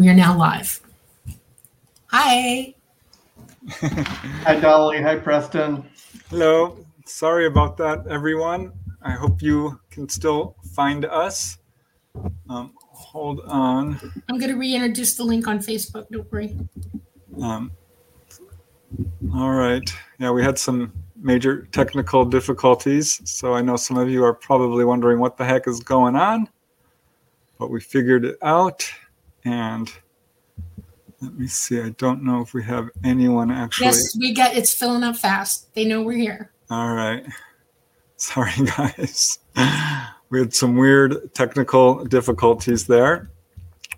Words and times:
We 0.00 0.08
are 0.08 0.14
now 0.14 0.34
live. 0.34 0.80
Hi. 2.06 2.74
Hi, 3.68 4.58
Dolly. 4.58 5.02
Hi, 5.02 5.16
Preston. 5.16 5.84
Hello. 6.30 6.78
Sorry 7.04 7.44
about 7.44 7.76
that, 7.76 8.06
everyone. 8.06 8.72
I 9.02 9.10
hope 9.10 9.42
you 9.42 9.78
can 9.90 10.08
still 10.08 10.56
find 10.72 11.04
us. 11.04 11.58
Um, 12.48 12.72
hold 12.78 13.40
on. 13.40 14.00
I'm 14.30 14.38
going 14.38 14.50
to 14.50 14.56
reintroduce 14.56 15.16
the 15.16 15.24
link 15.24 15.46
on 15.46 15.58
Facebook. 15.58 16.06
Don't 16.10 16.32
worry. 16.32 16.56
Um, 17.42 17.70
all 19.34 19.50
right. 19.50 19.94
Yeah, 20.18 20.30
we 20.30 20.42
had 20.42 20.58
some 20.58 20.94
major 21.14 21.68
technical 21.72 22.24
difficulties. 22.24 23.20
So 23.30 23.52
I 23.52 23.60
know 23.60 23.76
some 23.76 23.98
of 23.98 24.08
you 24.08 24.24
are 24.24 24.32
probably 24.32 24.86
wondering 24.86 25.18
what 25.18 25.36
the 25.36 25.44
heck 25.44 25.68
is 25.68 25.80
going 25.80 26.16
on. 26.16 26.48
But 27.58 27.70
we 27.70 27.82
figured 27.82 28.24
it 28.24 28.38
out. 28.40 28.90
And 29.44 29.92
let 31.20 31.34
me 31.34 31.46
see. 31.46 31.80
I 31.80 31.90
don't 31.90 32.22
know 32.22 32.40
if 32.40 32.54
we 32.54 32.62
have 32.64 32.88
anyone 33.04 33.50
actually. 33.50 33.86
Yes, 33.86 34.16
we 34.18 34.32
got 34.32 34.54
it's 34.56 34.74
filling 34.74 35.02
up 35.02 35.16
fast. 35.16 35.72
They 35.74 35.84
know 35.84 36.02
we're 36.02 36.18
here. 36.18 36.50
All 36.70 36.94
right. 36.94 37.24
Sorry, 38.16 38.52
guys. 38.76 39.38
We 40.30 40.38
had 40.38 40.54
some 40.54 40.76
weird 40.76 41.34
technical 41.34 42.04
difficulties 42.04 42.86
there. 42.86 43.30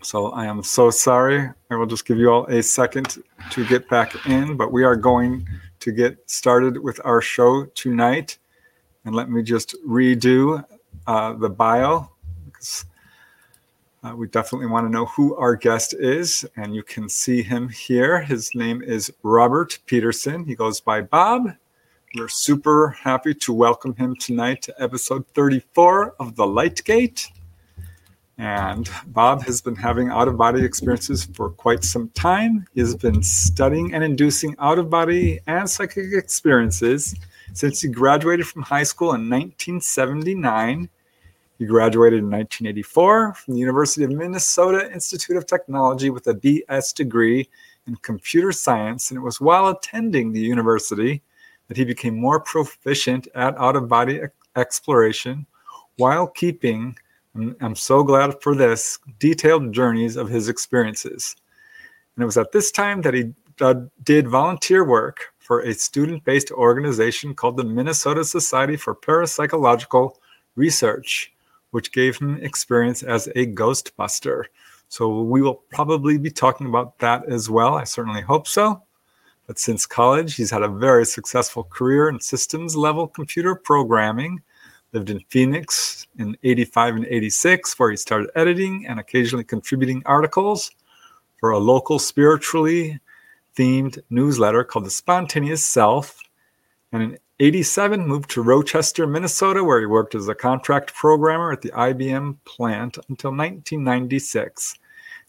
So 0.00 0.30
I 0.30 0.46
am 0.46 0.62
so 0.62 0.90
sorry. 0.90 1.50
I 1.70 1.74
will 1.76 1.86
just 1.86 2.06
give 2.06 2.18
you 2.18 2.30
all 2.30 2.46
a 2.46 2.62
second 2.62 3.18
to 3.50 3.66
get 3.66 3.88
back 3.88 4.26
in, 4.26 4.56
but 4.56 4.72
we 4.72 4.82
are 4.82 4.96
going 4.96 5.46
to 5.80 5.92
get 5.92 6.18
started 6.30 6.82
with 6.82 7.00
our 7.04 7.20
show 7.20 7.66
tonight. 7.74 8.38
And 9.04 9.14
let 9.14 9.30
me 9.30 9.42
just 9.42 9.76
redo 9.86 10.64
uh, 11.06 11.34
the 11.34 11.50
bio 11.50 12.10
because 12.46 12.86
uh, 14.02 14.14
we 14.16 14.26
definitely 14.26 14.66
want 14.66 14.86
to 14.86 14.90
know 14.90 15.06
who 15.06 15.36
our 15.36 15.54
guest 15.54 15.94
is. 15.94 16.44
And 16.56 16.74
you 16.74 16.82
can 16.82 17.08
see 17.08 17.42
him 17.42 17.68
here. 17.68 18.20
His 18.20 18.54
name 18.54 18.82
is 18.82 19.12
Robert 19.22 19.78
Peterson. 19.86 20.44
He 20.44 20.54
goes 20.54 20.80
by 20.80 21.02
Bob. 21.02 21.54
We're 22.16 22.28
super 22.28 22.90
happy 22.90 23.32
to 23.34 23.52
welcome 23.52 23.94
him 23.94 24.16
tonight 24.16 24.62
to 24.62 24.82
episode 24.82 25.24
34 25.34 26.16
of 26.18 26.36
The 26.36 26.46
Light 26.46 26.82
Gate. 26.84 27.28
And 28.38 28.90
Bob 29.06 29.44
has 29.44 29.60
been 29.60 29.76
having 29.76 30.08
out 30.08 30.26
of 30.26 30.36
body 30.36 30.64
experiences 30.64 31.24
for 31.24 31.50
quite 31.50 31.84
some 31.84 32.08
time. 32.10 32.66
He 32.74 32.80
has 32.80 32.96
been 32.96 33.22
studying 33.22 33.94
and 33.94 34.02
inducing 34.02 34.56
out 34.58 34.78
of 34.78 34.90
body 34.90 35.38
and 35.46 35.70
psychic 35.70 36.12
experiences 36.12 37.14
since 37.52 37.80
he 37.80 37.88
graduated 37.88 38.46
from 38.48 38.62
high 38.62 38.82
school 38.82 39.10
in 39.10 39.30
1979. 39.30 40.88
He 41.62 41.66
graduated 41.66 42.18
in 42.18 42.24
1984 42.24 43.34
from 43.34 43.54
the 43.54 43.60
University 43.60 44.02
of 44.02 44.10
Minnesota 44.10 44.92
Institute 44.92 45.36
of 45.36 45.46
Technology 45.46 46.10
with 46.10 46.26
a 46.26 46.34
BS 46.34 46.92
degree 46.92 47.48
in 47.86 47.94
computer 48.02 48.50
science. 48.50 49.12
And 49.12 49.18
it 49.18 49.20
was 49.20 49.40
while 49.40 49.68
attending 49.68 50.32
the 50.32 50.40
university 50.40 51.22
that 51.68 51.76
he 51.76 51.84
became 51.84 52.18
more 52.18 52.40
proficient 52.40 53.28
at 53.36 53.56
out 53.58 53.76
of 53.76 53.86
body 53.86 54.22
exploration 54.56 55.46
while 55.98 56.26
keeping 56.26 56.96
I'm 57.60 57.76
so 57.76 58.02
glad 58.02 58.42
for 58.42 58.56
this 58.56 58.98
detailed 59.20 59.72
journeys 59.72 60.16
of 60.16 60.28
his 60.28 60.48
experiences. 60.48 61.36
And 62.16 62.24
it 62.24 62.26
was 62.26 62.38
at 62.38 62.50
this 62.50 62.72
time 62.72 63.02
that 63.02 63.14
he 63.14 63.32
did 64.02 64.26
volunteer 64.26 64.84
work 64.84 65.32
for 65.38 65.60
a 65.60 65.74
student 65.74 66.24
based 66.24 66.50
organization 66.50 67.36
called 67.36 67.56
the 67.56 67.62
Minnesota 67.62 68.24
Society 68.24 68.76
for 68.76 68.96
Parapsychological 68.96 70.16
Research, 70.56 71.31
which 71.72 71.92
gave 71.92 72.16
him 72.16 72.38
experience 72.42 73.02
as 73.02 73.26
a 73.28 73.46
ghostbuster. 73.46 74.44
So 74.88 75.22
we 75.22 75.42
will 75.42 75.62
probably 75.70 76.16
be 76.16 76.30
talking 76.30 76.66
about 76.68 76.98
that 77.00 77.28
as 77.28 77.50
well. 77.50 77.74
I 77.74 77.84
certainly 77.84 78.22
hope 78.22 78.46
so. 78.46 78.82
But 79.46 79.58
since 79.58 79.84
college, 79.84 80.36
he's 80.36 80.50
had 80.50 80.62
a 80.62 80.68
very 80.68 81.04
successful 81.04 81.64
career 81.64 82.08
in 82.08 82.20
systems 82.20 82.76
level 82.76 83.06
computer 83.08 83.54
programming 83.54 84.40
lived 84.92 85.10
in 85.10 85.20
Phoenix 85.28 86.06
in 86.18 86.36
85 86.42 86.96
and 86.96 87.06
86, 87.06 87.78
where 87.78 87.90
he 87.90 87.96
started 87.96 88.30
editing 88.34 88.86
and 88.86 89.00
occasionally 89.00 89.44
contributing 89.44 90.02
articles 90.06 90.70
for 91.40 91.50
a 91.50 91.58
local 91.58 91.98
spiritually 91.98 93.00
themed 93.56 93.98
newsletter 94.10 94.64
called 94.64 94.84
The 94.84 94.90
Spontaneous 94.90 95.64
Self. 95.64 96.20
And 96.92 97.02
in 97.02 97.18
87, 97.42 98.06
moved 98.06 98.30
to 98.30 98.40
Rochester, 98.40 99.04
Minnesota, 99.04 99.64
where 99.64 99.80
he 99.80 99.86
worked 99.86 100.14
as 100.14 100.28
a 100.28 100.34
contract 100.34 100.94
programmer 100.94 101.50
at 101.50 101.60
the 101.60 101.72
IBM 101.72 102.36
plant 102.44 102.98
until 103.08 103.32
1996. 103.32 104.78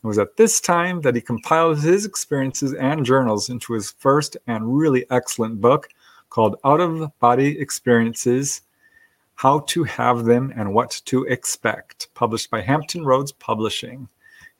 It 0.03 0.06
was 0.06 0.19
at 0.19 0.38
this 0.38 0.62
time 0.62 1.02
that 1.02 1.16
he 1.16 1.22
compiled 1.22 1.81
his 1.81 2.06
experiences 2.06 2.75
and 2.75 3.03
journals 3.03 3.50
into 3.50 3.73
his 3.73 3.96
first 3.97 4.38
and 4.46 4.78
really 4.78 5.07
excellent 5.09 5.59
book 5.59 5.90
called 6.29 6.57
Out 6.63 6.79
of 6.79 7.12
Body 7.18 7.59
Experiences 7.59 8.62
how 9.34 9.62
to 9.62 9.84
Have 9.84 10.25
Them 10.25 10.53
and 10.56 10.72
What 10.72 11.02
to 11.06 11.23
Expect, 11.23 12.13
published 12.13 12.52
by 12.52 12.62
Hampton 12.62 13.03
Roads 13.03 13.31
Publishing. 13.31 14.07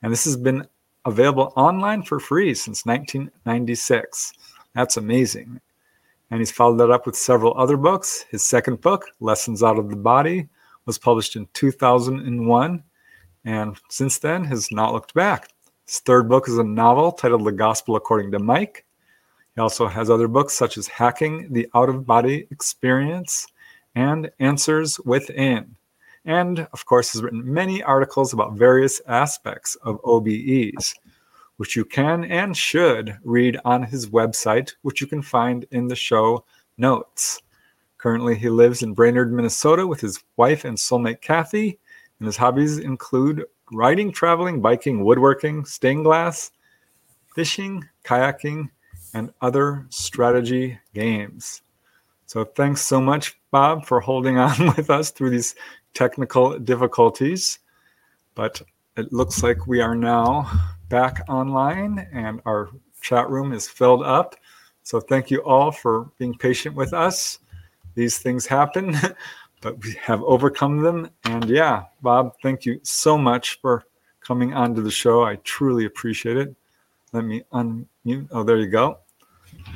And 0.02 0.12
this 0.12 0.26
has 0.26 0.38
been 0.38 0.68
available 1.06 1.54
online 1.56 2.02
for 2.02 2.20
free 2.20 2.56
since 2.56 2.84
1996. 2.84 4.34
That's 4.74 4.98
amazing. 4.98 5.62
And 6.34 6.42
he's 6.42 6.52
followed 6.52 6.78
that 6.78 6.90
up 6.90 7.06
with 7.06 7.16
several 7.16 7.54
other 7.60 7.78
books. 7.78 8.26
His 8.32 8.42
second 8.42 8.82
book, 8.82 9.06
Lessons 9.20 9.62
Out 9.62 9.78
of 9.78 9.92
the 9.92 9.96
Body, 9.96 10.50
was 10.88 10.98
published 10.98 11.36
in 11.36 11.48
2001. 11.54 12.84
And 13.46 13.78
since 13.90 14.18
then 14.18 14.44
has 14.46 14.72
not 14.72 14.94
looked 14.94 15.14
back. 15.14 15.50
His 15.86 16.00
third 16.00 16.28
book 16.28 16.50
is 16.50 16.58
a 16.58 16.64
novel 16.64 17.12
titled 17.12 17.46
The 17.46 17.52
Gospel 17.52 17.96
According 17.96 18.32
to 18.32 18.40
Mike. 18.40 18.84
He 19.54 19.62
also 19.62 19.86
has 19.86 20.10
other 20.10 20.28
books 20.28 20.56
such 20.56 20.76
as 20.76 20.88
Hacking 20.88 21.54
the 21.54 21.70
Out 21.76 21.88
of 21.88 22.04
Body 22.04 22.48
Experience 22.50 23.46
and 23.94 24.32
Answers 24.40 25.00
Within. 25.02 25.76
And 26.26 26.68
of 26.74 26.84
course, 26.88 27.14
has 27.14 27.22
written 27.22 27.44
many 27.46 27.84
articles 27.84 28.34
about 28.34 28.54
various 28.54 29.00
aspects 29.06 29.76
of 29.84 30.02
OBEs, 30.02 30.96
which 31.58 31.76
you 31.76 31.86
can 31.86 32.24
and 32.26 32.56
should 32.56 33.18
read 33.24 33.60
on 33.66 33.84
his 33.84 34.10
website, 34.10 34.74
which 34.82 35.02
you 35.02 35.08
can 35.08 35.22
find 35.22 35.66
in 35.72 35.88
the 35.88 35.96
show 35.96 36.44
notes. 36.78 37.42
Currently, 37.98 38.36
he 38.36 38.50
lives 38.50 38.84
in 38.84 38.94
Brainerd, 38.94 39.32
Minnesota 39.32 39.88
with 39.88 40.02
his 40.02 40.24
wife 40.36 40.66
and 40.66 40.78
soulmate 40.78 41.22
Kathy, 41.22 41.80
and 42.20 42.26
his 42.26 42.38
hobbies 42.38 42.78
include 42.80 43.46
riding, 43.72 44.12
traveling, 44.12 44.62
biking, 44.62 45.04
woodworking, 45.04 45.66
stained 45.66 46.04
glass, 46.04 46.52
fishing, 47.34 47.88
kayaking, 48.04 48.70
and 49.14 49.32
other 49.42 49.86
strategy 49.90 50.78
games. 50.94 51.62
So 52.26 52.44
thanks 52.44 52.82
so 52.82 53.00
much, 53.00 53.40
Bob, 53.52 53.86
for 53.86 54.00
holding 54.00 54.38
on 54.40 54.76
with 54.76 54.90
us 54.90 55.12
through 55.12 55.30
these 55.30 55.56
technical 55.94 56.58
difficulties. 56.60 57.60
But 58.36 58.62
it 58.98 59.14
looks 59.14 59.44
like 59.44 59.68
we 59.68 59.82
are 59.82 59.96
now 59.96 60.52
back 60.94 61.28
online 61.28 62.08
and 62.14 62.40
our 62.46 62.70
chat 63.02 63.28
room 63.28 63.52
is 63.52 63.68
filled 63.68 64.04
up. 64.04 64.36
So 64.84 65.00
thank 65.00 65.32
you 65.32 65.40
all 65.40 65.72
for 65.72 66.12
being 66.20 66.36
patient 66.36 66.76
with 66.76 66.94
us. 66.94 67.40
These 67.96 68.20
things 68.20 68.46
happen, 68.46 68.96
but 69.62 69.84
we 69.84 69.94
have 69.94 70.22
overcome 70.22 70.84
them. 70.84 71.10
And 71.24 71.50
yeah, 71.50 71.86
Bob, 72.04 72.36
thank 72.44 72.68
you 72.68 72.80
so 72.84 73.18
much 73.18 73.60
for 73.60 73.86
coming 74.20 74.54
onto 74.54 74.84
the 74.84 74.92
show. 74.92 75.24
I 75.24 75.38
truly 75.38 75.86
appreciate 75.86 76.38
it. 76.38 76.56
Let 77.12 77.26
me 77.26 77.42
unmute. 77.52 78.28
Oh, 78.30 78.44
there 78.44 78.58
you 78.58 78.68
go. 78.68 79.00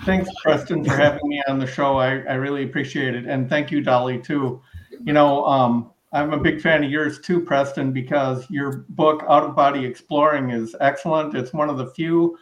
Thanks, 0.05 0.29
Preston, 0.44 0.85
for 0.85 0.95
having 0.95 1.28
me 1.28 1.41
on 1.47 1.57
the 1.57 1.66
show. 1.66 1.97
I, 1.97 2.19
I 2.29 2.34
really 2.35 2.63
appreciate 2.63 3.16
it. 3.16 3.25
And 3.25 3.49
thank 3.49 3.72
you, 3.72 3.81
Dolly, 3.81 4.19
too. 4.19 4.61
You 5.03 5.13
know, 5.13 5.44
um, 5.45 5.89
I'm 6.13 6.34
a 6.34 6.40
big 6.40 6.62
fan 6.62 6.84
of 6.84 6.90
yours 6.90 7.19
too, 7.19 7.41
Preston, 7.41 7.91
because 7.91 8.50
your 8.50 8.85
book, 8.90 9.23
Out 9.28 9.44
of 9.44 9.56
Body 9.56 9.85
Exploring, 9.85 10.51
is 10.51 10.75
excellent. 10.79 11.35
It's 11.35 11.53
one 11.53 11.70
of 11.70 11.78
the 11.78 11.87
few 11.87 12.37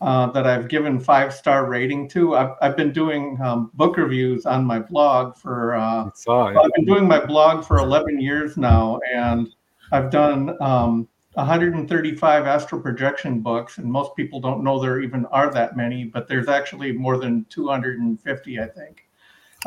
uh, 0.00 0.30
that 0.30 0.46
I've 0.46 0.68
given 0.68 0.98
five 0.98 1.34
star 1.34 1.66
rating 1.66 2.08
to. 2.10 2.34
I've, 2.34 2.54
I've 2.62 2.76
been 2.76 2.92
doing 2.92 3.38
um, 3.42 3.70
book 3.74 3.98
reviews 3.98 4.46
on 4.46 4.64
my 4.64 4.78
blog 4.78 5.36
for. 5.36 5.74
Uh, 5.74 6.10
I've 6.56 6.72
been 6.74 6.86
doing 6.86 7.06
my 7.06 7.24
blog 7.24 7.64
for 7.64 7.78
11 7.78 8.20
years 8.20 8.56
now, 8.56 8.98
and 9.14 9.48
I've 9.92 10.10
done 10.10 10.56
um, 10.62 11.06
135 11.34 12.46
astral 12.46 12.80
projection 12.80 13.40
books, 13.40 13.76
and 13.78 13.90
most 13.90 14.16
people 14.16 14.40
don't 14.40 14.64
know 14.64 14.80
there 14.80 15.00
even 15.00 15.26
are 15.26 15.52
that 15.52 15.76
many, 15.76 16.04
but 16.04 16.26
there's 16.26 16.48
actually 16.48 16.92
more 16.92 17.18
than 17.18 17.44
250, 17.50 18.60
I 18.60 18.66
think, 18.66 19.06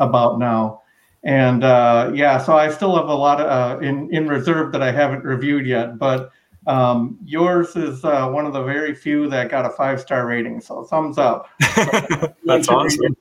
about 0.00 0.38
now. 0.38 0.82
And 1.24 1.64
uh, 1.64 2.12
yeah, 2.14 2.38
so 2.38 2.56
I 2.56 2.70
still 2.70 2.96
have 2.96 3.08
a 3.08 3.14
lot 3.14 3.40
of, 3.40 3.46
uh, 3.46 3.80
in 3.80 4.12
in 4.14 4.28
reserve 4.28 4.72
that 4.72 4.82
I 4.82 4.92
haven't 4.92 5.24
reviewed 5.24 5.66
yet, 5.66 5.98
but 5.98 6.30
um, 6.66 7.18
yours 7.24 7.76
is 7.76 8.04
uh, 8.04 8.28
one 8.28 8.46
of 8.46 8.52
the 8.52 8.62
very 8.62 8.94
few 8.94 9.28
that 9.30 9.50
got 9.50 9.64
a 9.64 9.70
five 9.70 10.00
star 10.00 10.26
rating. 10.26 10.60
So 10.60 10.84
thumbs 10.84 11.18
up. 11.18 11.48
That's 12.44 12.68
awesome. 12.68 13.16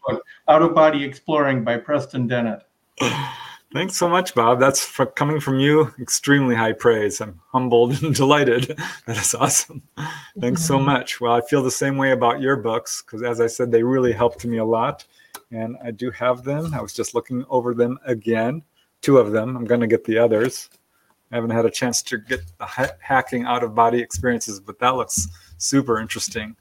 Out 0.47 0.61
of 0.61 0.75
Body 0.75 1.03
Exploring 1.03 1.63
by 1.63 1.77
Preston 1.77 2.27
Dennett. 2.27 2.63
Thanks 3.73 3.95
so 3.95 4.07
much, 4.07 4.35
Bob. 4.35 4.59
That's 4.59 4.85
for 4.85 5.07
coming 5.07 5.39
from 5.39 5.59
you. 5.59 5.91
Extremely 5.99 6.53
high 6.53 6.73
praise. 6.73 7.19
I'm 7.19 7.39
humbled 7.51 8.03
and 8.03 8.13
delighted. 8.15 8.77
That 9.07 9.17
is 9.17 9.33
awesome. 9.33 9.81
Thanks 10.39 10.63
so 10.63 10.77
much. 10.91 11.19
Well, 11.19 11.33
I 11.33 11.41
feel 11.41 11.63
the 11.63 11.71
same 11.71 11.97
way 11.97 12.11
about 12.11 12.39
your 12.39 12.55
books 12.55 13.01
because, 13.01 13.23
as 13.23 13.41
I 13.41 13.47
said, 13.47 13.71
they 13.71 13.81
really 13.81 14.11
helped 14.11 14.45
me 14.45 14.57
a 14.57 14.65
lot. 14.65 15.05
And 15.53 15.77
I 15.83 15.91
do 15.91 16.09
have 16.11 16.43
them. 16.43 16.73
I 16.73 16.81
was 16.81 16.93
just 16.93 17.13
looking 17.13 17.45
over 17.49 17.73
them 17.73 17.99
again. 18.05 18.63
Two 19.01 19.17
of 19.19 19.31
them. 19.31 19.55
I'm 19.55 19.65
going 19.65 19.81
to 19.81 19.87
get 19.87 20.03
the 20.03 20.17
others. 20.17 20.69
I 21.31 21.35
haven't 21.35 21.51
had 21.51 21.65
a 21.65 21.71
chance 21.71 22.01
to 22.03 22.17
get 22.17 22.41
the 22.57 22.65
ha- 22.65 22.91
hacking 22.99 23.45
out 23.45 23.63
of 23.63 23.75
body 23.75 23.99
experiences, 23.99 24.59
but 24.59 24.79
that 24.79 24.95
looks 24.95 25.27
super 25.57 25.99
interesting 25.99 26.55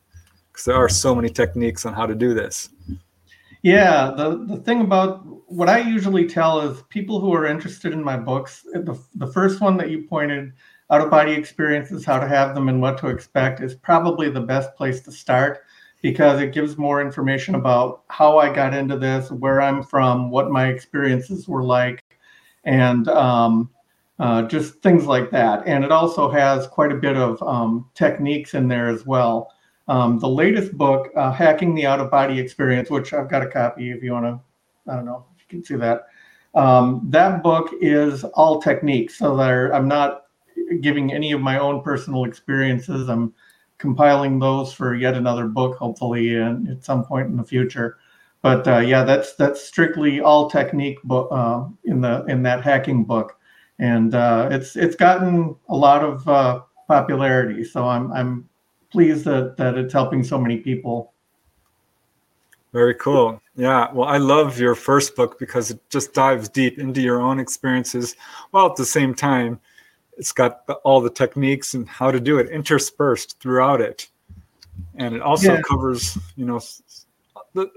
because 0.51 0.65
there 0.65 0.77
are 0.77 0.89
so 0.89 1.15
many 1.15 1.29
techniques 1.29 1.87
on 1.87 1.95
how 1.95 2.07
to 2.07 2.15
do 2.15 2.35
this. 2.35 2.69
Yeah, 3.63 4.13
the, 4.17 4.45
the 4.45 4.57
thing 4.57 4.81
about 4.81 5.25
what 5.51 5.69
I 5.69 5.79
usually 5.79 6.27
tell 6.27 6.61
is 6.61 6.83
people 6.89 7.21
who 7.21 7.33
are 7.33 7.47
interested 7.47 7.93
in 7.93 8.03
my 8.03 8.17
books, 8.17 8.63
the, 8.73 8.99
the 9.15 9.27
first 9.29 9.61
one 9.61 9.77
that 9.77 9.91
you 9.91 10.03
pointed, 10.03 10.53
out 10.91 11.01
of 11.01 11.11
body 11.11 11.33
experiences, 11.33 12.05
how 12.05 12.19
to 12.19 12.29
have 12.29 12.55
them, 12.55 12.69
and 12.69 12.83
what 12.83 12.99
to 12.99 13.07
expect, 13.07 13.61
is 13.61 13.75
probably 13.75 14.29
the 14.29 14.41
best 14.41 14.75
place 14.75 15.01
to 15.03 15.13
start 15.13 15.65
because 16.03 16.41
it 16.41 16.53
gives 16.53 16.77
more 16.77 17.01
information 17.01 17.55
about 17.55 18.03
how 18.09 18.39
I 18.39 18.53
got 18.53 18.75
into 18.75 18.99
this, 18.99 19.31
where 19.31 19.63
I'm 19.63 19.83
from, 19.83 20.31
what 20.31 20.51
my 20.51 20.67
experiences 20.67 21.49
were 21.49 21.63
like, 21.63 22.05
and 22.65 23.09
um, 23.09 23.71
uh, 24.19 24.43
just 24.43 24.75
things 24.83 25.07
like 25.07 25.31
that. 25.31 25.63
And 25.67 25.85
it 25.85 25.93
also 25.93 26.29
has 26.29 26.67
quite 26.67 26.93
a 26.93 26.97
bit 26.97 27.17
of 27.17 27.41
um, 27.43 27.89
techniques 27.95 28.55
in 28.55 28.69
there 28.69 28.89
as 28.89 29.07
well. 29.07 29.53
Um, 29.89 30.19
the 30.19 30.29
latest 30.29 30.77
book, 30.77 31.11
uh, 31.17 31.33
Hacking 31.33 31.75
the 31.75 31.87
Out 31.87 32.01
of 32.01 32.11
Body 32.11 32.39
Experience, 32.39 32.91
which 32.91 33.13
I've 33.13 33.31
got 33.31 33.43
a 33.43 33.49
copy 33.49 33.91
if 33.91 34.03
you 34.03 34.13
want 34.13 34.27
to, 34.27 34.93
I 34.93 34.97
don't 34.97 35.07
know 35.07 35.25
if 35.37 35.43
you 35.43 35.49
can 35.49 35.65
see 35.65 35.77
that. 35.77 36.07
Um, 36.55 37.01
that 37.11 37.43
book 37.43 37.71
is 37.81 38.25
all 38.25 38.61
techniques. 38.61 39.19
So 39.19 39.37
there, 39.37 39.75
I'm 39.75 39.89
not 39.89 40.27
giving 40.81 41.13
any 41.13 41.33
of 41.33 41.41
my 41.41 41.59
own 41.59 41.83
personal 41.83 42.25
experiences. 42.25 43.09
I'm 43.09 43.33
compiling 43.83 44.39
those 44.39 44.73
for 44.73 44.95
yet 44.95 45.15
another 45.15 45.47
book, 45.49 45.77
hopefully, 45.77 46.37
and 46.37 46.69
at 46.69 46.85
some 46.85 47.05
point 47.05 47.27
in 47.27 47.37
the 47.37 47.45
future. 47.45 47.99
But 48.41 48.67
uh, 48.67 48.79
yeah, 48.79 49.03
that's 49.03 49.35
that's 49.35 49.61
strictly 49.61 50.21
all 50.21 50.49
technique 50.49 50.99
uh, 51.11 51.67
in 51.85 52.01
the 52.01 52.25
in 52.27 52.43
that 52.45 52.63
hacking 52.63 53.05
book, 53.05 53.37
and 53.79 54.15
uh, 54.15 54.49
it's 54.51 54.77
it's 54.77 54.97
gotten 54.97 55.57
a 55.69 55.77
lot 55.77 56.03
of 56.05 56.27
uh, 56.29 56.63
popularity. 56.89 57.65
So 57.65 57.87
I'm 57.87 58.11
I'm 58.13 58.49
pleased 58.91 59.25
that 59.25 59.57
that 59.59 59.77
it's 59.77 59.93
helping 59.93 60.25
so 60.25 60.39
many 60.39 60.59
people. 60.59 61.13
Very 62.73 62.95
cool. 62.95 63.43
Yeah. 63.55 63.93
Well, 63.93 64.09
I 64.09 64.17
love 64.17 64.59
your 64.59 64.75
first 64.75 65.15
book 65.15 65.39
because 65.39 65.71
it 65.71 65.79
just 65.91 66.15
dives 66.15 66.49
deep 66.49 66.79
into 66.79 67.03
your 67.03 67.21
own 67.21 67.39
experiences, 67.39 68.17
while 68.53 68.67
at 68.67 68.77
the 68.77 68.87
same 68.87 69.13
time, 69.15 69.61
it's 70.23 70.31
got 70.31 70.69
the, 70.69 70.75
all 70.85 71.01
the 71.01 71.11
techniques 71.11 71.75
and 71.75 71.89
how 71.89 72.13
to 72.13 72.21
do 72.21 72.39
it 72.39 72.49
interspersed 72.49 73.41
throughout 73.41 73.81
it, 73.81 74.09
and 74.95 75.17
it 75.17 75.21
also 75.21 75.55
Yeah. 75.55 75.63
covers, 75.69 76.17
you 76.37 76.47
know, 76.47 76.61
the 77.55 77.69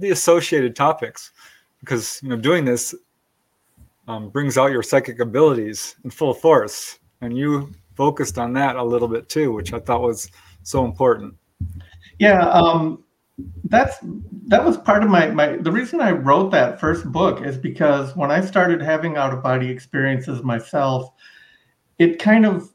the 0.00 0.10
associated 0.10 0.74
topics, 0.74 1.30
because 1.78 2.20
you 2.24 2.28
know 2.28 2.36
doing 2.36 2.64
this 2.64 2.92
um, 4.08 4.30
brings 4.30 4.58
out 4.58 4.72
your 4.72 4.82
psychic 4.82 5.20
abilities 5.20 5.94
in 6.02 6.10
full 6.10 6.34
force, 6.34 6.98
and 7.20 7.38
you 7.38 7.70
focused 7.94 8.36
on 8.36 8.52
that 8.54 8.74
a 8.74 8.82
little 8.82 9.08
bit 9.08 9.28
too, 9.28 9.52
which 9.52 9.72
I 9.72 9.78
thought 9.78 10.02
was 10.02 10.28
so 10.64 10.84
important. 10.84 11.36
Yeah, 12.18 12.48
um, 12.48 13.04
that's 13.64 13.96
that 14.48 14.64
was 14.64 14.76
part 14.76 15.04
of 15.04 15.08
my 15.08 15.30
my. 15.30 15.56
The 15.56 15.70
reason 15.70 16.00
I 16.00 16.10
wrote 16.10 16.50
that 16.50 16.80
first 16.80 17.04
book 17.12 17.46
is 17.46 17.56
because 17.56 18.16
when 18.16 18.32
I 18.32 18.40
started 18.40 18.82
having 18.82 19.16
out 19.16 19.32
of 19.32 19.40
body 19.40 19.68
experiences 19.70 20.42
myself, 20.42 21.12
it 21.98 22.18
kind 22.18 22.46
of 22.46 22.70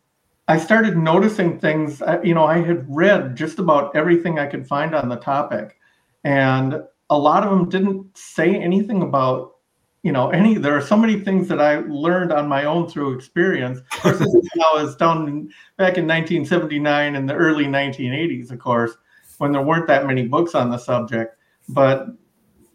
I 0.48 0.58
started 0.58 0.98
noticing 0.98 1.60
things. 1.60 2.02
Uh, 2.02 2.20
you 2.24 2.34
know, 2.34 2.46
I 2.46 2.62
had 2.62 2.86
read 2.90 3.36
just 3.36 3.60
about 3.60 3.96
everything 3.96 4.40
I 4.40 4.48
could 4.48 4.68
find 4.68 4.94
on 4.94 5.10
the 5.10 5.16
topic, 5.16 5.78
and 6.24 6.82
a 7.10 7.18
lot 7.18 7.44
of 7.44 7.50
them 7.50 7.70
didn't 7.70 8.18
say 8.18 8.56
anything 8.56 9.02
about 9.02 9.54
you 10.04 10.12
know 10.12 10.30
any. 10.32 10.56
There 10.56 10.76
are 10.76 10.82
so 10.82 10.98
many 10.98 11.20
things 11.20 11.48
that 11.48 11.62
I 11.62 11.80
learned 11.80 12.32
on 12.32 12.48
my 12.48 12.66
own 12.66 12.90
through 12.90 13.14
experience. 13.14 13.80
Of 13.80 14.02
course, 14.02 14.20
this 14.20 14.28
is 14.28 14.50
when 14.54 14.64
I 14.64 14.84
was 14.84 14.96
down 14.96 15.50
back 15.78 15.98
in 15.98 16.08
1979 16.08 17.16
and 17.16 17.30
the 17.30 17.36
early 17.36 17.66
1980s, 17.66 18.52
of 18.52 18.60
course 18.60 18.98
when 19.42 19.52
there 19.52 19.64
weren't 19.64 19.88
that 19.88 20.06
many 20.06 20.28
books 20.28 20.54
on 20.54 20.70
the 20.70 20.78
subject. 20.78 21.36
But 21.68 22.06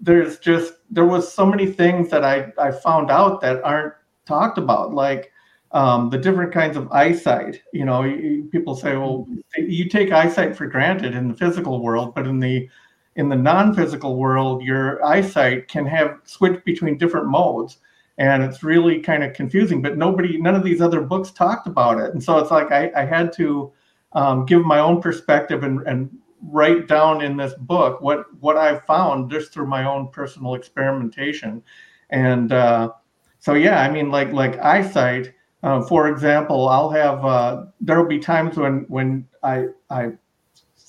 there's 0.01 0.41
just 0.41 0.75
there 0.91 1.05
was 1.05 1.33
so 1.33 1.47
many 1.47 1.67
things 1.67 2.11
that 2.11 2.25
I 2.25 2.53
I 2.59 2.73
found 2.73 3.09
out 3.09 3.41
that 3.43 3.63
aren't 3.63 3.95
talked 4.27 4.59
about, 4.59 4.93
like 4.93 5.31
um, 5.77 6.09
the 6.09 6.17
different 6.17 6.53
kinds 6.55 6.75
of 6.75 6.91
eyesight. 6.91 7.61
You 7.75 7.85
know, 7.85 8.03
people 8.51 8.75
say, 8.75 8.97
well, 8.97 9.29
you 9.59 9.91
take 9.91 10.11
eyesight 10.11 10.57
for 10.57 10.67
granted 10.67 11.15
in 11.15 11.29
the 11.29 11.35
physical 11.35 11.83
world, 11.83 12.15
but 12.15 12.27
in 12.27 12.41
the 12.41 12.69
in 13.17 13.29
the 13.29 13.37
non-physical 13.37 14.17
world, 14.17 14.63
your 14.63 15.05
eyesight 15.05 15.69
can 15.69 15.87
have 15.87 16.19
switch 16.25 16.63
between 16.65 16.99
different 16.99 17.27
modes. 17.27 17.79
And 18.19 18.43
it's 18.43 18.63
really 18.63 19.01
kind 19.01 19.23
of 19.23 19.35
confusing, 19.35 19.83
but 19.83 19.99
nobody, 19.99 20.41
none 20.41 20.55
of 20.55 20.65
these 20.65 20.81
other 20.81 21.03
books 21.03 21.31
talked 21.31 21.67
about 21.67 21.99
it. 21.99 22.13
And 22.13 22.23
so 22.23 22.39
it's 22.39 22.51
like 22.51 22.73
I, 22.73 22.91
I 22.97 23.05
had 23.05 23.31
to 23.35 23.73
um, 24.13 24.47
give 24.47 24.65
my 24.65 24.79
own 24.79 25.03
perspective 25.03 25.63
and, 25.63 25.87
and 25.87 26.11
write 26.43 26.89
down 26.89 27.21
in 27.21 27.37
this 27.37 27.55
book 27.55 28.01
what 28.01 28.25
what 28.41 28.57
I've 28.57 28.85
found 28.85 29.31
just 29.31 29.53
through 29.53 29.67
my 29.67 29.85
own 29.85 30.09
personal 30.09 30.55
experimentation, 30.55 31.63
and 32.09 32.53
uh, 32.53 32.93
so 33.39 33.53
yeah, 33.55 33.81
I 33.83 33.91
mean 33.91 34.11
like 34.11 34.33
like 34.33 34.59
eyesight. 34.59 35.35
Uh, 35.63 35.83
for 35.83 36.09
example, 36.09 36.69
I'll 36.69 36.91
have 36.91 37.25
uh, 37.25 37.65
there 37.81 38.01
will 38.01 38.09
be 38.09 38.19
times 38.19 38.57
when 38.57 38.85
when 38.89 39.27
I 39.43 39.67
I 39.91 40.13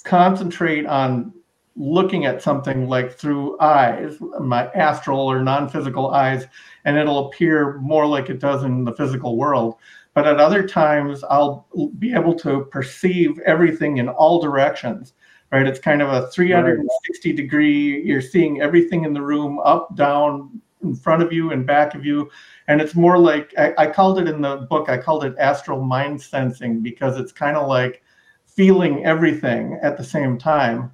concentrate 0.03 0.85
on 0.85 1.33
looking 1.75 2.25
at 2.25 2.41
something 2.41 2.87
like 2.89 3.13
through 3.13 3.59
eyes, 3.59 4.17
my 4.39 4.67
astral 4.71 5.19
or 5.19 5.43
non-physical 5.43 6.09
eyes, 6.09 6.47
and 6.85 6.97
it'll 6.97 7.27
appear 7.27 7.77
more 7.79 8.05
like 8.07 8.29
it 8.29 8.39
does 8.39 8.63
in 8.63 8.83
the 8.83 8.95
physical 8.95 9.37
world. 9.37 9.75
But 10.15 10.25
at 10.25 10.39
other 10.39 10.67
times, 10.67 11.23
I'll 11.29 11.67
be 11.99 12.13
able 12.13 12.33
to 12.39 12.65
perceive 12.65 13.37
everything 13.45 13.97
in 13.97 14.09
all 14.09 14.41
directions 14.41 15.13
right? 15.51 15.67
It's 15.67 15.79
kind 15.79 16.01
of 16.01 16.09
a 16.09 16.27
360 16.31 17.33
degree, 17.33 18.01
you're 18.03 18.21
seeing 18.21 18.61
everything 18.61 19.05
in 19.05 19.13
the 19.13 19.21
room 19.21 19.59
up, 19.59 19.95
down, 19.95 20.61
in 20.87 20.95
front 20.95 21.23
of 21.23 21.31
you 21.31 21.51
and 21.51 21.65
back 21.65 21.95
of 21.95 22.05
you. 22.05 22.29
And 22.67 22.81
it's 22.81 22.95
more 22.95 23.17
like, 23.17 23.53
I, 23.57 23.73
I 23.77 23.87
called 23.87 24.19
it 24.19 24.27
in 24.27 24.41
the 24.41 24.67
book, 24.69 24.89
I 24.89 24.97
called 24.97 25.23
it 25.23 25.35
astral 25.39 25.81
mind 25.81 26.21
sensing 26.21 26.81
because 26.81 27.17
it's 27.17 27.31
kind 27.31 27.57
of 27.57 27.67
like 27.67 28.03
feeling 28.45 29.05
everything 29.05 29.79
at 29.81 29.97
the 29.97 30.03
same 30.03 30.37
time. 30.37 30.91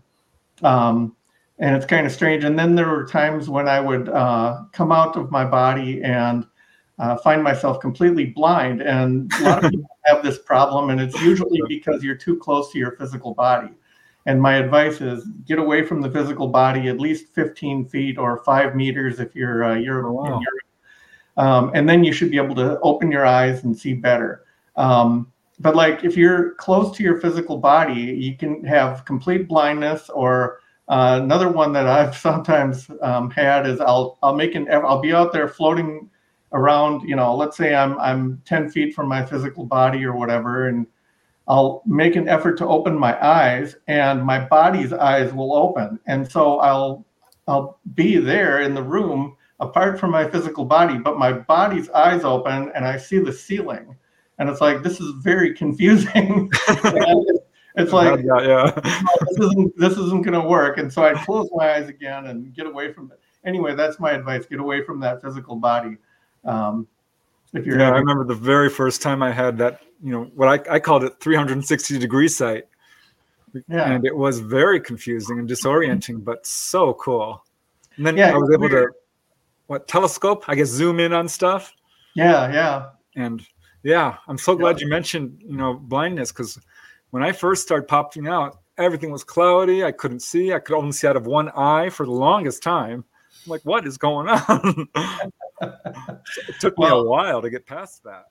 Um, 0.61 1.15
and 1.59 1.75
it's 1.75 1.85
kind 1.85 2.05
of 2.05 2.11
strange. 2.11 2.43
And 2.43 2.57
then 2.57 2.75
there 2.75 2.89
were 2.89 3.05
times 3.05 3.49
when 3.49 3.67
I 3.67 3.79
would 3.79 4.09
uh, 4.09 4.63
come 4.71 4.91
out 4.91 5.15
of 5.15 5.31
my 5.31 5.45
body 5.45 6.03
and 6.03 6.45
uh, 6.99 7.17
find 7.17 7.43
myself 7.43 7.79
completely 7.79 8.25
blind. 8.25 8.81
And 8.81 9.31
a 9.39 9.43
lot 9.43 9.63
of 9.63 9.71
people 9.71 9.89
have 10.05 10.23
this 10.23 10.39
problem, 10.39 10.89
and 10.89 10.99
it's 10.99 11.19
usually 11.21 11.61
because 11.67 12.03
you're 12.03 12.15
too 12.15 12.37
close 12.37 12.71
to 12.71 12.79
your 12.79 12.91
physical 12.97 13.33
body. 13.33 13.69
And 14.25 14.41
my 14.41 14.55
advice 14.55 15.01
is 15.01 15.25
get 15.45 15.59
away 15.59 15.83
from 15.85 16.01
the 16.01 16.09
physical 16.09 16.47
body 16.47 16.87
at 16.87 16.99
least 16.99 17.27
15 17.33 17.85
feet 17.85 18.17
or 18.17 18.43
five 18.43 18.75
meters 18.75 19.19
if 19.19 19.35
you're 19.35 19.63
uh, 19.65 19.75
you're 19.75 20.07
Oh, 20.07 20.11
wow. 20.13 20.25
in 20.25 20.31
Europe. 20.41 20.63
Um, 21.35 21.71
and 21.73 21.89
then 21.89 22.03
you 22.03 22.13
should 22.13 22.31
be 22.31 22.37
able 22.37 22.55
to 22.55 22.79
open 22.81 23.11
your 23.11 23.25
eyes 23.25 23.63
and 23.63 23.77
see 23.77 23.93
better. 23.93 24.45
Um, 24.75 25.31
but 25.59 25.75
like 25.75 26.03
if 26.03 26.15
you're 26.15 26.53
close 26.55 26.95
to 26.97 27.03
your 27.03 27.19
physical 27.19 27.57
body, 27.57 27.93
you 27.93 28.37
can 28.37 28.63
have 28.63 29.03
complete 29.05 29.47
blindness. 29.47 30.09
Or 30.09 30.59
uh, 30.87 31.19
another 31.21 31.49
one 31.49 31.73
that 31.73 31.87
I've 31.87 32.15
sometimes 32.29 32.89
um, 33.01 33.29
had 33.29 33.67
is 33.67 33.79
I'll 33.81 34.17
I'll 34.23 34.35
make 34.35 34.55
an 34.55 34.67
I'll 34.71 35.01
be 35.01 35.13
out 35.13 35.33
there 35.33 35.47
floating 35.47 36.09
around. 36.53 37.07
You 37.07 37.15
know, 37.15 37.35
let's 37.35 37.57
say 37.57 37.75
I'm 37.75 37.97
I'm 37.99 38.41
10 38.45 38.69
feet 38.69 38.93
from 38.93 39.07
my 39.07 39.25
physical 39.25 39.65
body 39.65 40.03
or 40.05 40.15
whatever, 40.15 40.67
and 40.69 40.87
I'll 41.47 41.83
make 41.85 42.15
an 42.15 42.27
effort 42.29 42.57
to 42.59 42.67
open 42.67 42.97
my 42.97 43.21
eyes 43.25 43.75
and 43.87 44.23
my 44.23 44.39
body's 44.39 44.93
eyes 44.93 45.33
will 45.33 45.55
open. 45.55 45.99
And 46.07 46.29
so 46.29 46.59
I'll 46.59 47.05
I'll 47.47 47.79
be 47.95 48.17
there 48.17 48.61
in 48.61 48.73
the 48.73 48.83
room 48.83 49.35
apart 49.59 49.99
from 49.99 50.11
my 50.11 50.29
physical 50.29 50.65
body, 50.65 50.97
but 50.97 51.17
my 51.17 51.33
body's 51.33 51.89
eyes 51.89 52.23
open 52.23 52.71
and 52.73 52.85
I 52.85 52.97
see 52.97 53.19
the 53.19 53.33
ceiling. 53.33 53.97
And 54.39 54.49
it's 54.49 54.61
like 54.61 54.83
this 54.83 54.99
is 54.99 55.13
very 55.21 55.53
confusing. 55.53 56.51
It's 57.75 57.91
like 57.93 58.19
yeah, 58.23 58.41
yeah. 58.41 58.71
this 59.29 59.39
isn't 59.39 59.77
this 59.77 59.97
isn't 59.97 60.23
gonna 60.23 60.45
work. 60.45 60.77
And 60.77 60.91
so 60.91 61.03
I 61.03 61.13
close 61.23 61.49
my 61.53 61.73
eyes 61.75 61.89
again 61.89 62.27
and 62.27 62.53
get 62.53 62.65
away 62.67 62.93
from 62.93 63.11
it. 63.11 63.19
Anyway, 63.45 63.75
that's 63.75 63.99
my 63.99 64.11
advice. 64.11 64.45
Get 64.45 64.59
away 64.59 64.83
from 64.83 64.99
that 65.01 65.21
physical 65.21 65.55
body. 65.55 65.97
Um, 66.45 66.87
if 67.53 67.65
you're 67.65 67.79
Yeah, 67.79 67.91
I 67.91 67.97
remember 67.97 68.23
the 68.25 68.33
very 68.35 68.69
first 68.69 69.01
time 69.01 69.21
I 69.23 69.31
had 69.31 69.57
that, 69.59 69.81
you 70.03 70.11
know, 70.11 70.23
what 70.35 70.47
I, 70.69 70.75
I 70.75 70.79
called 70.79 71.03
it 71.03 71.13
360 71.19 71.99
degree 71.99 72.27
sight. 72.27 72.65
yeah. 73.67 73.91
And 73.91 74.05
it 74.05 74.15
was 74.15 74.39
very 74.39 74.79
confusing 74.79 75.39
and 75.39 75.47
disorienting, 75.49 76.23
but 76.23 76.45
so 76.45 76.93
cool. 76.95 77.43
And 77.97 78.05
then 78.05 78.17
Yeah, 78.17 78.31
I 78.33 78.37
was 78.37 78.49
able 78.51 78.69
weird. 78.69 78.91
to 78.93 78.99
what 79.67 79.87
telescope. 79.87 80.45
I 80.47 80.55
guess 80.55 80.67
zoom 80.69 80.99
in 80.99 81.13
on 81.13 81.27
stuff. 81.27 81.73
Yeah, 82.15 82.51
yeah. 82.51 82.89
And 83.15 83.45
yeah, 83.83 84.17
I'm 84.27 84.37
so 84.37 84.55
glad 84.55 84.81
you 84.81 84.87
mentioned 84.87 85.41
you 85.45 85.57
know 85.57 85.75
blindness 85.75 86.31
because 86.31 86.59
when 87.11 87.21
I 87.23 87.31
first 87.31 87.61
started 87.61 87.87
popping 87.87 88.27
out, 88.27 88.57
everything 88.77 89.11
was 89.11 89.23
cloudy. 89.23 89.83
I 89.83 89.91
couldn't 89.91 90.21
see. 90.21 90.51
I 90.53 90.59
could 90.59 90.75
only 90.75 90.91
see 90.91 91.05
out 91.07 91.15
of 91.15 91.27
one 91.27 91.49
eye 91.49 91.89
for 91.89 92.05
the 92.05 92.11
longest 92.11 92.63
time. 92.63 93.03
I'm 93.45 93.49
like, 93.49 93.61
what 93.63 93.85
is 93.85 93.97
going 93.97 94.27
on? 94.29 94.87
it 95.63 96.59
took 96.59 96.77
me 96.77 96.87
a 96.87 97.03
while 97.03 97.41
to 97.41 97.49
get 97.49 97.65
past 97.65 98.03
that. 98.03 98.25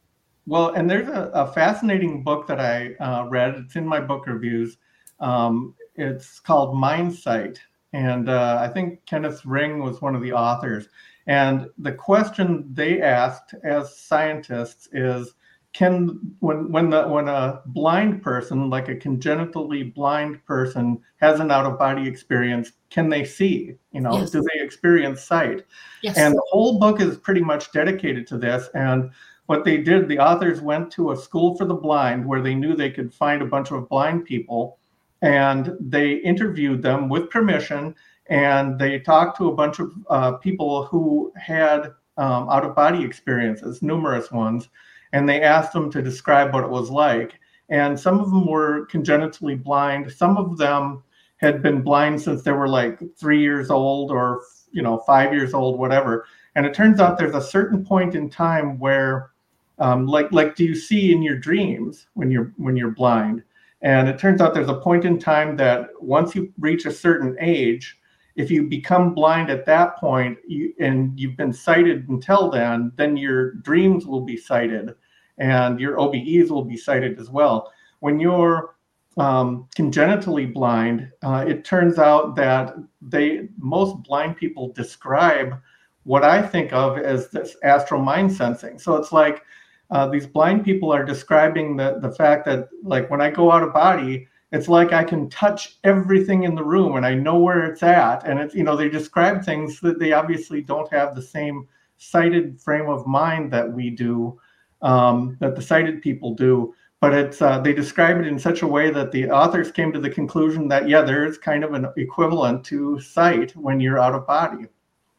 Well, 0.47 0.71
and 0.71 0.91
there's 0.91 1.09
a, 1.09 1.31
a 1.35 1.53
fascinating 1.53 2.23
book 2.23 2.47
that 2.49 2.61
I 2.61 2.95
uh, 2.95 3.29
read. 3.29 3.55
It's 3.55 3.77
in 3.77 3.87
my 3.87 4.01
book 4.01 4.27
reviews. 4.27 4.77
Um, 5.21 5.75
it's 5.95 6.41
called 6.41 6.77
Mindsight. 6.77 7.61
And 7.93 8.29
uh, 8.29 8.59
I 8.61 8.69
think 8.69 9.05
Kenneth 9.07 9.45
Ring 9.45 9.83
was 9.83 10.01
one 10.01 10.15
of 10.15 10.23
the 10.23 10.33
authors. 10.33 10.89
And 11.27 11.69
the 11.79 11.93
question 11.93 12.69
they 12.73 13.01
asked 13.01 13.55
as 13.63 13.97
scientists 13.99 14.89
is 14.93 15.35
can 15.73 16.19
when 16.41 16.71
when 16.71 16.91
the 16.91 17.03
when 17.09 17.29
a 17.29 17.63
blind 17.67 18.23
person 18.23 18.69
like 18.69 18.89
a 18.89 18.95
congenitally 18.95 19.83
blind 19.83 20.45
person 20.45 21.01
has 21.17 21.41
an 21.41 21.51
out 21.51 21.65
of 21.65 21.79
body 21.79 22.07
experience 22.07 22.73
can 22.91 23.09
they 23.09 23.25
see 23.25 23.75
you 23.91 24.01
know 24.03 24.19
Yes. 24.19 24.31
do 24.31 24.43
they 24.43 24.63
experience 24.63 25.23
sight 25.23 25.65
Yes. 26.03 26.19
and 26.19 26.35
the 26.35 26.43
whole 26.51 26.79
book 26.79 27.01
is 27.01 27.17
pretty 27.17 27.41
much 27.41 27.71
dedicated 27.73 28.27
to 28.27 28.37
this. 28.37 28.69
And 28.75 29.11
what 29.47 29.65
they 29.65 29.79
did, 29.79 30.09
the 30.09 30.19
authors 30.19 30.61
went 30.61 30.91
to 30.93 31.13
a 31.13 31.17
school 31.17 31.57
for 31.57 31.65
the 31.65 31.75
blind 31.75 32.27
where 32.27 32.43
they 32.43 32.55
knew 32.57 32.75
they 32.75 32.91
could 32.91 33.15
find 33.15 33.41
a 33.41 33.47
bunch 33.47 33.71
of 33.71 33.89
blind 33.89 34.25
people 34.25 34.79
and 35.23 35.73
they 35.79 36.15
interviewed 36.15 36.83
them 36.83 37.09
with 37.09 37.31
permission 37.31 37.95
and 38.27 38.79
they 38.79 38.99
talked 38.99 39.37
to 39.39 39.49
a 39.49 39.55
bunch 39.55 39.79
of 39.79 39.93
uh, 40.11 40.33
people 40.33 40.87
who 40.87 41.33
had 41.37 41.93
um, 42.17 42.49
out 42.51 42.65
of 42.65 42.75
body 42.75 43.05
experiences, 43.05 43.81
numerous 43.81 44.33
ones, 44.33 44.69
and 45.13 45.29
they 45.29 45.43
asked 45.43 45.73
them 45.73 45.91
to 45.91 46.03
describe 46.03 46.53
what 46.53 46.65
it 46.65 46.71
was 46.71 46.91
like. 46.91 47.39
And 47.69 47.99
some 47.99 48.21
of 48.21 48.31
them 48.31 48.47
were 48.47 48.87
congenitally 48.87 49.55
blind, 49.55 50.11
some 50.13 50.37
of 50.37 50.59
them 50.59 51.03
had 51.37 51.63
been 51.63 51.83
blind 51.83 52.21
since 52.21 52.43
they 52.43 52.53
were 52.53 52.69
like 52.69 53.01
three 53.17 53.41
years 53.41 53.71
old 53.71 54.11
or 54.11 54.43
you 54.71 54.81
know 54.83 54.99
five 54.99 55.33
years 55.33 55.55
old 55.55 55.79
whatever. 55.79 56.27
And 56.55 56.67
it 56.67 56.75
turns 56.75 57.01
out 57.01 57.19
there's 57.19 57.35
a 57.35 57.43
certain 57.43 57.85
point 57.85 58.15
in 58.15 58.31
time 58.31 58.79
where 58.79 59.31
um, 59.79 60.07
like 60.07 60.31
like 60.33 60.55
do 60.55 60.65
you 60.65 60.75
see 60.75 61.13
in 61.13 61.23
your 61.23 61.37
dreams 61.37 62.07
when 62.15 62.31
you're 62.31 62.53
when 62.57 62.77
you're 62.77 62.91
blind? 62.91 63.43
And 63.81 64.09
it 64.09 64.19
turns 64.19 64.41
out 64.41 64.55
there's 64.55 64.69
a 64.69 64.81
point 64.81 65.05
in 65.05 65.19
time 65.19 65.57
that 65.57 65.89
once 66.01 66.35
you 66.35 66.53
reach 66.59 66.87
a 66.87 66.93
certain 66.93 67.37
age 67.41 67.99
if 68.35 68.51
you 68.51 68.63
become 68.63 69.15
blind 69.15 69.51
at 69.51 69.67
that 69.67 69.97
point 69.97 70.39
you, 70.47 70.73
and 70.81 71.19
you've 71.19 71.37
been 71.37 71.53
sighted 71.53 72.09
until 72.09 72.51
then 72.51 72.93
then 72.97 73.17
your 73.17 73.53
dreams 73.57 74.07
will 74.07 74.23
be 74.23 74.37
sighted 74.37 74.95
and 75.39 75.81
your 75.81 75.99
obes 75.99 76.51
will 76.51 76.65
be 76.65 76.77
sighted 76.77 77.19
as 77.19 77.31
well 77.31 77.73
when 78.03 78.19
you're 78.19 78.75
um, 79.17 79.69
congenitally 79.77 80.45
blind, 80.45 81.09
uh, 81.23 81.45
it 81.47 81.65
turns 81.65 81.99
out 81.99 82.35
that 82.35 82.75
they 83.01 83.49
most 83.59 84.03
blind 84.03 84.37
people 84.37 84.73
describe 84.73 85.61
what 86.03 86.25
I 86.25 86.43
think 86.43 86.73
of 86.73 86.99
as 86.99 87.29
this 87.29 87.57
astral 87.63 88.03
mind 88.03 88.33
sensing. 88.33 88.77
So 88.77 88.97
it's 88.97 89.13
like 89.13 89.45
uh, 89.93 90.09
these 90.09 90.27
blind 90.27 90.65
people 90.65 90.93
are 90.93 91.05
describing 91.05 91.77
the 91.77 92.01
the 92.01 92.11
fact 92.11 92.45
that 92.47 92.71
like 92.83 93.09
when 93.09 93.21
I 93.21 93.31
go 93.31 93.53
out 93.53 93.63
of 93.63 93.73
body, 93.73 94.27
it's 94.51 94.69
like 94.69 94.93
I 94.93 95.05
can 95.05 95.31
touch 95.31 95.77
everything 95.85 96.43
in 96.43 96.57
the 96.57 96.65
room 96.65 96.97
and 96.97 97.07
I 97.07 97.15
know 97.15 97.39
where 97.39 97.67
it's 97.67 97.85
at. 97.85 98.27
And 98.27 98.41
it's 98.41 98.53
you 98.53 98.65
know 98.65 98.77
they 98.77 98.89
describe 98.89 99.45
things 99.45 99.79
that 99.81 100.01
they 100.01 100.13
obviously 100.13 100.61
don't 100.61 100.93
have 100.93 101.15
the 101.15 101.23
same 101.23 101.69
sighted 101.99 102.61
frame 102.61 102.89
of 102.89 103.07
mind 103.07 103.53
that 103.53 103.73
we 103.73 103.91
do, 103.91 104.41
um, 104.83 105.37
that 105.41 105.55
the 105.57 105.63
sighted 105.63 106.03
people 106.03 106.35
do 106.35 106.75
but 107.01 107.13
it's 107.13 107.43
uh, 107.43 107.59
they 107.59 107.73
describe 107.73 108.21
it 108.21 108.27
in 108.27 108.39
such 108.39 108.63
a 108.63 108.67
way 108.67 108.91
that 108.91 109.11
the 109.11 109.29
authors 109.29 109.73
came 109.73 109.93
to 109.93 109.99
the 110.01 110.11
conclusion 110.11 110.69
that 110.69 110.89
yeah 110.89 111.03
there 111.03 111.25
is 111.25 111.37
kind 111.39 111.65
of 111.65 111.75
an 111.75 111.87
equivalent 111.97 112.65
to 112.65 113.01
sight 113.01 113.55
when 113.57 113.81
you're 113.81 113.99
out 113.99 114.15
of 114.15 114.27
body 114.27 114.67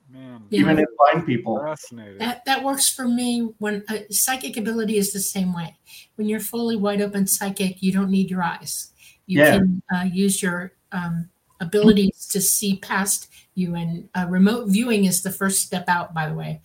Man, 0.10 0.44
Yeah. 0.50 0.62
even 0.62 0.78
in 0.80 0.86
blind 0.98 1.26
people 1.26 1.60
fascinating. 1.60 2.20
That 2.20 2.46
that 2.46 2.64
works 2.64 2.88
for 2.90 3.08
me 3.08 3.50
when 3.58 3.84
uh, 3.90 4.00
psychic 4.12 4.58
ability 4.58 4.98
is 4.98 5.12
the 5.12 5.20
same 5.20 5.54
way. 5.54 5.76
When 6.16 6.28
you're 6.30 6.40
fully 6.40 6.76
wide 6.76 7.02
open 7.02 7.26
psychic, 7.26 7.82
you 7.82 7.92
don't 7.92 8.12
need 8.12 8.30
your 8.30 8.44
eyes. 8.44 8.92
You 9.26 9.40
Yeah. 9.40 9.52
can 9.52 9.82
uh, 9.94 10.04
use 10.04 10.44
your 10.44 10.74
um, 10.92 11.30
abilities 11.60 12.28
to 12.28 12.42
see 12.42 12.78
past 12.78 13.30
you. 13.56 13.76
And 13.76 14.10
uh, 14.14 14.28
remote 14.30 14.68
viewing 14.68 15.06
is 15.06 15.24
the 15.24 15.32
first 15.32 15.62
step 15.66 15.86
out, 15.88 16.14
by 16.14 16.30
the 16.30 16.36
way, 16.36 16.62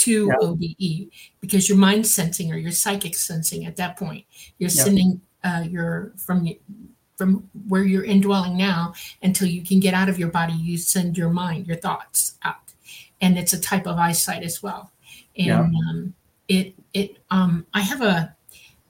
to 0.00 0.26
Yeah. 0.26 0.34
OBE 0.40 1.10
because 1.40 1.68
you're 1.68 1.78
mind 1.78 2.06
sensing 2.06 2.52
or 2.52 2.56
you're 2.56 2.72
psychic 2.72 3.14
sensing 3.16 3.64
at 3.66 3.76
that 3.76 3.96
point. 3.96 4.24
You're 4.58 4.70
Yeah. 4.70 4.84
sending 4.84 5.20
uh, 5.44 5.64
your 5.68 6.12
from 6.16 6.48
from 7.16 7.48
where 7.68 7.84
you're 7.84 8.04
indwelling 8.04 8.56
now 8.56 8.94
until 9.22 9.46
you 9.46 9.62
can 9.62 9.78
get 9.80 9.92
out 9.94 10.08
of 10.08 10.18
your 10.18 10.30
body. 10.30 10.54
You 10.54 10.78
send 10.78 11.18
your 11.18 11.30
mind, 11.30 11.66
your 11.66 11.76
thoughts 11.76 12.38
out, 12.42 12.72
and 13.20 13.38
it's 13.38 13.52
a 13.52 13.60
type 13.60 13.86
of 13.86 13.98
eyesight 13.98 14.42
as 14.42 14.62
well. 14.62 14.90
And 15.36 15.46
Yeah. 15.46 15.60
um, 15.60 16.14
it 16.48 16.74
it 16.94 17.18
um, 17.30 17.66
I 17.74 17.80
have 17.82 18.00
a 18.02 18.34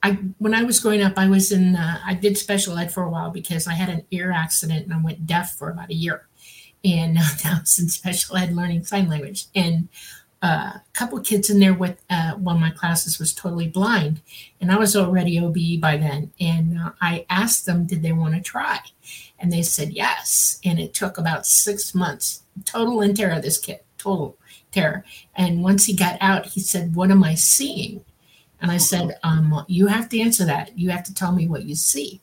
I 0.02 0.12
when 0.38 0.54
I 0.54 0.62
was 0.62 0.80
growing 0.80 1.02
up, 1.02 1.14
I 1.18 1.28
was 1.28 1.52
in 1.52 1.76
uh, 1.76 1.98
I 2.06 2.14
did 2.14 2.38
special 2.38 2.78
ed 2.78 2.92
for 2.92 3.02
a 3.02 3.10
while 3.10 3.30
because 3.30 3.66
I 3.66 3.74
had 3.74 3.88
an 3.88 4.02
ear 4.10 4.30
accident 4.32 4.84
and 4.86 4.94
I 4.94 5.02
went 5.02 5.26
deaf 5.26 5.56
for 5.58 5.70
about 5.70 5.90
a 5.90 5.94
year, 5.94 6.26
and 6.84 7.18
I 7.44 7.58
was 7.60 7.78
in 7.78 7.88
special 7.88 8.36
ed 8.36 8.54
learning 8.54 8.84
sign 8.84 9.08
language. 9.08 9.46
And 9.54 9.88
uh, 10.42 10.72
a 10.74 10.82
couple 10.94 11.20
kids 11.20 11.50
in 11.50 11.58
there 11.58 11.74
with 11.74 12.02
uh, 12.08 12.32
one 12.32 12.56
of 12.56 12.62
my 12.62 12.70
classes 12.70 13.18
was 13.18 13.34
totally 13.34 13.68
blind, 13.68 14.22
and 14.60 14.72
I 14.72 14.78
was 14.78 14.96
already 14.96 15.38
OBE 15.38 15.80
by 15.80 15.96
then. 15.96 16.32
And 16.40 16.78
uh, 16.78 16.92
I 17.00 17.26
asked 17.28 17.66
them, 17.66 17.86
did 17.86 18.02
they 18.02 18.12
want 18.12 18.34
to 18.34 18.40
try? 18.40 18.78
And 19.38 19.52
they 19.52 19.62
said 19.62 19.92
yes. 19.92 20.58
And 20.64 20.78
it 20.78 20.94
took 20.94 21.18
about 21.18 21.46
six 21.46 21.94
months, 21.94 22.42
total 22.64 23.02
in 23.02 23.14
terror. 23.14 23.40
This 23.40 23.58
kid, 23.58 23.80
total 23.98 24.38
terror. 24.72 25.04
And 25.34 25.62
once 25.62 25.84
he 25.86 25.94
got 25.94 26.16
out, 26.20 26.46
he 26.46 26.60
said, 26.60 26.94
"What 26.94 27.10
am 27.10 27.24
I 27.24 27.34
seeing?" 27.34 28.04
And 28.60 28.70
I 28.70 28.76
said, 28.76 29.18
um, 29.22 29.64
"You 29.68 29.86
have 29.88 30.08
to 30.10 30.20
answer 30.20 30.44
that. 30.44 30.78
You 30.78 30.90
have 30.90 31.04
to 31.04 31.14
tell 31.14 31.32
me 31.32 31.48
what 31.48 31.64
you 31.64 31.74
see." 31.74 32.20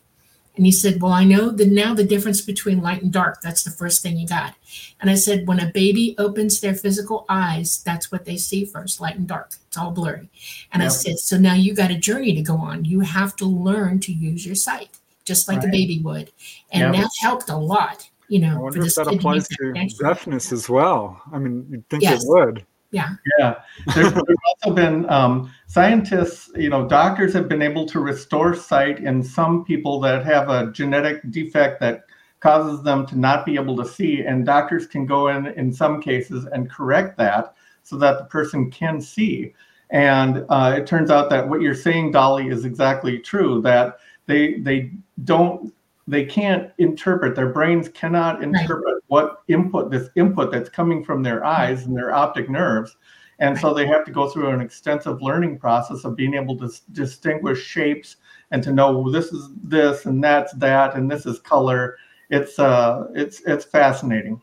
And 0.57 0.65
he 0.65 0.71
said, 0.71 1.01
Well, 1.01 1.11
I 1.13 1.23
know 1.23 1.51
the 1.51 1.65
now 1.65 1.93
the 1.93 2.03
difference 2.03 2.41
between 2.41 2.81
light 2.81 3.01
and 3.03 3.13
dark. 3.13 3.41
That's 3.41 3.63
the 3.63 3.71
first 3.71 4.01
thing 4.03 4.17
you 4.17 4.27
got. 4.27 4.55
And 4.99 5.09
I 5.09 5.15
said, 5.15 5.47
When 5.47 5.59
a 5.59 5.71
baby 5.71 6.15
opens 6.17 6.59
their 6.59 6.73
physical 6.73 7.25
eyes, 7.29 7.81
that's 7.83 8.11
what 8.11 8.25
they 8.25 8.37
see 8.37 8.65
first, 8.65 8.99
light 8.99 9.15
and 9.15 9.27
dark. 9.27 9.53
It's 9.67 9.77
all 9.77 9.91
blurry. 9.91 10.29
And 10.73 10.83
I 10.83 10.87
said, 10.89 11.19
So 11.19 11.37
now 11.37 11.53
you 11.53 11.73
got 11.73 11.91
a 11.91 11.97
journey 11.97 12.33
to 12.35 12.41
go 12.41 12.57
on. 12.57 12.83
You 12.85 13.01
have 13.01 13.35
to 13.37 13.45
learn 13.45 13.99
to 14.01 14.11
use 14.11 14.45
your 14.45 14.55
sight, 14.55 14.89
just 15.23 15.47
like 15.47 15.63
a 15.63 15.67
baby 15.67 15.99
would. 16.03 16.31
And 16.71 16.93
Yep. 16.93 17.03
that 17.03 17.11
helped 17.21 17.49
a 17.49 17.57
lot, 17.57 18.09
you 18.27 18.39
know, 18.39 18.49
I 18.49 18.53
for 18.55 18.61
wonder 18.61 18.85
if 18.85 18.95
that 18.95 19.07
applies 19.07 19.47
to 19.47 19.87
deafness 19.99 20.51
as 20.51 20.67
well. 20.69 21.21
I 21.31 21.37
mean, 21.39 21.67
you'd 21.69 21.87
think 21.89 22.03
Yes. 22.03 22.23
it 22.23 22.27
would. 22.27 22.65
Yeah. 22.91 23.09
yeah. 23.37 23.55
There's, 23.93 24.13
there's 24.13 24.37
also 24.55 24.73
been 24.73 25.09
um, 25.09 25.51
scientists 25.67 26.49
you 26.55 26.69
know 26.69 26.87
doctors 26.87 27.33
have 27.33 27.49
been 27.49 27.61
able 27.61 27.85
to 27.87 27.99
restore 27.99 28.55
sight 28.55 28.99
in 28.99 29.21
some 29.21 29.65
people 29.65 29.99
that 30.01 30.25
have 30.25 30.49
a 30.49 30.71
genetic 30.71 31.29
defect 31.31 31.81
that 31.81 32.03
causes 32.39 32.83
them 32.83 33.05
to 33.07 33.17
not 33.17 33.45
be 33.45 33.55
able 33.55 33.75
to 33.75 33.85
see 33.85 34.21
and 34.21 34.45
doctors 34.45 34.87
can 34.87 35.05
go 35.05 35.27
in 35.29 35.47
in 35.47 35.73
some 35.73 36.01
cases 36.01 36.47
and 36.53 36.69
correct 36.69 37.17
that 37.17 37.55
so 37.83 37.97
that 37.97 38.17
the 38.17 38.25
person 38.25 38.69
can 38.69 38.99
see. 39.01 39.53
And 39.89 40.45
uh, 40.49 40.75
it 40.77 40.85
turns 40.85 41.09
out 41.09 41.29
that 41.29 41.47
what 41.47 41.61
you're 41.61 41.73
saying 41.73 42.11
dolly 42.11 42.49
is 42.49 42.65
exactly 42.65 43.19
true 43.19 43.61
that 43.61 43.99
they 44.25 44.55
they 44.59 44.91
don't 45.23 45.73
they 46.07 46.25
can't 46.25 46.71
interpret 46.77 47.35
their 47.35 47.49
brains 47.49 47.87
cannot 47.89 48.43
interpret 48.43 48.96
what 49.07 49.43
input 49.47 49.91
this 49.91 50.09
input 50.15 50.51
that's 50.51 50.69
coming 50.69 51.03
from 51.03 51.23
their 51.23 51.43
eyes 51.43 51.85
and 51.85 51.95
their 51.95 52.13
optic 52.13 52.49
nerves. 52.49 52.97
And 53.39 53.57
so 53.57 53.73
they 53.73 53.85
have 53.85 54.03
to 54.05 54.11
go 54.11 54.29
through 54.29 54.49
an 54.49 54.61
extensive 54.61 55.21
learning 55.21 55.59
process 55.59 56.03
of 56.03 56.15
being 56.15 56.33
able 56.33 56.57
to 56.57 56.69
distinguish 56.91 57.63
shapes 57.63 58.17
and 58.51 58.63
to 58.63 58.71
know 58.71 58.97
well, 58.97 59.11
this 59.11 59.31
is 59.31 59.49
this 59.63 60.05
and 60.05 60.23
that's 60.23 60.53
that 60.53 60.95
and 60.95 61.09
this 61.09 61.25
is 61.25 61.39
color. 61.39 61.97
It's 62.29 62.57
uh 62.57 63.07
it's 63.13 63.41
it's 63.41 63.65
fascinating. 63.65 64.41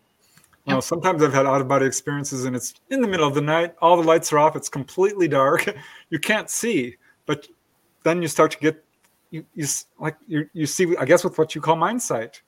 Well, 0.66 0.80
sometimes 0.80 1.23
I've 1.23 1.35
had 1.35 1.44
out 1.44 1.61
of 1.61 1.68
body 1.68 1.85
experiences 1.85 2.47
and 2.47 2.56
it's 2.56 2.75
in 2.88 3.02
the 3.02 3.09
middle 3.09 3.28
of 3.28 3.35
the 3.35 3.42
night, 3.42 3.75
all 3.83 4.00
the 4.00 4.06
lights 4.06 4.33
are 4.33 4.38
off, 4.38 4.56
it's 4.56 4.71
completely 4.71 5.28
dark, 5.28 5.68
you 6.09 6.18
can't 6.18 6.49
see, 6.49 6.97
but 7.26 7.47
then 8.02 8.23
you 8.23 8.28
start 8.28 8.52
to 8.52 8.59
get 8.59 8.83
you, 9.30 9.44
you 9.54 9.66
like 9.99 10.16
you 10.28 10.49
you 10.52 10.66
see 10.66 10.97
I 10.97 11.04
guess 11.04 11.25
with 11.25 11.37
what 11.37 11.54
you 11.54 11.61
call 11.61 11.76
mind 11.76 12.00
sight. 12.00 12.40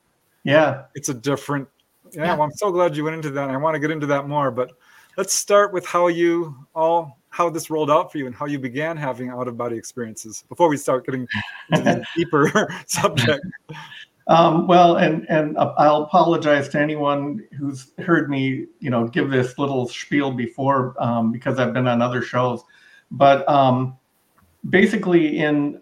yeah. 0.44 0.84
It's 0.94 1.08
a 1.08 1.14
different 1.14 1.68
yeah, 2.16 2.24
Yeah. 2.24 2.34
well, 2.34 2.42
I'm 2.44 2.52
so 2.52 2.70
glad 2.72 2.96
you 2.96 3.04
went 3.04 3.16
into 3.16 3.30
that. 3.30 3.50
I 3.50 3.56
want 3.56 3.74
to 3.74 3.78
get 3.80 3.90
into 3.90 4.06
that 4.06 4.26
more, 4.28 4.50
but 4.50 4.72
let's 5.16 5.34
start 5.34 5.72
with 5.72 5.86
how 5.86 6.08
you 6.08 6.54
all 6.74 7.18
how 7.30 7.50
this 7.50 7.68
rolled 7.68 7.90
out 7.90 8.10
for 8.10 8.16
you 8.16 8.26
and 8.26 8.34
how 8.34 8.46
you 8.46 8.58
began 8.58 8.96
having 8.96 9.28
out 9.28 9.46
of 9.46 9.58
body 9.58 9.76
experiences 9.76 10.42
before 10.48 10.70
we 10.70 10.76
start 10.78 11.04
getting 11.04 11.26
into 11.70 11.84
the 11.84 12.06
deeper 12.16 12.66
subject. 12.86 13.44
Um, 14.28 14.66
well, 14.66 14.96
and 14.96 15.24
and 15.28 15.56
I'll 15.58 16.02
apologize 16.04 16.68
to 16.70 16.80
anyone 16.80 17.44
who's 17.58 17.92
heard 17.98 18.28
me, 18.30 18.66
you 18.80 18.90
know, 18.90 19.06
give 19.06 19.30
this 19.30 19.58
little 19.58 19.86
spiel 19.86 20.32
before 20.32 20.94
um, 20.98 21.30
because 21.30 21.58
I've 21.58 21.72
been 21.74 21.86
on 21.86 22.00
other 22.02 22.22
shows. 22.22 22.62
But 23.10 23.48
um, 23.48 23.96
basically, 24.70 25.38
in 25.38 25.80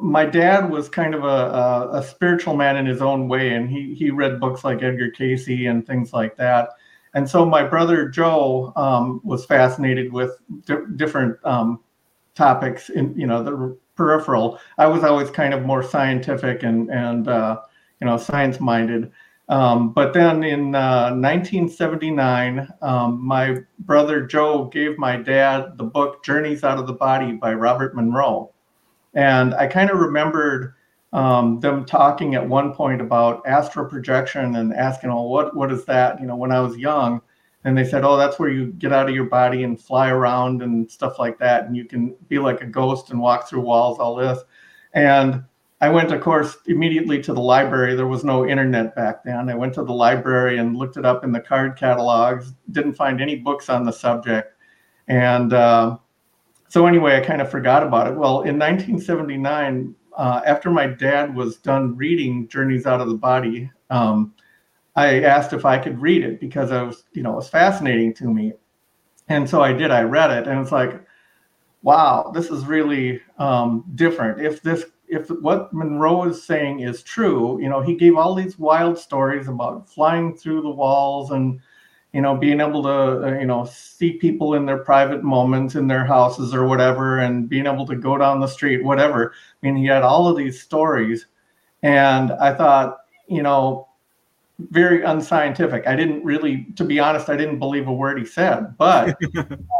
my 0.00 0.24
dad 0.24 0.70
was 0.70 0.88
kind 0.88 1.14
of 1.14 1.24
a, 1.24 1.26
a, 1.26 1.98
a, 1.98 2.02
spiritual 2.02 2.56
man 2.56 2.76
in 2.76 2.86
his 2.86 3.02
own 3.02 3.28
way, 3.28 3.54
and 3.54 3.68
he 3.68 3.94
he 3.94 4.10
read 4.10 4.40
books 4.40 4.62
like 4.62 4.82
Edgar 4.82 5.10
Cayce 5.10 5.66
and 5.66 5.86
things 5.86 6.12
like 6.12 6.36
that. 6.36 6.70
And 7.14 7.28
so 7.28 7.44
my 7.44 7.64
brother 7.64 8.08
Joe 8.08 8.72
um, 8.76 9.20
was 9.24 9.44
fascinated 9.46 10.12
with 10.12 10.38
di- 10.66 10.86
different 10.96 11.36
um, 11.44 11.80
topics 12.34 12.90
in 12.90 13.18
you 13.18 13.26
know 13.26 13.42
the 13.42 13.76
peripheral. 13.96 14.60
I 14.78 14.86
was 14.86 15.02
always 15.02 15.30
kind 15.30 15.54
of 15.54 15.62
more 15.64 15.82
scientific 15.82 16.62
and 16.62 16.90
and 16.90 17.26
uh, 17.26 17.60
you 18.00 18.06
know, 18.06 18.16
science 18.16 18.60
minded. 18.60 19.10
Um, 19.48 19.92
but 19.92 20.12
then 20.12 20.42
in 20.42 20.74
uh, 20.74 21.10
1979, 21.14 22.68
um, 22.82 23.24
my 23.24 23.58
brother 23.80 24.26
Joe 24.26 24.64
gave 24.64 24.98
my 24.98 25.16
dad 25.16 25.78
the 25.78 25.84
book 25.84 26.24
Journeys 26.24 26.64
Out 26.64 26.78
of 26.78 26.86
the 26.86 26.92
Body 26.92 27.32
by 27.32 27.54
Robert 27.54 27.94
Monroe. 27.94 28.52
And 29.16 29.54
I 29.54 29.66
kind 29.66 29.90
of 29.90 29.98
remembered 29.98 30.74
um, 31.12 31.58
them 31.60 31.84
talking 31.84 32.34
at 32.34 32.48
one 32.48 32.74
point 32.74 33.00
about 33.00 33.42
astral 33.46 33.86
projection 33.86 34.56
and 34.56 34.74
asking, 34.74 35.10
oh, 35.10 35.22
what, 35.22 35.56
what 35.56 35.72
is 35.72 35.84
that? 35.86 36.20
You 36.20 36.26
know, 36.26 36.36
when 36.36 36.52
I 36.52 36.60
was 36.60 36.76
young. 36.76 37.22
And 37.64 37.76
they 37.76 37.84
said, 37.84 38.04
oh, 38.04 38.16
that's 38.16 38.38
where 38.38 38.50
you 38.50 38.66
get 38.66 38.92
out 38.92 39.08
of 39.08 39.14
your 39.14 39.24
body 39.24 39.64
and 39.64 39.80
fly 39.80 40.10
around 40.10 40.62
and 40.62 40.88
stuff 40.88 41.18
like 41.18 41.38
that. 41.38 41.64
And 41.64 41.76
you 41.76 41.84
can 41.84 42.14
be 42.28 42.38
like 42.38 42.60
a 42.60 42.66
ghost 42.66 43.10
and 43.10 43.18
walk 43.18 43.48
through 43.48 43.62
walls, 43.62 43.98
all 43.98 44.14
this. 44.14 44.38
And 44.92 45.42
I 45.80 45.88
went, 45.88 46.12
of 46.12 46.20
course, 46.20 46.56
immediately 46.66 47.20
to 47.22 47.32
the 47.32 47.40
library. 47.40 47.96
There 47.96 48.06
was 48.06 48.22
no 48.22 48.46
internet 48.46 48.94
back 48.94 49.24
then. 49.24 49.48
I 49.48 49.54
went 49.54 49.74
to 49.74 49.82
the 49.82 49.92
library 49.92 50.58
and 50.58 50.76
looked 50.76 50.96
it 50.96 51.04
up 51.04 51.24
in 51.24 51.32
the 51.32 51.40
card 51.40 51.76
catalogs. 51.76 52.52
Didn't 52.70 52.94
find 52.94 53.20
any 53.20 53.36
books 53.36 53.68
on 53.68 53.84
the 53.84 53.92
subject, 53.92 54.54
and 55.08 55.52
uh, 55.52 55.98
so 56.76 56.86
anyway, 56.86 57.16
I 57.16 57.20
kind 57.20 57.40
of 57.40 57.50
forgot 57.50 57.82
about 57.82 58.06
it. 58.06 58.18
Well, 58.18 58.42
in 58.42 58.58
1979, 58.58 59.94
uh, 60.14 60.42
after 60.44 60.68
my 60.68 60.86
dad 60.86 61.34
was 61.34 61.56
done 61.56 61.96
reading 61.96 62.48
Journeys 62.48 62.84
Out 62.84 63.00
of 63.00 63.08
the 63.08 63.14
Body, 63.14 63.70
um, 63.88 64.34
I 64.94 65.22
asked 65.22 65.54
if 65.54 65.64
I 65.64 65.78
could 65.78 65.98
read 65.98 66.22
it 66.22 66.38
because 66.38 66.72
I 66.72 66.82
was, 66.82 67.04
you 67.14 67.22
know, 67.22 67.32
it 67.32 67.36
was 67.36 67.48
fascinating 67.48 68.12
to 68.16 68.24
me, 68.24 68.52
and 69.30 69.48
so 69.48 69.62
I 69.62 69.72
did. 69.72 69.90
I 69.90 70.02
read 70.02 70.30
it, 70.30 70.46
and 70.46 70.60
it's 70.60 70.70
like, 70.70 71.00
wow, 71.80 72.30
this 72.34 72.50
is 72.50 72.66
really 72.66 73.22
um, 73.38 73.82
different. 73.94 74.42
If 74.42 74.60
this 74.60 74.84
if 75.08 75.30
what 75.30 75.72
Monroe 75.72 76.24
is 76.24 76.42
saying 76.42 76.80
is 76.80 77.02
true, 77.02 77.58
you 77.58 77.70
know, 77.70 77.80
he 77.80 77.94
gave 77.94 78.18
all 78.18 78.34
these 78.34 78.58
wild 78.58 78.98
stories 78.98 79.48
about 79.48 79.88
flying 79.88 80.36
through 80.36 80.60
the 80.60 80.68
walls 80.68 81.30
and, 81.30 81.58
you 82.16 82.22
know, 82.22 82.34
being 82.34 82.62
able 82.62 82.82
to, 82.82 83.26
uh, 83.26 83.38
you 83.38 83.44
know, 83.44 83.66
see 83.66 84.12
people 84.14 84.54
in 84.54 84.64
their 84.64 84.78
private 84.78 85.22
moments 85.22 85.74
in 85.74 85.86
their 85.86 86.02
houses 86.02 86.54
or 86.54 86.66
whatever, 86.66 87.18
and 87.18 87.46
being 87.46 87.66
able 87.66 87.84
to 87.84 87.94
go 87.94 88.16
down 88.16 88.40
the 88.40 88.46
street, 88.46 88.82
whatever. 88.82 89.34
I 89.34 89.66
mean, 89.66 89.76
he 89.76 89.84
had 89.84 90.02
all 90.02 90.26
of 90.26 90.34
these 90.34 90.58
stories. 90.58 91.26
And 91.82 92.32
I 92.32 92.54
thought, 92.54 93.00
you 93.28 93.42
know, 93.42 93.88
very 94.58 95.02
unscientific. 95.02 95.86
I 95.86 95.94
didn't 95.94 96.24
really, 96.24 96.68
to 96.76 96.84
be 96.84 96.98
honest, 96.98 97.28
I 97.28 97.36
didn't 97.36 97.58
believe 97.58 97.86
a 97.86 97.92
word 97.92 98.18
he 98.18 98.24
said. 98.24 98.78
But 98.78 99.18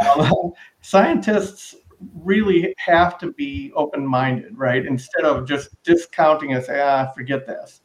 uh, 0.02 0.30
scientists 0.82 1.74
really 2.22 2.74
have 2.76 3.16
to 3.20 3.32
be 3.32 3.72
open 3.74 4.06
minded, 4.06 4.58
right? 4.58 4.84
Instead 4.84 5.24
of 5.24 5.48
just 5.48 5.82
discounting 5.84 6.52
and 6.52 6.62
say, 6.62 6.82
ah, 6.82 7.10
forget 7.12 7.46
this. 7.46 7.80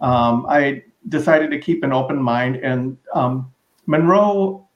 Um, 0.00 0.46
I 0.48 0.84
decided 1.08 1.50
to 1.50 1.58
keep 1.58 1.82
an 1.82 1.92
open 1.92 2.22
mind. 2.22 2.54
And 2.54 2.96
um, 3.12 3.52
Monroe 3.86 4.68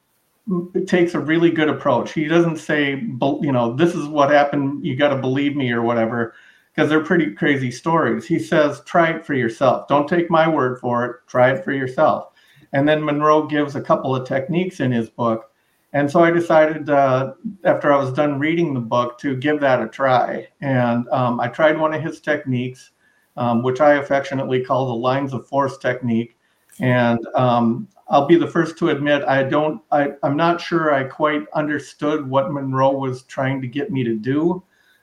takes 0.86 1.14
a 1.14 1.20
really 1.20 1.50
good 1.50 1.68
approach. 1.68 2.12
He 2.12 2.26
doesn't 2.26 2.56
say, 2.56 2.92
you 2.92 3.52
know, 3.52 3.74
this 3.74 3.94
is 3.94 4.06
what 4.06 4.30
happened, 4.30 4.84
you 4.84 4.96
got 4.96 5.14
to 5.14 5.20
believe 5.20 5.54
me 5.56 5.70
or 5.70 5.82
whatever, 5.82 6.34
because 6.74 6.88
they're 6.88 7.04
pretty 7.04 7.34
crazy 7.34 7.70
stories. 7.70 8.26
He 8.26 8.38
says, 8.38 8.82
try 8.84 9.10
it 9.10 9.26
for 9.26 9.34
yourself. 9.34 9.86
Don't 9.88 10.08
take 10.08 10.30
my 10.30 10.48
word 10.48 10.80
for 10.80 11.04
it, 11.04 11.16
try 11.26 11.52
it 11.52 11.64
for 11.64 11.72
yourself. 11.72 12.32
And 12.72 12.88
then 12.88 13.04
Monroe 13.04 13.46
gives 13.46 13.76
a 13.76 13.80
couple 13.80 14.14
of 14.14 14.26
techniques 14.26 14.80
in 14.80 14.92
his 14.92 15.10
book 15.10 15.50
and 15.92 16.10
so 16.10 16.22
I 16.22 16.30
decided 16.30 16.88
uh, 16.88 17.34
after 17.64 17.92
I 17.92 17.96
was 17.96 18.12
done 18.12 18.38
reading 18.38 18.74
the 18.74 18.80
book 18.80 19.18
to 19.20 19.36
give 19.36 19.60
that 19.60 19.82
a 19.82 19.88
try. 19.88 20.46
And 20.60 21.08
um, 21.08 21.40
I 21.40 21.48
tried 21.48 21.78
one 21.78 21.92
of 21.92 22.02
his 22.02 22.20
techniques, 22.20 22.90
um, 23.36 23.62
which 23.62 23.80
I 23.80 23.94
affectionately 23.94 24.64
call 24.64 24.86
the 24.86 24.94
lines 24.94 25.32
of 25.32 25.48
force 25.48 25.78
technique. 25.78 26.36
And 26.78 27.18
um, 27.34 27.88
I'll 28.10 28.26
be 28.26 28.36
the 28.36 28.46
first 28.46 28.76
to 28.78 28.90
admit 28.90 29.22
I 29.24 29.44
don't, 29.44 29.80
I, 29.92 30.12
I'm 30.22 30.36
not 30.36 30.60
sure 30.60 30.92
I 30.92 31.04
quite 31.04 31.44
understood 31.54 32.28
what 32.28 32.52
Monroe 32.52 32.92
was 32.92 33.22
trying 33.22 33.60
to 33.62 33.68
get 33.68 33.90
me 33.90 34.04
to 34.04 34.16
do. 34.16 34.62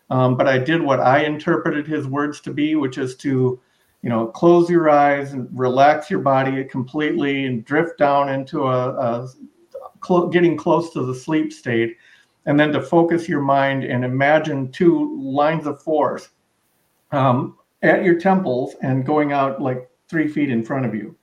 Um, 0.10 0.38
but 0.38 0.48
I 0.48 0.58
did 0.58 0.82
what 0.82 1.00
I 1.00 1.24
interpreted 1.24 1.88
his 1.88 2.06
words 2.08 2.40
to 2.42 2.52
be, 2.52 2.76
which 2.76 2.98
is 2.98 3.16
to 3.18 3.60
you 4.02 4.10
know, 4.10 4.28
close 4.28 4.70
your 4.70 4.90
eyes 4.90 5.34
and 5.34 5.50
relax 5.58 6.10
your 6.10 6.20
body 6.20 6.64
completely 6.64 7.46
and 7.46 7.66
drift 7.66 7.98
down 7.98 8.30
into 8.30 8.64
a, 8.64 8.94
a 8.94 9.30
cl- 10.06 10.28
getting 10.28 10.56
close 10.56 10.92
to 10.94 11.06
the 11.06 11.16
sleep 11.16 11.52
state, 11.52 11.98
and 12.46 12.60
then 12.60 12.72
to 12.72 12.82
focus 12.82 13.28
your 13.28 13.42
mind 13.42 13.84
and 13.84 14.06
imagine 14.06 14.72
two 14.72 15.20
lines 15.20 15.66
of 15.68 15.82
force 15.82 16.30
um, 17.12 17.58
at 17.82 18.04
your 18.04 18.20
temples 18.20 18.76
and 18.82 19.06
going 19.06 19.34
out 19.34 19.62
like 19.62 19.90
three 20.08 20.28
feet 20.28 20.50
in 20.50 20.64
front 20.64 20.86
of 20.86 20.94
you, 20.94 21.16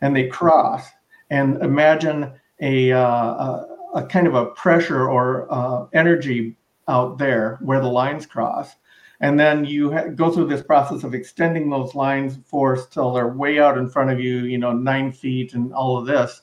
and 0.00 0.16
they 0.16 0.26
cross. 0.26 0.88
And 1.34 1.62
imagine 1.62 2.32
a, 2.60 2.92
uh, 2.92 3.04
a, 3.46 3.66
a 3.94 4.06
kind 4.06 4.26
of 4.26 4.34
a 4.34 4.46
pressure 4.46 5.08
or 5.08 5.46
uh, 5.50 5.86
energy 5.92 6.56
out 6.86 7.18
there 7.18 7.58
where 7.60 7.80
the 7.80 7.88
lines 7.88 8.26
cross. 8.26 8.76
And 9.20 9.38
then 9.38 9.64
you 9.64 9.90
ha- 9.92 10.08
go 10.14 10.30
through 10.30 10.48
this 10.48 10.62
process 10.62 11.02
of 11.02 11.14
extending 11.14 11.70
those 11.70 11.94
lines 11.94 12.38
force 12.46 12.86
till 12.86 13.12
they're 13.12 13.28
way 13.28 13.58
out 13.58 13.78
in 13.78 13.88
front 13.88 14.10
of 14.10 14.20
you, 14.20 14.44
you 14.44 14.58
know, 14.58 14.72
nine 14.72 15.10
feet 15.12 15.54
and 15.54 15.72
all 15.72 15.96
of 15.96 16.06
this. 16.06 16.42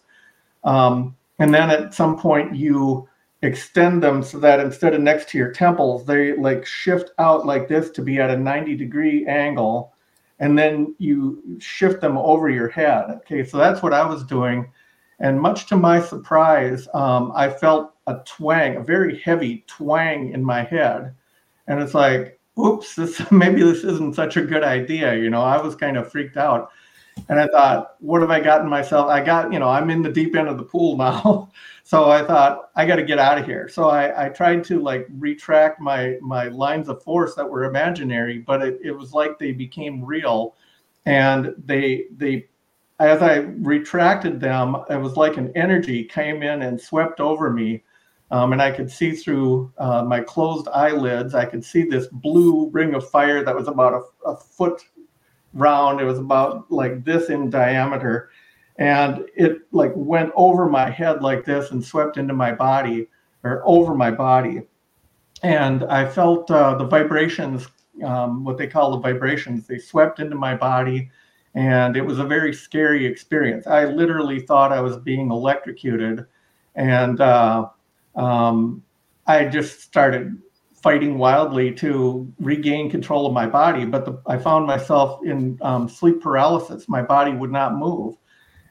Um, 0.64 1.16
and 1.40 1.54
then 1.54 1.70
at 1.70 1.94
some 1.94 2.18
point 2.18 2.56
you 2.56 3.08
extend 3.44 4.04
them 4.04 4.22
so 4.22 4.40
that 4.40 4.60
instead 4.60 4.94
of 4.94 5.02
next 5.02 5.30
to 5.30 5.38
your 5.38 5.52
temples 5.52 6.06
they 6.06 6.36
like 6.38 6.66
shift 6.66 7.12
out 7.18 7.46
like 7.46 7.68
this 7.68 7.90
to 7.90 8.02
be 8.02 8.20
at 8.20 8.30
a 8.30 8.38
90 8.38 8.76
degree 8.76 9.26
angle 9.26 9.94
and 10.40 10.58
then 10.58 10.94
you 11.00 11.42
shift 11.60 12.02
them 12.02 12.18
over 12.18 12.50
your 12.50 12.68
head 12.70 13.06
okay 13.10 13.44
so 13.44 13.58
that's 13.58 13.82
what 13.82 13.94
i 13.94 14.06
was 14.06 14.24
doing 14.24 14.72
and 15.22 15.40
much 15.40 15.66
to 15.68 15.78
my 15.78 16.02
surprise 16.02 16.88
um, 16.94 17.32
i 17.36 17.50
felt 17.50 17.94
a 18.08 18.16
twang 18.26 18.76
a 18.76 18.84
very 18.84 19.18
heavy 19.20 19.64
twang 19.68 20.34
in 20.34 20.44
my 20.44 20.64
head 20.64 21.16
and 21.68 21.82
it's 21.82 21.94
like 21.94 22.40
oops 22.60 22.96
this 22.96 23.22
maybe 23.32 23.64
this 23.64 23.84
isn't 23.84 24.16
such 24.16 24.36
a 24.38 24.42
good 24.42 24.64
idea 24.64 25.16
you 25.16 25.30
know 25.30 25.42
i 25.42 25.62
was 25.62 25.76
kind 25.76 25.98
of 25.98 26.12
freaked 26.12 26.38
out 26.38 26.72
and 27.30 27.40
I 27.40 27.48
thought, 27.48 27.96
what 28.00 28.22
have 28.22 28.32
I 28.32 28.40
gotten 28.40 28.70
myself? 28.70 29.10
I 29.10 29.24
got, 29.24 29.52
you 29.52 29.60
know, 29.60 29.70
I'm 29.70 29.90
in 29.90 30.02
the 30.02 30.12
deep 30.12 30.36
end 30.36 30.48
of 30.48 30.58
the 30.58 30.64
pool 30.64 30.98
now. 30.98 31.50
so 31.84 32.10
I 32.10 32.24
thought, 32.24 32.70
I 32.76 32.86
got 32.86 32.98
to 32.98 33.04
get 33.04 33.20
out 33.20 33.38
of 33.38 33.46
here. 33.46 33.68
So 33.68 33.90
I, 33.90 34.26
I 34.26 34.30
tried 34.30 34.64
to 34.66 34.80
like 34.80 35.08
retract 35.18 35.80
my 35.80 36.18
my 36.22 36.46
lines 36.48 36.90
of 36.90 37.04
force 37.04 37.36
that 37.36 37.50
were 37.50 37.66
imaginary, 37.66 38.40
but 38.40 38.62
it, 38.62 38.80
it 38.84 38.92
was 38.92 39.14
like 39.14 39.38
they 39.38 39.52
became 39.52 40.04
real. 40.04 40.56
And 41.06 41.56
they 41.66 42.06
they 42.16 42.48
as 43.02 43.22
I 43.24 43.38
retracted 43.38 44.40
them, 44.40 44.78
it 44.90 44.98
was 44.98 45.18
like 45.18 45.38
an 45.38 45.52
energy 45.56 46.04
came 46.04 46.44
in 46.44 46.62
and 46.62 46.80
swept 46.80 47.20
over 47.20 47.50
me. 47.50 47.84
Um, 48.30 48.54
and 48.54 48.62
I 48.62 48.72
could 48.72 48.90
see 48.90 49.12
through 49.12 49.74
uh, 49.80 50.04
my 50.04 50.22
closed 50.22 50.68
eyelids. 50.70 51.34
I 51.34 51.46
could 51.46 51.66
see 51.66 51.84
this 51.84 52.08
blue 52.08 52.70
ring 52.70 52.94
of 52.94 53.10
fire 53.10 53.44
that 53.44 53.56
was 53.56 53.68
about 53.68 53.94
a, 53.94 54.30
a 54.30 54.38
foot 54.38 54.84
round. 55.54 56.00
It 56.00 56.06
was 56.06 56.20
about 56.20 56.72
like 56.72 57.04
this 57.04 57.30
in 57.30 57.50
diameter. 57.50 58.30
And 58.78 59.26
it 59.36 59.62
like 59.72 59.92
went 59.96 60.32
over 60.36 60.70
my 60.70 60.90
head 60.90 61.24
like 61.24 61.44
this 61.44 61.72
and 61.72 61.84
swept 61.84 62.18
into 62.18 62.36
my 62.36 62.52
body 62.52 63.08
or 63.44 63.64
over 63.66 63.96
my 63.96 64.12
body. 64.12 64.62
And 65.44 65.84
I 65.86 66.08
felt 66.08 66.52
uh, 66.52 66.76
the 66.76 66.86
vibrations, 66.86 67.68
um, 68.06 68.44
what 68.44 68.60
they 68.60 68.68
call 68.68 68.92
the 68.92 69.00
vibrations, 69.00 69.66
they 69.66 69.80
swept 69.80 70.20
into 70.20 70.36
my 70.36 70.56
body. 70.56 71.10
And 71.54 71.98
it 71.98 72.06
was 72.06 72.20
a 72.20 72.24
very 72.24 72.54
scary 72.54 73.06
experience. 73.06 73.68
I 73.68 73.86
literally 73.86 74.40
thought 74.40 74.72
I 74.72 74.82
was 74.82 74.98
being 74.98 75.32
electrocuted. 75.32 76.26
And 76.76 77.20
uh, 77.20 77.68
um, 78.16 78.84
I 79.28 79.46
just 79.46 79.82
started 79.82 80.42
fighting 80.82 81.18
wildly 81.18 81.72
to 81.72 82.32
regain 82.40 82.90
control 82.90 83.28
of 83.28 83.34
my 83.34 83.46
body, 83.46 83.86
but 83.86 84.06
the, 84.06 84.20
I 84.26 84.38
found 84.38 84.66
myself 84.66 85.24
in 85.24 85.60
um, 85.62 85.88
sleep 85.88 86.22
paralysis. 86.22 86.90
My 86.90 87.02
body 87.02 87.34
would 87.34 87.52
not 87.52 87.76
move. 87.76 88.16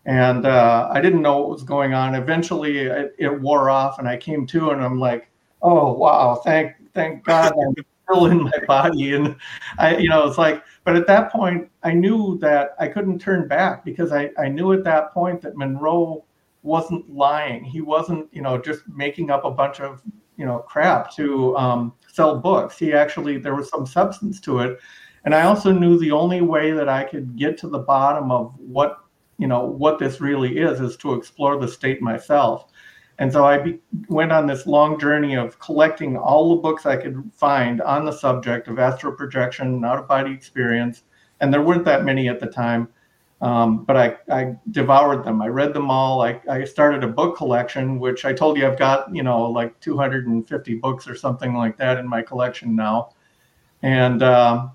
And 0.06 0.46
uh, 0.46 0.88
I 0.90 1.00
didn't 1.00 1.22
know 1.22 1.38
what 1.38 1.50
was 1.50 1.62
going 1.62 1.94
on. 1.94 2.14
Eventually, 2.14 2.78
it, 2.78 3.14
it, 3.18 3.40
wore 3.40 3.70
off, 3.70 3.98
and 3.98 4.08
I 4.08 4.16
came 4.16 4.46
to, 4.46 4.70
and 4.70 4.82
I'm 4.82 4.98
like, 4.98 5.30
"Oh 5.60 5.92
wow! 5.92 6.36
Thank, 6.36 6.72
thank 6.94 7.22
God, 7.22 7.52
still 8.11 8.27
in 8.27 8.42
my 8.42 8.59
body. 8.66 9.14
And 9.14 9.37
I, 9.79 9.96
you 9.96 10.09
know, 10.09 10.27
it's 10.27 10.38
like, 10.38 10.62
but 10.85 10.96
at 10.96 11.07
that 11.07 11.31
point, 11.31 11.70
I 11.83 11.92
knew 11.92 12.38
that 12.40 12.75
I 12.79 12.88
couldn't 12.88 13.18
turn 13.18 13.49
back 13.49 13.85
because 13.85 14.12
I, 14.12 14.31
I 14.38 14.49
knew 14.49 14.73
at 14.73 14.85
that 14.85 15.12
point 15.12 15.40
that 15.42 15.57
Monroe 15.57 16.25
wasn't 16.62 17.09
lying. 17.11 17.64
He 17.64 17.81
wasn't, 17.81 18.29
you 18.33 18.42
know, 18.42 18.59
just 18.59 18.83
making 18.88 19.31
up 19.31 19.44
a 19.44 19.51
bunch 19.51 19.81
of, 19.81 20.03
you 20.37 20.44
know, 20.46 20.59
crap 20.59 21.14
to 21.16 21.57
um, 21.57 21.92
sell 22.07 22.38
books. 22.38 22.79
He 22.79 22.92
actually, 22.92 23.38
there 23.38 23.55
was 23.55 23.68
some 23.68 23.87
substance 23.87 24.40
to 24.40 24.61
it. 24.61 24.79
And 25.25 25.35
I 25.35 25.42
also 25.42 25.70
knew 25.70 25.99
the 25.99 26.12
only 26.12 26.40
way 26.40 26.70
that 26.73 26.88
I 26.88 27.05
could 27.05 27.37
get 27.37 27.59
to 27.59 27.68
the 27.68 27.79
bottom 27.79 28.31
of 28.31 28.55
what, 28.59 29.01
you 29.38 29.46
know, 29.46 29.64
what 29.64 29.99
this 29.99 30.20
really 30.20 30.59
is, 30.59 30.81
is 30.81 30.96
to 30.99 31.14
explore 31.14 31.59
the 31.59 31.68
state 31.68 32.01
myself. 32.01 32.69
And 33.20 33.30
so 33.30 33.44
I 33.44 33.59
be, 33.59 33.78
went 34.09 34.33
on 34.33 34.46
this 34.46 34.66
long 34.66 34.98
journey 34.98 35.37
of 35.37 35.59
collecting 35.59 36.16
all 36.16 36.56
the 36.56 36.62
books 36.62 36.87
I 36.87 36.96
could 36.96 37.30
find 37.35 37.83
on 37.83 38.06
the 38.06 38.12
subject 38.12 38.66
of 38.66 38.78
astral 38.78 39.12
projection, 39.12 39.85
out 39.85 39.98
of 39.98 40.09
body 40.09 40.33
experience. 40.33 41.02
And 41.40 41.52
there 41.52 41.61
weren't 41.61 41.85
that 41.85 42.02
many 42.02 42.28
at 42.28 42.40
the 42.40 42.46
time, 42.46 42.88
um, 43.42 43.85
but 43.85 43.96
I, 43.98 44.16
I 44.30 44.56
devoured 44.70 45.22
them. 45.22 45.42
I 45.42 45.48
read 45.48 45.74
them 45.74 45.90
all. 45.90 46.22
I, 46.22 46.40
I 46.48 46.64
started 46.64 47.04
a 47.04 47.09
book 47.09 47.37
collection, 47.37 47.98
which 47.98 48.24
I 48.24 48.33
told 48.33 48.56
you 48.56 48.66
I've 48.66 48.78
got, 48.78 49.14
you 49.14 49.22
know, 49.22 49.42
like 49.42 49.78
250 49.80 50.74
books 50.76 51.06
or 51.06 51.14
something 51.14 51.54
like 51.54 51.76
that 51.76 51.98
in 51.98 52.09
my 52.09 52.22
collection 52.22 52.74
now. 52.74 53.11
And 53.83 54.22
uh, 54.22 54.68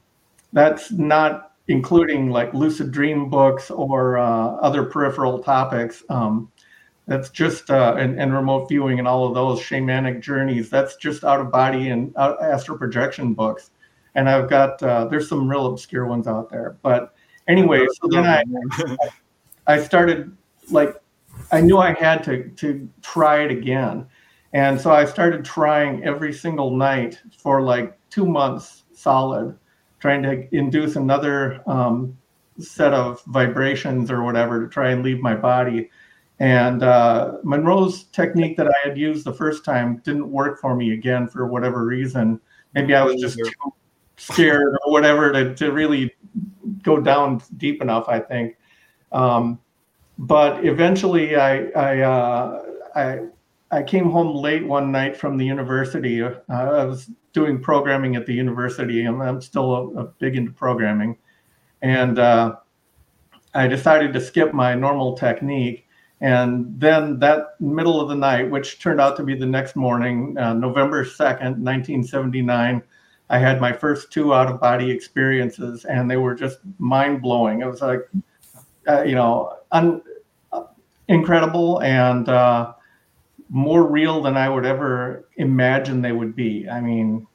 that's 0.54 0.92
not 0.92 1.54
including 1.68 2.30
like 2.30 2.54
lucid 2.54 2.92
dream 2.92 3.28
books 3.28 3.72
or 3.72 4.20
uh, 4.20 4.58
other 4.58 4.84
peripheral 4.84 5.40
topics. 5.40 6.04
Um, 6.10 6.52
that's 7.08 7.30
just 7.30 7.70
uh, 7.70 7.96
and, 7.98 8.20
and 8.20 8.34
remote 8.34 8.68
viewing 8.68 9.00
and 9.00 9.08
all 9.08 9.28
of 9.28 9.36
those 9.36 9.60
shamanic 9.60 10.22
journeys. 10.22 10.70
That's 10.70 10.96
just 10.96 11.24
out 11.24 11.40
of 11.40 11.52
body 11.52 11.90
and 11.90 12.14
uh, 12.16 12.36
astral 12.42 12.78
projection 12.78 13.34
books. 13.34 13.72
And 14.16 14.30
i've 14.30 14.50
got 14.50 14.82
uh, 14.82 15.06
there's 15.06 15.28
some 15.28 15.48
real 15.48 15.68
obscure 15.68 16.06
ones 16.06 16.28
out 16.28 16.50
there. 16.50 16.78
But 16.82 17.14
anyway 17.48 17.86
so 18.02 18.08
then 18.10 18.26
i 18.26 18.44
i 19.68 19.80
started 19.80 20.36
like 20.72 20.96
i 21.52 21.62
knew 21.62 21.78
i 21.78 21.94
had 21.94 22.24
to 22.24 22.50
to 22.50 22.90
try 23.02 23.44
it 23.44 23.52
again. 23.52 24.08
And 24.54 24.80
so 24.80 24.92
i 24.92 25.06
started 25.06 25.44
trying 25.46 26.04
every 26.04 26.34
single 26.34 26.76
night 26.76 27.22
for 27.38 27.62
like 27.62 27.98
two 28.10 28.26
months 28.26 28.84
solid 28.94 29.58
trying 30.00 30.24
to 30.24 30.56
induce 30.56 30.96
another 30.96 31.62
um, 31.68 32.18
set 32.60 32.94
of 32.94 33.24
vibrations 33.26 34.12
or 34.12 34.24
whatever 34.24 34.62
to 34.62 34.70
try 34.70 34.92
and 34.92 35.04
leave 35.04 35.20
my 35.20 35.36
body 35.36 35.90
and 36.40 36.84
uh, 36.84 37.38
Monroe's 37.44 38.06
technique 38.06 38.58
that 38.58 38.68
I 38.68 38.88
had 38.88 38.98
used 38.98 39.26
the 39.26 39.34
first 39.34 39.64
time 39.64 40.02
didn't 40.04 40.30
work 40.30 40.60
for 40.60 40.76
me 40.76 40.94
again 40.94 41.28
for 41.28 41.48
whatever 41.48 41.86
reason. 41.86 42.42
Maybe 42.74 42.94
I 42.94 43.04
was 43.04 43.22
just 43.22 43.38
too 43.38 43.74
scared 44.18 44.78
or 44.86 44.92
whatever 44.92 45.32
to, 45.32 45.56
to 45.56 45.72
really 45.72 46.14
go 46.84 47.00
down 47.00 47.42
deep 47.58 47.82
enough, 47.82 48.10
I 48.10 48.20
think. 48.20 48.58
Um, 49.12 49.60
but 50.18 50.66
eventually 50.66 51.38
I, 51.38 51.68
I, 51.70 52.00
uh, 52.02 52.66
I, 52.96 53.20
I 53.72 53.84
came 53.84 54.10
home 54.10 54.36
late 54.36 54.66
one 54.66 54.92
night 54.92 55.16
from 55.16 55.38
the 55.38 55.46
university. 55.46 56.22
Uh, 56.22 56.34
I 56.50 56.86
was 56.86 57.10
doing 57.32 57.62
programming 57.62 58.16
at 58.16 58.26
the 58.26 58.34
university, 58.34 59.06
and 59.06 59.22
I'm 59.22 59.42
still 59.42 59.76
a, 59.76 60.02
a 60.02 60.04
big 60.20 60.36
into 60.36 60.52
programming. 60.52 61.18
And 61.82 62.20
uh, 62.20 62.58
I 63.54 63.68
decided 63.68 64.14
to 64.14 64.22
skip 64.22 64.54
my 64.54 64.76
normal 64.76 65.18
technique 65.18 65.85
and 66.22 66.80
then 66.80 67.20
that 67.20 67.60
middle 67.60 68.00
of 68.00 68.10
the 68.10 68.16
night, 68.16 68.50
which 68.50 68.80
turned 68.80 69.02
out 69.02 69.18
to 69.18 69.24
be 69.24 69.36
the 69.36 69.46
next 69.46 69.76
morning, 69.76 70.38
uh, 70.38 70.54
November 70.54 71.04
2nd, 71.04 71.60
1979, 71.60 72.82
I 73.30 73.40
had 73.40 73.60
my 73.60 73.74
first 73.74 74.12
two 74.12 74.34
out 74.34 74.48
of 74.48 74.60
body 74.60 74.90
experiences, 74.90 75.86
and 75.86 76.10
they 76.10 76.18
were 76.18 76.36
just 76.36 76.60
mind 76.78 77.22
blowing. 77.22 77.62
It 77.62 77.66
was 77.66 77.82
like, 77.82 78.08
uh, 78.88 79.04
you 79.04 79.16
know, 79.16 79.58
un- 79.72 80.02
incredible 81.08 81.82
and 81.82 82.30
uh, 82.30 82.74
more 83.50 83.84
real 83.88 84.22
than 84.22 84.38
I 84.38 84.50
would 84.50 84.66
ever 84.66 85.28
imagine 85.38 86.02
they 86.02 86.12
would 86.12 86.36
be. 86.36 86.70
I 86.70 86.82
mean, 86.82 87.28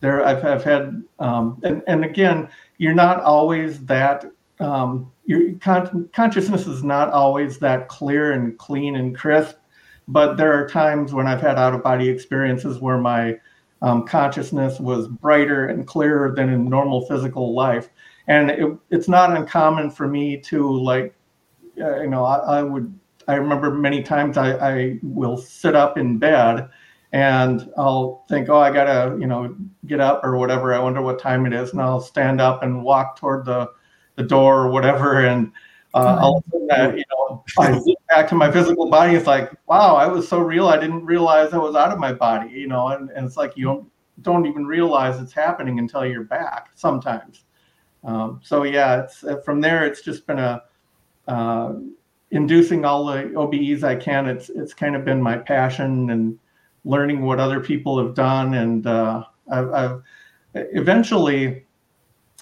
there 0.00 0.24
I've, 0.24 0.44
I've 0.44 0.64
had, 0.64 1.02
um, 1.18 1.60
and, 1.64 1.82
and 1.86 2.04
again, 2.04 2.48
you're 2.78 2.94
not 2.94 3.20
always 3.20 3.84
that 3.86 4.24
um, 4.60 5.10
your 5.28 5.52
con- 5.60 6.08
consciousness 6.14 6.66
is 6.66 6.82
not 6.82 7.10
always 7.10 7.58
that 7.58 7.88
clear 7.88 8.32
and 8.32 8.56
clean 8.56 8.96
and 8.96 9.14
crisp, 9.14 9.56
but 10.08 10.38
there 10.38 10.54
are 10.54 10.66
times 10.66 11.12
when 11.12 11.26
I've 11.26 11.42
had 11.42 11.58
out 11.58 11.74
of 11.74 11.82
body 11.82 12.08
experiences 12.08 12.80
where 12.80 12.96
my 12.96 13.38
um, 13.82 14.06
consciousness 14.06 14.80
was 14.80 15.06
brighter 15.06 15.66
and 15.66 15.86
clearer 15.86 16.34
than 16.34 16.48
in 16.48 16.70
normal 16.70 17.06
physical 17.06 17.54
life. 17.54 17.90
And 18.26 18.50
it, 18.50 18.72
it's 18.88 19.06
not 19.06 19.36
uncommon 19.36 19.90
for 19.90 20.08
me 20.08 20.38
to 20.38 20.82
like, 20.82 21.14
uh, 21.78 22.00
you 22.00 22.08
know, 22.08 22.24
I, 22.24 22.60
I, 22.60 22.62
would, 22.62 22.98
I 23.28 23.34
remember 23.34 23.70
many 23.70 24.02
times 24.02 24.38
I, 24.38 24.52
I 24.52 24.98
will 25.02 25.36
sit 25.36 25.76
up 25.76 25.98
in 25.98 26.16
bed 26.16 26.70
and 27.12 27.70
I'll 27.76 28.24
think, 28.30 28.48
oh, 28.48 28.60
I 28.60 28.72
gotta, 28.72 29.14
you 29.20 29.26
know, 29.26 29.54
get 29.84 30.00
up 30.00 30.24
or 30.24 30.38
whatever. 30.38 30.72
I 30.72 30.78
wonder 30.78 31.02
what 31.02 31.18
time 31.18 31.44
it 31.44 31.52
is. 31.52 31.72
And 31.72 31.82
I'll 31.82 32.00
stand 32.00 32.40
up 32.40 32.62
and 32.62 32.82
walk 32.82 33.18
toward 33.18 33.44
the 33.44 33.70
the 34.18 34.24
door 34.24 34.64
or 34.64 34.70
whatever, 34.70 35.24
and 35.24 35.52
uh, 35.94 36.18
all 36.20 36.38
of 36.38 36.44
a 36.52 36.74
sudden, 36.74 36.98
you 36.98 37.04
know, 37.10 37.44
I 37.58 37.70
look 37.70 37.98
back 38.08 38.28
to 38.28 38.34
my 38.34 38.50
physical 38.50 38.90
body. 38.90 39.14
It's 39.14 39.26
like, 39.26 39.52
wow, 39.66 39.96
I 39.96 40.06
was 40.06 40.28
so 40.28 40.40
real. 40.40 40.68
I 40.68 40.78
didn't 40.78 41.06
realize 41.06 41.54
I 41.54 41.58
was 41.58 41.74
out 41.74 41.92
of 41.92 41.98
my 41.98 42.12
body, 42.12 42.50
you 42.50 42.66
know, 42.66 42.88
and, 42.88 43.10
and 43.10 43.24
it's 43.24 43.36
like 43.36 43.56
you 43.56 43.64
don't 43.64 43.90
don't 44.22 44.46
even 44.46 44.66
realize 44.66 45.20
it's 45.20 45.32
happening 45.32 45.78
until 45.78 46.04
you're 46.04 46.24
back 46.24 46.70
sometimes. 46.74 47.44
Um, 48.02 48.40
so 48.42 48.64
yeah, 48.64 49.02
it's 49.02 49.24
uh, 49.24 49.40
from 49.44 49.60
there. 49.60 49.86
It's 49.86 50.02
just 50.02 50.26
been 50.26 50.40
a 50.40 50.62
uh, 51.28 51.74
inducing 52.32 52.84
all 52.84 53.06
the 53.06 53.30
OBEs 53.34 53.84
I 53.84 53.94
can. 53.94 54.26
It's 54.26 54.50
it's 54.50 54.74
kind 54.74 54.96
of 54.96 55.04
been 55.04 55.22
my 55.22 55.38
passion 55.38 56.10
and 56.10 56.38
learning 56.84 57.22
what 57.22 57.38
other 57.38 57.60
people 57.60 58.04
have 58.04 58.14
done, 58.14 58.54
and 58.54 58.86
uh, 58.86 59.24
I've, 59.50 59.72
I've 59.72 60.02
eventually 60.54 61.64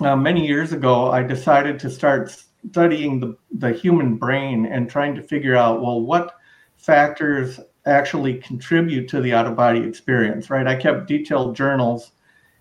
uh, 0.00 0.16
many 0.16 0.46
years 0.46 0.72
ago, 0.72 1.10
I 1.10 1.22
decided 1.22 1.78
to 1.80 1.90
start 1.90 2.34
studying 2.68 3.20
the, 3.20 3.36
the 3.50 3.72
human 3.72 4.16
brain 4.16 4.66
and 4.66 4.90
trying 4.90 5.14
to 5.14 5.22
figure 5.22 5.56
out, 5.56 5.80
well, 5.80 6.00
what 6.00 6.34
factors 6.76 7.60
actually 7.86 8.34
contribute 8.38 9.08
to 9.08 9.20
the 9.20 9.32
out 9.32 9.46
of 9.46 9.56
body 9.56 9.80
experience, 9.80 10.50
right? 10.50 10.66
I 10.66 10.74
kept 10.74 11.06
detailed 11.06 11.54
journals 11.54 12.12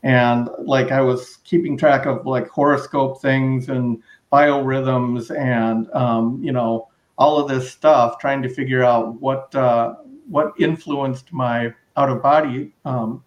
and 0.04 0.50
like 0.60 0.92
I 0.92 1.02
was 1.02 1.38
keeping 1.38 1.78
track 1.78 2.06
of 2.06 2.26
like 2.28 2.48
horoscope 2.48 3.22
things 3.22 3.70
and 3.70 4.02
biorhythms 4.32 5.36
and, 5.36 5.92
um, 5.94 6.40
you 6.44 6.52
know, 6.52 6.90
all 7.18 7.40
of 7.40 7.48
this 7.48 7.72
stuff, 7.72 8.20
trying 8.20 8.42
to 8.44 8.50
figure 8.50 8.84
out 8.84 9.20
what, 9.20 9.54
uh, 9.56 9.96
what 10.30 10.54
influenced 10.60 11.34
my 11.34 11.74
out 11.98 12.10
of 12.10 12.22
body. 12.22 12.74
Um, 12.84 13.24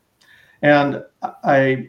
and 0.63 1.03
I 1.23 1.89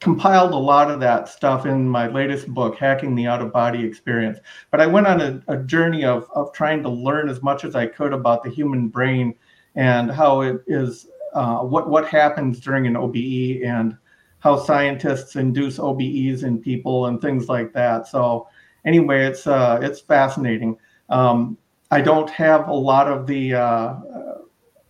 compiled 0.00 0.52
a 0.52 0.56
lot 0.56 0.90
of 0.90 0.98
that 1.00 1.28
stuff 1.28 1.66
in 1.66 1.86
my 1.86 2.08
latest 2.08 2.48
book, 2.48 2.76
Hacking 2.76 3.14
the 3.14 3.26
Out 3.26 3.42
of 3.42 3.52
Body 3.52 3.84
Experience. 3.84 4.38
But 4.70 4.80
I 4.80 4.86
went 4.86 5.06
on 5.06 5.20
a, 5.20 5.42
a, 5.48 5.58
journey 5.58 6.04
of, 6.04 6.26
of 6.34 6.52
trying 6.52 6.82
to 6.82 6.88
learn 6.88 7.28
as 7.28 7.42
much 7.42 7.64
as 7.64 7.76
I 7.76 7.86
could 7.86 8.14
about 8.14 8.42
the 8.42 8.50
human 8.50 8.88
brain 8.88 9.34
and 9.74 10.10
how 10.10 10.40
it 10.40 10.62
is, 10.66 11.06
uh, 11.34 11.58
what, 11.58 11.90
what 11.90 12.08
happens 12.08 12.60
during 12.60 12.86
an 12.86 12.96
OBE 12.96 13.62
and 13.62 13.96
how 14.38 14.56
scientists 14.56 15.36
induce 15.36 15.78
OBEs 15.78 16.44
in 16.44 16.58
people 16.58 17.06
and 17.06 17.20
things 17.20 17.50
like 17.50 17.74
that. 17.74 18.06
So 18.06 18.48
anyway, 18.86 19.26
it's, 19.26 19.46
uh, 19.46 19.80
it's 19.82 20.00
fascinating. 20.00 20.78
Um, 21.10 21.58
I 21.90 22.00
don't 22.00 22.30
have 22.30 22.68
a 22.68 22.72
lot 22.72 23.06
of 23.08 23.26
the 23.26 23.54
uh, 23.54 23.96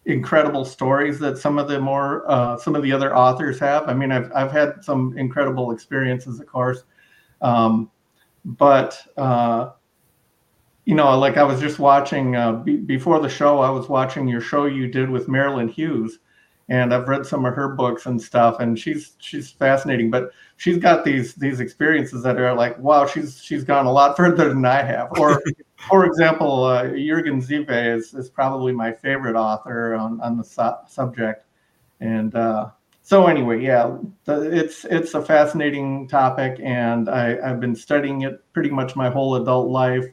incredible 0.06 0.64
stories 0.64 1.18
that 1.18 1.38
some 1.38 1.58
of 1.58 1.68
the 1.68 1.80
more 1.80 2.24
uh, 2.30 2.56
some 2.56 2.74
of 2.74 2.82
the 2.82 2.92
other 2.92 3.16
authors 3.16 3.58
have. 3.58 3.88
I 3.88 3.94
mean, 3.94 4.12
I've 4.12 4.30
I've 4.34 4.52
had 4.52 4.82
some 4.82 5.16
incredible 5.18 5.70
experiences, 5.70 6.40
of 6.40 6.46
course, 6.46 6.84
um, 7.42 7.90
but 8.44 9.00
uh, 9.16 9.70
you 10.84 10.94
know, 10.94 11.18
like 11.18 11.36
I 11.36 11.44
was 11.44 11.60
just 11.60 11.78
watching 11.78 12.36
uh, 12.36 12.52
b- 12.52 12.76
before 12.76 13.20
the 13.20 13.28
show. 13.28 13.60
I 13.60 13.70
was 13.70 13.88
watching 13.88 14.26
your 14.26 14.40
show 14.40 14.66
you 14.66 14.88
did 14.88 15.10
with 15.10 15.28
Marilyn 15.28 15.68
Hughes, 15.68 16.18
and 16.68 16.94
I've 16.94 17.08
read 17.08 17.26
some 17.26 17.44
of 17.44 17.54
her 17.54 17.68
books 17.68 18.06
and 18.06 18.20
stuff, 18.20 18.60
and 18.60 18.78
she's 18.78 19.16
she's 19.18 19.50
fascinating. 19.50 20.10
But 20.10 20.30
she's 20.56 20.78
got 20.78 21.04
these 21.04 21.34
these 21.34 21.60
experiences 21.60 22.22
that 22.22 22.38
are 22.38 22.54
like, 22.54 22.78
wow, 22.78 23.06
she's 23.06 23.42
she's 23.42 23.64
gone 23.64 23.86
a 23.86 23.92
lot 23.92 24.16
further 24.16 24.48
than 24.48 24.64
I 24.64 24.82
have, 24.82 25.10
or 25.18 25.42
for 25.88 26.04
example, 26.04 26.64
uh, 26.64 26.84
Jürgen 26.84 27.42
Ziewe 27.42 27.96
is, 27.96 28.14
is 28.14 28.28
probably 28.28 28.72
my 28.72 28.92
favorite 28.92 29.36
author 29.36 29.94
on, 29.94 30.20
on 30.20 30.36
the 30.36 30.44
su- 30.44 30.86
subject. 30.88 31.46
And 32.00 32.34
uh, 32.34 32.70
so 33.02 33.26
anyway, 33.26 33.62
yeah, 33.62 33.96
the, 34.24 34.56
it's 34.56 34.84
it's 34.84 35.14
a 35.14 35.22
fascinating 35.22 36.08
topic, 36.08 36.60
and 36.62 37.08
I, 37.08 37.38
I've 37.44 37.60
been 37.60 37.74
studying 37.74 38.22
it 38.22 38.42
pretty 38.52 38.70
much 38.70 38.96
my 38.96 39.10
whole 39.10 39.36
adult 39.36 39.68
life. 39.68 40.06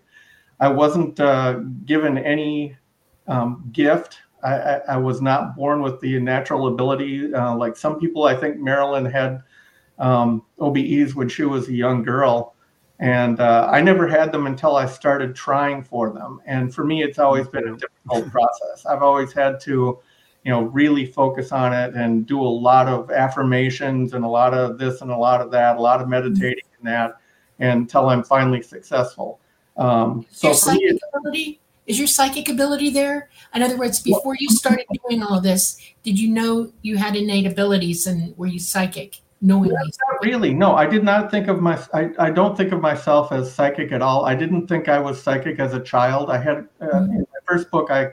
I 0.59 0.69
wasn't 0.69 1.19
uh, 1.19 1.59
given 1.85 2.17
any 2.17 2.75
um, 3.27 3.69
gift. 3.71 4.17
I, 4.43 4.53
I, 4.53 4.81
I, 4.89 4.97
was 4.97 5.21
not 5.21 5.55
born 5.55 5.81
with 5.81 5.99
the 5.99 6.19
natural 6.19 6.67
ability. 6.67 7.33
Uh, 7.33 7.55
like 7.55 7.75
some 7.75 7.99
people, 7.99 8.23
I 8.23 8.35
think 8.35 8.57
Marilyn 8.57 9.05
had 9.05 9.41
um, 9.99 10.43
OBEs 10.59 11.15
when 11.15 11.27
she 11.27 11.43
was 11.43 11.67
a 11.67 11.73
young 11.73 12.03
girl. 12.03 12.55
And 12.99 13.39
uh, 13.39 13.69
I 13.71 13.81
never 13.81 14.07
had 14.07 14.31
them 14.31 14.47
until 14.47 14.75
I 14.75 14.87
started 14.87 15.35
trying 15.35 15.83
for 15.83 16.11
them. 16.11 16.41
And 16.45 16.73
for 16.73 16.83
me, 16.83 17.03
it's 17.03 17.19
always 17.19 17.47
been 17.47 17.67
a 17.67 17.77
difficult 17.77 18.31
process. 18.31 18.85
I've 18.87 19.03
always 19.03 19.31
had 19.33 19.59
to, 19.61 19.99
you 20.43 20.51
know, 20.51 20.63
really 20.63 21.05
focus 21.05 21.51
on 21.51 21.73
it 21.73 21.93
and 21.93 22.25
do 22.25 22.41
a 22.41 22.47
lot 22.47 22.87
of 22.87 23.11
affirmations 23.11 24.13
and 24.13 24.25
a 24.25 24.27
lot 24.27 24.53
of 24.53 24.79
this 24.79 25.01
and 25.01 25.11
a 25.11 25.17
lot 25.17 25.41
of 25.41 25.51
that, 25.51 25.77
a 25.77 25.81
lot 25.81 26.01
of 26.01 26.09
meditating 26.09 26.63
and 26.79 26.87
that 26.87 27.17
until 27.59 28.09
I'm 28.09 28.23
finally 28.23 28.63
successful. 28.63 29.39
Um, 29.77 30.25
so 30.31 30.47
your 30.47 30.55
psychic 30.55 30.99
ability 31.13 31.59
is 31.87 31.97
your 31.97 32.07
psychic 32.07 32.49
ability 32.49 32.89
there? 32.89 33.29
In 33.55 33.63
other 33.63 33.77
words, 33.77 34.01
before 34.01 34.35
you 34.37 34.49
started 34.49 34.85
doing 35.07 35.23
all 35.23 35.39
this, 35.39 35.79
did 36.03 36.19
you 36.19 36.29
know 36.29 36.73
you 36.81 36.97
had 36.97 37.15
innate 37.15 37.47
abilities 37.47 38.05
and 38.07 38.37
were 38.37 38.45
you 38.45 38.59
psychic? 38.59 39.21
Knowingly? 39.41 39.75
Not 39.75 40.23
really. 40.23 40.53
No, 40.53 40.75
I 40.75 40.85
did 40.85 41.03
not 41.03 41.31
think 41.31 41.47
of 41.47 41.61
my. 41.61 41.81
I, 41.93 42.09
I 42.19 42.29
don't 42.29 42.55
think 42.55 42.71
of 42.71 42.81
myself 42.81 43.31
as 43.31 43.53
psychic 43.53 43.91
at 43.91 44.01
all. 44.01 44.25
I 44.25 44.35
didn't 44.35 44.67
think 44.67 44.89
I 44.89 44.99
was 44.99 45.21
psychic 45.21 45.59
as 45.59 45.73
a 45.73 45.79
child. 45.79 46.29
I 46.29 46.37
had 46.37 46.67
uh, 46.81 46.85
mm-hmm. 46.85 47.11
in 47.11 47.19
my 47.19 47.39
first 47.45 47.69
book. 47.71 47.91
I 47.91 48.11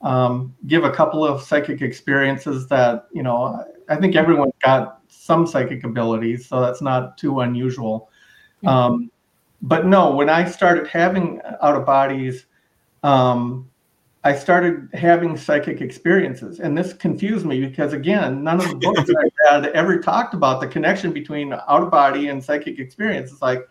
um, 0.00 0.54
give 0.66 0.84
a 0.84 0.90
couple 0.90 1.24
of 1.24 1.42
psychic 1.42 1.82
experiences 1.82 2.66
that 2.68 3.08
you 3.12 3.22
know. 3.22 3.64
I 3.88 3.96
think 3.96 4.16
everyone 4.16 4.50
got 4.62 5.00
some 5.08 5.46
psychic 5.46 5.84
abilities, 5.84 6.46
so 6.46 6.60
that's 6.60 6.82
not 6.82 7.16
too 7.16 7.40
unusual. 7.40 8.10
Mm-hmm. 8.62 8.68
Um, 8.68 9.10
but 9.62 9.86
no, 9.86 10.14
when 10.14 10.28
I 10.28 10.48
started 10.48 10.86
having 10.86 11.40
out 11.62 11.74
of 11.74 11.84
bodies, 11.84 12.46
um, 13.02 13.68
I 14.24 14.34
started 14.34 14.88
having 14.94 15.36
psychic 15.36 15.80
experiences. 15.80 16.60
And 16.60 16.76
this 16.76 16.92
confused 16.92 17.46
me 17.46 17.64
because, 17.64 17.92
again, 17.92 18.42
none 18.42 18.60
of 18.60 18.68
the 18.68 18.74
books 18.74 19.08
I 19.48 19.52
had 19.54 19.66
ever 19.66 20.00
talked 20.00 20.34
about 20.34 20.60
the 20.60 20.66
connection 20.66 21.12
between 21.12 21.52
out 21.52 21.82
of 21.82 21.90
body 21.90 22.28
and 22.28 22.42
psychic 22.42 22.78
experience. 22.78 23.30
It's 23.32 23.42
like, 23.42 23.68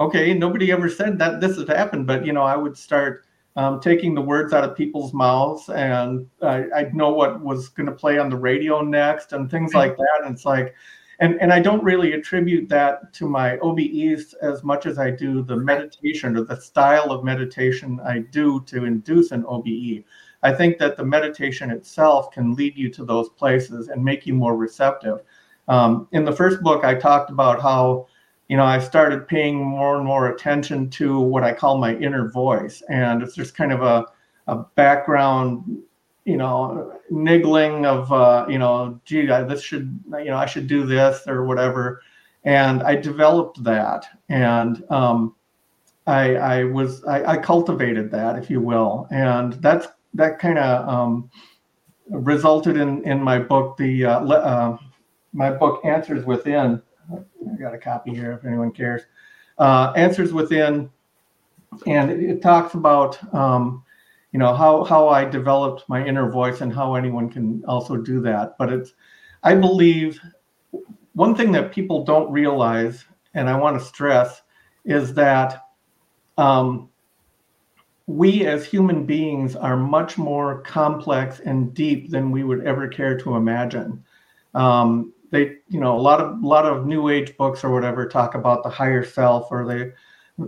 okay, 0.00 0.34
nobody 0.34 0.72
ever 0.72 0.88
said 0.88 1.18
that 1.20 1.40
this 1.40 1.56
has 1.56 1.68
happened. 1.68 2.06
But, 2.06 2.26
you 2.26 2.32
know, 2.32 2.42
I 2.42 2.56
would 2.56 2.76
start 2.76 3.24
um, 3.56 3.80
taking 3.80 4.14
the 4.14 4.20
words 4.20 4.52
out 4.52 4.64
of 4.64 4.76
people's 4.76 5.12
mouths 5.12 5.68
and 5.68 6.28
I, 6.42 6.66
I'd 6.74 6.94
know 6.94 7.10
what 7.10 7.40
was 7.40 7.68
going 7.68 7.86
to 7.86 7.92
play 7.92 8.18
on 8.18 8.30
the 8.30 8.36
radio 8.36 8.82
next 8.82 9.32
and 9.32 9.50
things 9.50 9.74
like 9.74 9.96
that. 9.96 10.20
And 10.24 10.34
it's 10.34 10.44
like, 10.44 10.74
and 11.20 11.40
and 11.40 11.52
I 11.52 11.60
don't 11.60 11.82
really 11.82 12.12
attribute 12.12 12.68
that 12.68 13.12
to 13.14 13.28
my 13.28 13.56
OBEs 13.58 14.34
as 14.40 14.62
much 14.62 14.86
as 14.86 14.98
I 14.98 15.10
do 15.10 15.42
the 15.42 15.56
meditation 15.56 16.36
or 16.36 16.44
the 16.44 16.60
style 16.60 17.10
of 17.10 17.24
meditation 17.24 18.00
I 18.04 18.20
do 18.20 18.60
to 18.66 18.84
induce 18.84 19.32
an 19.32 19.44
OBE. 19.46 20.04
I 20.42 20.52
think 20.52 20.78
that 20.78 20.96
the 20.96 21.04
meditation 21.04 21.70
itself 21.70 22.30
can 22.30 22.54
lead 22.54 22.76
you 22.76 22.88
to 22.90 23.04
those 23.04 23.28
places 23.30 23.88
and 23.88 24.04
make 24.04 24.26
you 24.26 24.34
more 24.34 24.56
receptive. 24.56 25.22
Um, 25.66 26.06
in 26.12 26.24
the 26.24 26.32
first 26.32 26.62
book, 26.62 26.84
I 26.84 26.94
talked 26.94 27.30
about 27.30 27.60
how 27.60 28.06
you 28.48 28.56
know 28.56 28.64
I 28.64 28.78
started 28.78 29.26
paying 29.26 29.56
more 29.56 29.96
and 29.96 30.06
more 30.06 30.28
attention 30.28 30.88
to 30.90 31.18
what 31.18 31.42
I 31.42 31.52
call 31.52 31.78
my 31.78 31.96
inner 31.96 32.30
voice, 32.30 32.82
and 32.88 33.22
it's 33.22 33.34
just 33.34 33.56
kind 33.56 33.72
of 33.72 33.82
a 33.82 34.06
a 34.46 34.64
background 34.76 35.82
you 36.28 36.36
know, 36.36 36.92
niggling 37.08 37.86
of, 37.86 38.12
uh, 38.12 38.44
you 38.50 38.58
know, 38.58 39.00
gee, 39.06 39.30
I, 39.30 39.42
this 39.44 39.62
should, 39.62 39.98
you 40.18 40.26
know, 40.26 40.36
I 40.36 40.44
should 40.44 40.66
do 40.66 40.84
this 40.84 41.26
or 41.26 41.46
whatever. 41.46 42.02
And 42.44 42.82
I 42.82 42.96
developed 42.96 43.64
that. 43.64 44.04
And 44.28 44.84
um, 44.90 45.34
I, 46.06 46.36
I 46.36 46.64
was, 46.64 47.02
I, 47.04 47.24
I, 47.24 47.36
cultivated 47.38 48.10
that, 48.10 48.36
if 48.36 48.50
you 48.50 48.60
will. 48.60 49.08
And 49.10 49.54
that's, 49.54 49.86
that 50.12 50.38
kind 50.38 50.58
of 50.58 50.86
um, 50.86 51.30
resulted 52.10 52.76
in, 52.76 53.02
in 53.04 53.22
my 53.22 53.38
book, 53.38 53.78
the, 53.78 54.04
uh, 54.04 54.20
uh, 54.20 54.76
my 55.32 55.50
book 55.50 55.82
Answers 55.86 56.26
Within. 56.26 56.82
I 57.10 57.56
got 57.58 57.72
a 57.72 57.78
copy 57.78 58.14
here 58.14 58.32
if 58.32 58.44
anyone 58.44 58.72
cares. 58.72 59.00
Uh, 59.56 59.94
Answers 59.96 60.34
Within. 60.34 60.90
And 61.86 62.10
it, 62.10 62.20
it 62.20 62.42
talks 62.42 62.74
about, 62.74 63.18
um, 63.34 63.82
you 64.32 64.38
know 64.38 64.54
how 64.54 64.84
how 64.84 65.08
I 65.08 65.24
developed 65.24 65.88
my 65.88 66.04
inner 66.04 66.30
voice 66.30 66.60
and 66.60 66.72
how 66.72 66.94
anyone 66.94 67.30
can 67.30 67.64
also 67.66 67.96
do 67.96 68.20
that. 68.22 68.56
But 68.58 68.72
it's 68.72 68.92
I 69.42 69.54
believe 69.54 70.20
one 71.14 71.34
thing 71.34 71.52
that 71.52 71.72
people 71.72 72.04
don't 72.04 72.30
realize, 72.30 73.04
and 73.34 73.48
I 73.48 73.58
want 73.58 73.78
to 73.78 73.84
stress, 73.84 74.42
is 74.84 75.14
that 75.14 75.64
um, 76.36 76.88
we 78.06 78.46
as 78.46 78.64
human 78.64 79.04
beings 79.04 79.56
are 79.56 79.76
much 79.76 80.16
more 80.16 80.62
complex 80.62 81.40
and 81.40 81.74
deep 81.74 82.10
than 82.10 82.30
we 82.30 82.44
would 82.44 82.64
ever 82.64 82.88
care 82.88 83.18
to 83.18 83.36
imagine. 83.36 84.04
Um, 84.54 85.12
they, 85.30 85.56
you 85.68 85.80
know, 85.80 85.96
a 85.96 86.00
lot 86.00 86.20
of 86.20 86.42
a 86.42 86.46
lot 86.46 86.64
of 86.64 86.86
New 86.86 87.10
Age 87.10 87.36
books 87.36 87.64
or 87.64 87.70
whatever 87.70 88.08
talk 88.08 88.34
about 88.34 88.62
the 88.62 88.70
higher 88.70 89.04
self, 89.04 89.48
or 89.50 89.64
the 89.66 89.92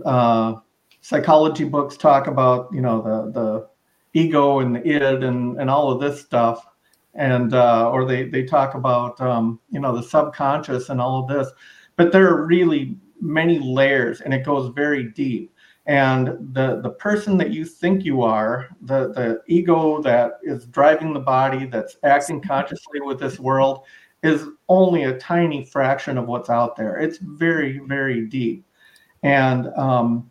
uh, 0.05 0.55
psychology 1.01 1.65
books 1.65 1.97
talk 1.97 2.27
about, 2.27 2.69
you 2.73 2.81
know, 2.81 3.01
the 3.01 3.31
the 3.31 3.70
ego 4.13 4.59
and 4.59 4.75
the 4.75 4.87
id 4.87 5.23
and, 5.23 5.59
and 5.59 5.69
all 5.69 5.91
of 5.91 5.99
this 5.99 6.21
stuff. 6.21 6.65
And 7.13 7.53
uh, 7.53 7.89
or 7.89 8.05
they 8.05 8.29
they 8.29 8.43
talk 8.43 8.73
about 8.73 9.19
um, 9.19 9.59
you 9.69 9.79
know 9.81 9.95
the 9.95 10.03
subconscious 10.03 10.89
and 10.89 11.01
all 11.01 11.21
of 11.21 11.27
this. 11.27 11.51
But 11.97 12.11
there 12.11 12.27
are 12.29 12.45
really 12.45 12.97
many 13.21 13.59
layers 13.59 14.21
and 14.21 14.33
it 14.33 14.43
goes 14.43 14.73
very 14.73 15.11
deep. 15.11 15.53
And 15.87 16.53
the 16.53 16.79
the 16.81 16.91
person 16.91 17.37
that 17.37 17.51
you 17.51 17.65
think 17.65 18.05
you 18.05 18.21
are 18.21 18.69
the 18.81 19.11
the 19.13 19.41
ego 19.47 20.01
that 20.03 20.33
is 20.43 20.65
driving 20.67 21.13
the 21.13 21.19
body 21.19 21.65
that's 21.65 21.97
acting 22.03 22.41
consciously 22.41 23.01
with 23.01 23.19
this 23.19 23.39
world 23.39 23.83
is 24.23 24.45
only 24.69 25.03
a 25.03 25.17
tiny 25.17 25.65
fraction 25.65 26.17
of 26.17 26.27
what's 26.27 26.49
out 26.49 26.75
there. 26.75 26.97
It's 26.97 27.17
very 27.17 27.79
very 27.79 28.27
deep. 28.27 28.63
And 29.23 29.67
um, 29.75 30.29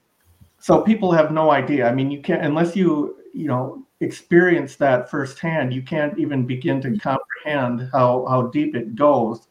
so 0.60 0.82
people 0.82 1.10
have 1.12 1.32
no 1.32 1.50
idea. 1.50 1.88
I 1.88 1.92
mean 1.92 2.10
you 2.10 2.22
can't 2.22 2.44
unless 2.44 2.76
you 2.76 3.16
you 3.32 3.46
know 3.46 3.84
experience 4.00 4.76
that 4.76 5.10
firsthand, 5.10 5.72
you 5.72 5.82
can't 5.82 6.18
even 6.18 6.46
begin 6.46 6.80
to 6.82 6.98
comprehend 6.98 7.88
how 7.92 8.26
how 8.28 8.42
deep 8.48 8.74
it 8.74 8.94
goes. 8.94 9.48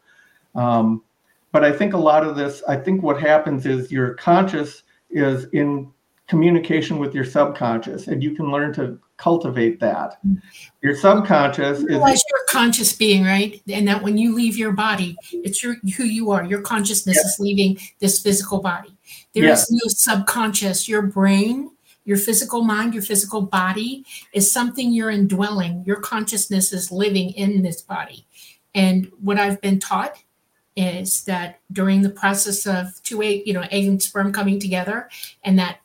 Um, 0.55 1.03
but 1.51 1.63
I 1.63 1.71
think 1.71 1.93
a 1.93 1.97
lot 1.97 2.23
of 2.23 2.35
this, 2.35 2.61
I 2.67 2.75
think 2.75 3.01
what 3.01 3.19
happens 3.19 3.65
is 3.65 3.91
your 3.91 4.13
conscious 4.15 4.83
is 5.09 5.45
in 5.53 5.91
communication 6.27 6.99
with 6.99 7.15
your 7.15 7.25
subconscious, 7.25 8.07
and 8.07 8.21
you 8.21 8.35
can 8.35 8.51
learn 8.51 8.71
to 8.73 8.99
cultivate 9.17 9.79
that. 9.79 10.19
Your 10.81 10.95
subconscious 10.95 11.81
you 11.81 11.87
is 12.05 12.23
you're 12.29 12.45
conscious 12.49 12.93
being, 12.93 13.23
right? 13.23 13.61
And 13.67 13.87
that 13.87 14.01
when 14.03 14.17
you 14.17 14.35
leave 14.35 14.55
your 14.55 14.71
body, 14.71 15.17
it's 15.31 15.63
your 15.63 15.75
who 15.97 16.03
you 16.03 16.31
are. 16.31 16.43
Your 16.45 16.61
consciousness 16.61 17.17
is 17.17 17.37
leaving 17.39 17.79
this 17.99 18.21
physical 18.21 18.61
body. 18.61 18.95
There 19.33 19.45
is 19.45 19.69
no 19.71 19.87
subconscious. 19.87 20.87
Your 20.87 21.01
brain 21.01 21.71
your 22.05 22.17
physical 22.17 22.63
mind, 22.63 22.93
your 22.93 23.03
physical 23.03 23.41
body 23.41 24.05
is 24.33 24.51
something 24.51 24.91
you're 24.91 25.09
indwelling. 25.09 25.83
Your 25.85 25.99
consciousness 25.99 26.73
is 26.73 26.91
living 26.91 27.31
in 27.31 27.61
this 27.61 27.81
body. 27.81 28.25
And 28.73 29.11
what 29.21 29.37
I've 29.37 29.61
been 29.61 29.79
taught 29.79 30.17
is 30.75 31.23
that 31.25 31.59
during 31.71 32.01
the 32.01 32.09
process 32.09 32.65
of 32.65 32.87
two 33.03 33.21
egg, 33.21 33.43
you 33.45 33.53
know, 33.53 33.65
egg 33.71 33.85
and 33.85 34.01
sperm 34.01 34.31
coming 34.31 34.59
together 34.59 35.09
and 35.43 35.59
that 35.59 35.81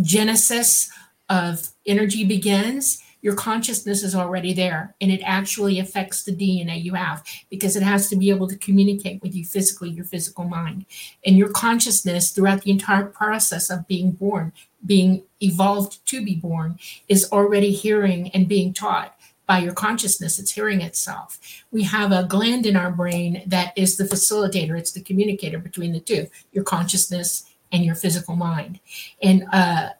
genesis 0.00 0.90
of 1.28 1.68
energy 1.86 2.24
begins, 2.24 3.02
your 3.22 3.34
consciousness 3.36 4.02
is 4.02 4.14
already 4.16 4.52
there 4.52 4.94
and 5.00 5.10
it 5.10 5.22
actually 5.24 5.78
affects 5.78 6.24
the 6.24 6.34
DNA 6.34 6.82
you 6.82 6.94
have 6.94 7.24
because 7.50 7.76
it 7.76 7.82
has 7.82 8.08
to 8.10 8.16
be 8.16 8.30
able 8.30 8.48
to 8.48 8.58
communicate 8.58 9.22
with 9.22 9.34
you 9.34 9.44
physically, 9.44 9.90
your 9.90 10.04
physical 10.04 10.44
mind. 10.44 10.84
And 11.24 11.38
your 11.38 11.48
consciousness 11.50 12.32
throughout 12.32 12.62
the 12.62 12.72
entire 12.72 13.04
process 13.04 13.70
of 13.70 13.86
being 13.86 14.10
born, 14.10 14.52
being 14.84 15.22
evolved 15.40 16.04
to 16.06 16.24
be 16.24 16.34
born, 16.34 16.78
is 17.08 17.30
already 17.32 17.72
hearing 17.72 18.28
and 18.30 18.48
being 18.48 18.72
taught 18.72 19.16
by 19.46 19.58
your 19.58 19.72
consciousness. 19.72 20.38
It's 20.38 20.52
hearing 20.52 20.80
itself. 20.80 21.38
We 21.70 21.82
have 21.84 22.12
a 22.12 22.24
gland 22.24 22.66
in 22.66 22.76
our 22.76 22.90
brain 22.90 23.42
that 23.46 23.72
is 23.76 23.96
the 23.96 24.04
facilitator, 24.04 24.78
it's 24.78 24.92
the 24.92 25.02
communicator 25.02 25.58
between 25.58 25.92
the 25.92 26.00
two, 26.00 26.28
your 26.52 26.64
consciousness 26.64 27.44
and 27.70 27.84
your 27.84 27.94
physical 27.94 28.36
mind. 28.36 28.80
And 29.22 29.44
uh, 29.52 29.90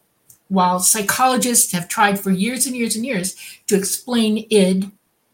while 0.48 0.80
psychologists 0.80 1.72
have 1.72 1.88
tried 1.88 2.20
for 2.20 2.30
years 2.30 2.66
and 2.66 2.76
years 2.76 2.94
and 2.94 3.04
years 3.04 3.36
to 3.66 3.76
explain 3.76 4.46
id, 4.50 4.90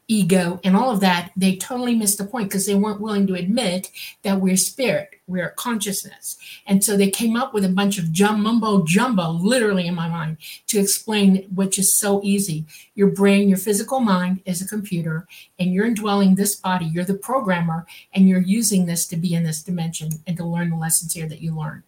ego, 0.09 0.59
and 0.65 0.75
all 0.75 0.91
of 0.91 1.01
that, 1.01 1.31
they 1.37 1.55
totally 1.55 1.95
missed 1.95 2.19
the 2.19 2.25
point 2.25 2.49
because 2.49 2.67
they 2.67 2.75
weren't 2.75 3.01
willing 3.01 3.27
to 3.27 3.35
admit 3.35 3.91
that 4.23 4.41
we're 4.41 4.57
spirit, 4.57 5.11
we're 5.27 5.51
consciousness. 5.51 6.39
And 6.67 6.83
so 6.83 6.97
they 6.97 7.11
came 7.11 7.37
up 7.37 7.53
with 7.53 7.65
a 7.65 7.69
bunch 7.69 7.99
of 7.99 8.11
jum, 8.11 8.43
mumbo 8.43 8.85
jumbo, 8.85 9.33
literally 9.33 9.87
in 9.87 9.95
my 9.95 10.09
mind, 10.09 10.39
to 10.69 10.81
explain 10.81 11.47
which 11.55 11.79
is 11.79 11.93
so 11.93 12.23
easy. 12.25 12.65
Your 12.95 13.09
brain, 13.09 13.49
your 13.49 13.59
physical 13.59 14.01
mind 14.01 14.41
is 14.47 14.63
a 14.63 14.69
computer, 14.69 15.27
and 15.59 15.73
you're 15.73 15.87
indwelling 15.87 16.35
this 16.35 16.57
body. 16.57 16.87
You're 16.87 17.05
the 17.05 17.15
programmer, 17.15 17.87
and 18.15 18.29
you're 18.29 18.41
using 18.41 18.87
this 18.87 19.07
to 19.09 19.17
be 19.17 19.35
in 19.35 19.45
this 19.45 19.63
dimension 19.63 20.09
and 20.27 20.37
to 20.39 20.45
learn 20.45 20.71
the 20.71 20.77
lessons 20.77 21.13
here 21.13 21.29
that 21.29 21.43
you 21.43 21.55
learn 21.55 21.85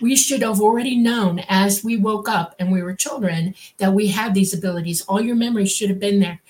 we 0.00 0.16
should 0.16 0.42
have 0.42 0.60
already 0.60 0.96
known 0.96 1.40
as 1.48 1.84
we 1.84 1.96
woke 1.96 2.28
up 2.28 2.54
and 2.58 2.70
we 2.70 2.82
were 2.82 2.94
children 2.94 3.54
that 3.78 3.92
we 3.92 4.08
had 4.08 4.34
these 4.34 4.54
abilities. 4.54 5.02
All 5.02 5.20
your 5.20 5.36
memories 5.36 5.72
should 5.72 5.90
have 5.90 6.00
been 6.00 6.20
there. 6.20 6.40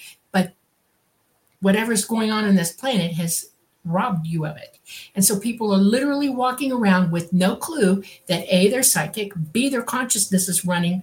Whatever's 1.61 2.05
going 2.05 2.31
on 2.31 2.45
in 2.45 2.55
this 2.55 2.73
planet 2.73 3.13
has 3.13 3.51
robbed 3.85 4.27
you 4.27 4.47
of 4.47 4.57
it. 4.57 4.79
And 5.15 5.25
so 5.25 5.39
people 5.39 5.73
are 5.73 5.79
literally 5.79 6.29
walking 6.29 6.73
around 6.73 7.11
with 7.11 7.33
no 7.33 7.57
clue 7.57 8.03
that 8.27 8.45
A, 8.49 8.69
they're 8.69 8.83
psychic, 8.83 9.33
B, 9.53 9.69
their 9.69 9.83
consciousness 9.83 10.49
is 10.49 10.65
running. 10.65 11.03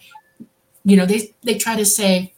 You 0.83 0.97
know, 0.97 1.05
they, 1.05 1.33
they 1.43 1.55
try 1.55 1.75
to 1.75 1.85
say, 1.85 2.33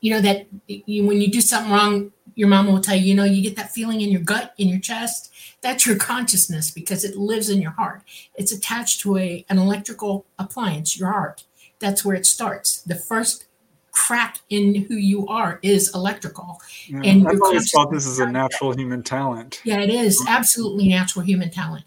you 0.00 0.12
know, 0.12 0.20
that 0.20 0.46
you, 0.66 1.06
when 1.06 1.20
you 1.20 1.30
do 1.30 1.40
something 1.40 1.72
wrong, 1.72 2.12
your 2.34 2.48
mom 2.48 2.66
will 2.66 2.80
tell 2.80 2.96
you, 2.96 3.06
you 3.06 3.14
know, 3.14 3.24
you 3.24 3.42
get 3.42 3.56
that 3.56 3.72
feeling 3.72 4.00
in 4.00 4.10
your 4.10 4.20
gut, 4.20 4.54
in 4.58 4.68
your 4.68 4.80
chest. 4.80 5.32
That's 5.60 5.86
your 5.86 5.96
consciousness 6.10 6.70
because 6.70 7.04
it 7.04 7.16
lives 7.16 7.48
in 7.48 7.62
your 7.62 7.72
heart. 7.72 8.02
It's 8.34 8.52
attached 8.52 9.00
to 9.02 9.16
a, 9.18 9.44
an 9.48 9.58
electrical 9.58 10.26
appliance, 10.38 10.98
your 10.98 11.10
heart. 11.10 11.44
That's 11.78 12.04
where 12.04 12.16
it 12.16 12.26
starts. 12.26 12.82
The 12.82 12.94
first 12.94 13.46
crack 13.92 14.40
in 14.48 14.74
who 14.74 14.96
you 14.96 15.26
are 15.28 15.60
is 15.62 15.94
electrical. 15.94 16.60
Yeah, 16.88 17.02
and 17.04 17.28
I've 17.28 17.40
always 17.40 17.70
thought 17.70 17.92
this 17.92 18.06
is 18.06 18.18
a 18.18 18.26
natural 18.26 18.72
human 18.72 19.02
talent. 19.02 19.60
Yeah, 19.64 19.80
it 19.80 19.90
is 19.90 20.20
mm-hmm. 20.20 20.34
absolutely 20.34 20.88
natural 20.88 21.24
human 21.24 21.50
talent. 21.50 21.84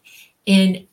And 0.48 0.88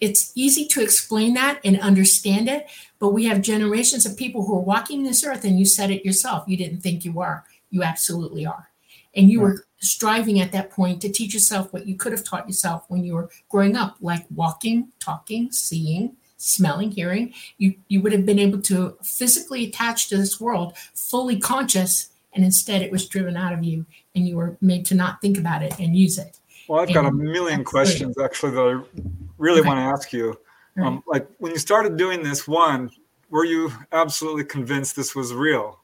it's 0.00 0.32
easy 0.34 0.66
to 0.66 0.82
explain 0.82 1.34
that 1.34 1.60
and 1.64 1.80
understand 1.80 2.48
it, 2.48 2.66
but 2.98 3.10
we 3.10 3.24
have 3.26 3.40
generations 3.40 4.04
of 4.04 4.16
people 4.16 4.44
who 4.44 4.54
are 4.56 4.60
walking 4.60 5.02
this 5.02 5.24
earth, 5.24 5.44
and 5.44 5.58
you 5.58 5.64
said 5.64 5.90
it 5.90 6.04
yourself. 6.04 6.44
You 6.46 6.56
didn't 6.56 6.80
think 6.80 7.04
you 7.04 7.12
were. 7.12 7.44
You 7.70 7.82
absolutely 7.82 8.46
are. 8.46 8.68
And 9.14 9.30
you 9.30 9.40
were 9.40 9.64
striving 9.80 10.40
at 10.40 10.52
that 10.52 10.70
point 10.70 11.00
to 11.02 11.08
teach 11.08 11.34
yourself 11.34 11.72
what 11.72 11.86
you 11.86 11.96
could 11.96 12.12
have 12.12 12.24
taught 12.24 12.46
yourself 12.46 12.84
when 12.88 13.04
you 13.04 13.14
were 13.14 13.30
growing 13.48 13.76
up, 13.76 13.96
like 14.00 14.26
walking, 14.30 14.88
talking, 15.00 15.50
seeing, 15.50 16.16
smelling, 16.38 16.90
hearing, 16.90 17.34
you, 17.58 17.74
you 17.88 18.00
would 18.00 18.12
have 18.12 18.24
been 18.24 18.38
able 18.38 18.60
to 18.62 18.96
physically 19.02 19.66
attach 19.66 20.08
to 20.08 20.16
this 20.16 20.40
world, 20.40 20.72
fully 20.94 21.38
conscious, 21.38 22.08
and 22.32 22.44
instead 22.44 22.80
it 22.80 22.90
was 22.90 23.06
driven 23.08 23.36
out 23.36 23.52
of 23.52 23.62
you 23.62 23.84
and 24.14 24.26
you 24.26 24.36
were 24.36 24.56
made 24.60 24.86
to 24.86 24.94
not 24.94 25.20
think 25.20 25.36
about 25.36 25.62
it 25.62 25.78
and 25.78 25.96
use 25.96 26.16
it. 26.18 26.38
Well, 26.68 26.80
I've 26.80 26.88
and 26.88 26.94
got 26.94 27.06
a 27.06 27.12
million 27.12 27.64
questions 27.64 28.14
great. 28.16 28.24
actually 28.24 28.52
that 28.52 28.60
I 28.60 29.02
really 29.38 29.60
okay. 29.60 29.68
want 29.68 29.78
to 29.78 29.84
ask 29.84 30.12
you. 30.12 30.38
Right. 30.76 30.86
Um, 30.86 31.02
like 31.06 31.26
when 31.38 31.52
you 31.52 31.58
started 31.58 31.96
doing 31.96 32.22
this 32.22 32.46
one, 32.46 32.90
were 33.30 33.44
you 33.44 33.72
absolutely 33.92 34.44
convinced 34.44 34.94
this 34.94 35.14
was 35.14 35.34
real? 35.34 35.80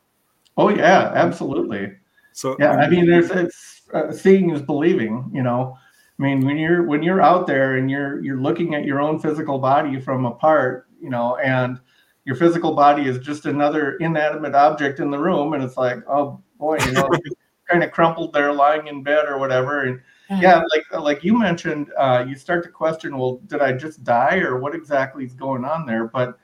Oh 0.57 0.69
yeah, 0.69 1.11
absolutely. 1.15 1.93
So 2.33 2.57
yeah, 2.61 2.73
I 2.73 2.89
mean, 2.89 3.07
there's 3.07 3.31
it's 3.31 3.83
uh, 3.93 4.13
seeing 4.13 4.51
is 4.51 4.63
believing. 4.63 5.31
You 5.33 5.43
know, 5.43 5.77
I 6.19 6.23
mean, 6.23 6.47
when 6.47 6.57
you're 6.57 6.85
when 6.85 7.03
you're 7.03 7.21
out 7.21 7.47
there 7.47 7.77
and 7.77 7.91
you're 7.91 8.23
you're 8.23 8.41
looking 8.41 8.75
at 8.75 8.85
your 8.85 9.01
own 9.01 9.19
physical 9.19 9.59
body 9.59 10.01
from 10.01 10.25
apart, 10.27 10.87
you 11.01 11.11
know, 11.11 11.37
and 11.37 11.81
your 12.25 12.37
physical 12.37 12.75
body 12.75 13.09
is 13.09 13.19
just 13.19 13.47
another 13.47 13.97
inanimate 13.97 14.55
object 14.55 15.01
in 15.01 15.11
the 15.11 15.19
room, 15.19 15.55
and 15.55 15.63
it's 15.63 15.77
like, 15.77 15.99
oh 16.09 16.41
boy, 16.59 16.79
you 16.87 16.93
know, 16.93 17.09
kind 17.69 17.83
of 17.83 17.91
crumpled 17.91 18.33
there, 18.33 18.53
lying 18.53 18.87
in 18.87 19.03
bed 19.03 19.27
or 19.27 19.39
whatever, 19.39 19.83
and 19.83 19.99
mm-hmm. 20.31 20.41
yeah, 20.41 20.63
like 20.73 21.03
like 21.03 21.25
you 21.25 21.37
mentioned, 21.37 21.91
uh, 21.99 22.25
you 22.27 22.37
start 22.37 22.63
to 22.63 22.71
question, 22.71 23.19
well, 23.19 23.41
did 23.47 23.61
I 23.61 23.73
just 23.73 24.05
die 24.05 24.39
or 24.39 24.61
what 24.61 24.75
exactly 24.75 25.25
is 25.25 25.35
going 25.35 25.65
on 25.65 25.85
there? 25.85 26.07
But 26.07 26.39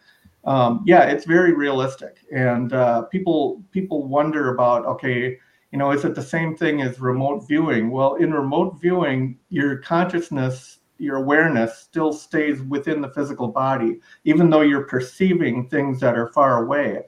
um, 0.44 0.82
yeah, 0.84 1.04
it's 1.04 1.26
very 1.26 1.52
realistic, 1.52 2.18
and 2.32 2.72
uh, 2.72 3.02
people 3.02 3.62
people 3.70 4.08
wonder 4.08 4.52
about 4.52 4.84
okay 4.86 5.38
you 5.72 5.78
know, 5.78 5.92
is 5.92 6.04
it 6.04 6.14
the 6.14 6.22
same 6.22 6.56
thing 6.56 6.82
as 6.82 7.00
remote 7.00 7.46
viewing? 7.46 7.90
Well, 7.90 8.16
in 8.16 8.32
remote 8.32 8.80
viewing, 8.80 9.38
your 9.50 9.76
consciousness, 9.78 10.78
your 10.98 11.16
awareness 11.16 11.78
still 11.78 12.12
stays 12.12 12.60
within 12.62 13.00
the 13.00 13.10
physical 13.10 13.48
body, 13.48 14.00
even 14.24 14.50
though 14.50 14.62
you're 14.62 14.84
perceiving 14.84 15.68
things 15.68 16.00
that 16.00 16.16
are 16.16 16.28
far 16.28 16.64
away. 16.64 17.04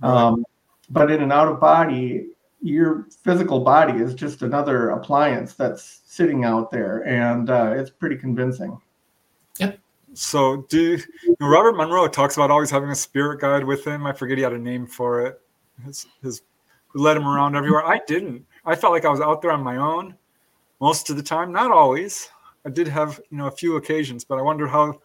Right. 0.00 0.10
Um, 0.10 0.44
but 0.90 1.10
in 1.10 1.22
an 1.22 1.32
out 1.32 1.48
of 1.48 1.60
body, 1.60 2.28
your 2.62 3.06
physical 3.22 3.60
body 3.60 4.02
is 4.02 4.14
just 4.14 4.42
another 4.42 4.90
appliance 4.90 5.54
that's 5.54 6.00
sitting 6.06 6.44
out 6.44 6.70
there, 6.70 7.06
and 7.06 7.50
uh, 7.50 7.74
it's 7.76 7.90
pretty 7.90 8.16
convincing. 8.16 8.78
Yep. 9.58 9.78
So, 10.14 10.64
do 10.68 10.96
you 11.24 11.36
know, 11.38 11.48
Robert 11.48 11.76
Monroe 11.76 12.08
talks 12.08 12.36
about 12.36 12.50
always 12.50 12.70
having 12.70 12.90
a 12.90 12.94
spirit 12.94 13.40
guide 13.40 13.64
with 13.64 13.86
him? 13.86 14.06
I 14.06 14.12
forget 14.12 14.38
he 14.38 14.42
had 14.42 14.54
a 14.54 14.58
name 14.58 14.86
for 14.86 15.26
it. 15.26 15.40
His 15.84 16.06
his 16.22 16.42
led 16.94 17.16
him 17.16 17.26
around 17.26 17.56
everywhere. 17.56 17.84
I 17.84 18.00
didn't. 18.06 18.44
I 18.64 18.74
felt 18.74 18.92
like 18.92 19.04
I 19.04 19.10
was 19.10 19.20
out 19.20 19.42
there 19.42 19.52
on 19.52 19.62
my 19.62 19.76
own 19.76 20.14
most 20.80 21.10
of 21.10 21.16
the 21.16 21.22
time. 21.22 21.52
Not 21.52 21.70
always. 21.70 22.28
I 22.64 22.70
did 22.70 22.88
have 22.88 23.20
you 23.30 23.38
know 23.38 23.46
a 23.46 23.52
few 23.52 23.76
occasions, 23.76 24.24
but 24.24 24.38
I 24.38 24.42
wonder 24.42 24.66
how. 24.66 25.00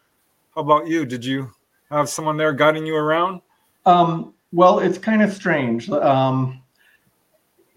How 0.55 0.61
about 0.61 0.87
you? 0.87 1.05
Did 1.05 1.23
you 1.23 1.49
have 1.89 2.09
someone 2.09 2.35
there 2.35 2.51
guiding 2.51 2.85
you 2.85 2.95
around? 2.95 3.39
Um, 3.85 4.33
well, 4.51 4.79
it's 4.79 4.97
kind 4.97 5.21
of 5.21 5.31
strange. 5.31 5.89
Um, 5.89 6.61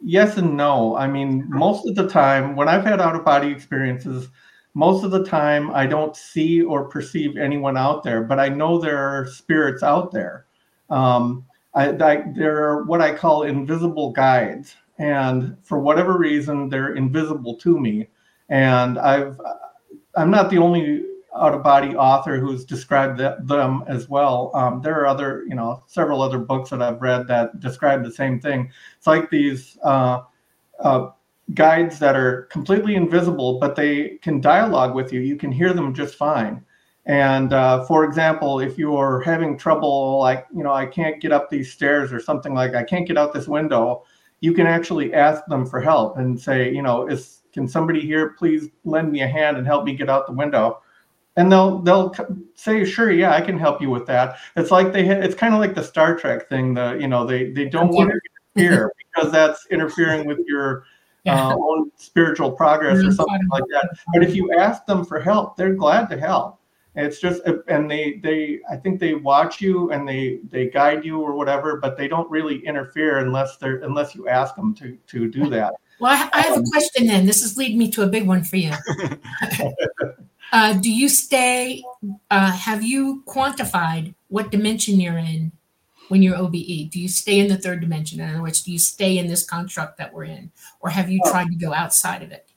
yes 0.04 0.36
and 0.36 0.56
no. 0.56 0.96
I 0.96 1.06
mean, 1.06 1.46
most 1.48 1.88
of 1.88 1.94
the 1.94 2.08
time 2.08 2.56
when 2.56 2.68
I've 2.68 2.84
had 2.84 3.00
out 3.00 3.14
of 3.14 3.24
body 3.24 3.48
experiences, 3.48 4.28
most 4.74 5.04
of 5.04 5.10
the 5.10 5.24
time 5.24 5.70
I 5.70 5.86
don't 5.86 6.16
see 6.16 6.62
or 6.62 6.88
perceive 6.88 7.36
anyone 7.36 7.76
out 7.76 8.02
there, 8.02 8.22
but 8.22 8.38
I 8.38 8.48
know 8.48 8.78
there 8.78 8.98
are 8.98 9.26
spirits 9.26 9.82
out 9.82 10.10
there. 10.10 10.46
Um, 10.90 11.44
I, 11.74 11.90
I, 11.90 12.24
there 12.34 12.64
are 12.64 12.84
what 12.84 13.00
I 13.00 13.14
call 13.14 13.42
invisible 13.42 14.12
guides, 14.12 14.74
and 14.98 15.56
for 15.62 15.78
whatever 15.78 16.16
reason, 16.16 16.68
they're 16.68 16.94
invisible 16.94 17.56
to 17.56 17.78
me. 17.78 18.08
And 18.48 18.98
I've 18.98 19.40
I'm 20.16 20.30
not 20.30 20.50
the 20.50 20.58
only 20.58 21.04
out 21.36 21.54
of 21.54 21.62
body 21.62 21.96
author 21.96 22.38
who's 22.38 22.64
described 22.64 23.18
that, 23.18 23.46
them 23.46 23.82
as 23.88 24.08
well. 24.08 24.50
Um, 24.54 24.80
there 24.80 25.00
are 25.00 25.06
other, 25.06 25.44
you 25.48 25.54
know, 25.54 25.82
several 25.86 26.22
other 26.22 26.38
books 26.38 26.70
that 26.70 26.80
I've 26.80 27.02
read 27.02 27.26
that 27.28 27.58
describe 27.60 28.04
the 28.04 28.12
same 28.12 28.40
thing. 28.40 28.70
It's 28.96 29.06
like 29.06 29.30
these 29.30 29.76
uh, 29.82 30.22
uh, 30.78 31.08
guides 31.54 31.98
that 31.98 32.14
are 32.16 32.42
completely 32.42 32.94
invisible, 32.94 33.58
but 33.58 33.74
they 33.74 34.18
can 34.22 34.40
dialogue 34.40 34.94
with 34.94 35.12
you. 35.12 35.20
You 35.20 35.36
can 35.36 35.50
hear 35.50 35.72
them 35.72 35.92
just 35.92 36.14
fine. 36.14 36.64
And 37.06 37.52
uh, 37.52 37.84
for 37.84 38.04
example, 38.04 38.60
if 38.60 38.78
you're 38.78 39.20
having 39.20 39.58
trouble, 39.58 40.18
like, 40.18 40.46
you 40.54 40.62
know, 40.62 40.72
I 40.72 40.86
can't 40.86 41.20
get 41.20 41.32
up 41.32 41.50
these 41.50 41.70
stairs 41.70 42.12
or 42.12 42.20
something 42.20 42.54
like 42.54 42.74
I 42.74 42.82
can't 42.82 43.06
get 43.06 43.18
out 43.18 43.34
this 43.34 43.46
window, 43.46 44.04
you 44.40 44.52
can 44.52 44.66
actually 44.66 45.12
ask 45.12 45.44
them 45.46 45.66
for 45.66 45.80
help 45.80 46.16
and 46.16 46.40
say, 46.40 46.72
you 46.72 46.82
know, 46.82 47.06
is 47.06 47.42
can 47.52 47.68
somebody 47.68 48.00
here 48.00 48.30
please 48.30 48.68
lend 48.84 49.12
me 49.12 49.22
a 49.22 49.28
hand 49.28 49.56
and 49.56 49.66
help 49.66 49.84
me 49.84 49.94
get 49.94 50.08
out 50.08 50.26
the 50.26 50.32
window? 50.32 50.80
And 51.36 51.52
they'll 51.52 51.80
they'll 51.80 52.14
say, 52.54 52.84
sure, 52.84 53.10
yeah, 53.10 53.34
I 53.34 53.40
can 53.40 53.58
help 53.58 53.82
you 53.82 53.90
with 53.90 54.06
that. 54.06 54.36
It's 54.56 54.70
like 54.70 54.92
they 54.92 55.06
it's 55.06 55.34
kind 55.34 55.52
of 55.52 55.60
like 55.60 55.74
the 55.74 55.82
Star 55.82 56.16
Trek 56.16 56.48
thing. 56.48 56.74
The 56.74 56.96
you 56.98 57.08
know 57.08 57.26
they 57.26 57.50
they 57.50 57.68
don't 57.68 57.88
want 57.88 58.10
to 58.10 58.20
interfere 58.56 58.92
because 59.12 59.30
that's 59.30 59.66
interfering 59.70 60.26
with 60.26 60.38
your 60.46 60.84
yeah. 61.24 61.48
uh, 61.48 61.56
own 61.56 61.90
spiritual 61.96 62.52
progress 62.52 63.02
or 63.02 63.12
something 63.12 63.48
like 63.50 63.64
that. 63.70 63.90
But 64.12 64.22
if 64.22 64.34
you 64.34 64.54
ask 64.58 64.86
them 64.86 65.04
for 65.04 65.20
help, 65.20 65.56
they're 65.56 65.74
glad 65.74 66.08
to 66.10 66.16
help 66.18 66.60
it's 66.94 67.20
just 67.20 67.42
and 67.68 67.90
they 67.90 68.20
they 68.22 68.60
i 68.70 68.76
think 68.76 69.00
they 69.00 69.14
watch 69.14 69.60
you 69.60 69.90
and 69.90 70.06
they 70.08 70.38
they 70.50 70.68
guide 70.68 71.04
you 71.04 71.20
or 71.20 71.34
whatever 71.34 71.78
but 71.78 71.96
they 71.96 72.08
don't 72.08 72.30
really 72.30 72.64
interfere 72.66 73.18
unless 73.18 73.56
they're 73.56 73.78
unless 73.78 74.14
you 74.14 74.28
ask 74.28 74.54
them 74.54 74.74
to 74.74 74.96
to 75.06 75.28
do 75.28 75.48
that 75.48 75.74
well 76.00 76.12
i, 76.32 76.40
have 76.40 76.56
um, 76.56 76.62
a 76.62 76.70
question 76.70 77.06
then 77.06 77.26
this 77.26 77.42
is 77.42 77.56
leading 77.56 77.78
me 77.78 77.90
to 77.90 78.02
a 78.02 78.06
big 78.06 78.26
one 78.26 78.44
for 78.44 78.56
you 78.56 78.72
uh, 80.52 80.72
do 80.74 80.90
you 80.90 81.08
stay 81.08 81.82
uh, 82.30 82.52
have 82.52 82.82
you 82.82 83.22
quantified 83.26 84.14
what 84.28 84.50
dimension 84.50 85.00
you're 85.00 85.18
in 85.18 85.52
when 86.08 86.22
you're 86.22 86.36
OBE? 86.36 86.90
Do 86.90 87.00
you 87.00 87.08
stay 87.08 87.38
in 87.38 87.48
the 87.48 87.56
third 87.56 87.80
dimension? 87.80 88.20
In 88.20 88.28
other 88.28 88.42
words, 88.42 88.62
do 88.62 88.70
you 88.70 88.78
stay 88.78 89.18
in 89.18 89.26
this 89.26 89.44
construct 89.44 89.98
that 89.98 90.12
we're 90.12 90.24
in, 90.24 90.52
or 90.80 90.90
have 90.90 91.10
you 91.10 91.20
tried 91.26 91.48
to 91.48 91.56
go 91.56 91.72
outside 91.72 92.22
of 92.22 92.30
it? 92.30 92.50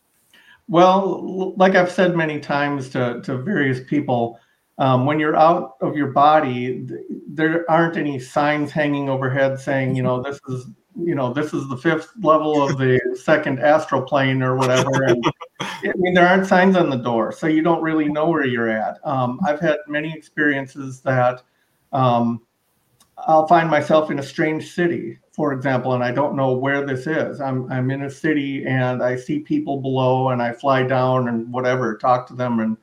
Well, 0.67 1.53
like 1.55 1.75
I've 1.75 1.91
said 1.91 2.15
many 2.15 2.39
times 2.39 2.89
to, 2.89 3.21
to 3.21 3.37
various 3.37 3.79
people, 3.87 4.39
um, 4.79 5.05
when 5.05 5.19
you're 5.19 5.35
out 5.35 5.75
of 5.81 5.95
your 5.95 6.11
body, 6.11 6.85
th- 6.85 7.01
there 7.27 7.69
aren't 7.69 7.97
any 7.97 8.19
signs 8.19 8.71
hanging 8.71 9.09
overhead 9.09 9.59
saying, 9.59 9.95
you 9.95 10.03
know, 10.03 10.21
this 10.23 10.39
is, 10.49 10.67
you 10.99 11.15
know, 11.15 11.33
this 11.33 11.53
is 11.53 11.67
the 11.69 11.77
fifth 11.77 12.11
level 12.21 12.61
of 12.61 12.77
the 12.77 12.99
second 13.23 13.59
astral 13.59 14.01
plane 14.01 14.41
or 14.41 14.55
whatever. 14.55 15.03
And 15.03 15.23
I 15.61 15.93
mean, 15.95 16.13
there 16.13 16.27
aren't 16.27 16.47
signs 16.47 16.75
on 16.75 16.89
the 16.89 16.97
door, 16.97 17.31
so 17.31 17.47
you 17.47 17.61
don't 17.61 17.81
really 17.81 18.09
know 18.09 18.29
where 18.29 18.45
you're 18.45 18.69
at. 18.69 18.97
Um, 19.05 19.39
I've 19.45 19.59
had 19.59 19.77
many 19.87 20.13
experiences 20.13 21.01
that 21.01 21.43
um, 21.93 22.41
I'll 23.27 23.47
find 23.47 23.69
myself 23.69 24.09
in 24.09 24.17
a 24.17 24.23
strange 24.23 24.73
city 24.73 25.19
for 25.37 25.53
example, 25.53 25.93
and 25.93 26.03
I 26.03 26.11
don't 26.11 26.35
know 26.35 26.53
where 26.53 26.83
this 26.83 27.05
is. 27.05 27.39
I'm 27.39 27.71
I'm 27.71 27.91
in 27.91 28.01
a 28.01 28.09
city 28.09 28.65
and 28.65 29.03
I 29.03 29.15
see 29.15 29.37
people 29.37 29.79
below, 29.79 30.29
and 30.29 30.41
I 30.41 30.51
fly 30.51 30.81
down 30.81 31.27
and 31.27 31.53
whatever, 31.53 31.95
talk 31.95 32.25
to 32.29 32.33
them, 32.33 32.59
and 32.59 32.75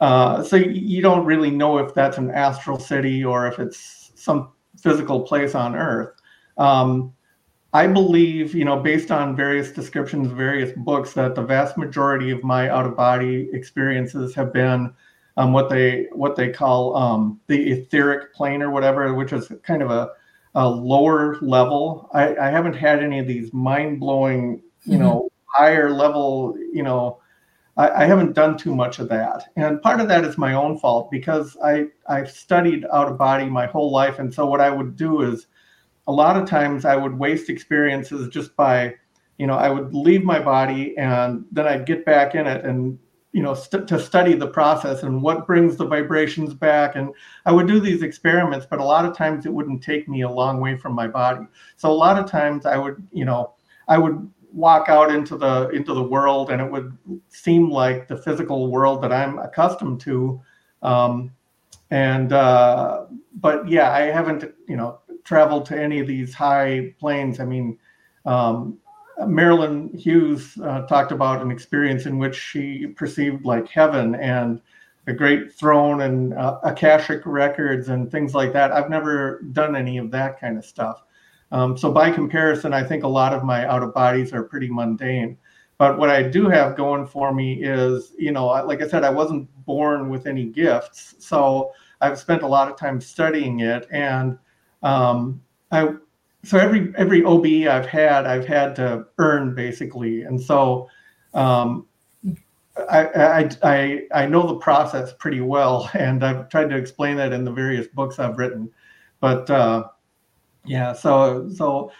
uh, 0.00 0.42
so 0.42 0.56
you 0.56 1.02
don't 1.02 1.26
really 1.26 1.50
know 1.50 1.76
if 1.76 1.92
that's 1.92 2.16
an 2.16 2.30
astral 2.30 2.78
city 2.78 3.22
or 3.22 3.46
if 3.46 3.58
it's 3.58 4.10
some 4.14 4.52
physical 4.80 5.20
place 5.20 5.54
on 5.54 5.76
Earth. 5.76 6.14
Um, 6.56 7.12
I 7.74 7.86
believe, 7.86 8.54
you 8.54 8.64
know, 8.64 8.80
based 8.80 9.10
on 9.10 9.36
various 9.36 9.70
descriptions, 9.70 10.32
various 10.32 10.72
books, 10.78 11.12
that 11.12 11.34
the 11.34 11.42
vast 11.42 11.76
majority 11.76 12.30
of 12.30 12.42
my 12.42 12.70
out 12.70 12.86
of 12.86 12.96
body 12.96 13.50
experiences 13.52 14.34
have 14.34 14.50
been 14.50 14.94
um, 15.36 15.52
what 15.52 15.68
they 15.68 16.06
what 16.12 16.36
they 16.36 16.50
call 16.50 16.96
um, 16.96 17.40
the 17.46 17.70
etheric 17.70 18.34
plane 18.34 18.62
or 18.62 18.70
whatever, 18.70 19.12
which 19.14 19.32
is 19.32 19.50
kind 19.62 19.82
of 19.82 19.90
a 19.90 20.10
a 20.56 20.68
lower 20.68 21.36
level. 21.42 22.08
I, 22.14 22.34
I 22.36 22.50
haven't 22.50 22.74
had 22.74 23.02
any 23.02 23.18
of 23.18 23.26
these 23.26 23.52
mind 23.52 24.00
blowing, 24.00 24.62
you 24.84 24.94
mm-hmm. 24.94 25.02
know, 25.02 25.28
higher 25.46 25.90
level, 25.90 26.56
you 26.72 26.82
know, 26.82 27.20
I, 27.76 27.90
I, 27.90 28.04
haven't 28.06 28.32
done 28.32 28.56
too 28.56 28.74
much 28.74 28.98
of 28.98 29.08
that. 29.10 29.44
And 29.56 29.82
part 29.82 30.00
of 30.00 30.08
that 30.08 30.24
is 30.24 30.38
my 30.38 30.54
own 30.54 30.78
fault 30.78 31.10
because 31.10 31.58
I, 31.62 31.88
I've 32.08 32.30
studied 32.30 32.86
out 32.90 33.08
of 33.08 33.18
body 33.18 33.46
my 33.46 33.66
whole 33.66 33.92
life. 33.92 34.18
And 34.18 34.32
so 34.32 34.46
what 34.46 34.62
I 34.62 34.70
would 34.70 34.96
do 34.96 35.20
is 35.20 35.46
a 36.06 36.12
lot 36.12 36.40
of 36.40 36.48
times 36.48 36.86
I 36.86 36.96
would 36.96 37.18
waste 37.18 37.50
experiences 37.50 38.28
just 38.28 38.56
by, 38.56 38.94
you 39.36 39.46
know, 39.46 39.56
I 39.56 39.68
would 39.68 39.94
leave 39.94 40.24
my 40.24 40.38
body 40.38 40.96
and 40.96 41.44
then 41.52 41.66
I'd 41.66 41.84
get 41.86 42.06
back 42.06 42.34
in 42.34 42.46
it 42.46 42.64
and 42.64 42.98
you 43.36 43.42
know 43.42 43.52
st- 43.52 43.86
to 43.86 44.00
study 44.00 44.32
the 44.32 44.46
process 44.46 45.02
and 45.02 45.20
what 45.20 45.46
brings 45.46 45.76
the 45.76 45.84
vibrations 45.84 46.54
back. 46.54 46.96
And 46.96 47.12
i 47.44 47.52
would 47.52 47.66
do 47.66 47.78
these 47.80 48.02
experiments 48.02 48.66
but 48.70 48.80
a 48.80 48.84
lot 48.94 49.04
of 49.04 49.14
times 49.14 49.44
it 49.44 49.52
wouldn't 49.52 49.82
take 49.82 50.08
me 50.08 50.22
a 50.22 50.30
long 50.40 50.58
way 50.58 50.74
from 50.74 50.94
my 50.94 51.06
body. 51.06 51.44
So 51.76 51.90
a 51.90 52.00
lot 52.06 52.18
of 52.18 52.30
times 52.30 52.64
i 52.64 52.78
would 52.78 52.96
you 53.12 53.26
know 53.26 53.52
i 53.88 53.98
would 53.98 54.16
walk 54.52 54.88
out 54.88 55.10
into 55.10 55.36
the 55.36 55.68
into 55.68 55.92
the 55.92 56.02
world 56.02 56.50
and 56.50 56.62
it 56.62 56.70
would 56.72 56.96
seem 57.28 57.68
like 57.68 58.08
the 58.08 58.16
physical 58.16 58.70
world 58.70 59.02
that 59.02 59.12
i'm 59.12 59.38
accustomed 59.38 60.00
to. 60.00 60.40
Um, 60.82 61.30
and 61.90 62.32
uh, 62.32 63.04
but 63.34 63.68
yeah 63.68 63.90
i 63.92 64.02
haven't 64.18 64.42
you 64.66 64.76
know 64.76 65.00
traveled 65.24 65.66
to 65.66 65.78
any 65.78 66.00
of 66.00 66.06
these 66.06 66.32
high 66.32 66.94
planes. 66.98 67.38
I 67.38 67.44
mean 67.44 67.78
um, 68.24 68.78
Marilyn 69.24 69.88
Hughes 69.96 70.58
uh, 70.62 70.82
talked 70.82 71.12
about 71.12 71.40
an 71.40 71.50
experience 71.50 72.06
in 72.06 72.18
which 72.18 72.36
she 72.36 72.86
perceived 72.86 73.44
like 73.44 73.68
heaven 73.68 74.14
and 74.16 74.60
a 75.06 75.12
great 75.12 75.52
throne 75.52 76.02
and 76.02 76.34
uh, 76.34 76.58
akashic 76.64 77.22
records 77.24 77.88
and 77.88 78.10
things 78.10 78.34
like 78.34 78.52
that. 78.52 78.72
I've 78.72 78.90
never 78.90 79.40
done 79.52 79.76
any 79.76 79.98
of 79.98 80.10
that 80.10 80.40
kind 80.40 80.58
of 80.58 80.64
stuff. 80.64 81.04
Um, 81.52 81.76
so 81.76 81.92
by 81.92 82.10
comparison, 82.10 82.74
I 82.74 82.82
think 82.82 83.04
a 83.04 83.08
lot 83.08 83.32
of 83.32 83.44
my 83.44 83.66
out 83.66 83.82
of 83.82 83.94
bodies 83.94 84.32
are 84.32 84.42
pretty 84.42 84.68
mundane. 84.68 85.38
But 85.78 85.98
what 85.98 86.10
I 86.10 86.22
do 86.22 86.48
have 86.48 86.76
going 86.76 87.06
for 87.06 87.32
me 87.32 87.62
is, 87.62 88.12
you 88.18 88.32
know, 88.32 88.46
like 88.46 88.82
I 88.82 88.88
said, 88.88 89.04
I 89.04 89.10
wasn't 89.10 89.48
born 89.64 90.08
with 90.08 90.26
any 90.26 90.46
gifts, 90.46 91.14
so 91.18 91.72
I've 92.00 92.18
spent 92.18 92.42
a 92.42 92.46
lot 92.46 92.70
of 92.70 92.78
time 92.78 93.00
studying 93.00 93.60
it, 93.60 93.86
and 93.90 94.38
um, 94.82 95.42
I 95.70 95.94
so 96.46 96.58
every 96.58 96.92
every 96.96 97.24
OB 97.24 97.44
I've 97.68 97.86
had, 97.86 98.24
I've 98.24 98.46
had 98.46 98.76
to 98.76 99.06
earn 99.18 99.54
basically, 99.54 100.22
and 100.22 100.40
so 100.40 100.88
um, 101.34 101.86
I, 102.88 103.06
I, 103.06 103.50
I 103.62 104.02
I 104.14 104.26
know 104.26 104.46
the 104.46 104.56
process 104.56 105.12
pretty 105.18 105.40
well, 105.40 105.90
and 105.94 106.24
I've 106.24 106.48
tried 106.48 106.70
to 106.70 106.76
explain 106.76 107.16
that 107.16 107.32
in 107.32 107.44
the 107.44 107.50
various 107.50 107.88
books 107.88 108.18
I've 108.18 108.38
written. 108.38 108.70
But 109.20 109.50
uh, 109.50 109.88
yeah, 110.64 110.92
so 110.92 111.48
so 111.48 111.90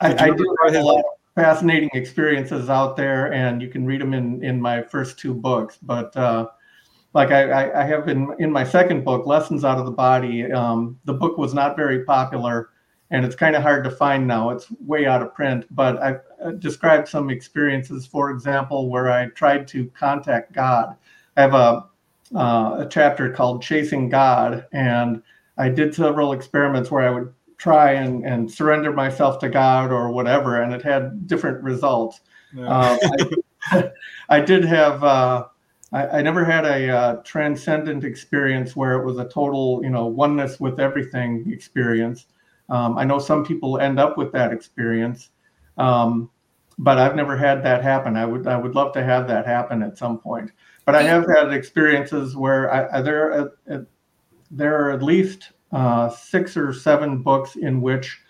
I, 0.00 0.14
I 0.14 0.30
do 0.30 0.56
have 0.64 0.74
a 0.74 0.82
lot 0.82 1.00
of 1.00 1.04
fascinating 1.34 1.90
experiences 1.92 2.70
out 2.70 2.96
there, 2.96 3.32
and 3.34 3.60
you 3.60 3.68
can 3.68 3.84
read 3.84 4.00
them 4.00 4.14
in 4.14 4.42
in 4.42 4.60
my 4.60 4.82
first 4.82 5.18
two 5.18 5.34
books. 5.34 5.78
But 5.82 6.16
uh, 6.16 6.48
like 7.12 7.32
I, 7.32 7.82
I 7.82 7.84
have 7.84 8.08
in 8.08 8.34
in 8.38 8.50
my 8.50 8.64
second 8.64 9.04
book, 9.04 9.26
Lessons 9.26 9.62
Out 9.62 9.78
of 9.78 9.84
the 9.84 9.90
Body. 9.90 10.50
Um, 10.50 10.98
the 11.04 11.14
book 11.14 11.36
was 11.36 11.52
not 11.52 11.76
very 11.76 12.02
popular 12.04 12.70
and 13.10 13.24
it's 13.24 13.36
kind 13.36 13.54
of 13.54 13.62
hard 13.62 13.84
to 13.84 13.90
find 13.90 14.26
now. 14.26 14.50
It's 14.50 14.70
way 14.80 15.06
out 15.06 15.22
of 15.22 15.34
print, 15.34 15.66
but 15.70 16.02
I've 16.02 16.20
uh, 16.42 16.50
described 16.52 17.08
some 17.08 17.30
experiences, 17.30 18.06
for 18.06 18.30
example, 18.30 18.88
where 18.90 19.10
I 19.10 19.26
tried 19.28 19.68
to 19.68 19.86
contact 19.90 20.52
God. 20.52 20.96
I 21.36 21.42
have 21.42 21.54
a, 21.54 21.86
uh, 22.34 22.84
a 22.84 22.88
chapter 22.90 23.30
called 23.30 23.62
Chasing 23.62 24.08
God, 24.08 24.66
and 24.72 25.22
I 25.56 25.68
did 25.68 25.94
several 25.94 26.32
experiments 26.32 26.90
where 26.90 27.06
I 27.06 27.10
would 27.10 27.32
try 27.58 27.92
and, 27.92 28.24
and 28.24 28.50
surrender 28.50 28.92
myself 28.92 29.38
to 29.40 29.48
God 29.48 29.90
or 29.90 30.10
whatever, 30.10 30.62
and 30.62 30.72
it 30.72 30.82
had 30.82 31.26
different 31.26 31.62
results. 31.62 32.20
Yeah. 32.54 32.66
Um, 32.66 32.98
I, 33.70 33.90
I, 34.28 34.40
did 34.40 34.64
have. 34.64 35.02
Uh, 35.02 35.46
I, 35.92 36.18
I, 36.18 36.22
never 36.22 36.44
had 36.44 36.64
a 36.64 36.90
uh, 36.90 37.16
transcendent 37.22 38.04
experience 38.04 38.76
where 38.76 38.94
it 39.00 39.04
was 39.04 39.18
a 39.18 39.28
total, 39.28 39.80
you 39.82 39.90
know, 39.90 40.06
oneness 40.06 40.60
with 40.60 40.80
everything 40.80 41.50
experience. 41.50 42.26
Um, 42.68 42.98
I 42.98 43.04
know 43.04 43.18
some 43.18 43.44
people 43.44 43.78
end 43.78 44.00
up 44.00 44.16
with 44.18 44.32
that 44.32 44.52
experience, 44.52 45.30
um, 45.78 46.30
but 46.78 46.98
I've 46.98 47.14
never 47.14 47.36
had 47.36 47.62
that 47.64 47.82
happen. 47.82 48.16
I 48.16 48.26
would 48.26 48.46
I 48.46 48.56
would 48.56 48.74
love 48.74 48.92
to 48.94 49.04
have 49.04 49.28
that 49.28 49.46
happen 49.46 49.82
at 49.82 49.96
some 49.96 50.18
point. 50.18 50.50
But 50.84 50.94
I 50.94 51.02
have 51.02 51.26
had 51.28 51.52
experiences 51.52 52.36
where 52.36 52.72
I, 52.72 52.98
I, 52.98 53.02
there 53.02 53.32
are, 53.32 53.52
uh, 53.70 53.78
there 54.50 54.80
are 54.80 54.92
at 54.92 55.02
least 55.02 55.50
uh, 55.72 56.08
six 56.10 56.56
or 56.56 56.72
seven 56.72 57.22
books 57.22 57.56
in 57.56 57.80
which 57.80 58.20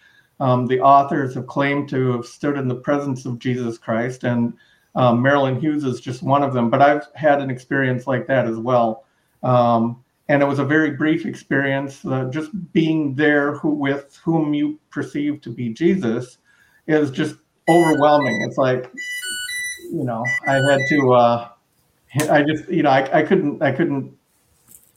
um, 0.41 0.67
the 0.67 0.81
authors 0.81 1.35
have 1.35 1.47
claimed 1.47 1.89
to 1.91 2.13
have 2.13 2.27
stood 2.27 2.57
in 2.57 2.69
the 2.69 2.75
presence 2.75 3.27
of 3.27 3.39
Jesus 3.39 3.79
Christ, 3.79 4.25
and 4.25 4.55
um, 4.95 5.21
Marilyn 5.21 5.61
Hughes 5.61 5.85
is 5.85 6.01
just 6.01 6.23
one 6.23 6.43
of 6.43 6.55
them. 6.55 6.71
But 6.71 6.83
I've 6.83 7.07
had 7.15 7.41
an 7.41 7.51
experience 7.51 8.07
like 8.07 8.27
that 8.27 8.47
as 8.47 8.57
well. 8.57 9.05
Um, 9.43 10.03
and 10.29 10.43
it 10.43 10.47
was 10.47 10.59
a 10.59 10.65
very 10.65 10.91
brief 10.91 11.25
experience. 11.25 12.05
Uh, 12.05 12.25
just 12.31 12.51
being 12.73 13.15
there 13.15 13.57
who, 13.57 13.71
with 13.71 14.19
whom 14.25 14.55
you 14.55 14.79
perceive 14.91 15.41
to 15.43 15.51
be 15.51 15.71
Jesus 15.73 16.39
is 16.87 17.11
just 17.11 17.37
overwhelming. 17.69 18.43
It's 18.43 18.59
like, 18.59 18.91
you 19.93 20.05
know, 20.05 20.25
I 20.47 20.55
had 20.55 20.81
to, 20.91 21.15
uh, 21.15 21.49
I 22.31 22.43
just, 22.43 22.69
you 22.69 22.83
know, 22.83 22.91
I, 22.91 23.21
I 23.21 23.23
couldn't, 23.23 23.63
I 23.63 23.73
couldn't, 23.73 24.17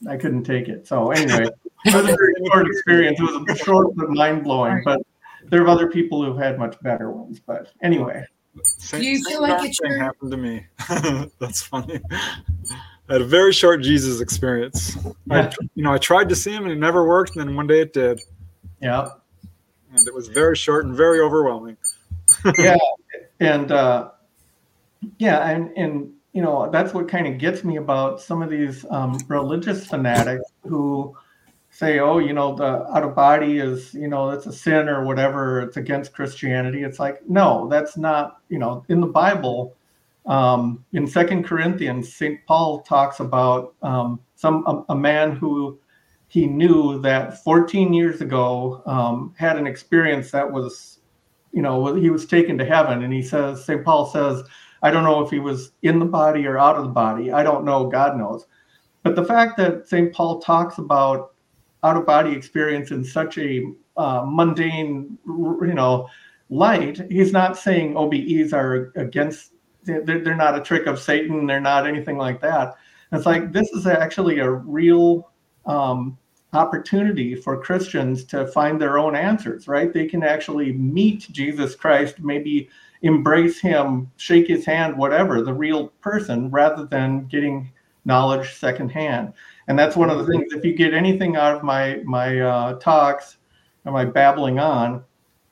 I 0.09 0.17
couldn't 0.17 0.43
take 0.43 0.67
it. 0.67 0.87
So 0.87 1.11
anyway, 1.11 1.49
it 1.85 1.93
was 1.93 2.03
a 2.03 2.15
very 2.15 2.33
short 2.51 2.67
experience. 2.67 3.19
It 3.19 3.49
was 3.49 3.59
short 3.59 3.95
but 3.95 4.09
mind 4.09 4.43
blowing. 4.43 4.81
But 4.83 5.01
there 5.49 5.61
are 5.63 5.67
other 5.67 5.87
people 5.87 6.23
who've 6.23 6.37
had 6.37 6.57
much 6.57 6.79
better 6.81 7.11
ones. 7.11 7.39
But 7.39 7.71
anyway. 7.81 8.25
Same, 8.63 9.01
Do 9.01 9.07
you 9.07 9.23
feel 9.23 9.41
like 9.41 9.63
it's 9.63 9.79
your... 9.79 9.97
happened 9.97 10.31
to 10.31 10.37
me? 10.37 10.65
That's 11.39 11.61
funny. 11.61 11.99
I 13.09 13.13
had 13.13 13.21
a 13.21 13.25
very 13.25 13.51
short 13.51 13.81
Jesus 13.81 14.21
experience. 14.21 14.97
Yeah. 15.25 15.49
I, 15.49 15.65
you 15.73 15.83
know, 15.83 15.91
I 15.91 15.97
tried 15.97 16.29
to 16.29 16.35
see 16.35 16.51
him 16.51 16.63
and 16.63 16.71
it 16.71 16.77
never 16.77 17.07
worked, 17.07 17.35
and 17.35 17.47
then 17.47 17.55
one 17.55 17.65
day 17.65 17.81
it 17.81 17.91
did. 17.91 18.21
Yeah. 18.81 19.09
And 19.91 20.07
it 20.07 20.13
was 20.13 20.27
very 20.27 20.55
short 20.55 20.85
and 20.85 20.95
very 20.95 21.19
overwhelming. 21.19 21.77
yeah, 22.59 22.77
and 23.39 23.71
uh, 23.71 24.11
yeah, 25.17 25.49
and 25.49 25.75
and 25.75 26.13
you 26.33 26.43
know 26.43 26.69
that's 26.69 26.93
what 26.93 27.07
kind 27.07 27.25
of 27.25 27.39
gets 27.39 27.63
me 27.63 27.77
about 27.77 28.21
some 28.21 28.43
of 28.43 28.51
these 28.51 28.85
um, 28.91 29.17
religious 29.27 29.87
fanatics 29.87 30.43
who 30.61 31.17
say, 31.71 31.99
oh, 31.99 32.19
you 32.19 32.33
know, 32.33 32.55
the 32.55 32.85
out 32.91 33.03
of 33.03 33.15
body 33.15 33.57
is, 33.59 33.93
you 33.93 34.07
know, 34.07 34.29
it's 34.29 34.45
a 34.45 34.53
sin 34.53 34.89
or 34.89 35.05
whatever. 35.05 35.61
It's 35.61 35.77
against 35.77 36.13
Christianity. 36.13 36.83
It's 36.83 36.99
like, 36.99 37.27
no, 37.27 37.67
that's 37.69 37.97
not. 37.97 38.41
You 38.49 38.59
know, 38.59 38.85
in 38.89 39.01
the 39.01 39.07
Bible 39.07 39.75
um, 40.25 40.85
in 40.93 41.07
Second 41.07 41.43
Corinthians, 41.43 42.13
St. 42.13 42.45
Paul 42.45 42.81
talks 42.81 43.19
about 43.19 43.75
um, 43.81 44.19
some 44.35 44.63
a, 44.67 44.93
a, 44.93 44.95
man 44.95 45.35
who 45.35 45.79
he 46.27 46.45
knew 46.45 47.01
that 47.01 47.43
14 47.43 47.93
years 47.93 48.21
ago 48.21 48.83
um, 48.85 49.33
had 49.37 49.57
an 49.57 49.65
experience 49.65 50.29
that 50.31 50.51
was, 50.51 50.99
you 51.51 51.61
know, 51.61 51.95
he 51.95 52.09
was 52.09 52.25
taken 52.25 52.57
to 52.57 52.65
heaven, 52.65 53.03
and 53.03 53.13
he 53.13 53.23
says, 53.23 53.65
St. 53.65 53.83
Paul 53.83 54.05
says, 54.05 54.43
I 54.81 54.91
don't 54.91 55.03
know 55.03 55.21
if 55.21 55.31
he 55.31 55.39
was 55.39 55.71
in 55.81 55.99
the 55.99 56.05
body 56.05 56.45
or 56.45 56.57
out 56.57 56.75
of 56.75 56.83
the 56.83 56.89
body. 56.89 57.31
I 57.31 57.43
don't 57.43 57.65
know. 57.65 57.87
God 57.87 58.17
knows. 58.17 58.45
But 59.03 59.15
the 59.15 59.25
fact 59.25 59.57
that 59.57 59.87
St. 59.87 60.13
Paul 60.13 60.39
talks 60.39 60.77
about 60.77 61.33
out 61.83 61.97
of 61.97 62.05
body 62.05 62.31
experience 62.31 62.91
in 62.91 63.03
such 63.03 63.37
a 63.37 63.63
uh, 63.97 64.23
mundane, 64.25 65.17
you 65.25 65.73
know, 65.73 66.07
light, 66.49 67.01
he's 67.09 67.31
not 67.31 67.57
saying 67.57 67.95
OBEs 67.95 68.53
are 68.53 68.91
against 68.95 69.53
they're, 69.83 70.19
they're 70.19 70.35
not 70.35 70.57
a 70.57 70.61
trick 70.61 70.87
of 70.87 70.99
Satan. 70.99 71.45
They're 71.45 71.59
not 71.59 71.87
anything 71.87 72.17
like 72.17 72.41
that. 72.41 72.75
It's 73.11 73.25
like 73.25 73.51
this 73.51 73.69
is 73.71 73.87
actually 73.87 74.39
a 74.39 74.49
real 74.49 75.31
um, 75.65 76.17
opportunity 76.53 77.35
for 77.35 77.61
Christians 77.61 78.23
to 78.25 78.47
find 78.47 78.79
their 78.79 78.97
own 78.97 79.15
answers, 79.15 79.67
right? 79.67 79.91
They 79.91 80.05
can 80.05 80.23
actually 80.23 80.73
meet 80.73 81.27
Jesus 81.31 81.75
Christ, 81.75 82.19
maybe 82.19 82.69
embrace 83.01 83.59
him, 83.59 84.11
shake 84.17 84.47
his 84.47 84.65
hand, 84.65 84.97
whatever, 84.97 85.41
the 85.41 85.53
real 85.53 85.87
person, 86.01 86.49
rather 86.51 86.85
than 86.85 87.25
getting 87.25 87.71
knowledge 88.05 88.53
secondhand. 88.55 89.33
And 89.67 89.77
that's 89.77 89.95
one 89.95 90.09
of 90.09 90.17
the 90.17 90.25
things. 90.25 90.53
If 90.53 90.65
you 90.65 90.73
get 90.73 90.93
anything 90.93 91.35
out 91.35 91.55
of 91.55 91.63
my 91.63 92.01
my 92.03 92.39
uh, 92.39 92.79
talks 92.79 93.37
and 93.85 93.93
my 93.93 94.05
babbling 94.05 94.59
on, 94.59 95.03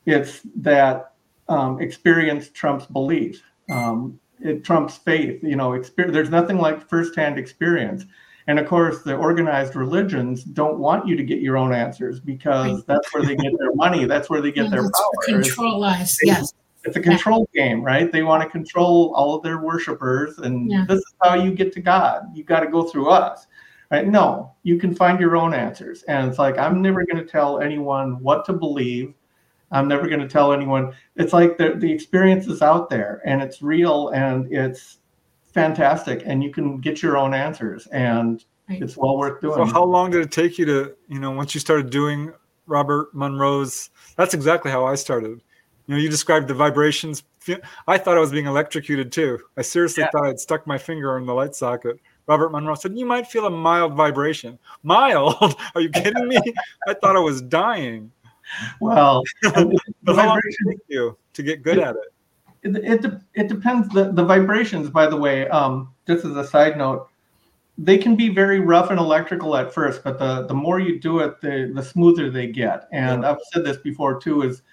it's 0.05 0.41
that 0.57 1.13
um, 1.49 1.79
experience 1.79 2.49
trumps 2.49 2.85
belief 2.85 3.43
um, 3.71 4.19
it 4.39 4.63
trumps 4.63 4.97
faith. 4.97 5.43
You 5.43 5.55
know, 5.55 5.73
experience, 5.73 6.13
there's 6.13 6.29
nothing 6.29 6.57
like 6.57 6.87
firsthand 6.89 7.37
experience. 7.37 8.05
And 8.47 8.59
of 8.59 8.67
course, 8.67 9.01
the 9.01 9.15
organized 9.15 9.75
religions 9.75 10.43
don't 10.43 10.79
want 10.79 11.05
you 11.05 11.17
to 11.17 11.23
get 11.23 11.41
your 11.41 11.57
own 11.57 11.73
answers 11.73 12.19
because 12.19 12.85
that's 12.85 13.13
where 13.13 13.23
they 13.23 13.35
get 13.35 13.51
their 13.59 13.73
money. 13.73 14.05
That's 14.05 14.29
where 14.29 14.41
they 14.41 14.51
get 14.51 14.71
their 14.71 14.83
power. 14.83 15.11
Control 15.25 15.83
us, 15.83 16.17
yes. 16.23 16.53
It's 16.85 16.95
a 16.95 17.01
control 17.01 17.49
yeah. 17.51 17.63
game, 17.67 17.83
right? 17.83 18.09
They 18.09 18.23
want 18.23 18.43
to 18.43 18.49
control 18.49 19.11
all 19.13 19.35
of 19.35 19.43
their 19.43 19.57
worshipers, 19.57 20.37
and 20.37 20.71
yeah. 20.71 20.85
this 20.87 20.99
is 20.99 21.13
how 21.21 21.35
you 21.35 21.51
get 21.51 21.73
to 21.73 21.81
God. 21.81 22.23
You've 22.33 22.47
got 22.47 22.61
to 22.61 22.67
go 22.67 22.83
through 22.83 23.09
us, 23.09 23.47
right? 23.91 24.07
No, 24.07 24.53
you 24.63 24.77
can 24.77 24.95
find 24.95 25.19
your 25.19 25.35
own 25.35 25.53
answers, 25.53 26.03
and 26.03 26.29
it's 26.29 26.39
like 26.39 26.57
I'm 26.57 26.81
never 26.81 27.05
going 27.05 27.17
to 27.17 27.29
tell 27.29 27.59
anyone 27.59 28.23
what 28.23 28.45
to 28.45 28.53
believe 28.53 29.13
I'm 29.71 29.87
never 29.87 30.07
going 30.07 30.21
to 30.21 30.27
tell 30.27 30.53
anyone. 30.53 30.93
It's 31.15 31.33
like 31.33 31.57
the, 31.57 31.75
the 31.75 31.91
experience 31.91 32.47
is 32.47 32.61
out 32.61 32.89
there 32.89 33.21
and 33.25 33.41
it's 33.41 33.61
real 33.61 34.09
and 34.09 34.51
it's 34.51 34.99
fantastic 35.53 36.23
and 36.25 36.43
you 36.43 36.51
can 36.51 36.79
get 36.79 37.01
your 37.01 37.17
own 37.17 37.33
answers 37.33 37.87
and 37.87 38.43
right. 38.69 38.81
it's 38.81 38.95
well 38.95 39.17
worth 39.17 39.41
doing. 39.41 39.55
So 39.55 39.65
how 39.65 39.83
long 39.83 40.11
did 40.11 40.21
it 40.21 40.31
take 40.31 40.57
you 40.57 40.65
to, 40.65 40.95
you 41.09 41.19
know, 41.19 41.31
once 41.31 41.53
you 41.53 41.59
started 41.59 41.89
doing 41.89 42.31
Robert 42.65 43.13
Monroe's, 43.13 43.89
that's 44.15 44.33
exactly 44.33 44.71
how 44.71 44.85
I 44.85 44.95
started. 44.95 45.41
You 45.87 45.95
know, 45.95 45.97
you 45.97 46.09
described 46.09 46.47
the 46.47 46.53
vibrations. 46.53 47.23
I 47.87 47.97
thought 47.97 48.17
I 48.17 48.19
was 48.19 48.31
being 48.31 48.45
electrocuted 48.45 49.11
too. 49.11 49.39
I 49.55 49.61
seriously 49.61 50.03
yeah. 50.03 50.09
thought 50.11 50.27
I'd 50.27 50.39
stuck 50.39 50.67
my 50.67 50.77
finger 50.77 51.17
in 51.17 51.25
the 51.25 51.33
light 51.33 51.55
socket. 51.55 51.97
Robert 52.27 52.51
Monroe 52.51 52.75
said, 52.75 52.97
You 52.97 53.05
might 53.05 53.25
feel 53.25 53.45
a 53.45 53.49
mild 53.49 53.95
vibration. 53.95 54.59
Mild? 54.83 55.55
Are 55.75 55.81
you 55.81 55.89
kidding 55.89 56.27
me? 56.27 56.37
I 56.87 56.93
thought 56.93 57.15
I 57.15 57.19
was 57.19 57.41
dying. 57.41 58.11
Well, 58.79 59.23
but 60.03 60.15
how 60.15 60.27
long 60.27 60.41
did 60.43 60.53
it 60.53 60.69
take 60.69 60.79
you 60.87 61.17
to 61.33 61.43
get 61.43 61.63
good 61.63 61.79
at 61.79 61.95
it? 61.95 62.13
It, 62.63 63.05
it, 63.05 63.13
it 63.33 63.47
depends. 63.47 63.89
The, 63.89 64.11
the 64.11 64.23
vibrations, 64.23 64.89
by 64.89 65.07
the 65.07 65.17
way, 65.17 65.47
um, 65.49 65.93
just 66.07 66.25
as 66.25 66.35
a 66.35 66.45
side 66.45 66.77
note, 66.77 67.09
they 67.77 67.97
can 67.97 68.15
be 68.15 68.29
very 68.29 68.59
rough 68.59 68.89
and 68.89 68.99
electrical 68.99 69.55
at 69.55 69.73
first, 69.73 70.03
but 70.03 70.17
the, 70.17 70.47
the 70.47 70.53
more 70.53 70.79
you 70.79 70.99
do 70.99 71.19
it, 71.19 71.39
the, 71.41 71.71
the 71.73 71.83
smoother 71.83 72.29
they 72.29 72.47
get. 72.47 72.87
And 72.91 73.21
yeah. 73.21 73.31
I've 73.31 73.37
said 73.53 73.63
this 73.63 73.77
before 73.77 74.19
too, 74.19 74.41
is 74.41 74.63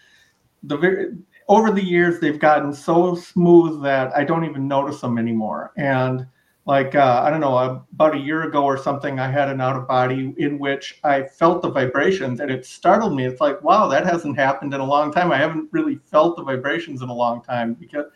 the 0.63 0.77
very, 0.77 1.13
over 1.49 1.71
the 1.71 1.85
years, 1.85 2.19
they've 2.19 2.39
gotten 2.39 2.73
so 2.73 3.15
smooth 3.15 3.83
that 3.83 4.17
I 4.17 4.25
don't 4.25 4.45
even 4.45 4.67
notice 4.67 5.01
them 5.03 5.19
anymore. 5.19 5.73
And 5.77 6.27
like 6.67 6.95
uh, 6.95 7.23
I 7.23 7.31
don't 7.31 7.41
know, 7.41 7.85
about 7.93 8.15
a 8.15 8.19
year 8.19 8.45
ago 8.45 8.65
or 8.65 8.79
something, 8.79 9.21
I 9.21 9.31
had 9.31 9.51
an 9.51 9.61
out 9.61 9.77
of 9.77 9.87
body 9.87 10.35
in 10.39 10.59
which 10.59 10.99
I 11.05 11.25
felt 11.25 11.61
the 11.61 11.71
vibrations, 11.71 12.41
and 12.41 12.51
it 12.51 12.65
startled 12.65 13.15
me. 13.15 13.27
It's 13.27 13.41
like, 13.41 13.63
wow, 13.63 13.87
that 13.89 14.07
hasn't 14.07 14.39
happened 14.39 14.73
in 14.73 14.81
a 14.81 14.87
long 14.87 15.13
time. 15.13 15.31
I 15.31 15.37
haven't 15.37 15.69
really 15.73 15.97
felt 15.97 16.37
the 16.37 16.43
vibrations 16.43 17.03
in 17.03 17.11
a 17.11 17.15
long 17.15 17.43
time 17.43 17.75
because 17.75 18.07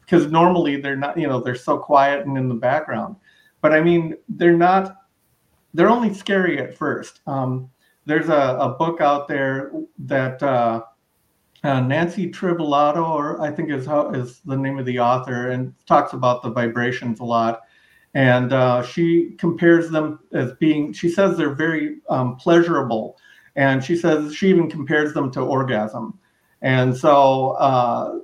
because 0.00 0.30
normally 0.32 0.80
they're 0.80 0.96
not, 0.96 1.18
you 1.18 1.28
know, 1.28 1.38
they're 1.38 1.54
so 1.54 1.76
quiet 1.76 2.26
and 2.26 2.38
in 2.38 2.48
the 2.48 2.54
background. 2.54 3.16
But 3.60 3.72
I 3.72 3.82
mean, 3.82 4.16
they're 4.28 4.56
not. 4.56 4.96
They're 5.74 5.90
only 5.90 6.14
scary 6.14 6.58
at 6.58 6.78
first. 6.78 7.20
Um, 7.26 7.70
there's 8.06 8.30
a, 8.30 8.56
a 8.58 8.70
book 8.70 9.02
out 9.02 9.28
there 9.28 9.70
that 9.98 10.42
uh, 10.42 10.82
uh, 11.62 11.80
Nanci 11.82 12.32
Trivellato, 12.32 13.06
or 13.06 13.38
I 13.42 13.50
think 13.50 13.70
is 13.70 13.84
how 13.84 14.12
is 14.12 14.40
the 14.46 14.56
name 14.56 14.78
of 14.78 14.86
the 14.86 14.98
author, 14.98 15.50
and 15.50 15.74
talks 15.84 16.14
about 16.14 16.42
the 16.42 16.50
vibrations 16.50 17.20
a 17.20 17.24
lot 17.24 17.64
and 18.18 18.52
uh, 18.52 18.82
she 18.82 19.36
compares 19.38 19.90
them 19.90 20.18
as 20.32 20.52
being 20.54 20.92
she 20.92 21.08
says 21.08 21.36
they're 21.36 21.54
very 21.54 21.98
um, 22.10 22.34
pleasurable. 22.34 23.16
And 23.54 23.82
she 23.82 23.94
says 23.94 24.34
she 24.34 24.48
even 24.48 24.68
compares 24.68 25.14
them 25.14 25.30
to 25.32 25.40
orgasm. 25.40 26.18
And 26.60 26.96
so 26.96 27.50
uh, 27.50 28.18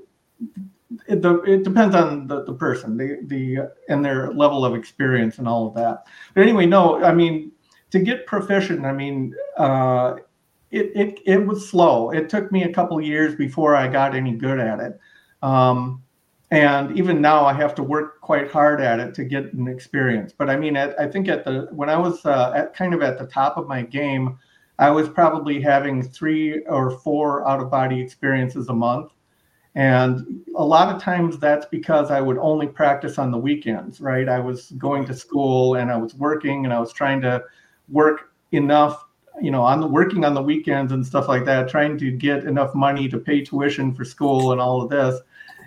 it, 1.07 1.25
it 1.25 1.63
depends 1.63 1.95
on 1.95 2.27
the, 2.27 2.43
the 2.43 2.55
person 2.55 2.97
the, 2.97 3.21
the 3.27 3.71
and 3.89 4.05
their 4.05 4.33
level 4.33 4.65
of 4.65 4.75
experience 4.75 5.39
and 5.39 5.47
all 5.47 5.69
of 5.69 5.75
that. 5.75 6.03
But 6.35 6.43
anyway 6.43 6.67
no 6.67 7.03
i 7.05 7.15
mean 7.15 7.53
to 7.91 8.01
get 8.01 8.27
proficient 8.27 8.85
i 8.85 8.93
mean 8.93 9.33
uh, 9.57 10.17
it, 10.73 10.91
it, 10.97 11.21
it 11.25 11.47
was 11.47 11.71
slow. 11.71 12.11
It 12.11 12.29
took 12.29 12.51
me 12.51 12.65
a 12.65 12.73
couple 12.73 13.01
years 13.01 13.37
before 13.37 13.77
i 13.77 13.87
got 13.87 14.17
any 14.17 14.33
good 14.33 14.59
at 14.59 14.81
it. 14.81 14.99
Um, 15.41 16.04
and 16.55 16.97
even 16.97 17.21
now 17.21 17.45
i 17.45 17.53
have 17.53 17.75
to 17.75 17.83
work 17.83 18.21
quite 18.21 18.51
hard 18.51 18.81
at 18.81 19.01
it 19.01 19.13
to 19.15 19.25
get 19.25 19.53
an 19.53 19.67
experience. 19.67 20.33
But 20.37 20.49
i 20.51 20.57
mean 20.57 20.77
at, 20.77 20.99
i 21.01 21.07
think 21.07 21.29
at 21.29 21.45
the 21.45 21.69
when 21.73 21.91
i 21.91 21.97
was 21.97 22.25
uh, 22.25 22.53
at 22.55 22.75
kind 22.75 22.95
of 22.95 23.03
at 23.03 23.19
the 23.19 23.27
top 23.27 23.57
of 23.57 23.67
my 23.67 23.83
game 23.83 24.39
i 24.79 24.91
was 24.91 25.09
probably 25.09 25.61
having 25.61 26.03
three 26.03 26.65
or 26.67 26.91
four 26.91 27.47
out 27.49 27.61
of 27.61 27.71
body 27.71 28.01
experiences 28.01 28.69
a 28.69 28.75
month. 28.75 29.13
And 29.77 30.45
a 30.57 30.65
lot 30.65 30.95
of 30.95 31.03
times 31.03 31.39
that's 31.39 31.67
because 31.67 32.13
i 32.13 32.21
would 32.21 32.39
only 32.39 32.69
practice 32.69 33.19
on 33.19 33.33
the 33.33 33.39
weekends 33.39 34.01
right? 34.01 34.29
I 34.29 34.39
was 34.39 34.71
going 34.73 35.05
to 35.07 35.15
school 35.15 35.75
and 35.75 35.91
i 35.91 35.97
was 35.97 36.15
working 36.15 36.65
and 36.65 36.73
i 36.73 36.79
was 36.79 36.93
trying 36.93 37.21
to 37.23 37.43
work 37.89 38.33
enough 38.53 39.05
you 39.43 39.51
know 39.51 39.63
on 39.63 39.81
the 39.81 39.87
working 39.87 40.25
on 40.25 40.35
the 40.35 40.43
weekends 40.43 40.93
and 40.93 41.05
stuff 41.05 41.27
like 41.27 41.45
that 41.45 41.69
trying 41.69 41.99
to 41.99 42.13
get 42.13 42.45
enough 42.45 42.73
money 42.73 43.09
to 43.09 43.19
pay 43.19 43.43
tuition 43.43 43.93
for 43.93 44.05
school 44.05 44.53
and 44.53 44.61
all 44.61 44.81
of 44.81 44.89
this 44.89 45.21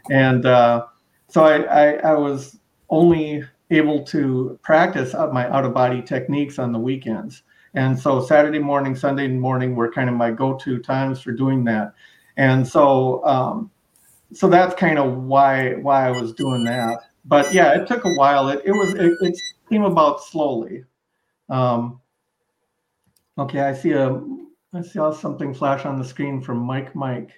and 0.10 0.45
uh, 0.45 0.86
so 1.30 1.43
I, 1.43 1.62
I, 1.64 1.91
I, 2.12 2.14
was 2.14 2.58
only 2.89 3.43
able 3.70 4.03
to 4.05 4.58
practice 4.64 5.14
my 5.14 5.49
out 5.49 5.66
of 5.66 5.74
body 5.74 6.01
techniques 6.01 6.58
on 6.60 6.72
the 6.72 6.80
weekends. 6.80 7.43
And 7.74 7.99
so 7.99 8.26
Saturday 8.26 8.60
morning, 8.60 8.95
Sunday 8.95 9.28
morning 9.28 9.76
were 9.76 9.91
kind 9.91 10.10
of 10.10 10.16
my 10.16 10.32
go-to 10.32 10.80
times 10.80 11.22
for 11.22 11.32
doing 11.32 11.64
that. 11.66 11.93
And 12.38 12.68
so, 12.68 13.24
um, 13.26 13.72
so 14.34 14.47
that's 14.47 14.76
kind 14.76 14.99
of 14.99 15.24
why 15.24 15.74
why 15.76 16.08
I 16.08 16.12
was 16.12 16.34
doing 16.34 16.64
that. 16.66 16.99
But 17.26 17.53
yeah, 17.53 17.74
it 17.74 17.88
took 17.88 18.05
a 18.05 18.14
while. 18.14 18.49
It, 18.49 18.62
it 18.66 18.72
was 18.72 18.93
it, 18.93 19.14
it 19.22 19.39
came 19.70 19.84
about 19.84 20.24
slowly. 20.24 20.86
Um, 21.49 22.01
okay, 23.38 23.62
I 23.62 23.74
see 23.74 23.91
a 23.91 24.22
I 24.74 24.82
saw 24.82 25.12
something 25.12 25.53
flash 25.53 25.86
on 25.86 25.97
the 25.97 26.05
screen 26.05 26.41
from 26.41 26.58
Mike 26.60 26.95
Mike. 26.95 27.32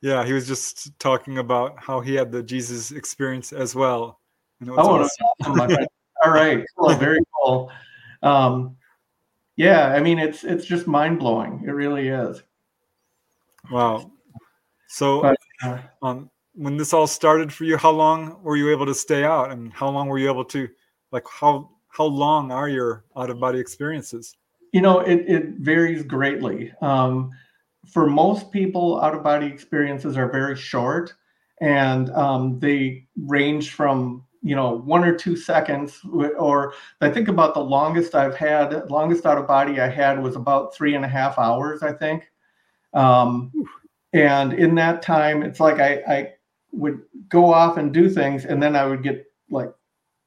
Yeah, 0.00 0.24
he 0.24 0.32
was 0.32 0.46
just 0.46 0.96
talking 0.98 1.38
about 1.38 1.74
how 1.82 2.00
he 2.00 2.14
had 2.14 2.30
the 2.30 2.42
Jesus 2.42 2.92
experience 2.92 3.52
as 3.52 3.74
well. 3.74 4.20
And 4.60 4.68
it 4.68 4.72
was 4.72 4.86
oh, 4.86 5.02
awesome. 5.02 5.60
awesome 5.60 5.86
all 6.24 6.32
right, 6.32 6.64
cool, 6.78 6.94
very 6.94 7.20
cool. 7.36 7.70
Um, 8.22 8.76
yeah, 9.56 9.88
I 9.88 10.00
mean, 10.00 10.18
it's 10.18 10.44
it's 10.44 10.64
just 10.64 10.86
mind 10.86 11.18
blowing. 11.18 11.64
It 11.66 11.70
really 11.70 12.08
is. 12.08 12.42
Wow. 13.70 14.12
So, 14.88 15.22
but, 15.22 15.36
uh, 15.62 15.78
um, 16.02 16.30
when 16.54 16.76
this 16.76 16.92
all 16.92 17.06
started 17.06 17.52
for 17.52 17.64
you, 17.64 17.76
how 17.76 17.90
long 17.90 18.42
were 18.42 18.56
you 18.56 18.70
able 18.70 18.86
to 18.86 18.94
stay 18.94 19.24
out, 19.24 19.50
and 19.50 19.72
how 19.72 19.88
long 19.88 20.08
were 20.08 20.18
you 20.18 20.30
able 20.30 20.44
to, 20.46 20.68
like, 21.12 21.24
how 21.28 21.70
how 21.88 22.04
long 22.04 22.52
are 22.52 22.68
your 22.68 23.04
out 23.16 23.30
of 23.30 23.40
body 23.40 23.58
experiences? 23.58 24.36
You 24.72 24.80
know, 24.80 25.00
it 25.00 25.24
it 25.28 25.48
varies 25.58 26.02
greatly. 26.02 26.72
Um, 26.80 27.32
for 27.92 28.06
most 28.08 28.50
people, 28.50 29.00
out 29.00 29.14
of 29.14 29.22
body 29.22 29.46
experiences 29.46 30.16
are 30.16 30.30
very 30.30 30.56
short 30.56 31.14
and 31.60 32.10
um, 32.10 32.58
they 32.58 33.06
range 33.26 33.70
from 33.70 34.24
you 34.42 34.54
know 34.54 34.78
one 34.78 35.02
or 35.02 35.14
two 35.16 35.36
seconds 35.36 36.00
or 36.38 36.72
i 37.00 37.10
think 37.10 37.26
about 37.26 37.54
the 37.54 37.60
longest 37.60 38.14
i've 38.14 38.36
had 38.36 38.88
longest 38.88 39.26
out 39.26 39.36
of 39.36 39.48
body 39.48 39.80
i 39.80 39.88
had 39.88 40.22
was 40.22 40.36
about 40.36 40.72
three 40.72 40.94
and 40.94 41.04
a 41.04 41.08
half 41.08 41.38
hours 41.38 41.82
i 41.82 41.92
think. 41.92 42.30
Um, 42.94 43.52
and 44.12 44.52
in 44.52 44.76
that 44.76 45.02
time 45.02 45.42
it's 45.42 45.60
like 45.60 45.80
I, 45.80 45.94
I 46.08 46.32
would 46.72 47.00
go 47.28 47.52
off 47.52 47.76
and 47.76 47.92
do 47.92 48.08
things 48.08 48.44
and 48.44 48.62
then 48.62 48.76
i 48.76 48.86
would 48.86 49.02
get 49.02 49.26
like 49.50 49.72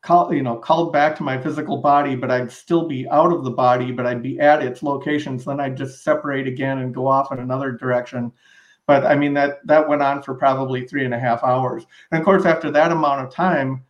call, 0.01 0.33
you 0.33 0.41
know, 0.41 0.55
called 0.55 0.91
back 0.91 1.15
to 1.15 1.23
my 1.23 1.39
physical 1.39 1.77
body, 1.77 2.15
but 2.15 2.31
I'd 2.31 2.51
still 2.51 2.87
be 2.87 3.07
out 3.09 3.31
of 3.31 3.43
the 3.43 3.51
body, 3.51 3.91
but 3.91 4.05
I'd 4.05 4.23
be 4.23 4.39
at 4.39 4.63
its 4.63 4.81
location. 4.81 5.37
So 5.37 5.51
then 5.51 5.59
I'd 5.59 5.77
just 5.77 6.03
separate 6.03 6.47
again 6.47 6.79
and 6.79 6.93
go 6.93 7.07
off 7.07 7.31
in 7.31 7.39
another 7.39 7.71
direction. 7.71 8.31
But 8.87 9.05
I 9.05 9.15
mean 9.15 9.33
that 9.35 9.65
that 9.67 9.87
went 9.87 10.01
on 10.01 10.23
for 10.23 10.33
probably 10.33 10.87
three 10.87 11.05
and 11.05 11.13
a 11.13 11.19
half 11.19 11.43
hours. 11.43 11.85
And 12.11 12.19
of 12.19 12.25
course, 12.25 12.45
after 12.45 12.71
that 12.71 12.91
amount 12.91 13.25
of 13.25 13.33
time, 13.33 13.85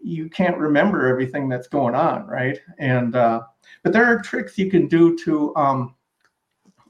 you 0.00 0.28
can't 0.28 0.58
remember 0.58 1.06
everything 1.06 1.48
that's 1.48 1.68
going 1.68 1.94
on, 1.94 2.26
right? 2.26 2.58
And 2.78 3.14
uh, 3.14 3.42
but 3.84 3.92
there 3.92 4.04
are 4.04 4.20
tricks 4.20 4.58
you 4.58 4.68
can 4.68 4.88
do 4.88 5.16
to 5.18 5.54
um, 5.54 5.94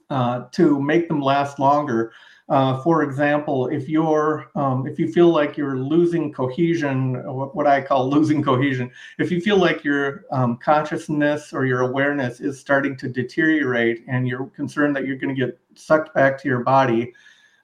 uh, 0.08 0.44
to 0.52 0.80
make 0.80 1.08
them 1.08 1.20
last 1.20 1.58
longer. 1.58 2.12
Uh, 2.52 2.82
for 2.82 3.02
example, 3.02 3.68
if 3.68 3.88
you're 3.88 4.50
um, 4.56 4.86
if 4.86 4.98
you 4.98 5.10
feel 5.10 5.28
like 5.28 5.56
you're 5.56 5.78
losing 5.78 6.30
cohesion, 6.30 7.14
what 7.54 7.66
I 7.66 7.80
call 7.80 8.10
losing 8.10 8.42
cohesion, 8.42 8.90
if 9.18 9.30
you 9.30 9.40
feel 9.40 9.56
like 9.56 9.82
your 9.82 10.26
um, 10.30 10.58
consciousness 10.58 11.54
or 11.54 11.64
your 11.64 11.80
awareness 11.80 12.40
is 12.40 12.60
starting 12.60 12.94
to 12.98 13.08
deteriorate 13.08 14.04
and 14.06 14.28
you're 14.28 14.48
concerned 14.48 14.94
that 14.96 15.06
you're 15.06 15.16
going 15.16 15.34
to 15.34 15.46
get 15.46 15.58
sucked 15.74 16.14
back 16.14 16.38
to 16.42 16.48
your 16.48 16.62
body, 16.62 17.14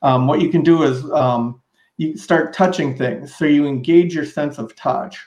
um, 0.01 0.27
what 0.27 0.41
you 0.41 0.49
can 0.49 0.63
do 0.63 0.85
is 0.85 1.05
um, 1.11 1.61
you 1.99 2.17
start 2.17 2.55
touching 2.55 2.97
things. 2.97 3.37
So 3.37 3.45
you 3.45 3.67
engage 3.67 4.15
your 4.15 4.25
sense 4.25 4.57
of 4.57 4.75
touch. 4.75 5.19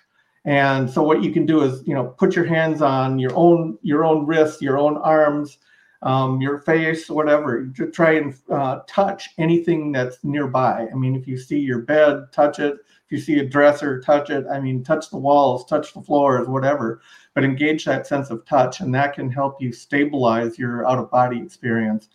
And 0.44 0.90
so 0.90 1.04
what 1.04 1.22
you 1.22 1.32
can 1.32 1.46
do 1.46 1.62
is, 1.62 1.86
you 1.86 1.94
know, 1.94 2.06
put 2.18 2.36
your 2.36 2.46
hands 2.46 2.82
on 2.82 3.20
your 3.20 3.36
own 3.36 3.78
your 3.84 4.06
own 4.06 4.26
wrists, 4.26 4.60
your 4.60 4.80
own 4.80 4.98
arms, 4.98 5.60
um, 6.04 6.42
your 6.42 6.60
face, 6.60 7.10
whatever. 7.10 7.68
To 7.68 7.92
try 7.92 8.14
and 8.14 8.36
uh, 8.50 8.80
touch 8.88 9.30
anything 9.38 9.92
that's 9.92 10.24
nearby. 10.24 10.88
I 10.92 10.96
mean, 10.96 11.16
if 11.16 11.28
you 11.28 11.38
see 11.38 11.60
your 11.60 11.80
bed, 11.80 12.32
touch 12.32 12.60
it. 12.60 12.76
If 13.06 13.12
you 13.12 13.20
see 13.20 13.40
a 13.40 13.46
dresser, 13.46 14.02
touch 14.02 14.30
it. 14.30 14.46
I 14.52 14.60
mean, 14.60 14.84
touch 14.84 15.10
the 15.10 15.18
walls, 15.18 15.66
touch 15.66 15.94
the 15.94 16.02
floors, 16.02 16.48
whatever. 16.48 17.02
But 17.34 17.44
engage 17.44 17.86
that 17.86 18.08
sense 18.08 18.30
of 18.30 18.46
touch, 18.46 18.80
and 18.80 18.94
that 18.96 19.14
can 19.14 19.32
help 19.32 19.62
you 19.62 19.72
stabilize 19.72 20.58
your 20.58 20.88
out 20.88 21.00
of 21.00 21.12
body 21.12 21.40
experience. 21.40 22.10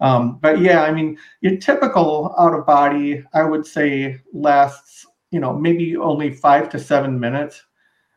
Um, 0.00 0.38
but 0.40 0.58
yeah, 0.60 0.82
I 0.82 0.92
mean, 0.92 1.16
your 1.42 1.56
typical 1.58 2.34
out 2.38 2.54
of 2.54 2.66
body, 2.66 3.24
I 3.34 3.44
would 3.44 3.64
say, 3.64 4.20
lasts, 4.32 5.06
you 5.30 5.40
know, 5.40 5.52
maybe 5.52 5.96
only 5.96 6.34
five 6.34 6.68
to 6.70 6.78
seven 6.78 7.20
minutes. 7.20 7.62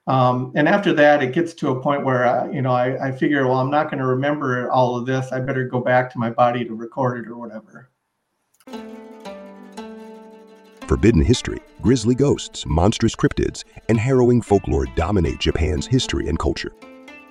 Um, 0.08 0.51
and 0.56 0.68
after 0.68 0.93
that, 0.93 1.24
it 1.24 1.34
gets 1.34 1.53
to 1.56 1.70
a 1.70 1.82
point 1.82 2.06
where, 2.06 2.26
uh, 2.26 2.47
you 2.51 2.62
know, 2.62 2.72
I, 2.72 3.08
I 3.08 3.12
figure, 3.12 3.47
well, 3.47 3.60
I'm 3.60 3.72
not 3.72 3.89
going 3.89 3.99
to 3.99 4.06
remember 4.06 4.70
all 4.72 4.95
of 4.95 5.06
this. 5.06 5.32
I 5.32 5.39
better 5.39 5.68
go 5.68 5.80
back 5.80 6.12
to 6.12 6.20
my 6.20 6.30
body 6.30 6.64
to 6.66 6.76
record 6.76 7.26
it 7.26 7.30
or 7.30 7.38
whatever. 7.38 7.89
forbidden 10.88 11.22
history, 11.22 11.60
grisly 11.82 12.16
ghosts, 12.16 12.66
monstrous 12.66 13.16
cryptids, 13.16 13.64
and 13.89 13.99
harrowing 13.99 14.41
folklore 14.41 14.86
dominate 14.95 15.39
Japan's 15.39 15.86
history 15.86 16.30
and 16.30 16.39
culture. 16.39 16.72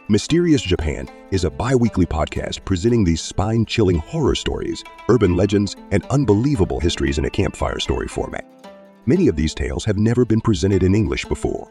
Mysterious 0.09 0.61
Japan 0.61 1.09
is 1.31 1.45
a 1.45 1.51
bi 1.51 1.75
weekly 1.75 2.05
podcast 2.05 2.64
presenting 2.64 3.05
these 3.05 3.22
spine 3.22 3.64
chilling 3.64 3.97
horror 3.97 4.35
stories, 4.35 4.85
urban 5.09 5.35
legends, 5.35 5.77
and 5.93 6.05
unbelievable 6.07 6.79
histories 6.79 7.18
in 7.18 7.25
a 7.25 7.31
campfire 7.31 7.81
story 7.81 8.09
format. 8.09 8.45
Many 9.07 9.29
of 9.29 9.37
these 9.37 9.55
tales 9.55 9.85
have 9.85 9.97
never 9.97 10.25
been 10.25 10.41
presented 10.41 10.83
in 10.83 10.95
English 10.95 11.25
before. 11.25 11.70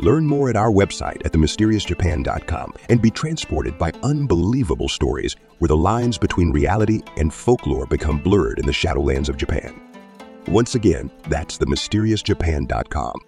Learn 0.00 0.24
more 0.26 0.48
at 0.48 0.56
our 0.56 0.70
website 0.70 1.24
at 1.26 1.32
themysteriousjapan.com 1.32 2.72
and 2.88 3.02
be 3.02 3.10
transported 3.10 3.76
by 3.76 3.92
unbelievable 4.02 4.88
stories 4.88 5.36
where 5.58 5.68
the 5.68 5.76
lines 5.76 6.16
between 6.16 6.50
reality 6.52 7.02
and 7.18 7.32
folklore 7.32 7.84
become 7.84 8.18
blurred 8.18 8.58
in 8.58 8.64
the 8.64 8.72
shadowlands 8.72 9.28
of 9.28 9.36
Japan. 9.36 9.78
Once 10.48 10.74
again, 10.74 11.10
that's 11.28 11.58
themysteriousjapan.com. 11.58 13.20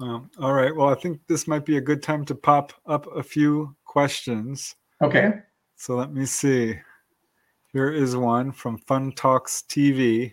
Um, 0.00 0.28
all 0.40 0.52
right. 0.52 0.74
Well, 0.74 0.88
I 0.88 0.96
think 0.96 1.20
this 1.28 1.46
might 1.46 1.64
be 1.64 1.76
a 1.76 1.80
good 1.80 2.02
time 2.02 2.24
to 2.24 2.34
pop 2.34 2.72
up 2.86 3.06
a 3.14 3.22
few 3.22 3.76
questions. 3.84 4.74
Okay. 5.00 5.30
So 5.76 5.94
let 5.94 6.12
me 6.12 6.26
see. 6.26 6.80
Here 7.72 7.92
is 7.92 8.16
one 8.16 8.50
from 8.50 8.78
Fun 8.78 9.12
Talks 9.12 9.62
TV. 9.68 10.32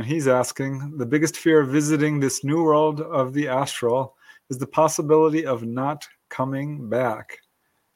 And 0.00 0.08
he's 0.08 0.28
asking 0.28 0.96
The 0.96 1.04
biggest 1.04 1.36
fear 1.36 1.60
of 1.60 1.68
visiting 1.68 2.18
this 2.18 2.42
new 2.42 2.62
world 2.64 3.02
of 3.02 3.34
the 3.34 3.48
astral 3.48 4.16
is 4.48 4.56
the 4.56 4.66
possibility 4.66 5.44
of 5.44 5.62
not 5.62 6.08
coming 6.30 6.88
back. 6.88 7.36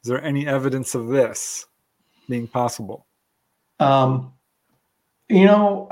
Is 0.03 0.11
there 0.11 0.23
any 0.23 0.47
evidence 0.47 0.95
of 0.95 1.09
this 1.09 1.65
being 2.29 2.47
possible? 2.47 3.07
Um, 3.81 4.35
you 5.31 5.47
know, 5.47 5.89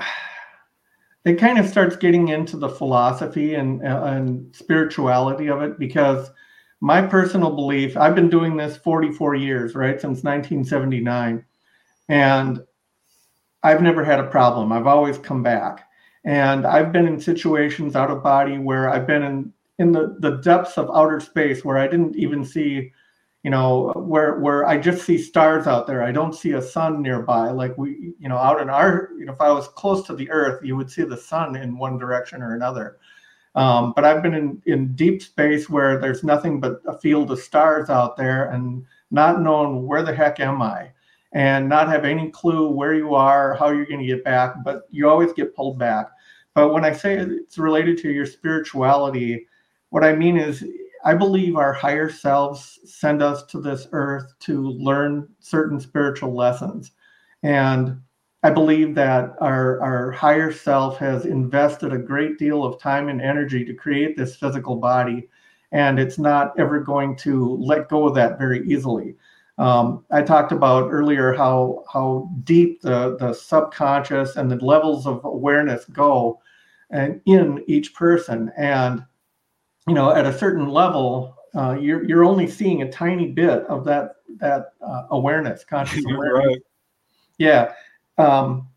it 1.24 1.38
kind 1.38 1.58
of 1.58 1.66
starts 1.66 1.96
getting 1.96 2.28
into 2.28 2.58
the 2.58 2.68
philosophy 2.68 3.54
and, 3.54 3.80
and 3.80 4.54
spirituality 4.54 5.48
of 5.48 5.62
it 5.62 5.78
because 5.78 6.30
my 6.82 7.00
personal 7.00 7.54
belief 7.54 7.96
i've 7.96 8.16
been 8.16 8.28
doing 8.28 8.56
this 8.56 8.76
44 8.76 9.36
years 9.36 9.76
right 9.76 10.00
since 10.00 10.24
1979 10.24 11.44
and 12.08 12.60
i've 13.62 13.80
never 13.80 14.02
had 14.02 14.18
a 14.18 14.26
problem 14.26 14.72
i've 14.72 14.88
always 14.88 15.16
come 15.16 15.44
back 15.44 15.88
and 16.24 16.66
i've 16.66 16.92
been 16.92 17.06
in 17.06 17.20
situations 17.20 17.96
out 17.96 18.10
of 18.10 18.22
body 18.22 18.58
where 18.58 18.88
i've 18.90 19.06
been 19.06 19.22
in 19.22 19.52
in 19.78 19.90
the, 19.90 20.16
the 20.20 20.36
depths 20.38 20.78
of 20.78 20.90
outer 20.94 21.20
space 21.20 21.64
where 21.64 21.78
i 21.78 21.86
didn't 21.86 22.16
even 22.16 22.44
see 22.44 22.92
you 23.42 23.50
know 23.50 23.92
where 23.96 24.38
where 24.38 24.66
i 24.66 24.78
just 24.78 25.04
see 25.04 25.18
stars 25.18 25.66
out 25.66 25.86
there. 25.86 26.02
I 26.02 26.12
don't 26.12 26.34
see 26.34 26.52
a 26.52 26.62
sun 26.62 27.02
nearby. 27.02 27.50
Like 27.50 27.76
we 27.76 28.14
you 28.18 28.28
know 28.28 28.36
out 28.36 28.60
in 28.60 28.70
our 28.70 29.10
you 29.18 29.24
know 29.24 29.32
if 29.32 29.40
i 29.40 29.50
was 29.50 29.68
close 29.68 30.06
to 30.06 30.14
the 30.14 30.30
earth 30.30 30.64
you 30.64 30.76
would 30.76 30.90
see 30.90 31.02
the 31.02 31.16
sun 31.16 31.56
in 31.56 31.76
one 31.76 31.98
direction 31.98 32.42
or 32.42 32.54
another. 32.54 32.98
Um, 33.54 33.92
but 33.94 34.04
I've 34.04 34.22
been 34.22 34.32
in, 34.32 34.62
in 34.64 34.94
deep 34.94 35.22
space 35.22 35.68
where 35.68 35.98
there's 35.98 36.24
nothing 36.24 36.58
but 36.58 36.80
a 36.86 36.96
field 36.98 37.30
of 37.30 37.38
stars 37.38 37.90
out 37.90 38.16
there 38.16 38.50
and 38.50 38.84
not 39.10 39.42
knowing 39.42 39.86
where 39.86 40.02
the 40.02 40.14
heck 40.14 40.40
am 40.40 40.62
I 40.62 40.90
and 41.32 41.68
not 41.68 41.88
have 41.88 42.06
any 42.06 42.30
clue 42.30 42.70
where 42.70 42.94
you 42.94 43.14
are, 43.14 43.54
how 43.54 43.68
you're 43.68 43.84
going 43.84 44.00
to 44.00 44.06
get 44.06 44.24
back, 44.24 44.54
but 44.64 44.88
you 44.90 45.06
always 45.06 45.34
get 45.34 45.54
pulled 45.54 45.78
back. 45.78 46.06
But 46.54 46.72
when 46.72 46.84
I 46.84 46.92
say 46.92 47.16
it's 47.16 47.58
related 47.58 47.98
to 47.98 48.10
your 48.10 48.26
spirituality, 48.26 49.46
what 49.90 50.04
I 50.04 50.14
mean 50.14 50.36
is 50.36 50.64
I 51.04 51.14
believe 51.14 51.56
our 51.56 51.72
higher 51.72 52.08
selves 52.08 52.78
send 52.84 53.22
us 53.22 53.44
to 53.46 53.60
this 53.60 53.88
earth 53.92 54.34
to 54.40 54.62
learn 54.62 55.28
certain 55.40 55.80
spiritual 55.80 56.34
lessons. 56.34 56.92
And 57.42 58.00
I 58.44 58.50
believe 58.50 58.94
that 58.96 59.34
our, 59.40 59.80
our 59.80 60.10
higher 60.12 60.52
self 60.52 60.98
has 60.98 61.26
invested 61.26 61.92
a 61.92 61.98
great 61.98 62.38
deal 62.38 62.64
of 62.64 62.80
time 62.80 63.08
and 63.08 63.20
energy 63.20 63.64
to 63.64 63.74
create 63.74 64.16
this 64.16 64.36
physical 64.36 64.76
body, 64.76 65.28
and 65.70 65.98
it's 65.98 66.18
not 66.18 66.52
ever 66.58 66.80
going 66.80 67.16
to 67.18 67.56
let 67.56 67.88
go 67.88 68.06
of 68.06 68.14
that 68.16 68.38
very 68.38 68.66
easily. 68.68 69.14
Um, 69.58 70.04
I 70.10 70.22
talked 70.22 70.52
about 70.52 70.90
earlier 70.90 71.32
how 71.32 71.84
how 71.92 72.30
deep 72.44 72.80
the, 72.80 73.16
the 73.18 73.32
subconscious 73.32 74.36
and 74.36 74.50
the 74.50 74.56
levels 74.64 75.06
of 75.06 75.24
awareness 75.24 75.84
go 75.86 76.40
and 76.90 77.20
in 77.26 77.62
each 77.66 77.94
person. 77.94 78.50
And 78.56 79.04
you 79.86 79.94
know, 79.94 80.10
at 80.10 80.26
a 80.26 80.36
certain 80.36 80.68
level, 80.68 81.36
uh, 81.54 81.76
you're 81.78 82.04
you're 82.04 82.24
only 82.24 82.48
seeing 82.48 82.82
a 82.82 82.90
tiny 82.90 83.28
bit 83.28 83.64
of 83.64 83.84
that 83.84 84.16
that 84.38 84.72
uh, 84.80 85.04
awareness, 85.10 85.64
conscious 85.64 86.04
awareness. 86.10 86.46
Right. 86.46 86.58
Yeah, 87.38 87.72
um, 88.18 88.68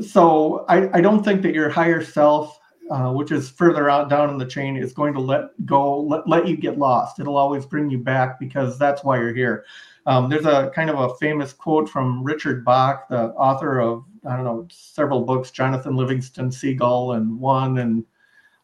so 0.00 0.64
I, 0.68 0.98
I 0.98 1.00
don't 1.00 1.24
think 1.24 1.42
that 1.42 1.54
your 1.54 1.68
higher 1.68 2.02
self, 2.02 2.58
uh, 2.90 3.12
which 3.12 3.32
is 3.32 3.50
further 3.50 3.90
out 3.90 4.08
down 4.08 4.30
in 4.30 4.38
the 4.38 4.46
chain, 4.46 4.76
is 4.76 4.92
going 4.92 5.14
to 5.14 5.20
let 5.20 5.50
go, 5.66 6.00
let, 6.00 6.28
let 6.28 6.48
you 6.48 6.56
get 6.56 6.78
lost. 6.78 7.20
It'll 7.20 7.36
always 7.36 7.66
bring 7.66 7.90
you 7.90 7.98
back 7.98 8.38
because 8.38 8.78
that's 8.78 9.04
why 9.04 9.18
you're 9.18 9.34
here. 9.34 9.64
Um, 10.06 10.28
there's 10.30 10.46
a 10.46 10.70
kind 10.74 10.88
of 10.88 10.98
a 10.98 11.14
famous 11.16 11.52
quote 11.52 11.88
from 11.88 12.22
Richard 12.24 12.64
Bach, 12.64 13.08
the 13.08 13.28
author 13.32 13.80
of, 13.80 14.04
I 14.26 14.36
don't 14.36 14.44
know, 14.44 14.66
several 14.70 15.22
books, 15.22 15.50
Jonathan 15.50 15.96
Livingston 15.96 16.50
Seagull 16.50 17.12
and 17.12 17.38
One 17.38 17.78
and 17.78 18.04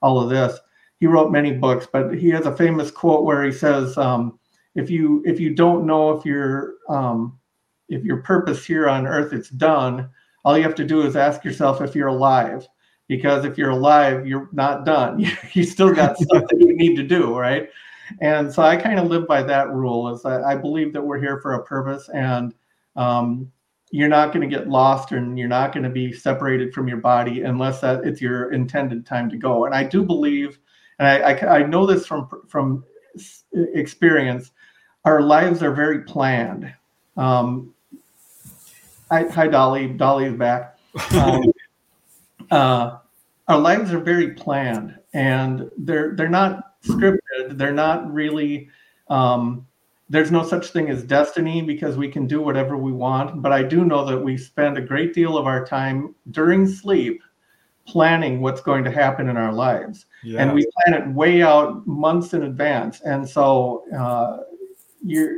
all 0.00 0.20
of 0.20 0.30
this. 0.30 0.58
He 1.00 1.06
wrote 1.06 1.30
many 1.30 1.52
books, 1.52 1.86
but 1.90 2.14
he 2.14 2.30
has 2.30 2.46
a 2.46 2.56
famous 2.56 2.90
quote 2.90 3.24
where 3.24 3.44
he 3.44 3.52
says, 3.52 3.98
um, 3.98 4.38
if 4.74 4.90
you 4.90 5.22
if 5.24 5.40
you 5.40 5.54
don't 5.54 5.86
know 5.86 6.10
if 6.10 6.24
you're 6.24 6.74
um, 6.88 7.38
if 7.88 8.04
your 8.04 8.18
purpose 8.18 8.64
here 8.64 8.88
on 8.88 9.06
earth 9.06 9.32
it's 9.32 9.50
done 9.50 10.08
all 10.44 10.56
you 10.56 10.62
have 10.62 10.74
to 10.74 10.84
do 10.84 11.02
is 11.02 11.16
ask 11.16 11.44
yourself 11.44 11.80
if 11.80 11.94
you're 11.94 12.08
alive 12.08 12.66
because 13.08 13.44
if 13.44 13.58
you're 13.58 13.70
alive 13.70 14.26
you're 14.26 14.48
not 14.52 14.84
done. 14.84 15.24
You 15.52 15.64
still 15.64 15.92
got 15.94 16.16
stuff 16.18 16.44
that 16.48 16.60
you 16.60 16.76
need 16.76 16.96
to 16.96 17.02
do 17.02 17.36
right? 17.36 17.68
And 18.20 18.52
so 18.52 18.62
i 18.62 18.76
kind 18.76 18.98
of 18.98 19.06
live 19.06 19.26
by 19.26 19.42
that 19.42 19.70
rule. 19.70 20.12
Is 20.14 20.22
that 20.22 20.42
i 20.44 20.54
believe 20.54 20.92
that 20.92 21.02
we're 21.02 21.20
here 21.20 21.40
for 21.40 21.54
a 21.54 21.64
purpose 21.64 22.08
and 22.10 22.54
um, 22.96 23.50
you're 23.90 24.08
not 24.08 24.32
going 24.32 24.48
to 24.48 24.56
get 24.56 24.68
lost 24.68 25.12
and 25.12 25.38
you're 25.38 25.48
not 25.48 25.72
going 25.72 25.84
to 25.84 25.90
be 25.90 26.12
separated 26.12 26.72
from 26.72 26.88
your 26.88 26.98
body 26.98 27.42
unless 27.42 27.80
that 27.80 28.04
it's 28.04 28.20
your 28.20 28.52
intended 28.52 29.06
time 29.06 29.28
to 29.30 29.36
go. 29.36 29.66
And 29.66 29.74
i 29.74 29.84
do 29.84 30.02
believe 30.04 30.58
and 30.98 31.08
i, 31.08 31.32
I, 31.32 31.58
I 31.58 31.62
know 31.66 31.86
this 31.86 32.06
from 32.06 32.28
from 32.48 32.84
experience 33.52 34.52
our 35.04 35.20
lives 35.20 35.62
are 35.62 35.72
very 35.72 36.02
planned. 36.02 36.72
Um, 37.18 37.74
Hi, 39.10 39.28
hi 39.28 39.46
Dolly. 39.46 39.88
Dolly 39.88 40.24
is 40.24 40.34
back. 40.34 40.78
Um, 41.12 41.52
uh, 42.54 42.98
our 43.48 43.58
lives 43.58 43.92
are 43.92 43.98
very 43.98 44.32
planned, 44.32 44.96
and 45.12 45.70
they're 45.76 46.14
they're 46.14 46.28
not 46.28 46.80
scripted. 46.84 47.58
They're 47.58 47.72
not 47.72 48.12
really. 48.12 48.68
Um, 49.08 49.66
there's 50.08 50.30
no 50.30 50.44
such 50.44 50.68
thing 50.68 50.90
as 50.90 51.02
destiny 51.02 51.62
because 51.62 51.96
we 51.96 52.08
can 52.08 52.26
do 52.26 52.40
whatever 52.40 52.76
we 52.76 52.92
want. 52.92 53.42
But 53.42 53.52
I 53.52 53.62
do 53.62 53.84
know 53.84 54.04
that 54.04 54.18
we 54.18 54.36
spend 54.36 54.78
a 54.78 54.82
great 54.82 55.14
deal 55.14 55.36
of 55.36 55.46
our 55.46 55.64
time 55.64 56.14
during 56.30 56.66
sleep 56.66 57.22
planning 57.86 58.40
what's 58.40 58.60
going 58.60 58.84
to 58.84 58.90
happen 58.90 59.28
in 59.28 59.36
our 59.36 59.52
lives, 59.52 60.06
yes. 60.22 60.40
and 60.40 60.54
we 60.54 60.66
plan 60.76 61.02
it 61.02 61.14
way 61.14 61.42
out 61.42 61.86
months 61.86 62.34
in 62.34 62.44
advance. 62.44 63.00
And 63.00 63.28
so 63.28 63.84
uh, 63.98 64.44
you're 65.02 65.36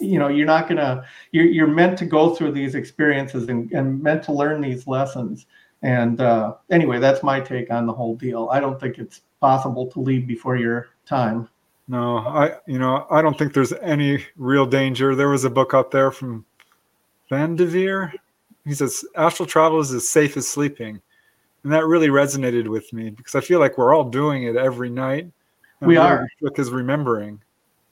you 0.00 0.18
know 0.18 0.28
you're 0.28 0.46
not 0.46 0.68
gonna 0.68 1.04
you're, 1.32 1.44
you're 1.44 1.66
meant 1.66 1.98
to 1.98 2.06
go 2.06 2.34
through 2.34 2.52
these 2.52 2.74
experiences 2.74 3.48
and, 3.48 3.70
and 3.72 4.02
meant 4.02 4.22
to 4.22 4.32
learn 4.32 4.60
these 4.60 4.86
lessons 4.86 5.46
and 5.82 6.20
uh, 6.20 6.54
anyway 6.70 6.98
that's 6.98 7.22
my 7.22 7.40
take 7.40 7.70
on 7.70 7.86
the 7.86 7.92
whole 7.92 8.16
deal. 8.16 8.48
I 8.52 8.60
don't 8.60 8.80
think 8.80 8.98
it's 8.98 9.22
possible 9.40 9.86
to 9.88 10.00
leave 10.00 10.26
before 10.26 10.56
your 10.56 10.90
time. 11.06 11.48
No 11.88 12.18
i 12.18 12.54
you 12.66 12.78
know 12.78 13.06
i 13.10 13.20
don't 13.20 13.36
think 13.36 13.52
there's 13.52 13.72
any 13.74 14.24
real 14.36 14.66
danger. 14.66 15.14
There 15.14 15.28
was 15.28 15.44
a 15.44 15.50
book 15.50 15.74
out 15.74 15.90
there 15.90 16.10
from 16.10 16.44
van 17.28 17.56
Veer. 17.56 18.12
he 18.64 18.74
says 18.74 19.04
astral 19.16 19.46
travel 19.46 19.80
is 19.80 19.92
as 19.92 20.08
safe 20.08 20.36
as 20.36 20.48
sleeping. 20.48 21.00
And 21.64 21.72
that 21.72 21.86
really 21.86 22.08
resonated 22.08 22.68
with 22.68 22.92
me 22.92 23.10
because 23.10 23.34
i 23.34 23.40
feel 23.40 23.60
like 23.60 23.78
we're 23.78 23.94
all 23.94 24.08
doing 24.08 24.44
it 24.44 24.56
every 24.56 24.90
night. 24.90 25.30
We 25.80 25.96
are. 25.96 26.28
because 26.40 26.70
remembering. 26.70 27.40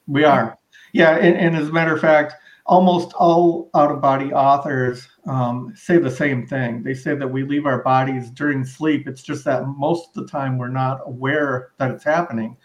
We 0.06 0.24
are. 0.24 0.56
Yeah, 0.92 1.16
and, 1.16 1.36
and, 1.36 1.56
as 1.56 1.68
a 1.68 1.72
matter 1.72 1.94
of 1.94 2.00
fact, 2.00 2.34
almost 2.70 3.12
all 3.14 3.68
out 3.74 3.90
of 3.90 4.00
body 4.00 4.32
authors 4.32 5.08
um, 5.26 5.72
say 5.76 5.98
the 5.98 6.10
same 6.10 6.46
thing. 6.46 6.84
They 6.84 6.94
say 6.94 7.16
that 7.16 7.26
we 7.26 7.42
leave 7.42 7.66
our 7.66 7.82
bodies 7.82 8.30
during 8.30 8.64
sleep. 8.64 9.08
It's 9.08 9.22
just 9.22 9.44
that 9.44 9.66
most 9.66 10.10
of 10.10 10.14
the 10.24 10.30
time 10.30 10.56
we're 10.56 10.68
not 10.68 11.00
aware 11.04 11.72
that 11.78 11.90
it's 11.90 12.04
happening. 12.04 12.56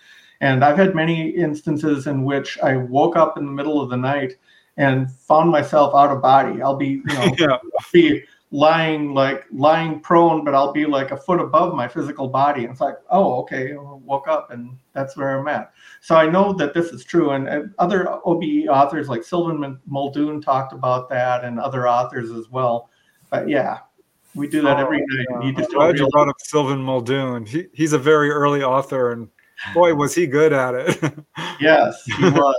And 0.41 0.63
I've 0.63 0.77
had 0.77 0.93
many 0.93 1.29
instances 1.31 2.05
in 2.05 2.23
which 2.23 2.59
I 2.59 2.77
woke 2.77 3.15
up 3.15 3.35
in 3.39 3.47
the 3.47 3.51
middle 3.51 3.81
of 3.81 3.89
the 3.89 3.97
night 3.97 4.33
and 4.77 5.11
found 5.11 5.49
myself 5.49 5.95
out 5.95 6.15
of 6.15 6.21
body. 6.21 6.61
I'll 6.61 6.75
be, 6.75 7.01
you 7.03 7.03
know, 7.05 7.35
Yeah. 7.39 7.57
be 7.91 8.23
lying 8.55 9.13
like 9.13 9.43
lying 9.51 9.99
prone, 9.99 10.45
but 10.45 10.55
I'll 10.55 10.71
be 10.71 10.85
like 10.85 11.11
a 11.11 11.17
foot 11.17 11.41
above 11.41 11.75
my 11.75 11.89
physical 11.89 12.29
body. 12.29 12.63
And 12.63 12.71
it's 12.71 12.79
like, 12.79 12.95
oh, 13.09 13.41
okay, 13.41 13.73
I 13.73 13.77
woke 13.77 14.29
up 14.29 14.49
and 14.51 14.77
that's 14.93 15.17
where 15.17 15.37
I'm 15.37 15.47
at. 15.49 15.73
So 15.99 16.15
I 16.15 16.29
know 16.29 16.53
that 16.53 16.73
this 16.73 16.91
is 16.91 17.03
true. 17.03 17.31
And, 17.31 17.49
and 17.49 17.73
other 17.79 18.07
OBE 18.25 18.69
authors 18.69 19.09
like 19.09 19.25
Sylvan 19.25 19.77
Muldoon 19.85 20.41
talked 20.41 20.71
about 20.71 21.09
that 21.09 21.43
and 21.43 21.59
other 21.59 21.85
authors 21.85 22.31
as 22.31 22.49
well. 22.49 22.89
But 23.29 23.49
yeah, 23.49 23.79
we 24.35 24.47
do 24.47 24.61
that 24.61 24.79
every 24.79 24.99
night. 24.99 25.27
Yeah. 25.29 25.47
You 25.49 25.55
I'm 25.57 25.65
glad 25.65 25.99
you 25.99 26.07
brought 26.11 26.29
up 26.29 26.37
Sylvan 26.39 26.81
Muldoon. 26.81 27.45
He, 27.45 27.65
he's 27.73 27.91
a 27.91 27.99
very 27.99 28.29
early 28.29 28.63
author, 28.63 29.11
and 29.11 29.27
boy, 29.73 29.93
was 29.95 30.15
he 30.15 30.27
good 30.27 30.53
at 30.53 30.75
it. 30.75 31.13
Yes, 31.59 32.03
he 32.03 32.23
was. 32.23 32.55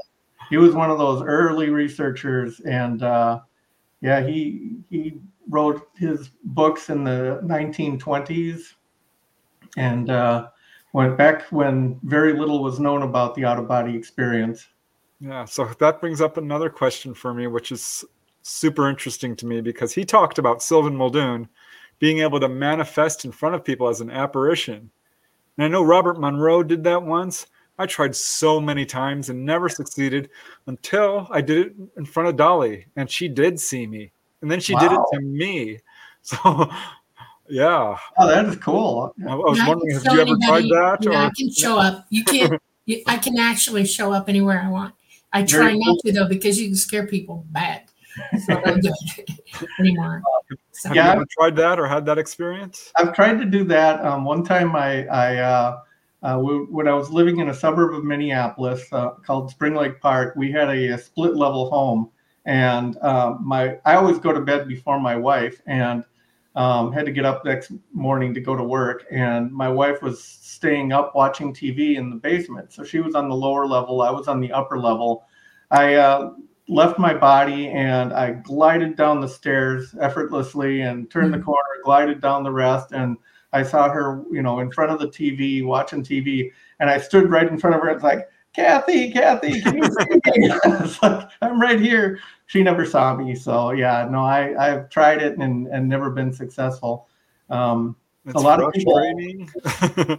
he 0.49 0.57
was 0.57 0.75
one 0.75 0.91
of 0.91 0.97
those 0.97 1.23
early 1.23 1.69
researchers, 1.69 2.61
and 2.61 3.03
uh, 3.03 3.41
yeah, 4.01 4.27
he 4.27 4.79
he 4.89 5.21
wrote 5.49 5.89
his 5.97 6.31
books 6.45 6.91
in 6.91 7.05
the 7.05 7.41
1920s, 7.45 8.75
and 9.77 10.11
uh, 10.11 10.49
went 10.93 11.17
back 11.17 11.43
when 11.51 12.01
very 12.03 12.33
little 12.33 12.63
was 12.63 12.81
known 12.81 13.03
about 13.03 13.35
the 13.35 13.45
out 13.45 13.59
of 13.59 13.69
body 13.69 13.97
experience. 13.97 14.69
Yeah, 15.21 15.45
so 15.45 15.65
that 15.79 16.01
brings 16.01 16.21
up 16.21 16.37
another 16.37 16.69
question 16.69 17.15
for 17.15 17.33
me, 17.33 17.47
which 17.47 17.73
is 17.73 18.05
super 18.43 18.89
interesting 18.89 19.35
to 19.37 19.47
me 19.47 19.61
because 19.61 19.93
he 19.93 20.05
talked 20.05 20.39
about 20.39 20.63
Sylvan 20.63 20.97
Muldoon 20.97 21.49
being 21.99 22.19
able 22.19 22.39
to 22.41 22.49
manifest 22.49 23.25
in 23.25 23.33
front 23.33 23.55
of 23.55 23.65
people 23.65 23.89
as 23.89 24.01
an 24.01 24.11
apparition. 24.11 24.91
And 25.57 25.65
I 25.65 25.69
know 25.69 25.83
Robert 25.83 26.21
Monroe 26.21 26.63
did 26.63 26.85
that 26.85 27.03
once. 27.03 27.47
I 27.79 27.87
tried 27.87 28.15
so 28.15 28.61
many 28.61 28.87
times 28.87 29.29
and 29.29 29.45
never 29.45 29.69
succeeded 29.69 30.31
until 30.67 31.27
I 31.31 31.41
did 31.41 31.67
it 31.67 31.75
in 31.97 32.05
front 32.05 32.29
of 32.29 32.37
Dolly 32.37 32.87
and 32.97 33.11
she 33.11 33.29
did 33.29 33.61
see 33.61 33.87
me. 33.87 34.13
And 34.47 34.53
then 34.53 34.61
she 34.61 34.77
did 34.77 34.93
it 34.93 35.01
to 35.15 35.21
me. 35.21 35.79
So, 36.23 36.69
yeah, 37.49 37.97
Oh, 38.19 38.27
that 38.29 38.47
is 38.47 38.57
cool. 38.57 39.13
I, 39.29 39.33
I 39.33 39.35
was 39.37 39.59
Yeah, 39.59 39.65
I 39.65 39.69
wondering, 39.69 39.97
can 40.01 40.05
have 40.05 40.15
you 40.15 40.21
ever 40.21 40.31
anybody- 40.31 40.69
tried 40.69 40.99
that? 40.99 40.99
Yeah, 41.13 41.27
I 41.27 41.31
can 41.37 41.53
show 41.53 41.79
up. 41.79 42.07
You 42.11 42.25
can't. 42.33 42.63
You, 42.87 43.03
I 43.09 43.17
can 43.17 43.39
actually 43.39 43.85
show 43.87 44.13
up 44.13 44.29
anywhere 44.29 44.61
I 44.61 44.69
want. 44.69 44.95
I 45.33 45.43
try 45.45 45.67
Very 45.67 45.79
not 45.79 45.99
to 46.05 46.13
though 46.13 46.29
because 46.29 46.61
you 46.61 46.67
can 46.69 46.77
scare 46.77 47.07
people 47.09 47.45
bad. 47.51 47.83
So 48.45 48.57
I 48.57 48.61
don't 48.61 48.83
do 48.83 48.93
it 49.19 49.31
anymore. 49.81 50.23
So, 50.73 50.89
have 50.91 50.97
Yeah. 50.97 51.07
you 51.07 51.13
ever 51.13 51.27
tried 51.39 51.55
that 51.57 51.79
or 51.81 51.87
had 51.87 52.07
that 52.07 52.19
experience? 52.19 52.93
I've 52.97 53.13
tried 53.15 53.39
to 53.39 53.45
do 53.45 53.63
that. 53.65 54.05
Um, 54.05 54.25
one 54.25 54.43
time, 54.45 54.75
I, 54.77 55.07
I 55.07 55.37
uh, 55.39 55.79
uh, 56.25 56.33
w- 56.39 56.67
when 56.71 56.87
I 56.89 56.95
was 56.95 57.11
living 57.11 57.39
in 57.39 57.51
a 57.51 57.55
suburb 57.55 57.95
of 57.95 58.03
Minneapolis 58.05 58.83
uh, 58.93 59.11
called 59.25 59.51
Spring 59.51 59.75
Lake 59.75 60.01
Park, 60.01 60.35
we 60.37 60.51
had 60.51 60.69
a, 60.71 60.89
a 60.95 60.99
split 60.99 61.37
level 61.37 61.71
home, 61.71 62.11
and 62.47 62.97
uh, 62.99 63.37
my 63.41 63.79
I 63.85 63.97
always 63.97 64.19
go 64.19 64.33
to 64.33 64.41
bed 64.41 64.67
before 64.67 64.99
my 64.99 65.17
wife, 65.17 65.61
and 65.67 66.05
um, 66.55 66.93
had 66.93 67.05
to 67.05 67.13
get 67.13 67.27
up 67.27 67.45
next 67.45 67.73
morning 67.93 68.33
to 68.33 68.41
go 68.41 68.57
to 68.57 68.65
work, 68.65 69.05
and 69.11 69.53
my 69.53 69.69
wife 69.69 70.01
was 70.03 70.23
staying 70.23 70.93
up 70.93 71.15
watching 71.15 71.53
TV 71.53 71.97
in 71.97 72.09
the 72.09 72.17
basement, 72.17 72.73
so 72.73 72.83
she 72.83 73.01
was 73.01 73.15
on 73.15 73.29
the 73.29 73.35
lower 73.35 73.67
level, 73.67 74.01
I 74.01 74.11
was 74.11 74.27
on 74.29 74.41
the 74.41 74.53
upper 74.53 74.79
level. 74.79 75.27
I 75.71 75.95
uh, 75.95 76.31
left 76.69 76.99
my 76.99 77.13
body 77.13 77.69
and 77.69 78.13
I 78.13 78.31
glided 78.33 78.97
down 78.97 79.21
the 79.21 79.29
stairs 79.29 79.95
effortlessly 80.01 80.83
and 80.83 81.11
turned 81.11 81.35
the 81.35 81.39
Mhm. 81.39 81.45
corner, 81.45 81.83
glided 81.85 82.21
down 82.21 82.43
the 82.43 82.53
rest, 82.53 82.93
and 82.93 83.17
I 83.53 83.63
saw 83.63 83.89
her, 83.89 84.23
you 84.31 84.43
know, 84.43 84.61
in 84.61 84.71
front 84.71 84.93
of 84.93 84.99
the 84.99 85.09
TV 85.09 85.63
watching 85.63 86.03
TV, 86.03 86.53
and 86.81 86.89
I 86.89 86.99
stood 86.99 87.31
right 87.31 87.49
in 87.49 87.59
front 87.59 87.77
of 87.77 87.83
her. 87.83 87.89
It's 87.91 88.03
like, 88.05 88.29
Kathy, 88.57 89.13
Kathy, 89.13 89.61
can 89.61 89.77
you 89.77 89.85
see 89.85 90.41
me? 90.41 90.49
like 91.03 91.29
I'm 91.43 91.61
right 91.61 91.79
here. 91.79 92.19
She 92.47 92.63
never 92.63 92.87
saw 92.87 93.15
me, 93.15 93.35
so 93.35 93.73
yeah, 93.73 94.09
no, 94.11 94.25
I 94.25 94.55
I've 94.59 94.89
tried 94.89 95.21
it 95.23 95.37
and 95.39 95.67
and 95.69 95.87
never 95.89 96.09
been 96.11 96.33
successful. 96.33 97.07
Um, 97.51 97.97
It's 98.25 98.35
A 98.35 98.39
lot 98.39 98.61
of 98.63 98.73
people- 98.73 98.99
you 99.15 100.19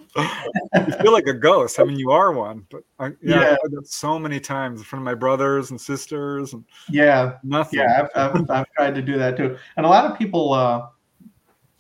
feel 1.02 1.12
like 1.12 1.28
a 1.28 1.34
ghost. 1.34 1.80
I 1.80 1.84
mean, 1.84 1.98
you 2.00 2.12
are 2.12 2.32
one, 2.32 2.66
but 2.70 2.84
I, 3.00 3.08
yeah, 3.08 3.14
Yeah. 3.22 3.40
I've 3.40 3.60
tried 3.60 3.72
that 3.72 3.88
so 3.88 4.18
many 4.20 4.40
times 4.40 4.80
in 4.80 4.86
front 4.86 5.02
of 5.02 5.06
my 5.06 5.16
brothers 5.16 5.72
and 5.72 5.82
sisters, 5.82 6.54
and 6.54 6.64
yeah, 6.90 7.34
nothing. 7.44 7.80
Yeah, 7.80 8.08
I've, 8.16 8.36
I've, 8.36 8.50
I've 8.52 8.66
tried 8.78 8.96
to 8.96 9.02
do 9.02 9.18
that 9.18 9.36
too. 9.36 9.58
And 9.78 9.86
a 9.86 9.90
lot 9.90 10.06
of 10.10 10.18
people 10.18 10.54
uh, 10.54 10.88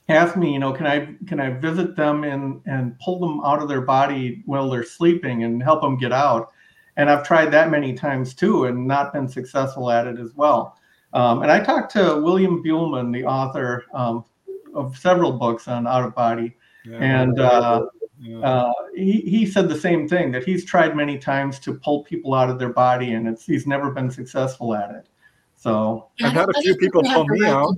ask 0.09 0.37
me, 0.37 0.53
you 0.53 0.59
know, 0.59 0.71
can 0.73 0.87
I 0.87 1.15
can 1.27 1.39
I 1.39 1.51
visit 1.51 1.95
them 1.95 2.23
and 2.23 2.61
and 2.65 2.97
pull 2.99 3.19
them 3.19 3.41
out 3.45 3.61
of 3.61 3.67
their 3.67 3.81
body 3.81 4.43
while 4.45 4.69
they're 4.69 4.83
sleeping 4.83 5.43
and 5.43 5.61
help 5.61 5.81
them 5.81 5.97
get 5.97 6.11
out? 6.11 6.51
And 6.95 7.09
I've 7.09 7.23
tried 7.25 7.51
that 7.51 7.69
many 7.69 7.93
times 7.93 8.33
too, 8.33 8.65
and 8.65 8.87
not 8.87 9.13
been 9.13 9.27
successful 9.27 9.91
at 9.91 10.07
it 10.07 10.19
as 10.19 10.33
well. 10.33 10.77
Um, 11.13 11.41
and 11.43 11.51
I 11.51 11.59
talked 11.63 11.91
to 11.93 12.21
William 12.21 12.63
Buhlman, 12.63 13.13
the 13.13 13.23
author 13.25 13.85
um, 13.93 14.25
of 14.73 14.97
several 14.97 15.33
books 15.33 15.67
on 15.67 15.87
out 15.87 16.03
of 16.03 16.15
body, 16.15 16.55
Yeah. 16.85 16.97
and 16.99 17.39
uh, 17.39 17.85
Yeah. 18.19 18.39
uh, 18.39 18.73
he, 18.95 19.21
he 19.21 19.45
said 19.45 19.69
the 19.69 19.79
same 19.79 20.07
thing 20.07 20.31
that 20.31 20.43
he's 20.43 20.65
tried 20.65 20.95
many 20.95 21.17
times 21.19 21.59
to 21.59 21.75
pull 21.75 22.03
people 22.03 22.33
out 22.33 22.49
of 22.49 22.57
their 22.59 22.73
body, 22.73 23.13
and 23.13 23.27
it's 23.27 23.45
he's 23.45 23.67
never 23.67 23.91
been 23.91 24.09
successful 24.09 24.73
at 24.73 24.89
it. 24.91 25.07
So 25.55 26.09
I've 26.23 26.33
had 26.33 26.49
a 26.49 26.61
few 26.61 26.75
people 26.77 27.03
pull 27.03 27.25
me 27.27 27.45
out. 27.45 27.75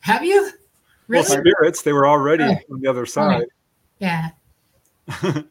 Have 0.00 0.24
you? 0.24 0.50
Well, 1.16 1.24
spirits, 1.24 1.82
they 1.82 1.92
were 1.92 2.06
already 2.08 2.44
Oh. 2.44 2.56
on 2.74 2.80
the 2.80 2.88
other 2.88 3.06
side. 3.06 3.46
Yeah. 3.98 4.30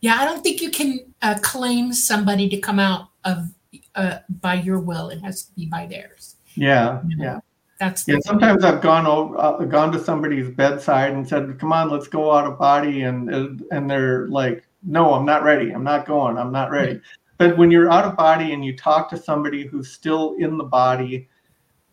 yeah, 0.00 0.14
I 0.16 0.24
don't 0.24 0.42
think 0.42 0.60
you 0.60 0.70
can 0.70 1.00
uh, 1.22 1.36
claim 1.42 1.92
somebody 1.92 2.48
to 2.48 2.58
come 2.58 2.78
out 2.78 3.08
of 3.24 3.48
uh, 3.94 4.18
by 4.40 4.54
your 4.54 4.78
will. 4.80 5.08
It 5.10 5.20
has 5.20 5.44
to 5.44 5.54
be 5.54 5.66
by 5.66 5.86
theirs. 5.86 6.36
yeah, 6.54 7.00
you 7.06 7.16
know? 7.16 7.24
yeah. 7.24 7.40
That's 7.80 8.08
Yeah, 8.08 8.16
sometimes 8.24 8.64
I've 8.64 8.80
gone 8.80 9.06
over, 9.06 9.38
uh, 9.38 9.64
gone 9.66 9.92
to 9.92 10.00
somebody's 10.02 10.50
bedside 10.50 11.12
and 11.12 11.28
said, 11.28 11.58
"Come 11.60 11.72
on, 11.72 11.90
let's 11.90 12.08
go 12.08 12.32
out 12.32 12.44
of 12.46 12.58
body," 12.58 13.02
and 13.02 13.32
and- 13.32 13.62
and 13.70 13.88
they're 13.88 14.26
like, 14.28 14.66
"No, 14.82 15.14
I'm 15.14 15.24
not 15.24 15.44
ready. 15.44 15.70
I'm 15.70 15.84
not 15.84 16.04
going. 16.06 16.38
I'm 16.38 16.50
not 16.50 16.70
ready." 16.72 17.00
But 17.36 17.56
when 17.56 17.70
you're 17.70 17.88
out 17.90 18.04
of 18.04 18.16
body 18.16 18.52
and 18.52 18.64
you 18.64 18.76
talk 18.76 19.08
to 19.10 19.16
somebody 19.16 19.64
who's 19.64 19.92
still 19.92 20.34
in 20.40 20.58
the 20.58 20.64
body, 20.64 21.28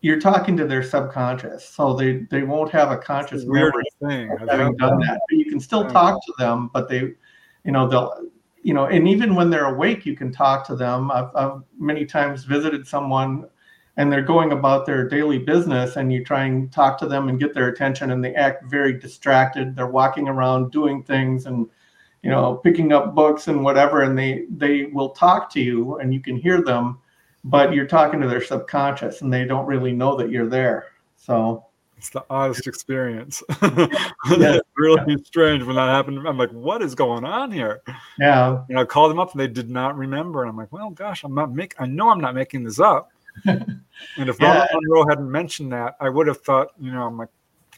you're 0.06 0.20
talking 0.20 0.56
to 0.56 0.64
their 0.64 0.84
subconscious, 0.84 1.68
so 1.68 1.92
they 1.92 2.18
they 2.30 2.44
won't 2.44 2.70
have 2.70 2.92
a 2.92 2.96
conscious 2.96 3.44
memory 3.44 3.82
thing. 4.00 4.30
of 4.30 4.48
having 4.48 4.76
done 4.76 5.00
that. 5.00 5.06
that. 5.06 5.20
But 5.28 5.36
you 5.36 5.46
can 5.46 5.58
still 5.58 5.82
Yeah. 5.82 5.88
talk 5.88 6.24
to 6.26 6.32
them, 6.38 6.70
but 6.72 6.88
they, 6.88 7.00
you 7.64 7.72
know, 7.72 7.88
they'll, 7.88 8.12
you 8.62 8.72
know, 8.72 8.86
and 8.86 9.08
even 9.08 9.34
when 9.34 9.50
they're 9.50 9.74
awake, 9.74 10.06
you 10.06 10.14
can 10.16 10.30
talk 10.30 10.64
to 10.68 10.76
them. 10.76 11.10
I've, 11.10 11.34
I've 11.34 11.60
many 11.76 12.06
times 12.06 12.44
visited 12.44 12.86
someone 12.86 13.48
and 13.96 14.12
they're 14.12 14.22
going 14.22 14.52
about 14.52 14.86
their 14.86 15.08
daily 15.08 15.38
business 15.40 15.96
and 15.96 16.12
you 16.12 16.24
try 16.24 16.44
and 16.44 16.70
talk 16.70 16.98
to 16.98 17.08
them 17.08 17.28
and 17.28 17.40
get 17.40 17.52
their 17.52 17.66
attention 17.68 18.12
and 18.12 18.22
they 18.24 18.34
act 18.34 18.70
very 18.70 18.92
distracted. 18.92 19.74
They're 19.74 19.88
walking 19.88 20.28
around 20.28 20.70
doing 20.70 21.02
things 21.02 21.46
and, 21.46 21.66
you 22.22 22.30
know, 22.30 22.60
picking 22.62 22.92
up 22.92 23.16
books 23.16 23.48
and 23.48 23.64
whatever, 23.64 24.02
and 24.02 24.16
they, 24.16 24.44
they 24.50 24.84
will 24.84 25.10
talk 25.10 25.50
to 25.54 25.60
you 25.60 25.98
and 25.98 26.14
you 26.14 26.20
can 26.20 26.36
hear 26.36 26.62
them, 26.62 26.98
but 27.46 27.72
you're 27.72 27.86
talking 27.86 28.20
to 28.20 28.28
their 28.28 28.42
subconscious 28.42 29.22
and 29.22 29.32
they 29.32 29.44
don't 29.44 29.66
really 29.66 29.92
know 29.92 30.16
that 30.16 30.30
you're 30.30 30.48
there. 30.48 30.86
So, 31.16 31.64
It's 31.96 32.10
the 32.10 32.24
oddest 32.28 32.66
experience. 32.66 33.42
Yeah. 34.28 34.56
it's 34.56 34.68
really 34.76 35.22
strange 35.24 35.62
when 35.62 35.76
that 35.76 35.88
happened. 35.88 36.26
I'm 36.26 36.36
like, 36.36 36.50
what 36.50 36.82
is 36.82 36.94
going 36.96 37.24
on 37.24 37.52
here? 37.52 37.80
yeah, 38.18 38.62
And 38.68 38.78
I 38.78 38.84
called 38.84 39.10
them 39.12 39.20
up 39.20 39.30
and 39.32 39.40
they 39.40 39.46
did 39.46 39.70
not 39.70 39.96
remember. 39.96 40.42
And 40.42 40.50
I'm 40.50 40.56
like, 40.56 40.72
well, 40.72 40.90
gosh, 40.90 41.22
I'm 41.22 41.34
not 41.34 41.52
making, 41.52 41.76
I 41.78 41.86
know 41.86 42.10
I'm 42.10 42.20
not 42.20 42.34
making 42.34 42.64
this 42.64 42.80
up. 42.80 43.10
and 43.46 43.80
if 44.16 44.40
Yeah. 44.40 44.58
Robert 44.60 44.68
Monroe 44.74 45.06
hadn't 45.08 45.30
mentioned 45.30 45.72
that, 45.72 45.96
I 46.00 46.08
would 46.08 46.26
have 46.26 46.40
thought, 46.40 46.68
you 46.80 46.90
know, 46.92 47.04
I'm 47.06 47.16
like, 47.16 47.28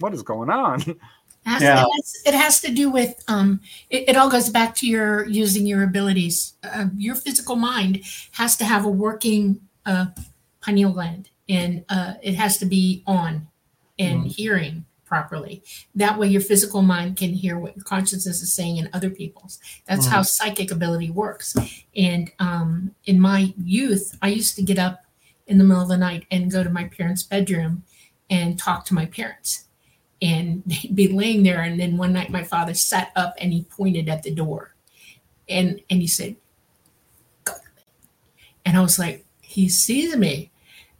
what 0.01 0.14
is 0.14 0.23
going 0.23 0.49
on? 0.51 0.83
It 1.47 1.51
has, 1.51 1.62
Yeah. 1.62 1.82
it, 1.82 1.89
has, 1.97 2.14
it 2.26 2.34
has 2.34 2.61
to 2.61 2.70
do 2.72 2.91
with 2.91 3.22
um, 3.28 3.61
it, 3.91 4.11
it 4.11 4.16
all 4.16 4.30
goes 4.30 4.51
back 4.51 4.74
to 4.76 4.86
your 4.86 5.26
using 5.26 5.66
your 5.66 5.82
abilities. 5.82 6.55
Uh, 6.62 6.86
your 6.97 7.14
physical 7.14 7.57
mind 7.57 8.03
has 8.32 8.57
to 8.57 8.64
have 8.64 8.84
a 8.84 8.91
working 8.91 9.61
uh, 9.86 10.07
pineal 10.61 10.93
gland, 10.93 11.30
and 11.49 11.84
uh, 11.89 12.14
it 12.22 12.34
has 12.34 12.59
to 12.59 12.66
be 12.66 13.03
on 13.07 13.49
and 13.99 14.24
Mhm. 14.24 14.34
hearing 14.36 14.84
properly. 15.07 15.62
That 15.95 16.18
way, 16.18 16.28
your 16.28 16.43
physical 16.43 16.82
mind 16.82 17.16
can 17.16 17.32
hear 17.32 17.59
what 17.59 17.74
your 17.74 17.84
consciousness 17.84 18.43
is 18.43 18.53
saying 18.53 18.76
in 18.76 18.91
other 18.93 19.09
people's. 19.09 19.59
That's 19.86 20.05
how 20.07 20.20
psychic 20.20 20.70
ability 20.70 21.11
works. 21.11 21.57
And 21.97 22.30
um, 22.39 22.95
in 23.07 23.18
my 23.18 23.55
youth, 23.57 24.18
I 24.20 24.28
used 24.28 24.55
to 24.57 24.62
get 24.62 24.78
up 24.78 25.07
in 25.47 25.57
the 25.57 25.64
middle 25.64 25.82
of 25.82 25.89
the 25.89 25.97
night 25.97 26.26
and 26.30 26.51
go 26.53 26.62
to 26.62 26.68
my 26.68 26.84
parents' 26.84 27.22
bedroom 27.22 27.84
and 28.28 28.59
talk 28.59 28.84
to 28.86 28.95
my 28.95 29.07
parents 29.07 29.64
and 30.21 30.62
they'd 30.66 30.95
be 30.95 31.09
laying 31.09 31.43
there 31.43 31.62
and 31.62 31.79
then 31.79 31.97
one 31.97 32.12
night 32.12 32.31
my 32.31 32.45
father 32.45 32.75
sat 32.75 33.12
up 33.16 33.35
and 33.39 33.53
he 33.53 33.62
pointed 33.62 34.09
at 34.09 34.23
the 34.23 34.35
door 34.35 34.75
and 35.49 35.81
and 35.91 36.01
he 36.01 36.07
said 36.07 36.37
go 37.45 37.53
and 38.64 38.77
i 38.77 38.81
was 38.81 38.99
like 38.99 39.25
he 39.41 39.69
sees 39.69 40.16
me 40.16 40.51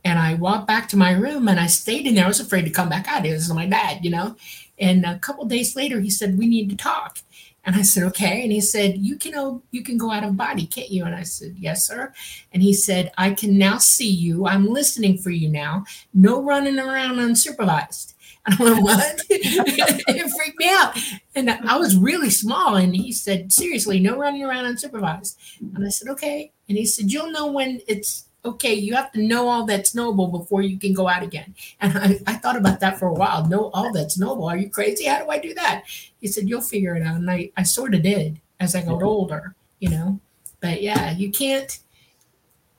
and 0.05 0.19
i 0.19 0.35
walked 0.35 0.67
back 0.67 0.89
to 0.89 0.97
my 0.97 1.13
room 1.13 1.49
and 1.49 1.59
i 1.61 1.67
stayed 1.67 2.07
in 2.07 2.15
there 2.15 2.25
i 2.25 2.29
was 2.29 2.41
afraid 2.41 2.65
to 2.65 2.71
come 2.71 2.89
back 2.89 3.09
out 3.09 3.27
it 3.27 3.33
was 3.33 3.53
my 3.53 3.67
dad 3.67 4.05
you 4.05 4.11
know 4.11 4.37
And 4.79 5.05
a 5.05 5.19
couple 5.19 5.45
days 5.45 5.75
later, 5.75 6.01
he 6.01 6.11
said, 6.11 6.39
We 6.39 6.47
need 6.47 6.71
to 6.71 6.77
talk. 6.77 7.19
And 7.65 7.77
I 7.77 7.83
said, 7.83 8.05
okay. 8.05 8.43
And 8.43 8.53
he 8.53 8.63
said, 8.63 8.97
you 8.97 9.17
can 9.19 9.35
oh, 9.35 9.63
you 9.73 9.83
can 9.83 9.99
go 9.99 10.11
out 10.11 10.25
of 10.25 10.37
body, 10.37 10.67
can't 10.67 10.91
you? 10.91 11.05
And 11.05 11.15
I 11.15 11.23
said, 11.23 11.55
yes, 11.59 11.87
sir. 11.87 12.15
And 12.53 12.63
he 12.63 12.73
said, 12.73 13.13
I 13.19 13.33
can 13.33 13.59
now 13.59 13.77
see 13.77 14.09
you. 14.09 14.47
I'm 14.47 14.67
listening 14.67 15.19
for 15.19 15.29
you 15.31 15.51
now. 15.51 15.85
No 16.15 16.43
running 16.43 16.79
around 16.79 17.17
unsupervised. 17.17 18.15
I 18.59 18.63
went, 18.63 18.83
what? 18.83 19.23
it 19.31 20.31
freaked 20.37 20.59
me 20.59 20.69
out. 20.69 20.97
And 21.35 21.51
I 21.51 21.77
was 21.77 21.97
really 21.97 22.31
small. 22.31 22.77
And 22.77 22.95
he 22.95 23.13
said, 23.13 23.53
seriously, 23.53 24.01
no 24.01 24.17
running 24.17 24.43
around 24.43 24.65
unsupervised. 24.65 25.37
And 25.75 25.85
I 25.85 25.91
said, 25.91 26.09
okay. 26.09 26.53
And 26.69 26.79
he 26.79 26.87
said, 26.87 27.13
you'll 27.13 27.31
know 27.31 27.51
when 27.51 27.81
it's 27.87 28.25
okay, 28.45 28.73
you 28.73 28.95
have 28.95 29.13
to 29.13 29.23
know 29.23 29.49
all 29.49 29.67
that's 29.67 29.95
noble 29.95 30.29
before 30.29 30.63
you 30.63 30.79
can 30.79 30.95
go 30.95 31.09
out 31.09 31.23
again. 31.23 31.55
And 31.81 31.99
I, 31.99 32.21
I 32.27 32.35
thought 32.35 32.57
about 32.57 32.81
that 32.81 32.99
for 32.99 33.09
a 33.09 33.13
while. 33.13 33.47
Know 33.47 33.71
all 33.75 33.93
that's 33.93 34.19
noble. 34.19 34.49
Are 34.49 34.57
you 34.57 34.71
crazy? 34.71 35.05
How 35.05 35.23
do 35.23 35.31
I 35.31 35.39
do 35.39 35.53
that? 35.55 35.85
He 36.21 36.29
said, 36.29 36.49
You'll 36.49 36.61
figure 36.63 36.97
it 36.97 37.03
out. 37.03 37.17
And 37.17 37.31
I, 37.31 37.51
I 37.57 37.65
sort 37.65 37.95
of 37.95 38.03
did 38.03 38.41
as 38.61 38.75
I 38.75 38.83
got 38.83 39.03
older, 39.03 39.55
you 39.81 39.91
know. 39.91 40.21
But 40.61 40.83
yeah, 40.83 41.13
you 41.13 41.31
can't 41.31 41.79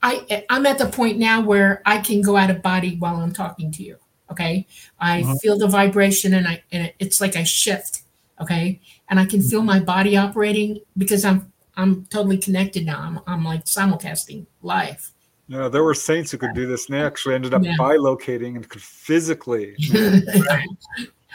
I 0.02 0.44
I'm 0.48 0.66
at 0.66 0.78
the 0.78 0.86
point 0.86 1.18
now 1.18 1.42
where 1.42 1.82
I 1.84 1.98
can 1.98 2.22
go 2.22 2.36
out 2.36 2.50
of 2.50 2.62
body 2.62 2.96
while 2.96 3.16
I'm 3.16 3.32
talking 3.32 3.70
to 3.72 3.82
you. 3.82 3.96
Okay. 4.30 4.66
I 4.98 5.22
uh-huh. 5.22 5.36
feel 5.36 5.58
the 5.58 5.68
vibration 5.68 6.34
and 6.34 6.46
I 6.46 6.62
and 6.72 6.92
it's 6.98 7.20
like 7.20 7.36
I 7.36 7.44
shift. 7.44 8.02
Okay. 8.40 8.80
And 9.08 9.18
I 9.18 9.26
can 9.26 9.42
feel 9.42 9.62
my 9.62 9.80
body 9.80 10.16
operating 10.16 10.80
because 10.96 11.24
I'm 11.24 11.52
I'm 11.76 12.04
totally 12.06 12.38
connected 12.38 12.86
now. 12.86 13.00
I'm 13.00 13.20
I'm 13.26 13.44
like 13.44 13.64
simulcasting 13.64 14.46
live. 14.62 15.12
Yeah, 15.50 15.66
there 15.66 15.82
were 15.82 15.94
saints 15.94 16.30
who 16.30 16.38
could 16.38 16.54
do 16.54 16.64
this, 16.64 16.86
and 16.86 16.96
they 16.96 17.02
actually 17.02 17.34
ended 17.34 17.54
up 17.54 17.64
yeah. 17.64 17.74
bilocating 17.76 18.54
and 18.54 18.68
could 18.68 18.80
physically. 18.80 19.74
right. 19.92 20.68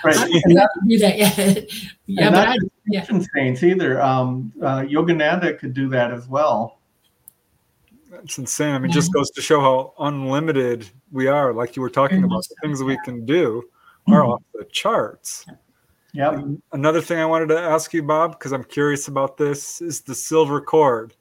right. 0.06 0.18
And 0.46 0.56
that, 0.56 0.70
do 0.88 0.98
that 1.00 1.18
yet. 1.18 1.70
yeah, 2.06 2.30
but 2.30 2.48
I, 2.48 2.58
yeah. 2.88 3.06
saints 3.36 3.62
either. 3.62 4.02
Um, 4.02 4.54
uh, 4.62 4.84
Yogananda 4.84 5.60
could 5.60 5.74
do 5.74 5.90
that 5.90 6.12
as 6.12 6.30
well. 6.30 6.80
That's 8.10 8.38
insane. 8.38 8.74
I 8.74 8.80
mean, 8.80 8.90
yeah. 8.92 8.96
just 8.96 9.14
goes 9.14 9.30
to 9.32 9.42
show 9.42 9.60
how 9.60 9.94
unlimited 10.00 10.88
we 11.16 11.28
are. 11.28 11.54
Like 11.54 11.76
you 11.76 11.82
were 11.82 11.90
talking 11.90 12.24
about, 12.24 12.46
the 12.48 12.56
things 12.62 12.84
we 12.84 12.98
can 13.04 13.26
do 13.26 13.64
are 14.08 14.22
mm-hmm. 14.22 14.32
off 14.32 14.44
the 14.54 14.66
charts. 14.66 15.46
Yeah. 16.14 16.42
Another 16.74 17.02
thing 17.02 17.20
I 17.20 17.26
wanted 17.26 17.48
to 17.50 17.60
ask 17.60 17.94
you, 17.94 18.04
Bob, 18.04 18.34
because 18.34 18.52
I'm 18.52 18.64
curious 18.64 19.08
about 19.08 19.38
this, 19.38 19.82
is 19.82 20.02
the 20.02 20.14
silver 20.14 20.62
cord, 20.62 21.16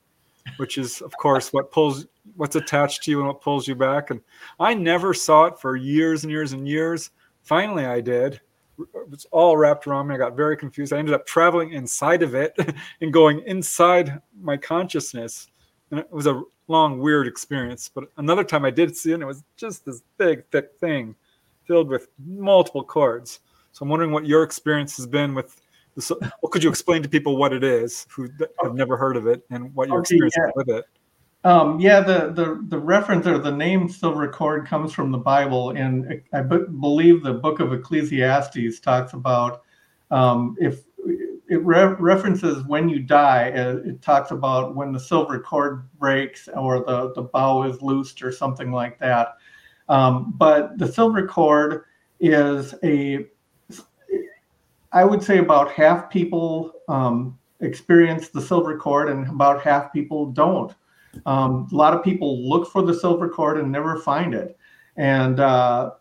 which 0.56 0.78
is, 0.78 1.00
of 1.00 1.16
course, 1.16 1.52
what 1.52 1.70
pulls 1.70 2.06
what's 2.36 2.56
attached 2.56 3.04
to 3.04 3.10
you 3.10 3.18
and 3.18 3.28
what 3.28 3.40
pulls 3.40 3.68
you 3.68 3.74
back. 3.74 4.10
And 4.10 4.20
I 4.58 4.74
never 4.74 5.14
saw 5.14 5.44
it 5.44 5.58
for 5.58 5.76
years 5.76 6.24
and 6.24 6.30
years 6.30 6.52
and 6.52 6.66
years. 6.66 7.10
Finally, 7.42 7.86
I 7.86 8.00
did. 8.00 8.40
It 8.78 9.10
was 9.10 9.26
all 9.30 9.56
wrapped 9.56 9.86
around 9.86 10.08
me. 10.08 10.16
I 10.16 10.18
got 10.18 10.36
very 10.36 10.56
confused. 10.56 10.92
I 10.92 10.98
ended 10.98 11.14
up 11.14 11.26
traveling 11.26 11.72
inside 11.72 12.22
of 12.22 12.34
it 12.34 12.56
and 13.00 13.12
going 13.12 13.42
inside 13.46 14.20
my 14.40 14.56
consciousness. 14.56 15.48
And 15.90 16.00
it 16.00 16.10
was 16.10 16.26
a 16.26 16.42
long, 16.68 16.98
weird 16.98 17.26
experience. 17.26 17.90
But 17.92 18.04
another 18.16 18.44
time 18.44 18.64
I 18.64 18.70
did 18.70 18.96
see 18.96 19.10
it, 19.10 19.14
and 19.14 19.22
it 19.22 19.26
was 19.26 19.44
just 19.56 19.84
this 19.84 20.02
big, 20.18 20.44
thick 20.50 20.72
thing 20.80 21.14
filled 21.64 21.88
with 21.88 22.08
multiple 22.24 22.84
cords. 22.84 23.40
So 23.72 23.82
I'm 23.82 23.88
wondering 23.88 24.12
what 24.12 24.26
your 24.26 24.42
experience 24.42 24.96
has 24.96 25.06
been 25.06 25.34
with 25.34 25.60
this. 25.94 26.10
Well, 26.10 26.50
could 26.50 26.62
you 26.62 26.70
explain 26.70 27.02
to 27.02 27.08
people 27.08 27.36
what 27.36 27.52
it 27.52 27.64
is 27.64 28.06
who 28.10 28.28
have 28.62 28.74
never 28.74 28.96
heard 28.96 29.16
of 29.16 29.26
it 29.26 29.44
and 29.50 29.74
what 29.74 29.88
your 29.88 29.98
okay, 29.98 30.14
experience 30.14 30.34
yeah. 30.38 30.50
with 30.54 30.68
it? 30.68 30.84
Um, 31.44 31.78
yeah, 31.78 32.00
the, 32.00 32.32
the 32.32 32.64
the 32.68 32.78
reference 32.78 33.26
or 33.26 33.36
the 33.36 33.50
name 33.50 33.88
silver 33.88 34.26
cord 34.28 34.66
comes 34.66 34.94
from 34.94 35.10
the 35.10 35.18
Bible, 35.18 35.70
and 35.70 36.22
I 36.32 36.40
b- 36.40 36.64
believe 36.80 37.22
the 37.22 37.34
book 37.34 37.60
of 37.60 37.70
Ecclesiastes 37.72 38.80
talks 38.80 39.12
about 39.12 39.62
um, 40.10 40.56
if 40.58 40.84
it 41.48 41.62
re- 41.64 41.96
references 41.98 42.64
when 42.64 42.88
you 42.88 43.00
die. 43.00 43.50
Uh, 43.50 43.76
it 43.84 44.02
talks 44.02 44.30
about 44.30 44.74
when 44.74 44.92
the 44.92 45.00
silver 45.00 45.38
cord 45.38 45.88
breaks 45.98 46.48
or 46.54 46.80
the 46.80 47.12
the 47.14 47.22
bow 47.22 47.64
is 47.64 47.82
loosed 47.82 48.22
or 48.22 48.32
something 48.32 48.72
like 48.72 48.98
that. 48.98 49.36
Um, 49.88 50.34
but 50.36 50.78
the 50.78 50.90
silver 50.90 51.26
cord 51.26 51.84
is 52.20 52.74
a, 52.82 53.26
I 54.92 55.04
would 55.04 55.22
say 55.22 55.38
about 55.38 55.70
half 55.70 56.08
people 56.08 56.72
um, 56.88 57.38
experience 57.60 58.28
the 58.28 58.40
silver 58.40 58.78
cord, 58.78 59.10
and 59.10 59.28
about 59.28 59.62
half 59.62 59.92
people 59.92 60.26
don't. 60.26 60.72
Um, 61.26 61.68
a 61.70 61.74
lot 61.74 61.94
of 61.94 62.02
people 62.02 62.48
look 62.48 62.70
for 62.70 62.82
the 62.82 62.94
silver 62.94 63.28
cord 63.28 63.58
and 63.58 63.70
never 63.70 63.98
find 63.98 64.34
it. 64.34 64.56
And 64.96 65.40
uh, 65.40 65.92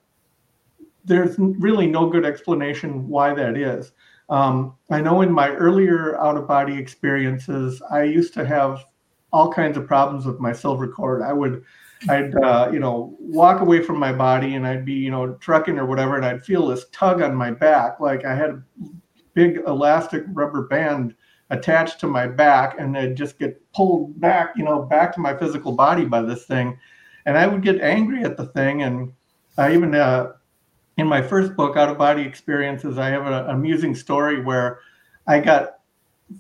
there's 1.04 1.36
really 1.38 1.88
no 1.88 2.10
good 2.10 2.26
explanation 2.26 3.08
why 3.08 3.34
that 3.34 3.58
is. 3.58 3.92
Um, 4.30 4.76
I 4.90 5.02
know 5.02 5.22
in 5.22 5.32
my 5.32 5.50
earlier 5.50 6.20
out 6.20 6.38
of 6.38 6.48
body 6.48 6.78
experiences, 6.78 7.82
I 7.92 8.04
used 8.04 8.34
to 8.36 8.46
have 8.46 8.86
all 9.32 9.52
kinds 9.52 9.78
of 9.78 9.88
problems 9.88 10.26
with 10.26 10.40
my 10.40 10.54
silver 10.54 10.88
cord. 10.88 11.22
I 11.22 11.34
would, 11.34 11.64
I'd, 12.10 12.36
uh, 12.36 12.70
you 12.72 12.80
know, 12.80 13.16
walk 13.20 13.62
away 13.62 13.82
from 13.82 13.98
my 13.98 14.14
body 14.14 14.56
and 14.56 14.66
I'd 14.66 14.86
be, 14.86 14.94
you 14.94 15.12
know, 15.12 15.34
trucking 15.36 15.78
or 15.78 15.86
whatever, 15.86 16.16
and 16.16 16.26
I'd 16.26 16.46
feel 16.46 16.68
this 16.68 16.86
tug 16.92 17.22
on 17.22 17.36
my 17.36 17.52
back, 17.52 18.00
like 18.00 18.26
I 18.26 18.36
had 18.36 18.52
a 18.52 18.64
big 19.34 19.62
elastic 19.68 20.24
rubber 20.28 20.68
band 20.68 21.16
attached 21.50 22.00
to 22.00 22.08
my 22.08 22.28
back 22.28 22.76
and 22.80 22.98
I'd 22.98 23.16
just 23.16 23.40
get 23.40 23.62
pulled 23.74 24.20
back, 24.20 24.54
you 24.56 24.64
know, 24.64 24.84
back 24.84 25.14
to 25.14 25.20
my 25.20 25.36
physical 25.36 25.72
body 25.72 26.06
by 26.06 26.22
this 26.22 26.46
thing. 26.46 26.78
And 27.26 27.38
I 27.38 27.48
would 27.48 27.62
get 27.62 27.82
angry 27.82 28.24
at 28.24 28.38
the 28.38 28.48
thing. 28.48 28.84
And 28.84 29.14
I 29.58 29.74
even, 29.74 29.96
uh, 29.96 30.34
in 30.98 31.08
my 31.08 31.22
first 31.22 31.56
book, 31.56 31.76
Out 31.76 31.90
of 31.90 31.98
Body 31.98 32.22
Experiences, 32.22 32.98
I 32.98 33.10
have 33.10 33.26
an 33.26 33.50
amusing 33.50 33.96
story 33.96 34.42
where 34.42 34.80
I 35.28 35.40
got 35.40 35.80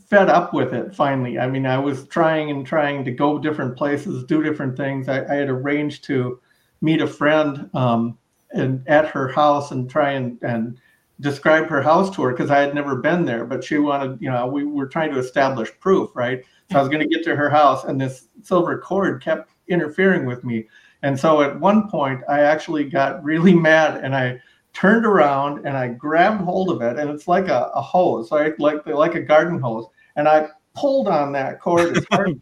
fed 0.08 0.30
up 0.30 0.54
with 0.54 0.74
it 0.74 0.96
finally. 0.96 1.40
I 1.40 1.48
mean, 1.48 1.66
I 1.66 1.78
was 1.78 2.08
trying 2.08 2.50
and 2.52 2.66
trying 2.66 3.04
to 3.06 3.12
go 3.12 3.40
different 3.40 3.78
places, 3.78 4.24
do 4.26 4.44
different 4.44 4.78
things. 4.78 5.10
I, 5.10 5.24
I 5.26 5.36
had 5.36 5.50
arranged 5.50 6.04
to 6.06 6.40
meet 6.82 7.02
a 7.02 7.08
friend 7.08 7.70
um, 7.74 8.18
and 8.52 8.88
at 8.88 9.08
her 9.08 9.28
house 9.28 9.72
and 9.72 9.90
try 9.90 10.12
and, 10.12 10.38
and 10.44 10.78
describe 11.20 11.68
her 11.68 11.82
house 11.82 12.14
to 12.16 12.24
her 12.24 12.32
because 12.32 12.52
I 12.52 12.60
had 12.60 12.76
never 12.76 12.96
been 12.98 13.26
there, 13.26 13.46
but 13.46 13.64
she 13.64 13.78
wanted, 13.78 14.22
you 14.22 14.30
know, 14.30 14.46
we 14.48 14.64
were 14.64 14.88
trying 14.88 15.12
to 15.14 15.20
establish 15.20 15.70
proof, 15.80 16.10
right? 16.16 16.44
So 16.72 16.78
I 16.78 16.82
was 16.82 16.90
going 16.90 17.08
to 17.08 17.16
get 17.16 17.24
to 17.26 17.36
her 17.36 17.50
house, 17.50 17.84
and 17.84 18.00
this 18.00 18.28
silver 18.42 18.78
cord 18.78 19.24
kept 19.24 19.52
interfering 19.68 20.26
with 20.26 20.44
me. 20.44 20.68
And 21.04 21.20
so 21.20 21.42
at 21.42 21.60
one 21.60 21.90
point, 21.90 22.22
I 22.28 22.42
actually 22.42 22.86
got 22.86 23.24
really 23.24 23.54
mad 23.54 24.04
and 24.04 24.16
I 24.16 24.42
turned 24.74 25.06
around 25.06 25.66
and 25.66 25.78
I 25.78 25.90
grabbed 25.90 26.42
hold 26.42 26.70
of 26.70 26.82
it, 26.82 27.00
and 27.00 27.10
it's 27.10 27.28
like 27.28 27.48
a, 27.48 27.72
a 27.76 27.82
hose, 27.82 28.32
right? 28.32 28.60
Like 28.60 28.86
like 28.88 29.16
a 29.16 29.22
garden 29.22 29.60
hose, 29.60 29.86
and 30.16 30.28
I 30.28 30.48
pulled 30.76 31.08
on 31.08 31.32
that 31.34 31.62
cord 31.62 31.98
as 31.98 32.06
hard 32.12 32.30
as 32.30 32.36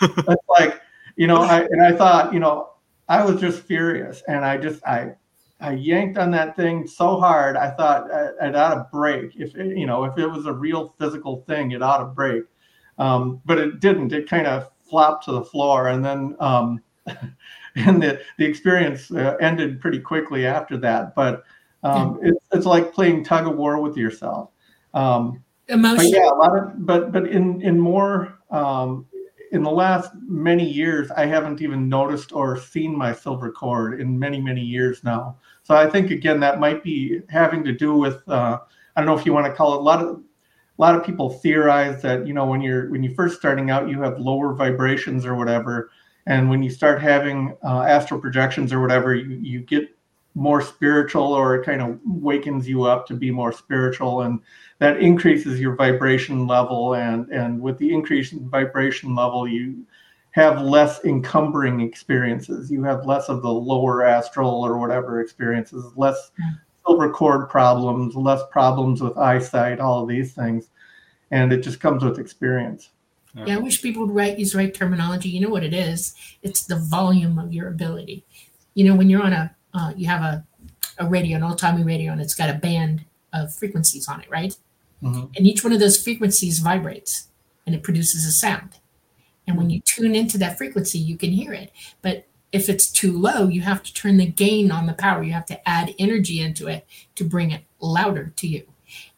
It's 0.02 0.48
like, 0.48 0.80
you 1.16 1.26
know, 1.26 1.42
I 1.42 1.60
and 1.62 1.82
I 1.82 1.92
thought, 1.92 2.32
you 2.32 2.40
know, 2.40 2.70
I 3.08 3.24
was 3.24 3.40
just 3.40 3.62
furious, 3.62 4.22
and 4.28 4.44
I 4.44 4.56
just 4.56 4.84
I 4.84 5.12
I 5.60 5.72
yanked 5.72 6.18
on 6.18 6.30
that 6.32 6.56
thing 6.56 6.86
so 6.86 7.18
hard. 7.18 7.56
I 7.56 7.70
thought 7.70 8.10
uh, 8.10 8.32
it 8.42 8.56
ought 8.56 8.74
to 8.74 8.86
break. 8.92 9.36
If 9.36 9.54
it, 9.56 9.78
you 9.78 9.86
know, 9.86 10.04
if 10.04 10.18
it 10.18 10.26
was 10.26 10.46
a 10.46 10.52
real 10.52 10.94
physical 10.98 11.44
thing, 11.46 11.70
it 11.70 11.82
ought 11.82 11.98
to 11.98 12.06
break. 12.06 12.44
Um, 12.98 13.40
but 13.44 13.58
it 13.58 13.80
didn't. 13.80 14.12
It 14.12 14.28
kind 14.28 14.46
of 14.46 14.70
flopped 14.88 15.24
to 15.26 15.32
the 15.32 15.44
floor, 15.44 15.88
and 15.88 16.04
then 16.04 16.36
um, 16.40 16.82
and 17.86 18.02
the 18.02 18.20
the 18.38 18.44
experience 18.44 19.10
uh, 19.10 19.36
ended 19.40 19.80
pretty 19.80 20.00
quickly 20.00 20.46
after 20.46 20.76
that. 20.78 21.14
But 21.14 21.44
um, 21.82 22.18
yeah. 22.22 22.30
it's 22.30 22.46
it's 22.52 22.66
like 22.66 22.92
playing 22.92 23.24
tug 23.24 23.46
of 23.46 23.56
war 23.56 23.80
with 23.80 23.96
yourself. 23.96 24.50
Um, 24.94 25.42
Emotion. 25.68 25.96
But 25.96 26.16
yeah, 26.16 26.30
a 26.30 26.34
lot 26.34 26.56
of 26.56 26.86
but 26.86 27.12
but 27.12 27.26
in 27.26 27.60
in 27.60 27.78
more 27.78 28.38
um, 28.50 29.06
in 29.52 29.62
the 29.62 29.70
last 29.70 30.12
many 30.22 30.68
years, 30.68 31.10
I 31.10 31.26
haven't 31.26 31.60
even 31.60 31.88
noticed 31.88 32.32
or 32.32 32.58
seen 32.58 32.96
my 32.96 33.12
silver 33.12 33.50
cord 33.50 34.00
in 34.00 34.18
many, 34.18 34.40
many 34.40 34.60
years 34.60 35.02
now. 35.04 35.36
So 35.62 35.74
I 35.74 35.88
think 35.88 36.10
again 36.10 36.40
that 36.40 36.60
might 36.60 36.82
be 36.82 37.20
having 37.28 37.64
to 37.64 37.72
do 37.72 37.94
with 37.94 38.26
uh, 38.28 38.60
I 38.94 39.00
don't 39.00 39.06
know 39.06 39.18
if 39.18 39.26
you 39.26 39.32
want 39.32 39.46
to 39.46 39.52
call 39.52 39.74
it 39.74 39.78
a 39.78 39.82
lot 39.82 40.02
of 40.02 40.08
a 40.08 40.82
lot 40.82 40.94
of 40.94 41.04
people 41.04 41.30
theorize 41.30 42.00
that 42.02 42.26
you 42.26 42.32
know 42.32 42.46
when 42.46 42.60
you're 42.60 42.88
when 42.90 43.02
you're 43.02 43.14
first 43.14 43.36
starting 43.36 43.70
out 43.70 43.88
you 43.88 44.00
have 44.00 44.18
lower 44.18 44.54
vibrations 44.54 45.26
or 45.26 45.34
whatever, 45.34 45.90
and 46.26 46.50
when 46.50 46.62
you 46.62 46.70
start 46.70 47.00
having 47.00 47.56
uh, 47.64 47.82
astral 47.82 48.20
projections 48.20 48.72
or 48.72 48.80
whatever, 48.80 49.14
you, 49.14 49.36
you 49.36 49.60
get 49.60 49.88
more 50.34 50.60
spiritual 50.60 51.32
or 51.32 51.54
it 51.54 51.64
kind 51.64 51.80
of 51.80 51.98
wakens 52.04 52.68
you 52.68 52.84
up 52.84 53.06
to 53.06 53.14
be 53.14 53.30
more 53.30 53.52
spiritual 53.52 54.22
and 54.22 54.38
that 54.78 55.00
increases 55.00 55.58
your 55.58 55.74
vibration 55.74 56.46
level. 56.46 56.94
And 56.94 57.30
and 57.30 57.60
with 57.60 57.78
the 57.78 57.94
increase 57.94 58.32
in 58.32 58.50
vibration 58.50 59.14
level 59.14 59.48
you 59.48 59.86
have 60.32 60.60
less 60.60 61.02
encumbering 61.06 61.80
experiences. 61.80 62.70
You 62.70 62.82
have 62.82 63.06
less 63.06 63.30
of 63.30 63.40
the 63.40 63.50
lower 63.50 64.04
astral 64.04 64.62
or 64.62 64.76
whatever 64.76 65.22
experiences 65.22 65.92
less 65.96 66.32
silver 66.86 67.10
cord 67.10 67.48
problems 67.48 68.14
less 68.14 68.42
problems 68.50 69.00
with 69.00 69.16
eyesight 69.16 69.80
all 69.80 70.02
of 70.02 70.08
these 70.08 70.34
things. 70.34 70.68
And 71.30 71.50
it 71.52 71.62
just 71.62 71.80
comes 71.80 72.04
with 72.04 72.18
experience 72.18 72.90
yeah 73.44 73.54
i 73.54 73.58
wish 73.58 73.82
people 73.82 74.06
would 74.06 74.14
write 74.14 74.38
use 74.38 74.52
the 74.52 74.58
right 74.58 74.74
terminology 74.74 75.28
you 75.28 75.40
know 75.40 75.50
what 75.50 75.64
it 75.64 75.74
is 75.74 76.14
it's 76.42 76.64
the 76.64 76.76
volume 76.76 77.38
of 77.38 77.52
your 77.52 77.68
ability 77.68 78.24
you 78.74 78.84
know 78.84 78.94
when 78.94 79.10
you're 79.10 79.22
on 79.22 79.32
a 79.32 79.54
uh, 79.76 79.92
you 79.96 80.06
have 80.06 80.22
a, 80.22 80.44
a 80.98 81.06
radio, 81.06 81.36
an 81.36 81.42
old 81.42 81.58
timey 81.58 81.84
radio, 81.84 82.10
and 82.10 82.20
it's 82.20 82.34
got 82.34 82.50
a 82.50 82.54
band 82.54 83.04
of 83.32 83.54
frequencies 83.54 84.08
on 84.08 84.20
it, 84.22 84.30
right? 84.30 84.56
Mhm. 85.02 85.30
And 85.36 85.46
each 85.46 85.62
one 85.62 85.72
of 85.72 85.80
those 85.80 86.02
frequencies 86.02 86.60
vibrates 86.60 87.28
and 87.66 87.74
it 87.74 87.82
produces 87.82 88.24
a 88.24 88.32
sound. 88.32 88.78
And 89.46 89.56
when 89.56 89.70
you 89.70 89.80
tune 89.80 90.14
into 90.14 90.38
that 90.38 90.56
frequency, 90.56 90.98
you 90.98 91.16
can 91.16 91.30
hear 91.30 91.52
it. 91.52 91.70
But 92.00 92.26
if 92.52 92.68
it's 92.68 92.90
too 92.90 93.12
low, 93.12 93.48
you 93.48 93.60
have 93.60 93.82
to 93.82 93.92
turn 93.92 94.16
the 94.16 94.26
gain 94.26 94.70
on 94.70 94.86
the 94.86 94.94
power. 94.94 95.22
You 95.22 95.32
have 95.32 95.46
to 95.46 95.68
add 95.68 95.94
energy 95.98 96.40
into 96.40 96.66
it 96.68 96.86
to 97.16 97.24
bring 97.24 97.50
it 97.50 97.64
louder 97.78 98.32
to 98.36 98.48
you. 98.48 98.62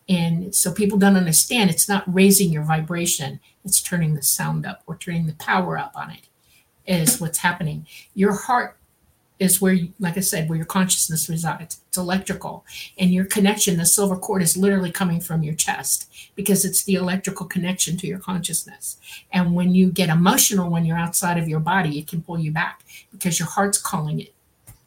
And 0.08 0.54
so 0.54 0.72
people 0.72 0.98
don't 0.98 1.16
understand 1.16 1.70
it's 1.70 1.88
not 1.88 2.12
raising 2.12 2.50
your 2.50 2.64
vibration, 2.64 3.40
it's 3.68 3.82
turning 3.82 4.14
the 4.14 4.22
sound 4.22 4.66
up 4.66 4.82
or 4.86 4.96
turning 4.96 5.26
the 5.26 5.34
power 5.34 5.78
up 5.78 5.92
on 5.94 6.10
it, 6.10 6.28
is 6.86 7.20
what's 7.20 7.38
happening. 7.38 7.86
Your 8.14 8.32
heart 8.32 8.78
is 9.38 9.60
where, 9.60 9.72
you, 9.72 9.92
like 10.00 10.16
I 10.16 10.20
said, 10.20 10.48
where 10.48 10.56
your 10.56 10.66
consciousness 10.66 11.28
resides. 11.28 11.80
It's 11.88 11.96
electrical. 11.96 12.64
And 12.98 13.10
your 13.12 13.24
connection, 13.24 13.76
the 13.76 13.86
silver 13.86 14.16
cord, 14.16 14.42
is 14.42 14.56
literally 14.56 14.90
coming 14.90 15.20
from 15.20 15.42
your 15.42 15.54
chest 15.54 16.10
because 16.34 16.64
it's 16.64 16.82
the 16.82 16.94
electrical 16.94 17.46
connection 17.46 17.96
to 17.98 18.06
your 18.06 18.18
consciousness. 18.18 18.98
And 19.32 19.54
when 19.54 19.74
you 19.74 19.92
get 19.92 20.08
emotional 20.08 20.70
when 20.70 20.84
you're 20.84 20.98
outside 20.98 21.38
of 21.38 21.48
your 21.48 21.60
body, 21.60 21.98
it 21.98 22.08
can 22.08 22.22
pull 22.22 22.38
you 22.38 22.50
back 22.50 22.84
because 23.12 23.38
your 23.38 23.48
heart's 23.48 23.78
calling 23.78 24.20
it. 24.20 24.34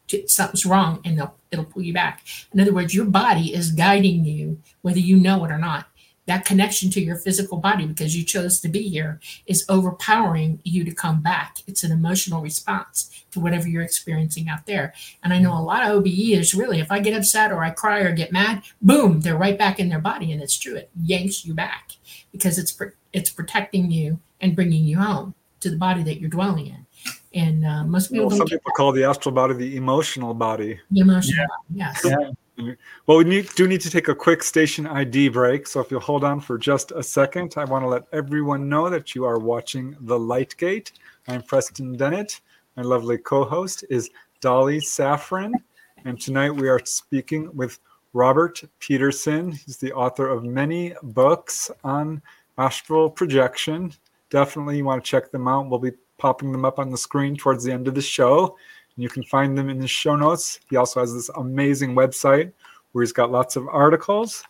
To, 0.10 0.28
something's 0.28 0.66
wrong 0.66 1.00
and 1.06 1.18
it'll, 1.18 1.36
it'll 1.52 1.64
pull 1.64 1.84
you 1.84 1.94
back. 1.94 2.26
In 2.54 2.60
other 2.60 2.74
words, 2.74 2.94
your 2.94 3.06
body 3.06 3.54
is 3.54 3.72
guiding 3.72 4.26
you, 4.26 4.60
whether 4.82 5.00
you 5.00 5.16
know 5.16 5.46
it 5.46 5.52
or 5.52 5.58
not. 5.58 5.88
That 6.32 6.46
connection 6.46 6.90
to 6.92 7.02
your 7.02 7.18
physical 7.18 7.58
body, 7.58 7.86
because 7.86 8.16
you 8.16 8.24
chose 8.24 8.62
to 8.62 8.70
be 8.70 8.84
here, 8.88 9.20
is 9.48 9.66
overpowering 9.68 10.62
you 10.64 10.86
to 10.86 10.96
come 10.96 11.22
back. 11.22 11.58
It's 11.68 11.84
an 11.84 11.92
emotional 11.92 12.42
response 12.42 13.26
to 13.32 13.42
whatever 13.42 13.68
you're 13.68 13.82
experiencing 13.84 14.48
out 14.48 14.66
there. 14.66 14.94
And 15.26 15.34
I 15.34 15.40
know 15.40 15.52
a 15.52 15.60
lot 15.60 15.84
of 15.84 15.90
OBE 15.90 16.08
is 16.08 16.56
really, 16.56 16.80
if 16.80 16.90
I 16.90 17.00
get 17.02 17.18
upset 17.18 17.52
or 17.52 17.66
I 17.66 17.72
cry 17.72 18.00
or 18.00 18.14
get 18.14 18.32
mad, 18.32 18.64
boom, 18.82 19.20
they're 19.20 19.36
right 19.36 19.58
back 19.58 19.78
in 19.78 19.90
their 19.90 20.00
body. 20.00 20.32
And 20.32 20.42
it's 20.42 20.58
true, 20.58 20.78
it 20.78 20.90
yanks 21.04 21.44
you 21.46 21.54
back 21.54 21.92
because 22.32 22.58
it's 22.58 22.82
it's 23.12 23.30
protecting 23.30 23.92
you 23.92 24.18
and 24.40 24.56
bringing 24.56 24.86
you 24.86 25.00
home 25.00 25.36
to 25.60 25.70
the 25.70 25.76
body 25.76 26.02
that 26.04 26.22
you're 26.22 26.30
dwelling 26.30 26.68
in. 26.68 26.86
And 27.34 27.66
uh, 27.66 27.84
most 27.84 28.10
people 28.10 28.28
Well, 28.28 28.38
some 28.38 28.48
get 28.48 28.60
people 28.60 28.72
call 28.78 28.94
the 28.94 29.04
astral 29.04 29.36
body 29.36 29.54
the 29.56 29.76
emotional 29.76 30.34
body. 30.34 30.80
the 30.92 31.02
emotional 31.02 31.46
body. 31.46 31.78
Yes. 31.78 32.06
Yeah. 32.06 32.32
Well, 33.08 33.18
we 33.18 33.24
need, 33.24 33.50
do 33.56 33.68
need 33.68 33.82
to 33.82 33.90
take 33.90 34.08
a 34.08 34.16
quick 34.16 34.44
station 34.44 34.86
ID 34.86 35.30
break. 35.30 35.68
So 35.68 35.80
if 35.80 35.90
you'll 35.90 36.00
hold 36.00 36.24
on 36.24 36.40
for 36.40 36.58
just 36.58 36.92
a 36.92 37.02
second, 37.02 37.56
I 37.58 37.66
want 37.66 37.84
to 37.84 37.88
let 37.88 38.04
everyone 38.14 38.70
know 38.70 38.90
that 38.90 39.16
you 39.16 39.26
are 39.26 39.40
watching 39.40 39.96
The 40.02 40.18
Light 40.18 40.56
Gate. 40.58 40.92
I'm 41.28 41.42
Preston 41.42 41.98
Dennett. 41.98 42.42
My 42.76 42.84
lovely 42.84 43.18
co 43.18 43.44
host 43.44 43.84
is 43.90 44.10
Dolly 44.42 44.80
Safran. 44.80 45.54
And 46.06 46.20
tonight 46.20 46.52
we 46.52 46.68
are 46.70 46.80
speaking 46.84 47.50
with 47.56 47.80
Robert 48.14 48.64
Peterson. 48.80 49.52
He's 49.52 49.78
the 49.78 49.94
author 49.94 50.28
of 50.28 50.44
many 50.44 50.94
books 51.04 51.72
on 51.84 52.22
astral 52.58 53.10
projection. 53.10 53.94
Definitely 54.30 54.78
you 54.78 54.86
want 54.86 55.04
to 55.04 55.10
check 55.10 55.32
them 55.32 55.48
out. 55.48 55.70
We'll 55.70 55.80
be 55.80 55.94
popping 56.18 56.52
them 56.52 56.66
up 56.66 56.80
on 56.80 56.92
the 56.92 56.98
screen 56.98 57.36
towards 57.36 57.64
the 57.64 57.72
end 57.72 57.88
of 57.88 57.96
the 57.96 58.02
show. 58.02 58.56
You 59.02 59.10
can 59.10 59.24
find 59.24 59.58
them 59.58 59.70
in 59.70 59.80
the 59.80 59.88
show 59.88 60.16
notes. 60.16 60.60
He 60.70 60.76
also 60.76 61.00
has 61.00 61.12
this 61.12 61.30
amazing 61.30 61.96
website 61.96 62.52
where 62.92 63.02
he's 63.02 63.12
got 63.12 63.32
lots 63.32 63.56
of 63.56 63.68
articles. 63.68 64.44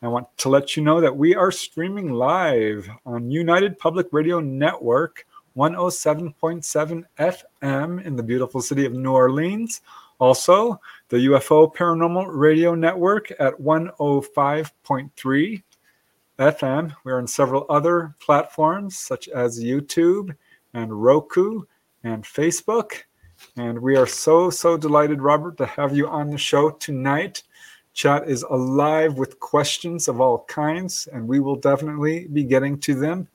I 0.00 0.08
want 0.08 0.26
to 0.38 0.48
let 0.48 0.74
you 0.74 0.82
know 0.82 1.02
that 1.02 1.14
we 1.14 1.34
are 1.34 1.52
streaming 1.52 2.14
live 2.14 2.88
on 3.04 3.30
United 3.30 3.78
Public 3.78 4.06
Radio 4.12 4.40
Network 4.40 5.26
107.7 5.54 7.04
FM 7.18 8.06
in 8.06 8.16
the 8.16 8.22
beautiful 8.22 8.62
city 8.62 8.86
of 8.86 8.94
New 8.94 9.12
Orleans. 9.12 9.82
Also, 10.18 10.80
the 11.10 11.18
UFO 11.18 11.70
Paranormal 11.74 12.24
Radio 12.28 12.74
Network 12.74 13.30
at 13.38 13.52
105.3 13.60 15.62
FM. 16.38 16.96
We're 17.04 17.18
on 17.18 17.26
several 17.26 17.66
other 17.68 18.14
platforms 18.20 18.96
such 18.96 19.28
as 19.28 19.62
YouTube 19.62 20.34
and 20.72 21.02
Roku 21.02 21.64
and 22.04 22.24
Facebook. 22.24 23.02
And 23.56 23.78
we 23.78 23.96
are 23.96 24.06
so, 24.06 24.50
so 24.50 24.76
delighted, 24.76 25.20
Robert, 25.20 25.56
to 25.58 25.66
have 25.66 25.96
you 25.96 26.08
on 26.08 26.30
the 26.30 26.38
show 26.38 26.70
tonight. 26.70 27.42
Chat 27.92 28.28
is 28.28 28.42
alive 28.44 29.18
with 29.18 29.40
questions 29.40 30.08
of 30.08 30.20
all 30.20 30.44
kinds, 30.48 31.08
and 31.12 31.26
we 31.26 31.40
will 31.40 31.56
definitely 31.56 32.28
be 32.28 32.44
getting 32.44 32.78
to 32.80 32.94
them. 32.94 33.26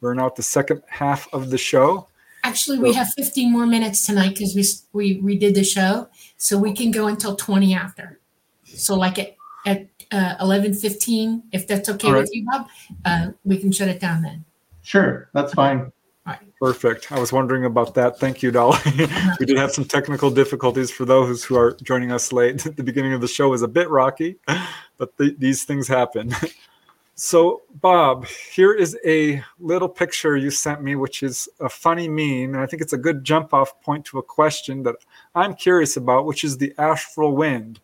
We're 0.00 0.14
now 0.14 0.26
at 0.26 0.36
the 0.36 0.42
second 0.42 0.82
half 0.88 1.32
of 1.32 1.50
the 1.50 1.58
show. 1.58 2.08
Actually, 2.44 2.78
we 2.78 2.92
have 2.94 3.08
15 3.16 3.52
more 3.52 3.66
minutes 3.66 4.06
tonight 4.06 4.30
because 4.30 4.54
we 4.54 4.64
we 4.92 5.20
we 5.20 5.36
did 5.36 5.54
the 5.54 5.64
show, 5.64 6.08
so 6.36 6.56
we 6.56 6.72
can 6.72 6.90
go 6.90 7.08
until 7.08 7.36
20 7.36 7.74
after. 7.74 8.20
So, 8.64 8.94
like 8.94 9.18
at 9.18 9.36
at 9.66 9.88
uh, 10.12 10.36
11:15, 10.40 11.42
if 11.52 11.66
that's 11.66 11.88
okay 11.88 12.08
All 12.08 12.14
right. 12.14 12.20
with 12.20 12.30
you, 12.32 12.46
Bob, 12.46 12.68
uh, 13.04 13.28
we 13.44 13.58
can 13.58 13.72
shut 13.72 13.88
it 13.88 14.00
down 14.00 14.22
then. 14.22 14.44
Sure, 14.82 15.28
that's 15.34 15.52
fine. 15.52 15.92
Perfect. 16.60 17.12
I 17.12 17.20
was 17.20 17.32
wondering 17.32 17.64
about 17.64 17.94
that. 17.94 18.18
Thank 18.18 18.42
you, 18.42 18.50
Dolly. 18.50 18.78
we 19.40 19.46
did 19.46 19.56
have 19.58 19.70
some 19.70 19.84
technical 19.84 20.28
difficulties 20.28 20.90
for 20.90 21.04
those 21.04 21.44
who 21.44 21.56
are 21.56 21.76
joining 21.82 22.10
us 22.10 22.32
late. 22.32 22.58
the 22.76 22.82
beginning 22.82 23.12
of 23.12 23.20
the 23.20 23.28
show 23.28 23.50
was 23.50 23.62
a 23.62 23.68
bit 23.68 23.88
rocky, 23.88 24.36
but 24.98 25.16
th- 25.18 25.36
these 25.38 25.62
things 25.64 25.86
happen. 25.86 26.34
So, 27.14 27.62
Bob, 27.80 28.26
here 28.26 28.72
is 28.72 28.96
a 29.04 29.42
little 29.60 29.88
picture 29.88 30.36
you 30.36 30.50
sent 30.50 30.82
me, 30.82 30.96
which 30.96 31.22
is 31.22 31.48
a 31.60 31.68
funny 31.68 32.08
meme. 32.08 32.54
And 32.54 32.62
I 32.62 32.66
think 32.66 32.82
it's 32.82 32.92
a 32.92 32.98
good 32.98 33.22
jump 33.22 33.54
off 33.54 33.80
point 33.80 34.04
to 34.06 34.18
a 34.18 34.22
question 34.22 34.82
that 34.82 34.96
I'm 35.34 35.54
curious 35.54 35.96
about, 35.96 36.26
which 36.26 36.42
is 36.42 36.58
the 36.58 36.74
astral 36.78 37.36
wind. 37.36 37.80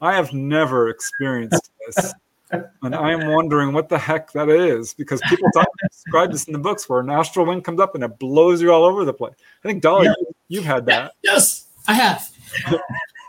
I 0.00 0.14
have 0.14 0.32
never 0.32 0.88
experienced 0.88 1.70
this. 1.86 2.12
And 2.82 2.94
I 2.94 3.12
am 3.12 3.28
wondering 3.28 3.72
what 3.72 3.88
the 3.88 3.98
heck 3.98 4.32
that 4.32 4.48
is 4.48 4.94
because 4.94 5.20
people 5.28 5.48
talk, 5.54 5.66
describe 5.90 6.32
this 6.32 6.44
in 6.44 6.52
the 6.52 6.58
books 6.58 6.88
where 6.88 7.00
an 7.00 7.10
astral 7.10 7.46
wind 7.46 7.64
comes 7.64 7.80
up 7.80 7.94
and 7.94 8.04
it 8.04 8.18
blows 8.18 8.60
you 8.60 8.72
all 8.72 8.84
over 8.84 9.04
the 9.04 9.14
place. 9.14 9.34
I 9.64 9.68
think, 9.68 9.82
Dolly, 9.82 10.06
Yeah. 10.06 10.14
you, 10.18 10.34
you've 10.48 10.64
had 10.64 10.86
that. 10.86 11.12
Yes, 11.22 11.66
I 11.88 11.94
have. 11.94 12.28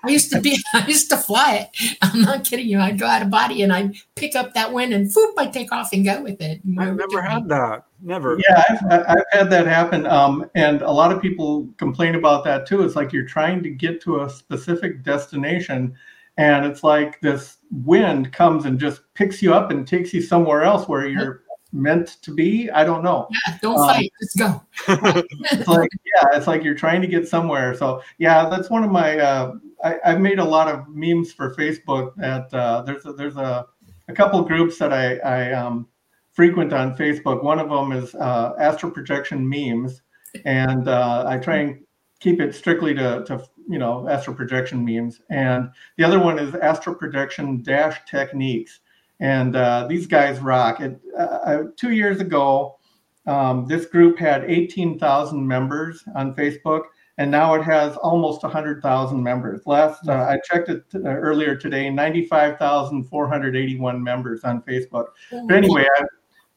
I 0.05 0.09
used 0.09 0.32
to 0.34 0.41
be, 0.41 0.57
I 0.74 0.86
used 0.86 1.09
to 1.11 1.17
fly 1.17 1.69
it. 1.74 1.97
I'm 2.01 2.21
not 2.21 2.43
kidding 2.43 2.67
you. 2.67 2.80
I'd 2.80 2.99
go 2.99 3.05
out 3.05 3.21
of 3.21 3.30
body 3.30 3.61
and 3.61 3.71
I'd 3.71 3.95
pick 4.15 4.36
up 4.36 4.53
that 4.53 4.74
wind 4.74 4.93
and 4.93 5.09
whoop, 5.15 5.36
I 5.38 5.45
take 5.47 5.71
off 5.71 5.93
and 5.93 6.03
go 6.03 6.21
with 6.21 6.41
it. 6.41 6.59
I've 6.78 6.95
never 6.97 7.21
had 7.21 7.47
that. 7.49 7.86
Never. 8.01 8.38
Yeah, 8.49 8.63
I've, 8.91 9.05
I've 9.07 9.24
had 9.32 9.49
that 9.51 9.65
happen. 9.65 10.05
Um, 10.05 10.49
and 10.55 10.82
a 10.82 10.91
lot 10.91 11.13
of 11.13 11.21
people 11.21 11.69
complain 11.78 12.15
about 12.15 12.43
that 12.43 12.67
too. 12.67 12.84
It's 12.84 12.97
like 12.97 13.13
you're 13.13 13.26
trying 13.26 13.63
to 13.63 13.69
get 13.69 14.01
to 14.01 14.24
a 14.24 14.30
specific 14.30 15.03
destination, 15.03 15.95
and 16.36 16.65
it's 16.65 16.84
like 16.84 17.21
this 17.21 17.59
wind 17.84 18.32
comes 18.32 18.65
and 18.65 18.80
just 18.80 19.01
picks 19.15 19.41
you 19.41 19.53
up 19.53 19.71
and 19.71 19.88
takes 19.88 20.13
you 20.13 20.21
somewhere 20.21 20.63
else 20.63 20.88
where 20.88 21.07
you're 21.07 21.43
meant 21.71 22.21
to 22.21 22.34
be. 22.34 22.69
I 22.69 22.84
don't 22.84 23.03
know. 23.03 23.28
Yeah, 23.32 23.57
don't 23.61 23.80
Um, 23.80 23.88
fight. 23.88 24.11
Let's 24.21 24.36
go. 24.36 24.61
It's 25.51 25.67
like, 25.67 25.89
yeah, 26.05 26.38
it's 26.38 26.47
like 26.47 26.63
you're 26.63 26.76
trying 26.76 27.01
to 27.01 27.07
get 27.07 27.28
somewhere. 27.28 27.74
So, 27.76 28.01
yeah, 28.19 28.47
that's 28.49 28.69
one 28.69 28.84
of 28.84 28.91
my. 28.91 29.17
Uh, 29.19 29.55
I, 29.84 29.97
I've 30.05 30.21
made 30.21 30.39
a 30.39 30.45
lot 30.45 30.67
of 30.67 30.88
memes 30.88 31.34
for 31.34 31.53
Facebook. 31.55 32.15
That 32.15 32.53
uh, 32.53 32.84
there's 32.84 33.05
a, 33.05 33.13
there's 33.13 33.38
a, 33.38 33.65
a 34.07 34.13
couple 34.13 34.41
groups 34.43 34.78
that 34.78 34.93
I, 34.93 35.17
I 35.17 35.51
um, 35.53 35.88
frequent 36.32 36.74
on 36.74 36.95
Facebook. 36.95 37.43
One 37.43 37.59
of 37.59 37.69
them 37.69 37.91
is 37.91 38.13
uh, 38.15 38.53
astral 38.59 38.91
projection 38.91 39.47
memes, 39.47 40.01
and 40.45 40.88
uh, 40.88 41.26
I 41.28 41.38
try 41.38 41.57
and 41.57 41.80
keep 42.19 42.39
it 42.39 42.55
strictly 42.55 42.93
to, 42.93 43.24
to 43.26 43.43
you 43.68 43.80
know 43.80 44.07
astral 44.09 44.36
projection 44.36 44.86
memes. 44.86 45.22
And 45.30 45.70
the 45.97 46.03
other 46.03 46.20
one 46.20 46.39
is 46.39 46.55
astral 46.55 46.95
projection 46.95 47.61
dash 47.61 47.99
techniques. 48.09 48.80
And 49.20 49.55
uh, 49.55 49.86
these 49.88 50.07
guys 50.07 50.39
rock. 50.39 50.82
It, 50.82 50.99
uh, 51.18 51.64
two 51.78 51.91
years 51.91 52.20
ago, 52.20 52.78
um, 53.26 53.66
this 53.68 53.86
group 53.86 54.20
had 54.20 54.43
18,000 54.45 55.47
members 55.47 56.03
on 56.16 56.36
Facebook, 56.36 56.82
and 57.18 57.32
now 57.32 57.53
it 57.53 57.64
has 57.64 57.95
almost 57.97 58.43
100,000 58.43 59.24
members. 59.24 59.66
Last 59.66 60.09
uh, 60.09 60.14
I 60.14 60.39
checked 60.43 60.68
it 60.70 60.84
uh, 60.95 61.07
earlier 61.07 61.55
today, 61.55 61.89
95,481 61.89 64.03
members 64.03 64.43
on 64.43 64.61
Facebook. 64.64 65.05
But 65.32 65.55
anyway, 65.55 65.86
I, 65.97 66.03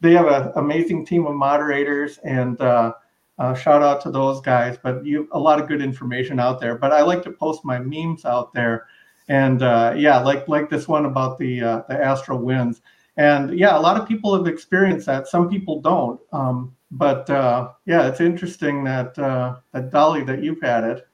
they 0.01 0.13
have 0.13 0.27
an 0.27 0.51
amazing 0.57 1.07
team 1.07 1.27
of 1.27 1.35
moderators, 1.35 2.19
and 2.25 2.61
uh, 2.61 2.95
uh, 3.39 3.55
shout 3.55 3.83
out 3.83 4.01
to 4.03 4.11
those 4.11 4.41
guys. 4.41 4.79
But 4.83 5.05
you 5.05 5.29
a 5.33 5.39
lot 5.39 5.61
of 5.61 5.69
good 5.69 5.83
information 5.83 6.41
out 6.41 6.61
there. 6.61 6.77
But 6.77 6.93
I 6.93 7.03
like 7.03 7.23
to 7.25 7.31
post 7.31 7.65
my 7.65 7.79
memes 7.79 8.25
out 8.25 8.53
there, 8.53 8.87
and 9.29 9.63
uh, 9.63 9.95
yeah, 9.97 10.19
like 10.19 10.49
like 10.49 10.71
this 10.71 10.89
one 10.89 11.07
about 11.07 11.39
the 11.39 11.63
uh, 11.63 11.83
the 11.89 12.03
astral 12.03 12.39
winds. 12.39 12.81
And 13.19 13.59
yeah, 13.59 13.79
a 13.79 13.81
lot 13.81 14.01
of 14.01 14.07
people 14.07 14.35
have 14.37 14.47
experienced 14.47 15.07
that. 15.07 15.27
Some 15.27 15.49
people 15.49 15.81
don't. 15.81 16.21
Um, 16.33 16.77
but 16.91 17.29
uh, 17.31 17.71
yeah, 17.87 18.07
it's 18.09 18.21
interesting 18.21 18.85
that 18.85 19.19
uh, 19.19 19.57
that 19.73 19.91
Dolly 19.91 20.23
that 20.25 20.43
you've 20.43 20.61
had 20.61 20.85
it. 20.85 21.07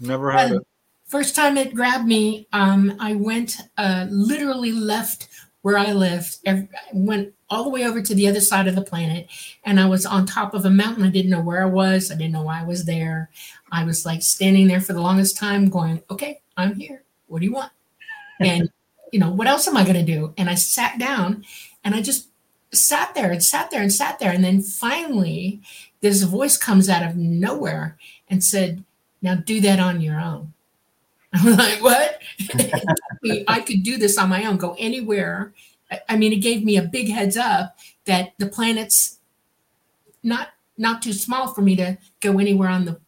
Never 0.00 0.32
had 0.32 0.52
it. 0.52 0.62
First 1.12 1.36
time 1.36 1.58
it 1.58 1.74
grabbed 1.74 2.06
me, 2.06 2.48
um, 2.54 2.96
I 2.98 3.14
went, 3.14 3.58
uh, 3.76 4.06
literally 4.08 4.72
left 4.72 5.28
where 5.60 5.76
I 5.76 5.92
lived, 5.92 6.38
ev- 6.46 6.68
went 6.94 7.34
all 7.52 7.64
the 7.64 7.70
way 7.70 7.84
over 7.84 8.00
to 8.00 8.14
the 8.14 8.26
other 8.26 8.40
side 8.40 8.66
of 8.66 8.74
the 8.74 8.82
planet, 8.82 9.28
and 9.64 9.78
I 9.78 9.86
was 9.86 10.06
on 10.06 10.24
top 10.24 10.54
of 10.54 10.64
a 10.64 10.70
mountain. 10.70 11.04
I 11.04 11.10
didn't 11.10 11.30
know 11.30 11.42
where 11.42 11.62
I 11.62 11.66
was. 11.66 12.10
I 12.10 12.14
didn't 12.14 12.32
know 12.32 12.42
why 12.42 12.60
I 12.60 12.64
was 12.64 12.84
there. 12.86 13.30
I 13.70 13.84
was 13.84 14.06
like 14.06 14.22
standing 14.22 14.68
there 14.68 14.80
for 14.80 14.94
the 14.94 15.02
longest 15.02 15.36
time, 15.36 15.68
going, 15.68 16.02
"Okay, 16.10 16.40
I'm 16.56 16.74
here. 16.74 17.02
What 17.26 17.40
do 17.40 17.46
you 17.46 17.52
want?" 17.52 17.72
And 18.40 18.70
you 19.12 19.20
know, 19.20 19.30
what 19.30 19.46
else 19.46 19.68
am 19.68 19.76
I 19.76 19.84
going 19.84 19.94
to 19.94 20.02
do? 20.02 20.32
And 20.38 20.48
I 20.48 20.54
sat 20.54 20.98
down 20.98 21.44
and 21.84 21.94
I 21.94 22.00
just 22.00 22.28
sat 22.72 23.14
there 23.14 23.30
and 23.30 23.44
sat 23.44 23.70
there 23.70 23.82
and 23.82 23.92
sat 23.92 24.18
there. 24.18 24.32
And 24.32 24.42
then 24.42 24.62
finally, 24.62 25.60
this 26.00 26.22
voice 26.22 26.56
comes 26.56 26.88
out 26.88 27.04
of 27.04 27.14
nowhere 27.14 27.98
and 28.28 28.42
said, 28.42 28.82
Now 29.20 29.34
do 29.34 29.60
that 29.60 29.78
on 29.78 30.00
your 30.00 30.18
own. 30.18 30.54
I'm 31.34 31.56
like, 31.56 31.82
What? 31.82 32.20
I 33.48 33.60
could 33.60 33.82
do 33.82 33.98
this 33.98 34.18
on 34.18 34.30
my 34.30 34.44
own, 34.46 34.56
go 34.56 34.74
anywhere. 34.78 35.52
I 36.08 36.16
mean, 36.16 36.32
it 36.32 36.36
gave 36.36 36.64
me 36.64 36.76
a 36.76 36.82
big 36.82 37.08
heads 37.08 37.36
up 37.36 37.76
that 38.06 38.32
the 38.38 38.46
planet's 38.46 39.18
not 40.22 40.48
not 40.78 41.02
too 41.02 41.12
small 41.12 41.48
for 41.48 41.62
me 41.62 41.76
to 41.76 41.98
go 42.20 42.38
anywhere 42.38 42.68
on 42.68 42.84
the 42.84 42.98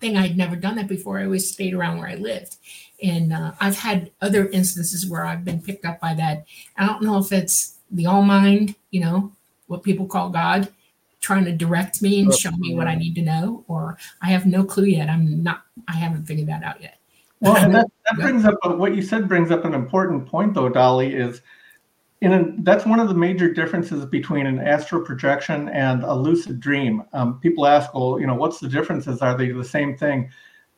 thing. 0.00 0.16
I'd 0.16 0.36
never 0.36 0.56
done 0.56 0.76
that 0.76 0.88
before. 0.88 1.18
I 1.18 1.24
always 1.24 1.50
stayed 1.50 1.74
around 1.74 1.98
where 1.98 2.08
I 2.08 2.14
lived. 2.14 2.56
And 3.02 3.32
uh, 3.32 3.52
I've 3.60 3.78
had 3.78 4.10
other 4.20 4.48
instances 4.48 5.06
where 5.06 5.24
I've 5.26 5.44
been 5.44 5.60
picked 5.60 5.84
up 5.84 6.00
by 6.00 6.14
that. 6.14 6.46
I 6.76 6.86
don't 6.86 7.02
know 7.02 7.18
if 7.18 7.32
it's 7.32 7.76
the 7.90 8.06
all 8.06 8.22
mind, 8.22 8.74
you 8.90 9.00
know, 9.00 9.32
what 9.66 9.82
people 9.82 10.06
call 10.06 10.30
God, 10.30 10.68
trying 11.20 11.44
to 11.44 11.52
direct 11.52 12.00
me 12.00 12.20
and 12.20 12.32
show 12.32 12.50
me 12.52 12.74
what 12.74 12.86
I 12.86 12.94
need 12.94 13.14
to 13.16 13.22
know, 13.22 13.64
or 13.68 13.98
I 14.22 14.28
have 14.28 14.46
no 14.46 14.64
clue 14.64 14.84
yet. 14.84 15.08
I'm 15.08 15.42
not, 15.42 15.62
I 15.88 15.92
haven't 15.92 16.24
figured 16.24 16.48
that 16.48 16.62
out 16.62 16.80
yet. 16.80 16.98
Well, 17.40 17.54
that, 17.54 17.86
that 18.08 18.14
brings 18.20 18.44
up 18.44 18.54
what 18.64 18.94
you 18.94 19.02
said 19.02 19.28
brings 19.28 19.50
up 19.50 19.64
an 19.64 19.74
important 19.74 20.26
point, 20.26 20.54
though, 20.54 20.68
Dolly, 20.68 21.14
is 21.14 21.42
in 22.22 22.32
a, 22.32 22.44
that's 22.58 22.86
one 22.86 22.98
of 22.98 23.08
the 23.08 23.14
major 23.14 23.52
differences 23.52 24.06
between 24.06 24.46
an 24.46 24.58
astral 24.58 25.02
projection 25.02 25.68
and 25.68 26.02
a 26.02 26.14
lucid 26.14 26.60
dream. 26.60 27.02
Um, 27.12 27.38
people 27.40 27.66
ask, 27.66 27.92
well, 27.94 28.18
you 28.18 28.26
know, 28.26 28.34
what's 28.34 28.58
the 28.58 28.68
differences? 28.68 29.20
Are 29.20 29.36
they 29.36 29.50
the 29.50 29.64
same 29.64 29.96
thing? 29.96 30.30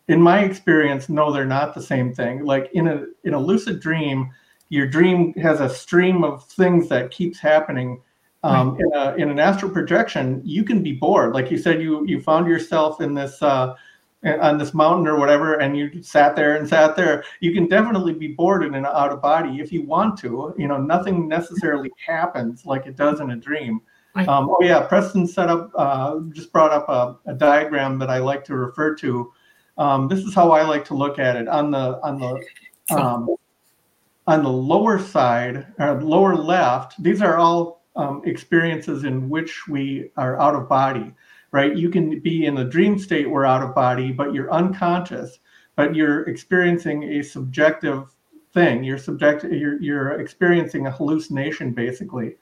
In 0.09 0.21
my 0.21 0.41
experience, 0.41 1.09
no, 1.09 1.33
they're 1.33 1.45
not 1.45 1.75
the 1.75 1.83
same 1.83 2.13
thing. 2.13 2.45
Like 2.45 2.71
in 2.73 2.89
a 2.89 3.05
in 3.25 3.35
a 3.35 3.39
lucid 3.39 3.81
dream, 3.81 4.31
your 4.69 4.87
dream 4.87 5.35
has 5.35 5.61
a 5.61 5.69
stream 5.69 6.25
of 6.25 6.45
things 6.47 6.89
that 6.89 7.11
keeps 7.11 7.39
happening. 7.39 8.03
Um, 8.45 8.75
right. 8.75 8.81
in, 8.81 8.93
a, 8.95 9.15
in 9.17 9.31
an 9.31 9.41
astral 9.41 9.71
projection, 9.71 10.41
you 10.45 10.63
can 10.63 10.81
be 10.83 10.93
bored. 10.93 11.35
Like 11.35 11.51
you 11.51 11.59
said, 11.59 11.83
you 11.83 12.05
you 12.07 12.21
found 12.21 12.49
yourself 12.49 13.01
in 13.01 13.15
this. 13.15 13.41
Uh, 13.43 13.75
on 14.25 14.59
this 14.59 14.75
mountain 14.75 15.07
or 15.07 15.17
whatever 15.17 15.61
and 15.61 15.77
you 15.77 16.03
sat 16.03 16.35
there 16.35 16.57
and 16.57 16.69
sat 16.69 16.97
there 16.97 17.23
you 17.41 17.53
can 17.53 17.69
definitely 17.69 18.13
be 18.13 18.29
bored 18.29 18.65
in 18.65 18.75
an 18.75 18.85
out 18.85 19.13
of 19.13 19.23
body 19.23 19.61
if 19.61 19.71
you 19.73 19.83
want 19.83 20.19
to. 20.19 20.55
You 20.59 20.67
know 20.67 20.79
nothing 20.79 21.29
necessarily 21.29 21.91
happens 22.05 22.67
like 22.67 22.87
it 22.87 22.97
does 22.97 23.21
in 23.21 23.31
a 23.31 23.37
dream. 23.37 23.81
Um, 24.17 24.51
oh 24.51 24.59
yeah 24.61 24.81
preston 24.81 25.27
set 25.29 25.49
up 25.49 25.71
uh, 25.77 26.19
just 26.33 26.53
brought 26.53 26.73
up 26.73 26.89
a, 26.89 27.31
a, 27.31 27.35
diagram 27.35 28.01
that 28.01 28.11
i 28.11 28.19
like 28.19 28.45
to 28.47 28.57
refer 28.57 28.97
to. 28.97 29.33
Um, 29.77 30.09
this 30.09 30.21
is 30.21 30.35
how 30.35 30.51
i 30.51 30.63
like 30.63 30.85
to 30.87 30.95
look 30.95 31.21
at 31.21 31.37
it. 31.37 31.47
On 31.47 31.71
the 31.71 32.01
on 32.03 32.19
the 32.19 32.97
um, 32.97 33.37
on 34.27 34.43
the 34.43 34.51
lower 34.51 34.99
side 34.99 35.67
or 35.79 35.91
uh, 35.91 36.01
lower 36.01 36.35
left 36.35 37.01
these 37.03 37.23
are 37.23 37.37
all 37.37 37.85
um, 37.97 38.23
experiences 38.25 39.05
in 39.05 39.29
which 39.29 39.69
we 39.69 40.11
are 40.17 40.41
out 40.41 40.55
of 40.55 40.69
body 40.69 41.13
right? 41.51 41.77
You 41.77 41.91
can 41.91 42.21
be 42.21 42.47
in 42.47 42.59
a 42.59 42.65
dream 42.65 42.99
state 42.99 43.31
where 43.31 43.47
out 43.47 43.63
of 43.63 43.75
body, 43.75 44.13
but 44.13 44.35
you're 44.35 44.53
unconscious, 44.53 45.39
but 45.77 45.95
you're 45.95 46.23
experiencing 46.23 47.05
a 47.05 47.23
subjective 47.23 48.15
thing. 48.53 48.85
You're 48.85 48.99
subject, 48.99 49.45
you're, 49.45 49.81
you're 49.81 50.21
experiencing 50.21 50.87
a 50.87 50.91
hallucination 50.91 51.73
basically. 51.73 52.37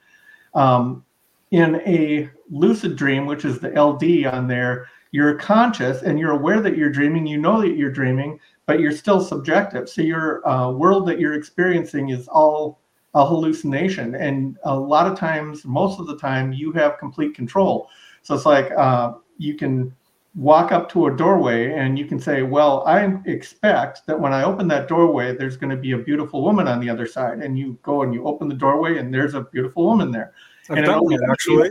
Um, 0.55 1.05
in 1.53 1.77
a 1.87 2.29
lucid 2.51 2.97
dream, 2.97 3.27
which 3.27 3.45
is 3.45 3.61
the 3.61 3.71
LD 3.81 4.27
on 4.27 4.49
there, 4.49 4.87
you're 5.13 5.35
conscious 5.37 6.03
and 6.03 6.19
you're 6.19 6.33
aware 6.33 6.61
that 6.61 6.77
you're 6.77 6.91
dreaming. 6.91 7.27
You 7.27 7.39
know 7.39 7.61
that 7.61 7.77
you're 7.77 7.91
dreaming, 7.91 8.41
but 8.67 8.81
you're 8.81 8.93
still 8.93 9.21
subjective. 9.21 9.89
So 9.89 10.03
your 10.03 10.47
uh, 10.47 10.73
world 10.73 11.07
that 11.09 11.21
you're 11.21 11.35
experiencing 11.35 12.11
is 12.11 12.29
all 12.29 12.81
a 13.15 13.25
hallucination. 13.25 14.15
And 14.15 14.59
a 14.65 14.79
lot 14.79 15.11
of 15.11 15.19
times, 15.19 15.65
most 15.65 15.99
of 15.99 16.07
the 16.07 16.19
time, 16.19 16.53
you 16.53 16.71
have 16.73 16.99
complete 16.99 17.35
control. 17.35 17.89
So 18.27 18.35
it's 18.35 18.45
like 18.45 18.73
uh, 18.73 19.13
you 19.39 19.55
can 19.55 19.95
walk 20.35 20.73
up 20.73 20.91
to 20.91 21.07
a 21.07 21.17
doorway 21.17 21.73
and 21.75 21.97
you 21.97 22.07
can 22.07 22.19
say, 22.19 22.43
Well, 22.43 22.83
I 22.85 23.17
expect 23.25 24.05
that 24.09 24.19
when 24.19 24.33
I 24.33 24.43
open 24.43 24.67
that 24.67 24.89
doorway, 24.89 25.37
there's 25.37 25.57
going 25.57 25.71
to 25.71 25.77
be 25.77 25.93
a 25.93 25.99
beautiful 25.99 26.43
woman 26.43 26.67
on 26.67 26.81
the 26.81 26.91
other 26.91 27.07
side. 27.07 27.39
And 27.39 27.57
you 27.57 27.79
go 27.85 28.03
and 28.03 28.13
you 28.13 28.25
open 28.27 28.49
the 28.49 28.57
doorway 28.57 28.99
and 28.99 29.15
there's 29.15 29.35
a 29.35 29.43
beautiful 29.43 29.87
woman 29.87 30.11
there. 30.11 30.33
I've 30.69 30.79
and 30.79 30.87
done 30.87 31.05
that 31.05 31.29
actually. 31.31 31.69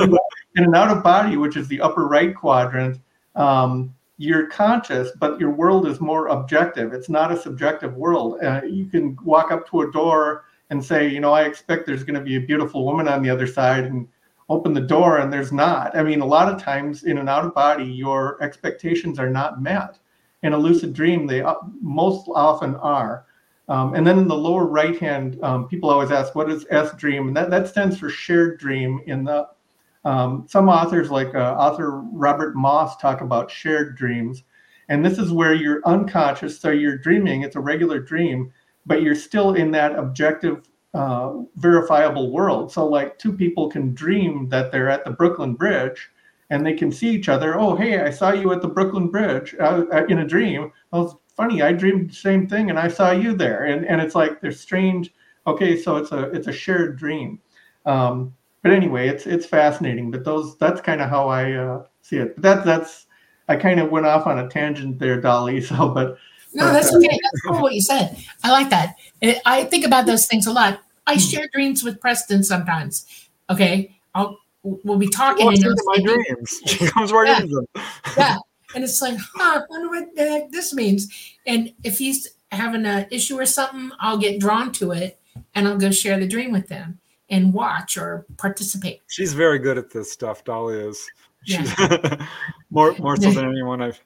in, 0.00 0.16
in, 0.54 0.64
an 0.66 0.74
out 0.76 0.96
of 0.96 1.02
body, 1.02 1.36
which 1.36 1.56
is 1.56 1.66
the 1.66 1.80
upper 1.80 2.06
right 2.06 2.32
quadrant, 2.32 3.00
um, 3.34 3.92
you're 4.16 4.46
conscious, 4.46 5.10
but 5.18 5.40
your 5.40 5.50
world 5.50 5.88
is 5.88 6.00
more 6.00 6.28
objective. 6.28 6.92
It's 6.92 7.08
not 7.08 7.32
a 7.32 7.36
subjective 7.36 7.96
world. 7.96 8.38
Uh, 8.44 8.60
you 8.64 8.86
can 8.86 9.16
walk 9.24 9.50
up 9.50 9.68
to 9.70 9.80
a 9.80 9.90
door 9.90 10.44
and 10.70 10.84
say, 10.84 11.08
you 11.08 11.18
know, 11.18 11.32
I 11.32 11.42
expect 11.42 11.84
there's 11.84 12.04
going 12.04 12.14
to 12.14 12.20
be 12.20 12.36
a 12.36 12.40
beautiful 12.40 12.84
woman 12.84 13.08
on 13.08 13.22
the 13.22 13.30
other 13.30 13.48
side, 13.48 13.86
and 13.86 14.06
open 14.48 14.72
the 14.72 14.80
door 14.80 15.18
and 15.18 15.32
there's 15.32 15.52
not. 15.52 15.96
I 15.96 16.02
mean, 16.02 16.20
a 16.20 16.26
lot 16.26 16.52
of 16.52 16.62
times 16.62 17.04
in 17.04 17.18
an 17.18 17.28
out 17.28 17.44
of 17.44 17.54
body, 17.54 17.84
your 17.84 18.42
expectations 18.42 19.18
are 19.18 19.30
not 19.30 19.62
met. 19.62 19.98
In 20.42 20.52
a 20.52 20.58
lucid 20.58 20.92
dream, 20.92 21.26
they 21.26 21.44
most 21.80 22.28
often 22.28 22.76
are. 22.76 23.26
Um, 23.68 23.94
and 23.94 24.06
then 24.06 24.18
in 24.18 24.28
the 24.28 24.36
lower 24.36 24.64
right 24.64 24.98
hand, 24.98 25.38
um, 25.42 25.68
people 25.68 25.90
always 25.90 26.10
ask, 26.10 26.34
what 26.34 26.50
is 26.50 26.66
S 26.70 26.94
dream? 26.94 27.28
And 27.28 27.36
that, 27.36 27.50
that 27.50 27.68
stands 27.68 27.98
for 27.98 28.08
shared 28.08 28.58
dream. 28.58 29.02
In 29.06 29.24
the 29.24 29.48
um, 30.04 30.46
some 30.48 30.68
authors, 30.68 31.10
like 31.10 31.34
uh, 31.34 31.54
author 31.58 32.00
Robert 32.00 32.56
Moss, 32.56 32.96
talk 32.96 33.20
about 33.20 33.50
shared 33.50 33.96
dreams. 33.96 34.44
And 34.88 35.04
this 35.04 35.18
is 35.18 35.32
where 35.32 35.52
you're 35.52 35.82
unconscious, 35.84 36.58
so 36.58 36.70
you're 36.70 36.96
dreaming, 36.96 37.42
it's 37.42 37.56
a 37.56 37.60
regular 37.60 37.98
dream, 37.98 38.50
but 38.86 39.02
you're 39.02 39.14
still 39.14 39.52
in 39.54 39.70
that 39.72 39.94
objective 39.94 40.66
uh, 40.94 41.34
verifiable 41.56 42.30
world. 42.30 42.72
So, 42.72 42.86
like, 42.86 43.18
two 43.18 43.32
people 43.32 43.68
can 43.68 43.94
dream 43.94 44.48
that 44.48 44.72
they're 44.72 44.90
at 44.90 45.04
the 45.04 45.10
Brooklyn 45.10 45.54
Bridge 45.54 46.10
and 46.50 46.64
they 46.64 46.72
can 46.72 46.90
see 46.90 47.08
each 47.10 47.28
other. 47.28 47.58
Oh, 47.58 47.76
hey, 47.76 48.00
I 48.00 48.10
saw 48.10 48.32
you 48.32 48.52
at 48.52 48.62
the 48.62 48.68
Brooklyn 48.68 49.08
Bridge 49.08 49.54
uh, 49.60 49.84
uh 49.92 50.06
in 50.08 50.20
a 50.20 50.26
dream. 50.26 50.72
Well, 50.90 51.04
it's 51.04 51.14
funny. 51.36 51.62
I 51.62 51.72
dreamed 51.72 52.10
the 52.10 52.14
same 52.14 52.46
thing 52.46 52.70
and 52.70 52.78
I 52.78 52.88
saw 52.88 53.10
you 53.10 53.34
there. 53.34 53.64
And, 53.64 53.86
and 53.86 54.00
it's 54.00 54.14
like 54.14 54.40
they're 54.40 54.52
strange. 54.52 55.12
Okay, 55.46 55.80
so 55.80 55.96
it's 55.96 56.12
a 56.12 56.30
it's 56.30 56.46
a 56.46 56.52
shared 56.52 56.98
dream. 56.98 57.40
Um, 57.86 58.34
but 58.62 58.72
anyway, 58.72 59.08
it's 59.08 59.26
it's 59.26 59.46
fascinating. 59.46 60.10
But 60.10 60.24
those 60.24 60.56
that's 60.58 60.80
kind 60.80 61.00
of 61.00 61.08
how 61.08 61.28
I 61.28 61.52
uh, 61.52 61.84
see 62.02 62.16
it. 62.16 62.34
But 62.34 62.42
that 62.42 62.64
that's 62.64 63.06
I 63.48 63.56
kind 63.56 63.80
of 63.80 63.90
went 63.90 64.06
off 64.06 64.26
on 64.26 64.38
a 64.38 64.48
tangent 64.48 64.98
there, 64.98 65.20
Dolly. 65.20 65.60
So, 65.68 65.88
but 65.88 66.18
no, 66.58 66.72
that's 66.72 66.92
okay. 66.94 67.08
That's 67.22 67.40
cool 67.46 67.62
what 67.62 67.74
you 67.74 67.80
said. 67.80 68.16
I 68.42 68.50
like 68.50 68.70
that. 68.70 68.96
I 69.46 69.64
think 69.64 69.86
about 69.86 70.06
those 70.06 70.26
things 70.26 70.46
a 70.46 70.52
lot. 70.52 70.80
I 71.06 71.16
share 71.16 71.48
dreams 71.52 71.82
with 71.82 72.00
Preston 72.00 72.42
sometimes. 72.42 73.06
Okay, 73.48 73.96
I'll 74.14 74.38
we'll 74.62 74.98
be 74.98 75.08
talking. 75.08 75.44
Oh, 75.44 75.50
Walks 75.50 75.62
into 75.62 75.82
my 75.86 75.98
dreams. 75.98 76.60
She 76.66 76.86
comes 76.86 77.12
right 77.12 77.28
yeah. 77.28 77.40
into 77.40 77.54
them. 77.54 77.84
yeah, 78.16 78.36
and 78.74 78.84
it's 78.84 79.00
like, 79.00 79.18
huh, 79.18 79.60
I 79.60 79.62
wonder 79.68 79.88
what 79.88 80.14
the 80.14 80.28
heck 80.28 80.50
this 80.50 80.74
means. 80.74 81.08
And 81.46 81.72
if 81.84 81.98
he's 81.98 82.28
having 82.52 82.84
an 82.86 83.06
issue 83.10 83.38
or 83.38 83.46
something, 83.46 83.90
I'll 84.00 84.18
get 84.18 84.40
drawn 84.40 84.72
to 84.72 84.92
it 84.92 85.18
and 85.54 85.68
I'll 85.68 85.78
go 85.78 85.90
share 85.90 86.18
the 86.18 86.26
dream 86.26 86.52
with 86.52 86.68
them 86.68 86.98
and 87.30 87.52
watch 87.52 87.96
or 87.96 88.26
participate. 88.36 89.02
She's 89.08 89.32
very 89.32 89.58
good 89.58 89.78
at 89.78 89.90
this 89.90 90.10
stuff. 90.10 90.44
Dolly 90.44 90.78
is. 90.78 91.08
Yeah. 91.46 92.26
more 92.70 92.94
more 92.98 93.16
so 93.16 93.30
than 93.30 93.48
anyone 93.48 93.80
I've 93.80 94.02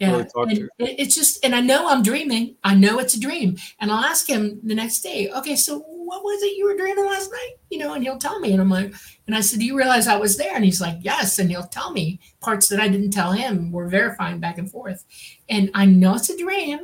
yeah, 0.00 0.24
and 0.34 0.70
it's 0.78 1.14
just, 1.14 1.44
and 1.44 1.54
I 1.54 1.60
know 1.60 1.86
I'm 1.88 2.02
dreaming. 2.02 2.56
I 2.64 2.74
know 2.74 2.98
it's 2.98 3.14
a 3.14 3.20
dream, 3.20 3.58
and 3.78 3.90
I'll 3.90 4.02
ask 4.02 4.26
him 4.26 4.58
the 4.62 4.74
next 4.74 5.02
day. 5.02 5.30
Okay, 5.30 5.54
so 5.56 5.80
what 5.80 6.24
was 6.24 6.42
it 6.42 6.56
you 6.56 6.64
were 6.64 6.76
dreaming 6.76 7.04
last 7.04 7.30
night? 7.30 7.56
You 7.70 7.78
know, 7.78 7.92
and 7.92 8.02
he'll 8.02 8.18
tell 8.18 8.40
me, 8.40 8.52
and 8.52 8.62
I'm 8.62 8.70
like, 8.70 8.94
and 9.26 9.36
I 9.36 9.42
said, 9.42 9.60
do 9.60 9.66
you 9.66 9.76
realize 9.76 10.08
I 10.08 10.16
was 10.16 10.38
there? 10.38 10.56
And 10.56 10.64
he's 10.64 10.80
like, 10.80 10.96
yes, 11.02 11.38
and 11.38 11.50
he'll 11.50 11.66
tell 11.66 11.92
me 11.92 12.18
parts 12.40 12.68
that 12.68 12.80
I 12.80 12.88
didn't 12.88 13.10
tell 13.10 13.32
him. 13.32 13.70
We're 13.70 13.88
verifying 13.88 14.40
back 14.40 14.56
and 14.56 14.70
forth, 14.70 15.04
and 15.48 15.70
I 15.74 15.84
know 15.84 16.14
it's 16.14 16.30
a 16.30 16.38
dream, 16.38 16.80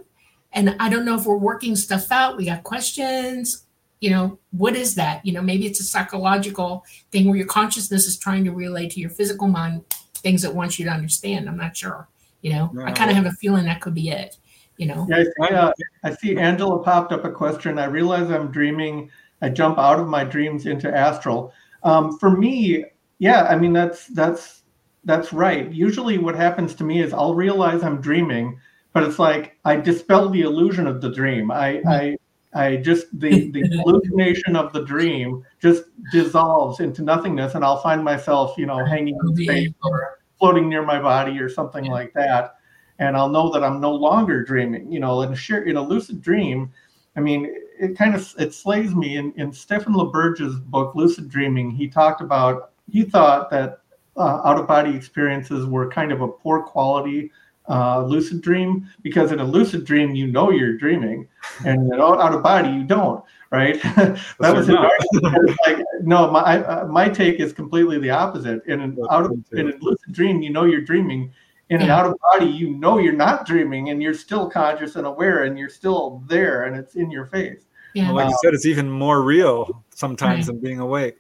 and 0.53 0.77
I 0.79 0.91
don't 0.91 1.07
know 1.07 1.17
if 1.17 1.25
we're 1.25 1.37
working 1.37 1.75
stuff 1.75 2.13
out. 2.13 2.37
We 2.37 2.45
got 2.45 2.65
questions. 2.65 3.67
You 4.01 4.11
know, 4.11 4.39
what 4.51 4.77
is 4.77 4.95
that? 4.97 5.25
You 5.25 5.33
know, 5.33 5.41
maybe 5.41 5.65
it's 5.65 5.81
a 5.81 5.85
psychological 5.85 6.85
thing 7.13 7.27
where 7.27 7.39
your 7.39 7.47
consciousness 7.47 8.07
is 8.07 8.19
trying 8.19 8.45
to 8.45 8.53
relay 8.53 8.89
to 8.89 9.01
your 9.01 9.09
physical 9.09 9.49
mind 9.49 9.85
things 10.17 10.45
it 10.45 10.55
wants 10.55 10.79
you 10.79 10.85
to 10.85 10.91
understand. 10.91 11.49
I'm 11.49 11.57
not 11.57 11.75
sure. 11.75 12.07
You 12.47 12.53
know, 12.53 12.71
no. 12.73 12.85
I 12.85 12.93
kind 12.93 13.11
of 13.11 13.17
have 13.17 13.27
a 13.27 13.33
feeling 13.33 13.65
that 13.65 13.81
could 13.81 13.95
be 13.95 14.11
it. 14.11 14.37
You 14.77 14.87
know. 14.87 15.05
Yeah, 15.11 15.25
I, 15.43 15.49
uh, 15.49 15.73
I 16.05 16.15
see 16.15 16.37
Angela 16.37 16.81
popped 16.81 17.13
up 17.13 17.25
a 17.25 17.31
question. 17.33 17.77
I 17.77 17.87
realize 17.87 18.31
I'm 18.31 18.53
dreaming. 18.53 19.11
I 19.43 19.49
jump 19.49 19.79
out 19.79 19.99
of 19.99 20.07
my 20.07 20.23
dreams 20.23 20.65
into 20.65 20.89
astral. 20.97 21.53
Um, 21.83 22.17
for 22.19 22.31
me, 22.31 22.85
yeah, 23.19 23.47
I 23.47 23.57
mean 23.57 23.73
that's 23.73 24.07
that's 24.07 24.63
that's 25.05 25.33
right. 25.33 25.73
Usually, 25.73 26.19
what 26.19 26.37
happens 26.37 26.77
to 26.77 26.85
me 26.85 27.03
is 27.03 27.13
I'll 27.13 27.35
realize 27.35 27.83
I'm 27.83 28.01
dreaming, 28.01 28.61
but 28.93 29.03
it's 29.03 29.19
like 29.19 29.59
I 29.65 29.75
dispel 29.75 30.29
the 30.29 30.43
illusion 30.43 30.87
of 30.87 31.01
the 31.01 31.11
dream. 31.11 31.51
I 31.51 31.79
hmm. 31.79 31.89
I 31.89 32.17
I 32.55 32.77
just 32.77 33.07
the 33.19 33.51
the 33.51 33.67
hallucination 33.85 34.55
of 34.55 34.73
the 34.73 34.85
dream 34.85 35.43
just 35.61 35.83
dissolves 36.13 36.79
into 36.79 37.03
nothingness, 37.03 37.57
and 37.57 37.65
I'll 37.65 37.83
find 37.83 38.05
myself, 38.05 38.57
you 38.57 38.67
know, 38.67 38.85
hanging 38.85 39.19
in 39.21 39.37
space 39.37 39.73
or 39.83 40.16
floating 40.39 40.69
near 40.69 40.85
my 40.85 41.01
body 41.01 41.39
or 41.39 41.49
something 41.49 41.87
like 41.87 42.13
that. 42.15 42.57
And 42.99 43.15
i'll 43.15 43.29
know 43.29 43.53
that 43.53 43.63
i'm 43.63 43.79
no 43.79 43.95
longer 43.95 44.43
dreaming 44.43 44.91
you 44.91 45.01
know 45.01 45.21
in 45.21 45.33
a, 45.33 45.63
in 45.63 45.77
a 45.77 45.83
lucid 45.83 46.23
dream. 46.23 46.73
I 47.17 47.21
mean, 47.21 47.51
it 47.79 47.97
kind 47.97 48.15
of 48.15 48.35
it 48.39 48.53
slays 48.53 48.95
me. 48.95 49.17
In, 49.17 49.33
in 49.37 49.53
Stephen 49.53 49.95
LaBerge's 49.95 50.57
book, 50.61 50.95
Lucid 50.95 51.29
Dreaming, 51.29 51.71
he 51.71 51.89
talked 51.89 52.21
about 52.21 52.73
he 52.91 53.03
thought 53.03 53.51
that 53.51 53.81
uh, 54.17 54.41
out 54.45 54.59
of 54.59 54.67
body 54.67 54.95
experiences 54.95 55.67
were 55.67 55.91
kind 55.91 56.13
of 56.13 56.21
a 56.21 56.29
poor 56.29 56.63
quality 56.63 57.31
uh, 57.69 58.05
lucid 58.05 58.41
dream 58.43 58.89
because 59.03 59.33
in 59.33 59.41
a 59.41 59.45
lucid 59.45 59.85
dream 59.85 60.15
you 60.15 60.27
know 60.27 60.51
you're 60.51 60.77
dreaming, 60.77 61.29
and 61.65 61.93
in 61.93 62.01
out 62.01 62.35
of 62.35 62.43
body 62.43 62.71
you 62.71 62.85
don't. 62.85 63.25
Right? 63.51 63.81
that 63.83 64.21
was 64.41 64.69
like 64.69 65.85
no. 66.03 66.31
My 66.31 66.65
uh, 66.65 66.87
my 66.87 67.09
take 67.09 67.39
is 67.39 67.53
completely 67.53 67.99
the 67.99 68.11
opposite. 68.11 68.65
In 68.67 68.81
an 68.81 68.99
out 69.11 69.27
of 69.27 69.33
in 69.53 69.71
a 69.71 69.77
lucid 69.81 70.13
dream, 70.13 70.43
you 70.43 70.51
know 70.51 70.65
you're 70.65 70.81
dreaming. 70.81 71.33
In 71.69 71.83
an 71.83 71.91
out 71.91 72.07
of 72.07 72.15
body, 72.33 72.47
you 72.47 72.71
know 72.71 72.99
you're 72.99 73.13
not 73.13 73.47
dreaming, 73.47 73.91
and 73.91 74.03
you're 74.03 74.15
still 74.15 74.49
conscious 74.49 74.95
and 74.97 75.07
aware, 75.07 75.45
and 75.45 75.59
you're 75.59 75.69
still 75.69 76.23
there, 76.27 76.65
and 76.65 76.77
it's 76.77 76.95
in 76.95 77.11
your 77.11 77.27
face. 77.27 77.67
Yeah. 77.95 78.09
Well, 78.09 78.17
like 78.17 78.29
you 78.29 78.39
said, 78.43 78.55
it's 78.55 78.67
even 78.67 78.91
more 78.91 79.23
real 79.23 79.83
sometimes 79.95 80.47
right. 80.47 80.47
than 80.47 80.61
being 80.61 80.81
awake. 80.81 81.17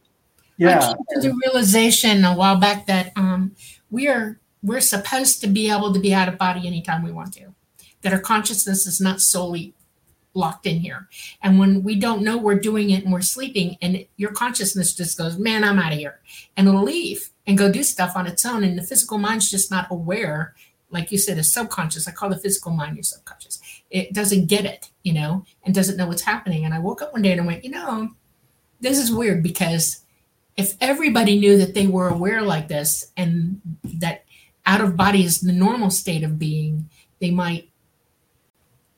Yeah. 0.59 0.79
I 0.79 0.87
came 0.87 1.23
to 1.23 1.29
the 1.29 1.35
realization 1.45 2.25
a 2.25 2.35
while 2.35 2.57
back 2.57 2.87
that 2.87 3.13
um, 3.17 3.55
we 3.91 4.09
are 4.09 4.39
we're 4.63 4.81
supposed 4.81 5.41
to 5.41 5.47
be 5.47 5.71
able 5.71 5.93
to 5.93 6.01
be 6.01 6.15
out 6.15 6.29
of 6.29 6.39
body 6.39 6.67
anytime 6.67 7.03
we 7.03 7.13
want 7.13 7.33
to. 7.35 7.55
That 8.03 8.13
our 8.13 8.21
consciousness 8.21 8.87
is 8.87 9.01
not 9.01 9.21
solely 9.21 9.75
locked 10.35 10.67
in 10.67 10.81
here. 10.81 11.09
And 11.43 11.59
when 11.59 11.83
we 11.83 11.99
don't 11.99 12.23
know 12.23 12.37
we're 12.37 12.61
doing 12.61 12.91
it 12.91 13.05
and 13.05 13.13
we're 13.13 13.23
sleeping, 13.23 13.77
and 13.81 14.07
your 14.17 14.33
consciousness 14.33 14.95
just 14.95 15.19
goes, 15.19 15.39
man, 15.39 15.65
I'm 15.65 15.79
out 15.79 15.93
of 15.93 15.99
here. 15.99 16.21
And 16.57 16.69
it'll 16.69 16.83
leave 16.83 17.31
and 17.47 17.59
go 17.59 17.73
do 17.73 17.83
stuff 17.83 18.17
on 18.17 18.27
its 18.27 18.45
own. 18.45 18.63
And 18.63 18.79
the 18.79 18.83
physical 18.83 19.19
mind's 19.19 19.51
just 19.51 19.71
not 19.71 19.89
aware. 19.91 20.55
Like 20.91 21.11
you 21.11 21.19
said, 21.19 21.39
a 21.39 21.43
subconscious. 21.43 22.07
I 22.07 22.13
call 22.13 22.29
the 22.29 22.39
physical 22.39 22.73
mind 22.73 22.97
your 22.97 23.03
subconscious. 23.03 23.61
It 23.91 24.13
doesn't 24.13 24.47
get 24.47 24.65
it, 24.65 24.91
you 25.03 25.13
know, 25.13 25.45
and 25.65 25.75
doesn't 25.75 25.97
know 25.97 26.07
what's 26.07 26.23
happening. 26.23 26.65
And 26.65 26.75
I 26.75 26.79
woke 26.79 27.03
up 27.03 27.13
one 27.13 27.23
day 27.23 27.33
and 27.33 27.41
I 27.41 27.47
went, 27.47 27.65
you 27.65 27.71
know, 27.71 28.11
this 28.81 28.99
is 28.99 29.13
weird 29.13 29.43
because 29.43 30.03
if 30.57 30.75
everybody 30.81 31.39
knew 31.39 31.57
that 31.59 31.75
they 31.75 31.87
were 31.87 32.09
aware 32.09 32.43
like 32.43 32.69
this 32.69 33.11
and 33.17 33.61
that 33.85 34.25
out 34.67 34.81
of 34.81 34.97
body 34.97 35.25
is 35.25 35.41
the 35.41 35.53
normal 35.53 35.91
state 35.91 36.23
of 36.23 36.39
being, 36.39 36.89
they 37.21 37.31
might 37.31 37.71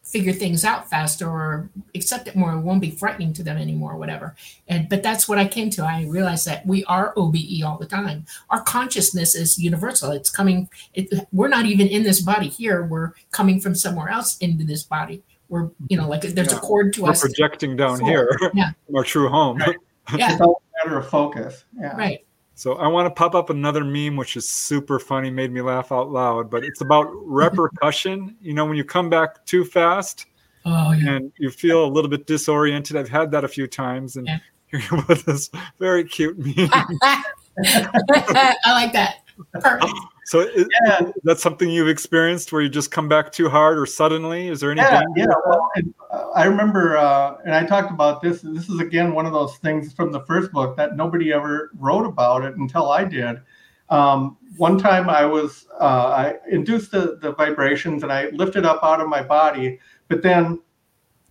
figure 0.09 0.33
things 0.33 0.65
out 0.65 0.89
faster 0.89 1.29
or 1.29 1.69
accept 1.95 2.29
it 2.29 2.35
more. 2.35 2.53
It 2.53 2.61
won't 2.61 2.81
be 2.81 2.91
frightening 2.91 3.35
to 3.35 3.43
them 3.43 3.59
anymore, 3.59 3.97
whatever. 3.97 4.35
And 4.67 4.89
but 4.89 5.03
that's 5.03 5.29
what 5.29 5.39
I 5.39 5.47
came 5.47 5.69
to. 5.71 5.85
I 5.85 6.07
realized 6.07 6.47
that 6.47 6.67
we 6.67 6.83
are 6.85 7.13
OBE 7.17 7.63
all 7.65 7.77
the 7.79 7.87
time. 7.87 8.25
Our 8.49 8.63
consciousness 8.63 9.35
is 9.35 9.59
universal. 9.59 10.11
It's 10.13 10.31
coming. 10.31 10.69
It, 10.95 11.27
we're 11.31 11.49
not 11.49 11.67
even 11.67 11.87
in 11.89 12.03
this 12.03 12.23
body 12.23 12.49
here. 12.49 12.87
We're 12.87 13.13
coming 13.33 13.61
from 13.61 13.75
somewhere 13.75 14.09
else 14.09 14.39
into 14.39 14.65
this 14.65 14.83
body. 14.83 15.23
We're 15.51 15.69
you 15.89 15.99
know 15.99 16.09
like 16.09 16.23
there's 16.23 16.53
yeah. 16.53 16.59
a 16.59 16.61
cord 16.61 16.95
to 16.95 17.03
us. 17.03 17.07
we're 17.07 17.11
us. 17.11 17.21
projecting 17.21 17.77
down 17.77 18.01
here. 18.01 18.31
Yeah. 18.55 18.71
our 18.95 19.05
true 19.05 19.29
home. 19.29 19.59
Right. 19.59 19.77
Yeah. 20.17 20.33
It's 20.33 20.41
all 20.41 20.63
a 20.83 20.87
matter 20.87 20.99
of 20.99 21.09
focus. 21.09 21.65
Yeah. 21.79 21.95
Right. 21.95 22.25
So 22.59 22.75
I 22.75 22.89
want 22.89 23.07
to 23.07 23.11
pop 23.11 23.37
up 23.37 23.51
another 23.51 23.85
meme, 23.85 24.17
which 24.17 24.37
is 24.37 24.49
super 24.49 24.99
funny, 24.99 25.31
made 25.31 25.53
me 25.53 25.61
laugh 25.61 25.93
out 25.93 26.11
loud. 26.11 26.51
But 26.51 26.65
it's 26.65 26.81
about 26.81 27.07
repercussion. 27.13 28.37
You 28.43 28.55
know, 28.55 28.65
when 28.65 28.77
you 28.77 28.85
come 28.85 29.09
back 29.09 29.45
too 29.47 29.65
fast, 29.65 30.27
oh, 30.65 30.93
yeah. 30.93 31.17
and 31.17 31.33
you 31.39 31.51
feel 31.51 31.85
a 31.85 31.87
little 31.87 32.11
bit 32.11 32.27
disoriented. 32.27 32.97
I've 32.97 33.09
had 33.09 33.31
that 33.31 33.45
a 33.45 33.49
few 33.49 33.67
times, 33.67 34.17
and 34.17 34.27
yeah. 34.27 34.39
here 34.67 35.05
with 35.07 35.25
this 35.25 35.51
very 35.79 36.03
cute 36.03 36.39
meme. 36.39 36.71
I 36.73 38.57
like 38.67 38.93
that. 38.93 39.19
Perfect. 39.53 39.93
So 40.29 40.41
is, 40.41 40.69
yeah. 40.85 41.01
is 41.05 41.23
that 41.25 41.41
something 41.41 41.71
you've 41.71 41.89
experienced 41.89 42.53
where 42.53 42.61
you 42.61 42.69
just 42.69 42.91
come 42.91 43.09
back 43.09 43.33
too 43.33 43.49
hard 43.49 43.79
or 43.79 43.87
suddenly? 43.87 44.49
Is 44.49 44.61
there 44.61 44.71
any 44.71 44.83
yeah, 44.83 45.01
Yeah, 45.17 45.27
well, 45.47 45.71
uh, 46.11 46.29
I 46.35 46.45
remember, 46.45 46.99
uh, 46.99 47.39
and 47.47 47.55
I 47.55 47.65
talked 47.65 47.91
about 47.91 48.21
this. 48.21 48.43
This 48.43 48.69
is 48.69 48.79
again 48.79 49.15
one 49.15 49.25
of 49.25 49.33
those 49.33 49.57
things 49.57 49.95
from 49.95 50.13
the 50.13 50.21
first 50.27 50.53
book 50.53 50.77
that 50.77 50.99
nobody 50.99 51.33
ever 51.33 51.71
wrote 51.79 52.05
about 52.05 52.45
it 52.45 52.57
until 52.57 52.91
I 52.91 53.05
did. 53.05 53.41
Um, 53.89 54.37
one 54.59 54.77
time 54.77 55.09
I 55.09 55.25
was 55.25 55.67
uh, 55.81 56.09
I 56.09 56.35
induced 56.51 56.91
the, 56.91 57.17
the 57.23 57.33
vibrations 57.33 58.03
and 58.03 58.13
I 58.13 58.29
lifted 58.29 58.67
up 58.67 58.85
out 58.85 59.01
of 59.01 59.09
my 59.09 59.23
body, 59.23 59.81
but 60.09 60.23
then 60.23 60.45
you 60.45 60.61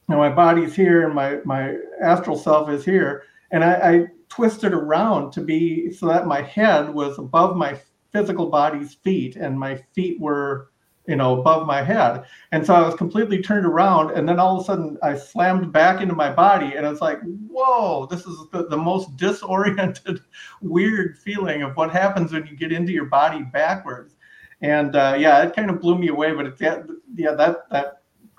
know, 0.09 0.17
my 0.17 0.29
body's 0.29 0.73
here 0.73 1.05
and 1.05 1.13
my 1.13 1.37
my 1.45 1.75
astral 2.01 2.35
self 2.35 2.67
is 2.71 2.83
here, 2.83 3.25
and 3.51 3.63
I, 3.63 3.73
I 3.73 4.05
twisted 4.27 4.73
around 4.73 5.33
to 5.33 5.41
be 5.41 5.91
so 5.91 6.07
that 6.07 6.25
my 6.25 6.41
head 6.41 6.91
was 6.91 7.19
above 7.19 7.55
my 7.55 7.77
physical 8.17 8.47
body's 8.47 8.95
feet 8.95 9.35
and 9.35 9.59
my 9.59 9.75
feet 9.93 10.19
were 10.19 10.71
you 11.07 11.15
know 11.15 11.39
above 11.39 11.67
my 11.67 11.83
head. 11.83 12.25
And 12.51 12.65
so 12.65 12.73
i 12.73 12.81
was 12.81 12.95
completely 12.95 13.41
turned 13.41 13.65
around 13.65 14.11
and 14.11 14.27
then 14.27 14.39
all 14.39 14.57
of 14.57 14.63
a 14.63 14.65
sudden 14.65 14.97
i 15.03 15.15
slammed 15.15 15.71
back 15.71 16.01
into 16.01 16.15
my 16.15 16.31
body 16.31 16.73
and 16.75 16.85
it's 16.85 17.01
like 17.01 17.19
whoa 17.51 18.07
this 18.07 18.25
is 18.25 18.37
the, 18.51 18.67
the 18.67 18.77
most 18.77 19.15
disoriented 19.23 20.19
weird 20.61 21.17
feeling 21.19 21.61
of 21.61 21.77
what 21.77 21.91
happens 21.91 22.33
when 22.33 22.47
you 22.47 22.55
get 22.55 22.71
into 22.71 22.91
your 22.91 23.05
body 23.05 23.43
backwards. 23.43 24.15
And 24.61 24.95
uh, 24.95 25.15
yeah 25.19 25.43
it 25.43 25.55
kind 25.55 25.69
of 25.69 25.79
blew 25.79 25.97
me 25.97 26.07
away 26.07 26.33
but 26.33 26.59
yeah, 26.59 26.81
yeah 27.15 27.33
that 27.33 27.69
that 27.69 27.96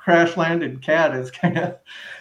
crash 0.09 0.39
landed 0.39 0.80
cat 0.80 1.14
is 1.14 1.30
kind 1.30 1.59
of 1.59 1.76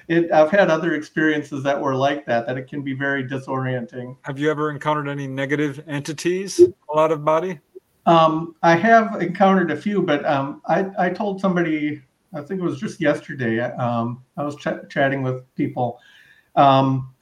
it, 0.10 0.30
I've 0.30 0.52
had 0.52 0.70
other 0.70 0.96
experiences 0.96 1.64
that 1.64 1.82
were 1.82 1.96
like 1.96 2.26
that, 2.26 2.46
that 2.46 2.58
it 2.58 2.68
can 2.68 2.82
be 2.82 2.92
very 2.92 3.24
disorienting. 3.24 4.18
Have 4.24 4.38
you 4.38 4.52
ever 4.52 4.70
encountered 4.70 5.08
any 5.08 5.26
negative 5.26 5.82
entities 5.88 6.60
out 6.98 7.14
of 7.14 7.24
body? 7.24 7.62
Um, 8.06 8.56
I 8.62 8.76
have 8.76 9.22
encountered 9.22 9.72
a 9.72 9.78
few, 9.78 10.02
but 10.02 10.26
um, 10.26 10.62
I, 10.68 10.88
I 11.00 11.10
told 11.10 11.40
somebody, 11.40 12.02
I 12.34 12.42
think 12.42 12.60
it 12.60 12.64
was 12.64 12.78
just 12.78 13.00
yesterday, 13.00 13.62
um, 13.62 14.22
I 14.36 14.44
was 14.44 14.58
ch- 14.58 14.90
chatting 14.90 15.24
with 15.24 15.44
people. 15.56 16.02
Um, 16.58 17.14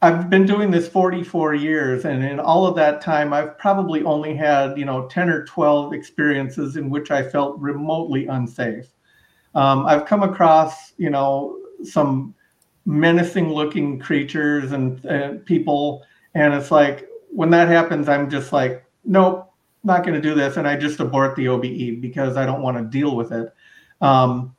I've 0.00 0.30
been 0.30 0.46
doing 0.46 0.70
this 0.70 0.86
44 0.86 1.54
years, 1.54 2.04
and 2.04 2.24
in 2.24 2.38
all 2.38 2.66
of 2.66 2.76
that 2.76 3.00
time, 3.00 3.32
I've 3.32 3.58
probably 3.58 4.04
only 4.04 4.36
had, 4.36 4.78
you 4.78 4.84
know, 4.84 5.08
10 5.08 5.28
or 5.28 5.44
12 5.44 5.92
experiences 5.92 6.76
in 6.76 6.88
which 6.88 7.10
I 7.10 7.28
felt 7.28 7.58
remotely 7.58 8.28
unsafe. 8.28 8.86
Um, 9.54 9.86
I've 9.86 10.06
come 10.06 10.22
across, 10.22 10.92
you 10.96 11.10
know, 11.10 11.58
some 11.84 12.34
menacing 12.84 13.52
looking 13.52 13.98
creatures 13.98 14.72
and 14.72 15.44
people 15.46 16.02
and 16.34 16.52
it's 16.52 16.70
like 16.70 17.08
when 17.30 17.48
that 17.48 17.68
happens 17.68 18.08
i'm 18.08 18.28
just 18.28 18.52
like 18.52 18.84
nope 19.04 19.52
not 19.84 20.04
going 20.04 20.14
to 20.14 20.20
do 20.20 20.34
this 20.34 20.56
and 20.56 20.66
i 20.66 20.76
just 20.76 20.98
abort 20.98 21.36
the 21.36 21.46
obe 21.46 21.62
because 22.00 22.36
i 22.36 22.44
don't 22.44 22.62
want 22.62 22.76
to 22.76 22.84
deal 22.84 23.14
with 23.14 23.32
it. 23.32 23.52
Um, 24.00 24.54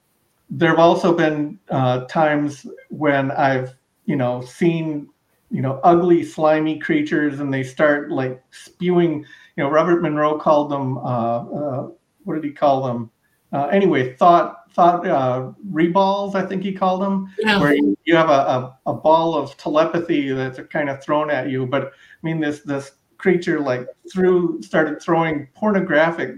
there 0.49 0.70
have 0.70 0.80
also 0.80 1.14
been 1.14 1.60
uh, 1.70 2.06
times 2.06 2.65
when 2.90 3.30
i've 3.32 3.76
you 4.06 4.15
know 4.15 4.41
seen 4.41 5.10
you 5.52 5.61
know 5.61 5.82
ugly 5.84 6.24
slimy 6.24 6.80
creatures 6.80 7.41
and 7.41 7.53
they 7.53 7.64
start 7.64 8.10
like 8.10 8.41
spewing 8.52 9.26
you 9.57 9.64
know 9.64 9.70
robert 9.70 10.02
monroe 10.02 10.38
called 10.38 10.72
them 10.72 10.98
uh, 10.99 11.02
uh 11.02 11.90
what 12.24 12.36
did 12.36 12.44
he 12.44 12.52
call 12.52 12.86
them? 12.88 13.11
Uh, 13.52 13.68
anyway 13.68 14.15
thought 14.15 14.62
thought 14.73 15.05
uh, 15.07 15.51
reballs, 15.71 16.35
I 16.35 16.45
think 16.45 16.63
he 16.63 16.73
called 16.73 17.01
them, 17.01 17.33
yeah. 17.39 17.59
where 17.59 17.75
you, 17.75 17.97
you 18.05 18.15
have 18.15 18.29
a, 18.29 18.31
a, 18.31 18.79
a, 18.87 18.93
ball 18.93 19.35
of 19.35 19.55
telepathy 19.57 20.31
that's 20.31 20.59
kind 20.69 20.89
of 20.89 21.03
thrown 21.03 21.29
at 21.29 21.49
you. 21.49 21.65
But 21.65 21.85
I 21.85 21.89
mean, 22.23 22.39
this 22.39 22.61
this 22.61 22.93
creature 23.17 23.59
like 23.59 23.87
threw 24.11 24.61
started 24.61 25.01
throwing 25.01 25.47
pornographic 25.55 26.35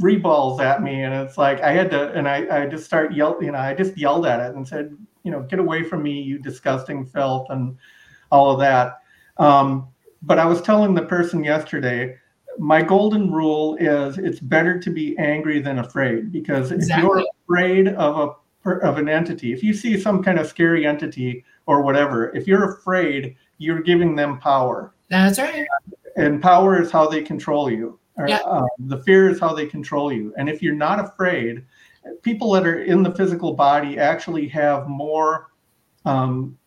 reballs 0.00 0.60
at 0.60 0.82
me, 0.82 1.02
and 1.02 1.12
it's 1.14 1.36
like 1.36 1.60
I 1.60 1.72
had 1.72 1.90
to, 1.90 2.12
and 2.12 2.28
I 2.28 2.62
I 2.62 2.66
just 2.66 2.84
start 2.84 3.12
yell, 3.12 3.36
you 3.42 3.52
know, 3.52 3.58
I 3.58 3.74
just 3.74 3.98
yelled 3.98 4.26
at 4.26 4.40
it 4.40 4.54
and 4.54 4.66
said, 4.66 4.96
you 5.24 5.30
know, 5.30 5.42
get 5.42 5.58
away 5.58 5.82
from 5.82 6.02
me, 6.02 6.22
you 6.22 6.38
disgusting 6.38 7.04
filth, 7.04 7.48
and 7.50 7.76
all 8.30 8.52
of 8.52 8.60
that. 8.60 8.98
Um, 9.36 9.88
but 10.22 10.38
I 10.38 10.44
was 10.44 10.62
telling 10.62 10.94
the 10.94 11.02
person 11.02 11.42
yesterday 11.42 12.16
my 12.60 12.82
golden 12.82 13.30
rule 13.30 13.74
is 13.76 14.18
it's 14.18 14.38
better 14.38 14.78
to 14.78 14.90
be 14.90 15.16
angry 15.16 15.60
than 15.60 15.78
afraid 15.78 16.30
because 16.30 16.70
exactly. 16.70 17.22
if 17.22 17.24
you're 17.24 17.26
afraid 17.48 17.88
of 17.94 18.36
a 18.64 18.70
of 18.86 18.98
an 18.98 19.08
entity 19.08 19.54
if 19.54 19.62
you 19.62 19.72
see 19.72 19.98
some 19.98 20.22
kind 20.22 20.38
of 20.38 20.46
scary 20.46 20.86
entity 20.86 21.42
or 21.64 21.80
whatever 21.80 22.30
if 22.36 22.46
you're 22.46 22.74
afraid 22.74 23.34
you're 23.56 23.80
giving 23.80 24.14
them 24.14 24.38
power 24.38 24.92
that's 25.08 25.38
right 25.38 25.66
and 26.16 26.42
power 26.42 26.80
is 26.80 26.90
how 26.90 27.08
they 27.08 27.22
control 27.22 27.70
you 27.70 27.98
yeah. 28.26 28.40
Um, 28.40 28.68
the 28.80 28.98
fear 28.98 29.30
is 29.30 29.40
how 29.40 29.54
they 29.54 29.64
control 29.64 30.12
you 30.12 30.34
and 30.36 30.46
if 30.46 30.60
you're 30.60 30.74
not 30.74 31.00
afraid 31.00 31.64
people 32.20 32.52
that 32.52 32.66
are 32.66 32.82
in 32.82 33.02
the 33.02 33.14
physical 33.14 33.54
body 33.54 33.98
actually 33.98 34.46
have 34.48 34.86
more 34.86 35.48
um, 36.04 36.58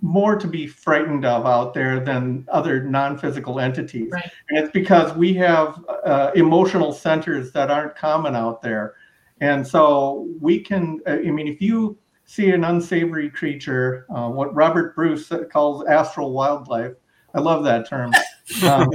more 0.00 0.36
to 0.36 0.46
be 0.46 0.66
frightened 0.66 1.24
of 1.24 1.46
out 1.46 1.72
there 1.74 2.00
than 2.00 2.46
other 2.50 2.82
non-physical 2.82 3.60
entities. 3.60 4.10
Right. 4.10 4.30
and 4.48 4.58
it's 4.58 4.72
because 4.72 5.16
we 5.16 5.34
have 5.34 5.84
uh, 6.04 6.32
emotional 6.34 6.92
centers 6.92 7.52
that 7.52 7.70
aren't 7.70 7.94
common 7.96 8.34
out 8.34 8.62
there. 8.62 8.94
And 9.40 9.66
so 9.66 10.28
we 10.40 10.60
can 10.60 11.00
uh, 11.06 11.12
i 11.12 11.30
mean 11.30 11.46
if 11.46 11.60
you 11.60 11.98
see 12.24 12.50
an 12.50 12.64
unsavory 12.64 13.28
creature 13.28 14.06
uh, 14.14 14.28
what 14.28 14.54
robert 14.54 14.96
bruce 14.96 15.30
calls 15.52 15.86
astral 15.86 16.32
wildlife 16.32 16.94
i 17.34 17.40
love 17.40 17.62
that 17.64 17.88
term. 17.88 18.12
Um, 18.62 18.88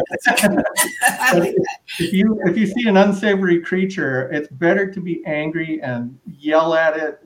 if 2.00 2.14
you 2.14 2.40
if 2.46 2.58
you 2.58 2.66
see 2.66 2.88
an 2.88 2.96
unsavory 2.96 3.60
creature 3.60 4.32
it's 4.32 4.48
better 4.48 4.90
to 4.90 5.02
be 5.02 5.22
angry 5.26 5.82
and 5.84 6.18
yell 6.26 6.74
at 6.74 6.96
it 6.96 7.22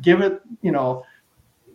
give 0.00 0.20
it, 0.20 0.40
you 0.62 0.72
know, 0.72 1.04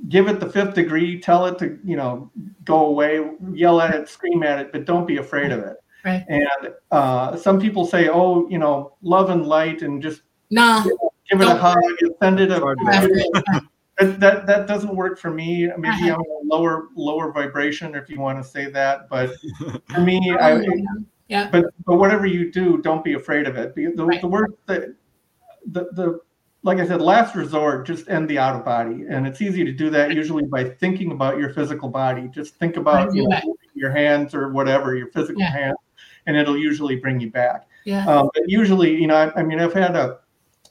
give 0.09 0.27
it 0.27 0.39
the 0.39 0.49
fifth 0.49 0.73
degree, 0.73 1.19
tell 1.19 1.45
it 1.45 1.57
to, 1.59 1.80
you 1.84 1.95
know, 1.95 2.30
go 2.65 2.88
away, 2.88 3.21
yell 3.53 3.80
at 3.81 3.93
it, 3.95 4.09
scream 4.09 4.43
at 4.43 4.59
it, 4.59 4.71
but 4.71 4.85
don't 4.85 5.07
be 5.07 5.17
afraid 5.17 5.51
of 5.51 5.59
it. 5.59 5.77
Right. 6.03 6.25
And 6.27 6.73
uh, 6.91 7.38
some 7.38 7.59
people 7.59 7.85
say, 7.85 8.09
oh, 8.09 8.47
you 8.49 8.57
know, 8.57 8.95
love 9.01 9.30
and 9.30 9.45
light 9.45 9.81
and 9.81 10.01
just 10.01 10.21
No, 10.49 10.84
give 11.30 11.39
it 11.41 11.47
a 11.47 11.55
hug 11.55 11.77
and 12.01 12.11
send 12.21 12.39
it 12.39 12.51
a. 12.51 13.61
That, 13.99 14.19
that 14.21 14.47
that 14.47 14.67
doesn't 14.67 14.95
work 14.95 15.19
for 15.19 15.30
me. 15.30 15.67
Maybe 15.77 15.88
Uh-huh. 15.89 16.15
I'm 16.15 16.19
a 16.19 16.55
lower 16.55 16.88
lower 16.95 17.31
vibration, 17.31 17.93
if 17.93 18.09
you 18.09 18.19
want 18.19 18.39
to 18.39 18.43
say 18.43 18.65
that. 18.71 19.07
But 19.07 19.30
for 19.93 20.01
me, 20.01 20.35
I, 20.41 20.65
yeah, 21.30 21.47
but 21.51 21.65
but 21.85 21.97
whatever 21.97 22.25
you 22.25 22.51
do, 22.51 22.80
don't 22.81 23.03
be 23.03 23.13
afraid 23.13 23.45
of 23.45 23.55
it. 23.55 23.75
The, 23.75 23.93
the, 23.95 24.03
Right. 24.03 24.19
the 24.19 24.27
word 24.27 24.55
that 24.65 24.95
the 25.71 25.89
the 25.93 26.19
like 26.64 26.80
I 26.80 26.88
said, 26.88 27.02
last 27.02 27.35
resort, 27.35 27.85
just 27.85 28.10
end 28.10 28.30
the 28.30 28.40
out 28.40 28.56
of 28.56 28.64
body, 28.64 29.03
and 29.10 29.27
it's 29.27 29.41
easy 29.41 29.65
to 29.65 29.72
do 29.73 29.90
that 29.90 30.14
usually 30.14 30.45
by 30.45 30.64
thinking 30.64 31.11
about 31.11 31.38
your 31.38 31.53
physical 31.53 31.90
body. 31.90 32.30
Just 32.30 32.56
think 32.56 32.77
about 32.77 33.14
you 33.14 33.27
know, 33.27 33.40
your 33.76 33.91
hands 33.91 34.34
or 34.34 34.49
whatever 34.52 34.95
your 34.95 35.07
physical 35.11 35.41
Yeah. 35.41 35.52
hands, 35.52 35.77
and 36.26 36.38
it'll 36.38 36.57
usually 36.57 36.95
bring 36.95 37.19
you 37.19 37.30
back. 37.30 37.68
yeah, 37.84 38.06
Um, 38.07 38.30
but 38.34 38.44
usually, 38.48 38.95
you 38.95 39.07
know, 39.07 39.15
I, 39.15 39.40
I 39.40 39.44
mean, 39.44 39.60
I've 39.60 39.73
had 39.73 39.95
a 39.95 40.19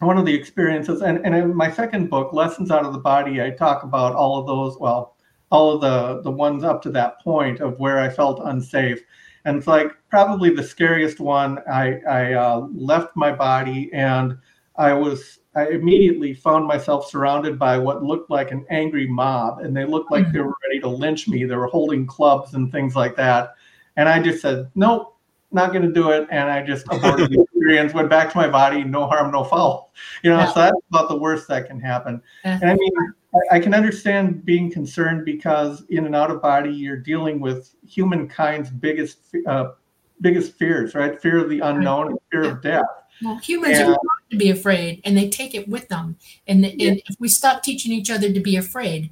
one 0.01 0.19
of 0.19 0.25
the 0.25 0.35
experiences, 0.35 1.03
and, 1.03 1.25
and 1.25 1.35
in 1.35 1.55
my 1.55 1.71
second 1.71 2.09
book, 2.11 2.33
Lessons 2.33 2.71
Out 2.71 2.85
of 2.85 2.93
the 2.93 2.99
Body, 2.99 3.41
I 3.43 3.51
talk 3.51 3.85
about 3.85 4.15
all 4.15 4.39
of 4.39 4.47
those. 4.47 4.79
Well, 4.81 5.15
all 5.51 5.75
of 5.75 5.83
the 5.83 6.23
the 6.23 6.31
ones 6.31 6.65
up 6.65 6.81
to 6.83 6.91
that 6.93 7.21
point 7.21 7.61
of 7.61 7.79
where 7.79 7.99
I 8.01 8.09
felt 8.09 8.41
unsafe, 8.43 9.03
and 9.45 9.59
it's 9.59 9.67
like 9.67 9.93
probably 10.09 10.49
the 10.55 10.63
scariest 10.63 11.21
one. 11.21 11.59
I 11.71 12.01
I 12.09 12.33
uh, 12.33 12.67
left 12.75 13.15
my 13.15 13.31
body, 13.31 13.91
and 13.93 14.39
I 14.77 14.95
was 14.95 15.41
I 15.55 15.69
immediately 15.69 16.33
found 16.33 16.67
myself 16.67 17.11
surrounded 17.11 17.59
by 17.59 17.79
what 17.79 18.03
looked 18.03 18.31
like 18.31 18.51
an 18.53 18.65
angry 18.71 19.07
mob, 19.07 19.59
and 19.61 19.77
they 19.77 19.85
looked 19.85 20.11
like 20.11 20.33
they 20.33 20.41
were 20.41 20.55
ready 20.67 20.81
to 20.81 20.89
lynch 20.89 21.29
me. 21.29 21.45
They 21.45 21.57
were 21.57 21.67
holding 21.67 22.07
clubs 22.07 22.55
and 22.55 22.73
things 22.73 22.97
like 22.97 23.17
that, 23.17 23.55
and 23.97 24.09
I 24.09 24.21
just 24.21 24.41
said, 24.41 24.71
nope 24.75 25.13
not 25.53 25.73
going 25.73 25.83
to 25.83 25.93
do 25.93 26.11
it. 26.11 26.27
And 26.31 26.51
I 26.51 26.63
just 26.63 26.87
aborted 26.91 27.31
the 27.31 27.43
experience, 27.55 27.95
went 27.95 28.09
back 28.11 28.31
to 28.33 28.37
my 28.37 28.49
body, 28.49 28.85
no 28.85 29.07
harm, 29.07 29.31
no 29.33 29.45
foul. 29.45 29.93
You 30.23 30.31
know, 30.31 30.39
Yeah. 30.39 30.53
so 30.53 30.61
that's 30.61 30.77
about 30.91 31.09
the 31.09 31.17
worst 31.17 31.49
that 31.49 31.67
can 31.67 31.81
happen. 31.81 32.23
Yeah. 32.45 32.59
And 32.63 32.71
I 32.71 32.75
mean, 32.75 32.93
I, 33.35 33.57
I 33.57 33.61
can 33.61 33.75
understand 33.75 34.45
being 34.45 34.71
concerned 34.71 35.25
because 35.25 35.85
in 35.91 36.07
and 36.07 36.17
out 36.17 36.31
of 36.31 36.43
body, 36.43 36.71
you're 36.71 36.97
dealing 36.97 37.41
with 37.41 37.75
humankind's 37.87 38.71
biggest, 38.71 39.35
uh, 39.47 39.73
biggest 40.21 40.55
fears, 40.55 40.95
right? 40.95 41.21
Fear 41.21 41.39
of 41.39 41.51
the 41.51 41.61
unknown 41.61 42.09
and 42.09 42.19
fear 42.31 42.45
of 42.45 42.63
death. 42.63 42.85
Well, 43.23 43.37
humans 43.37 43.79
Yeah. 43.79 43.87
are 43.89 43.95
taught 43.95 44.31
to 44.31 44.37
be 44.37 44.51
afraid, 44.51 45.01
and 45.05 45.17
they 45.17 45.29
take 45.29 45.55
it 45.55 45.69
with 45.69 45.89
them. 45.89 46.17
And 46.47 46.65
and 46.65 47.03
if 47.09 47.17
we 47.19 47.29
stop 47.29 47.63
teaching 47.63 47.93
each 47.93 48.11
other 48.11 48.33
to 48.33 48.41
be 48.41 48.57
afraid, 48.57 49.11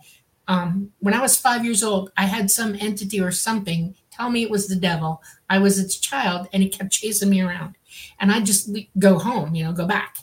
um, 0.49 0.93
when 1.01 1.15
I 1.15 1.21
was 1.21 1.37
five 1.39 1.65
years 1.65 1.83
old, 1.83 2.11
I 2.17 2.27
had 2.27 2.51
some 2.51 2.75
entity 2.81 3.21
or 3.21 3.31
something 3.31 3.95
tell 4.11 4.31
me 4.31 4.43
it 4.43 4.51
was 4.51 4.67
the 4.67 4.77
devil. 4.77 5.23
I 5.49 5.59
was 5.59 5.79
its 5.79 5.99
child, 5.99 6.49
and 6.53 6.63
it 6.63 6.73
kept 6.77 6.91
chasing 6.93 7.31
me 7.31 7.41
around, 7.41 7.77
and 8.19 8.31
I 8.33 8.41
just 8.41 8.69
le- 8.69 8.81
go 8.99 9.19
home, 9.19 9.55
you 9.55 9.65
know, 9.65 9.73
go 9.73 9.87
back. 9.87 10.19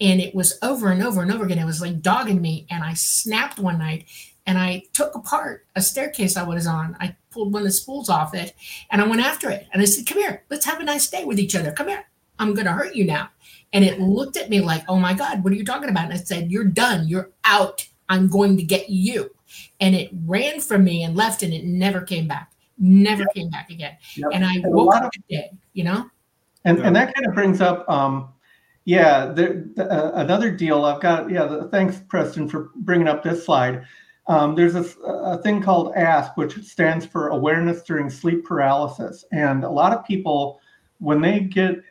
And 0.00 0.20
it 0.20 0.34
was 0.34 0.58
over 0.62 0.90
and 0.90 1.02
over 1.02 1.22
and 1.22 1.30
over 1.32 1.44
again. 1.44 1.58
It 1.58 1.64
was 1.66 1.80
like 1.80 2.00
dogging 2.02 2.40
me, 2.40 2.66
and 2.70 2.82
I 2.82 2.94
snapped 2.94 3.58
one 3.58 3.78
night, 3.78 4.06
and 4.46 4.58
I 4.58 4.82
took 4.92 5.14
apart 5.14 5.66
a 5.76 5.82
staircase 5.82 6.36
I 6.36 6.42
was 6.42 6.66
on. 6.66 6.96
I 6.98 7.14
pulled 7.30 7.52
one 7.52 7.62
of 7.62 7.66
the 7.68 7.72
spools 7.72 8.08
off 8.08 8.34
it, 8.34 8.54
and 8.90 9.00
I 9.00 9.06
went 9.06 9.22
after 9.22 9.48
it. 9.50 9.68
And 9.72 9.80
I 9.80 9.84
said, 9.84 10.06
"Come 10.06 10.18
here, 10.18 10.42
let's 10.50 10.66
have 10.66 10.80
a 10.80 10.84
nice 10.84 11.08
day 11.08 11.24
with 11.24 11.38
each 11.38 11.54
other. 11.54 11.70
Come 11.72 11.88
here, 11.88 12.04
I'm 12.42 12.54
going 12.54 12.66
to 12.66 12.72
hurt 12.72 12.94
you 12.94 13.04
now." 13.04 13.30
And 13.72 13.84
it 13.84 14.00
looked 14.00 14.36
at 14.36 14.50
me 14.50 14.60
like, 14.60 14.84
"Oh 14.88 14.98
my 14.98 15.14
God, 15.14 15.42
what 15.42 15.52
are 15.52 15.56
you 15.56 15.64
talking 15.64 15.88
about?" 15.88 16.04
And 16.04 16.12
I 16.12 16.16
said, 16.16 16.50
"You're 16.50 16.64
done. 16.64 17.08
You're 17.08 17.30
out. 17.44 17.86
I'm 18.08 18.28
going 18.28 18.56
to 18.56 18.62
get 18.62 18.90
you." 18.90 19.30
And 19.80 19.94
it 19.94 20.10
ran 20.26 20.60
from 20.60 20.84
me 20.84 21.02
and 21.04 21.16
left, 21.16 21.42
and 21.42 21.52
it 21.52 21.64
never 21.64 22.00
came 22.00 22.28
back. 22.28 22.52
Never 22.78 23.24
came 23.34 23.50
back 23.50 23.70
again. 23.70 23.96
Yep. 24.16 24.30
And 24.32 24.44
I 24.44 24.54
And 24.54 24.74
woke 24.74 24.94
up 24.94 25.12
that 25.12 25.28
day, 25.28 25.50
you 25.72 25.84
know. 25.84 26.10
And, 26.64 26.78
Yeah. 26.78 26.86
and 26.86 26.96
that 26.96 27.14
kind 27.14 27.26
of 27.26 27.34
brings 27.34 27.60
up, 27.60 27.88
um, 27.88 28.28
yeah, 28.84 29.26
there, 29.26 29.64
the, 29.76 29.90
uh, 29.90 30.12
another 30.20 30.50
deal 30.50 30.84
I've 30.84 31.00
got. 31.00 31.30
Yeah, 31.30 31.44
the, 31.46 31.68
thanks, 31.68 32.00
Preston, 32.08 32.48
for 32.48 32.70
bringing 32.76 33.08
up 33.08 33.22
this 33.22 33.44
slide. 33.44 33.84
Um, 34.26 34.54
there's 34.54 34.74
a, 34.74 34.84
a 35.04 35.38
thing 35.42 35.60
called 35.60 35.94
ASP, 35.94 36.36
which 36.36 36.54
stands 36.64 37.04
for 37.04 37.28
Awareness 37.28 37.82
During 37.82 38.08
Sleep 38.08 38.44
Paralysis. 38.44 39.24
And 39.32 39.64
a 39.64 39.70
lot 39.70 39.92
of 39.92 40.04
people, 40.04 40.60
when 40.98 41.20
they 41.20 41.40
get, 41.40 41.82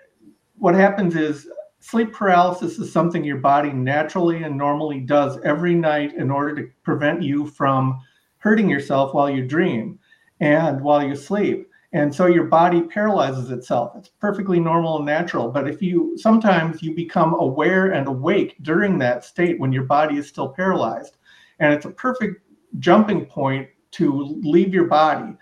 what 0.61 0.75
happens 0.75 1.15
is 1.15 1.49
sleep 1.79 2.13
paralysis 2.13 2.77
is 2.77 2.93
something 2.93 3.23
your 3.23 3.38
body 3.38 3.73
naturally 3.73 4.43
and 4.43 4.55
normally 4.55 4.99
does 4.99 5.39
every 5.43 5.73
night 5.73 6.13
in 6.13 6.29
order 6.29 6.53
to 6.53 6.69
prevent 6.83 7.23
you 7.23 7.47
from 7.47 7.99
hurting 8.38 8.69
yourself 8.69 9.11
while 9.15 9.27
you 9.27 9.43
dream 9.43 9.97
and 10.39 10.79
while 10.79 11.03
you 11.03 11.15
sleep. 11.15 11.67
And 11.93 12.13
so 12.13 12.27
your 12.27 12.43
body 12.43 12.83
paralyzes 12.83 13.49
itself. 13.49 13.93
It's 13.97 14.09
perfectly 14.09 14.59
normal 14.59 14.97
and 14.97 15.05
natural. 15.05 15.49
But 15.49 15.67
if 15.67 15.81
you 15.81 16.15
sometimes 16.15 16.83
you 16.83 16.93
become 16.95 17.33
aware 17.39 17.93
and 17.93 18.07
awake 18.07 18.55
during 18.61 18.99
that 18.99 19.25
state 19.25 19.59
when 19.59 19.71
your 19.71 19.85
body 19.85 20.19
is 20.19 20.27
still 20.27 20.49
paralyzed. 20.49 21.17
And 21.57 21.73
it's 21.73 21.85
a 21.85 21.91
perfect 21.91 22.39
jumping 22.77 23.25
point 23.25 23.67
to 23.93 24.38
leave 24.43 24.75
your 24.75 24.85
body. 24.85 25.35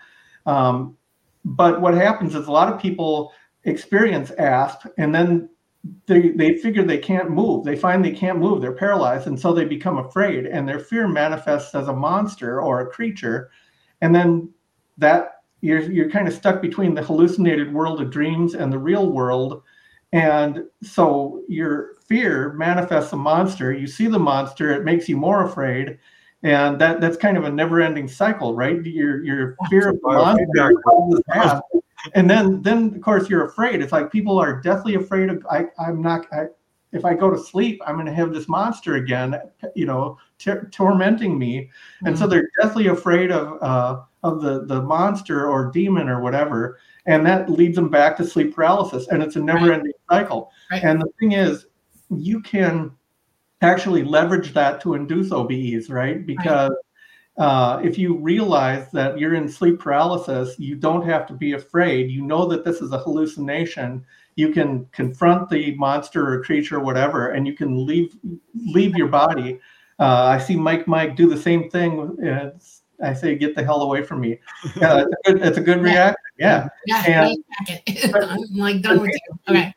Um, 0.46 0.96
but 1.44 1.82
what 1.82 1.92
happens 1.92 2.34
is 2.34 2.46
a 2.46 2.52
lot 2.52 2.72
of 2.72 2.80
people 2.80 3.32
experience 3.64 4.30
asp 4.32 4.86
and 4.98 5.14
then 5.14 5.48
they, 6.06 6.30
they 6.30 6.56
figure 6.56 6.82
they 6.82 6.98
can't 6.98 7.30
move 7.30 7.64
they 7.64 7.76
find 7.76 8.04
they 8.04 8.12
can't 8.12 8.38
move 8.38 8.60
they're 8.60 8.72
paralyzed 8.72 9.26
and 9.26 9.38
so 9.38 9.52
they 9.52 9.64
become 9.64 9.98
afraid 9.98 10.46
and 10.46 10.68
their 10.68 10.78
fear 10.78 11.08
manifests 11.08 11.74
as 11.74 11.88
a 11.88 11.92
monster 11.92 12.60
or 12.60 12.80
a 12.80 12.90
creature 12.90 13.50
and 14.00 14.14
then 14.14 14.48
that 14.98 15.42
you're 15.62 15.80
you're 15.90 16.10
kind 16.10 16.28
of 16.28 16.34
stuck 16.34 16.60
between 16.62 16.94
the 16.94 17.02
hallucinated 17.02 17.72
world 17.72 18.00
of 18.00 18.10
dreams 18.10 18.54
and 18.54 18.72
the 18.72 18.78
real 18.78 19.10
world 19.10 19.62
and 20.12 20.64
so 20.82 21.42
your 21.48 21.96
fear 22.06 22.52
manifests 22.54 23.12
a 23.12 23.16
monster 23.16 23.72
you 23.72 23.86
see 23.86 24.06
the 24.06 24.18
monster 24.18 24.72
it 24.72 24.84
makes 24.84 25.08
you 25.08 25.16
more 25.16 25.44
afraid 25.44 25.98
and 26.42 26.80
that 26.80 27.00
that's 27.00 27.16
kind 27.16 27.36
of 27.36 27.44
a 27.44 27.50
never 27.50 27.80
ending 27.80 28.08
cycle 28.08 28.54
right 28.54 28.84
your 28.84 29.22
your 29.22 29.56
fear 29.68 29.90
of 29.90 30.00
the 30.00 30.08
monster 30.08 30.46
Biofeedback. 30.56 30.82
causes 30.82 31.22
that. 31.28 31.62
And 32.14 32.28
then 32.28 32.62
then 32.62 32.94
of 32.94 33.00
course 33.00 33.28
you're 33.28 33.44
afraid 33.44 33.80
it's 33.82 33.92
like 33.92 34.10
people 34.10 34.38
are 34.38 34.60
deathly 34.60 34.94
afraid 34.94 35.28
of 35.28 35.44
i 35.50 35.64
i'm 35.78 36.00
not 36.00 36.26
I, 36.32 36.46
if 36.92 37.04
i 37.04 37.14
go 37.14 37.30
to 37.30 37.38
sleep 37.38 37.80
i'm 37.86 37.94
going 37.96 38.06
to 38.06 38.12
have 38.12 38.32
this 38.32 38.48
monster 38.48 38.96
again 38.96 39.38
you 39.74 39.86
know 39.86 40.18
ter- 40.38 40.68
tormenting 40.70 41.38
me 41.38 41.70
and 42.04 42.18
so 42.18 42.26
they're 42.26 42.48
deathly 42.60 42.86
afraid 42.88 43.30
of 43.30 43.62
uh, 43.62 44.02
of 44.22 44.42
the 44.42 44.64
the 44.66 44.82
monster 44.82 45.48
or 45.48 45.70
demon 45.70 46.08
or 46.08 46.20
whatever, 46.20 46.78
and 47.06 47.24
that 47.26 47.50
leads 47.50 47.76
them 47.76 47.88
back 47.88 48.16
to 48.16 48.26
sleep 48.26 48.54
paralysis, 48.54 49.08
and 49.08 49.22
it's 49.22 49.36
a 49.36 49.40
never-ending 49.40 49.92
cycle. 50.10 50.50
Right. 50.70 50.82
And 50.82 51.00
the 51.00 51.10
thing 51.18 51.32
is, 51.32 51.66
you 52.10 52.40
can 52.40 52.92
actually 53.62 54.04
leverage 54.04 54.52
that 54.54 54.80
to 54.82 54.94
induce 54.94 55.30
OBEs, 55.30 55.90
right? 55.90 56.26
Because 56.26 56.72
uh, 57.40 57.80
if 57.82 57.96
you 57.98 58.16
realize 58.18 58.90
that 58.92 59.18
you're 59.18 59.34
in 59.34 59.48
sleep 59.48 59.80
paralysis, 59.80 60.58
you 60.58 60.76
don't 60.76 61.06
have 61.08 61.26
to 61.26 61.32
be 61.32 61.52
afraid. 61.54 62.10
You 62.10 62.22
know 62.22 62.44
that 62.46 62.64
this 62.66 62.82
is 62.82 62.92
a 62.92 62.98
hallucination. 62.98 64.04
You 64.36 64.50
can 64.50 64.84
confront 64.92 65.48
the 65.48 65.74
monster 65.76 66.34
or 66.34 66.44
creature 66.44 66.76
or 66.76 66.84
whatever, 66.84 67.30
and 67.30 67.46
you 67.46 67.54
can 67.54 67.86
leave 67.86 68.14
leave 68.54 68.94
your 68.94 69.08
body. 69.08 69.58
Uh, 69.98 70.24
I 70.24 70.38
see 70.38 70.54
Mike 70.54 70.86
Mike 70.86 71.16
do 71.16 71.28
the 71.30 71.36
same 71.36 71.70
thing. 71.70 72.16
Uh, 72.22 72.50
I 73.02 73.14
say, 73.14 73.34
get 73.34 73.54
the 73.54 73.64
hell 73.64 73.80
away 73.80 74.02
from 74.02 74.20
me. 74.20 74.38
Yeah, 74.76 75.04
it's 75.06 75.14
a 75.28 75.32
good, 75.32 75.42
it's 75.42 75.58
a 75.58 75.62
good 75.62 75.78
Yeah. 75.78 75.82
reaction. 75.82 76.14
Yeah. 76.38 76.68
Yeah, 76.86 77.02
And- 77.06 77.38
right. 78.14 78.24
I'm 78.28 78.40
like 78.52 78.82
done 78.82 79.00
with 79.00 79.12
you. 79.12 79.38
Okay. 79.48 79.74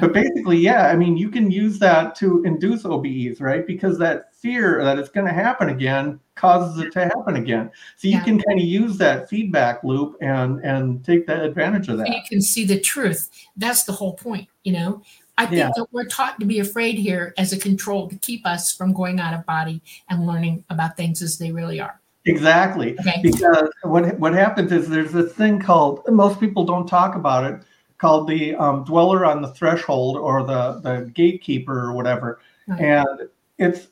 But 0.00 0.14
basically, 0.14 0.56
yeah, 0.56 0.86
I 0.86 0.96
mean, 0.96 1.18
you 1.18 1.28
can 1.28 1.50
use 1.50 1.78
that 1.80 2.14
to 2.16 2.42
induce 2.44 2.84
OBEs, 2.84 3.42
right? 3.42 3.66
Because 3.66 3.98
that 3.98 4.34
fear 4.34 4.82
that 4.82 4.98
it's 4.98 5.10
going 5.10 5.26
to 5.26 5.32
happen 5.34 5.68
again 5.68 6.18
causes 6.34 6.78
it 6.82 6.92
to 6.92 7.04
happen 7.04 7.36
again. 7.36 7.70
So 7.96 8.08
you 8.08 8.14
Yeah. 8.14 8.24
can 8.24 8.40
kind 8.42 8.58
of 8.58 8.64
use 8.66 8.98
that 8.98 9.28
feedback 9.28 9.84
loop 9.84 10.16
and 10.20 10.60
and 10.64 11.04
take 11.04 11.26
that 11.26 11.42
advantage 11.42 11.88
of 11.88 11.98
that. 11.98 12.08
you 12.08 12.20
can 12.28 12.40
see 12.40 12.64
the 12.64 12.78
truth. 12.80 13.30
That's 13.56 13.84
the 13.84 13.92
whole 13.92 14.14
point, 14.14 14.48
you 14.64 14.72
know. 14.72 15.02
I 15.36 15.46
think 15.46 15.58
Yeah. 15.58 15.70
that 15.76 15.86
we're 15.92 16.04
taught 16.04 16.38
to 16.40 16.46
be 16.46 16.60
afraid 16.60 16.96
here 16.96 17.34
as 17.38 17.52
a 17.52 17.58
control 17.58 18.08
to 18.08 18.16
keep 18.16 18.46
us 18.46 18.72
from 18.72 18.92
going 18.92 19.18
out 19.20 19.34
of 19.34 19.44
body 19.46 19.82
and 20.08 20.26
learning 20.26 20.64
about 20.70 20.96
things 20.96 21.22
as 21.22 21.38
they 21.38 21.50
really 21.50 21.80
are. 21.80 22.00
Exactly. 22.26 22.98
Okay. 23.00 23.20
Because 23.22 23.68
what 23.82 24.18
what 24.18 24.32
happens 24.32 24.72
is 24.72 24.88
there's 24.88 25.12
this 25.12 25.32
thing 25.32 25.60
called 25.60 26.02
most 26.08 26.40
people 26.40 26.64
don't 26.64 26.86
talk 26.86 27.14
about 27.16 27.44
it 27.44 27.60
called 27.98 28.28
the 28.28 28.54
um, 28.56 28.84
dweller 28.84 29.24
on 29.24 29.40
the 29.40 29.48
threshold 29.48 30.16
or 30.16 30.42
the 30.42 30.80
the 30.80 31.10
gatekeeper 31.14 31.78
or 31.80 31.92
whatever, 31.92 32.40
and 32.78 33.06
it's 33.58 33.88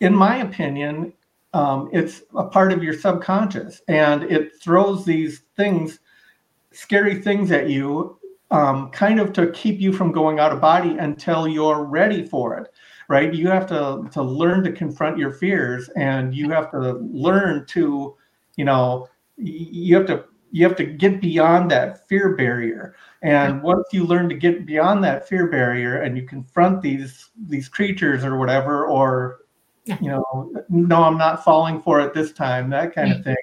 in 0.00 0.14
my 0.14 0.36
opinion 0.38 1.12
um, 1.52 1.88
it's 1.92 2.22
a 2.36 2.44
part 2.44 2.72
of 2.72 2.82
your 2.82 2.94
subconscious 2.94 3.82
and 3.88 4.22
it 4.24 4.52
throws 4.60 5.04
these 5.04 5.42
things 5.56 5.98
scary 6.72 7.20
things 7.20 7.50
at 7.50 7.68
you 7.68 8.16
um, 8.52 8.90
kind 8.90 9.20
of 9.20 9.32
to 9.32 9.50
keep 9.52 9.80
you 9.80 9.92
from 9.92 10.12
going 10.12 10.38
out 10.38 10.52
of 10.52 10.60
body 10.60 10.96
until 10.98 11.46
you're 11.48 11.84
ready 11.84 12.26
for 12.26 12.56
it 12.56 12.72
right? 13.10 13.34
You 13.34 13.48
have 13.48 13.66
to 13.66 14.08
to 14.12 14.22
learn 14.22 14.62
to 14.64 14.72
confront 14.72 15.18
your 15.18 15.32
fears, 15.32 15.90
and 15.96 16.32
you 16.32 16.48
have 16.50 16.70
to 16.70 16.92
learn 17.12 17.66
to, 17.66 18.16
you 18.56 18.64
know, 18.64 19.08
you 19.36 19.96
have 19.96 20.06
to 20.06 20.24
you 20.52 20.64
have 20.66 20.76
to 20.76 20.84
get 20.86 21.20
beyond 21.20 21.70
that 21.72 22.08
fear 22.08 22.36
barrier. 22.36 22.94
And 23.22 23.62
once 23.62 23.88
you 23.92 24.04
learn 24.04 24.28
to 24.28 24.34
get 24.36 24.64
beyond 24.64 25.02
that 25.04 25.28
fear 25.28 25.48
barrier, 25.48 26.02
and 26.02 26.16
you 26.16 26.24
confront 26.24 26.82
these 26.82 27.30
these 27.48 27.68
creatures 27.68 28.24
or 28.24 28.38
whatever, 28.38 28.86
or 28.86 29.40
Yeah. 29.84 29.98
you 30.00 30.08
know, 30.08 30.52
no, 30.68 31.02
I'm 31.02 31.16
not 31.18 31.42
falling 31.42 31.80
for 31.80 32.00
it 32.00 32.12
this 32.14 32.32
time, 32.32 32.70
that 32.70 32.94
kind 32.94 33.08
Yeah. 33.08 33.14
of 33.16 33.24
thing. 33.24 33.36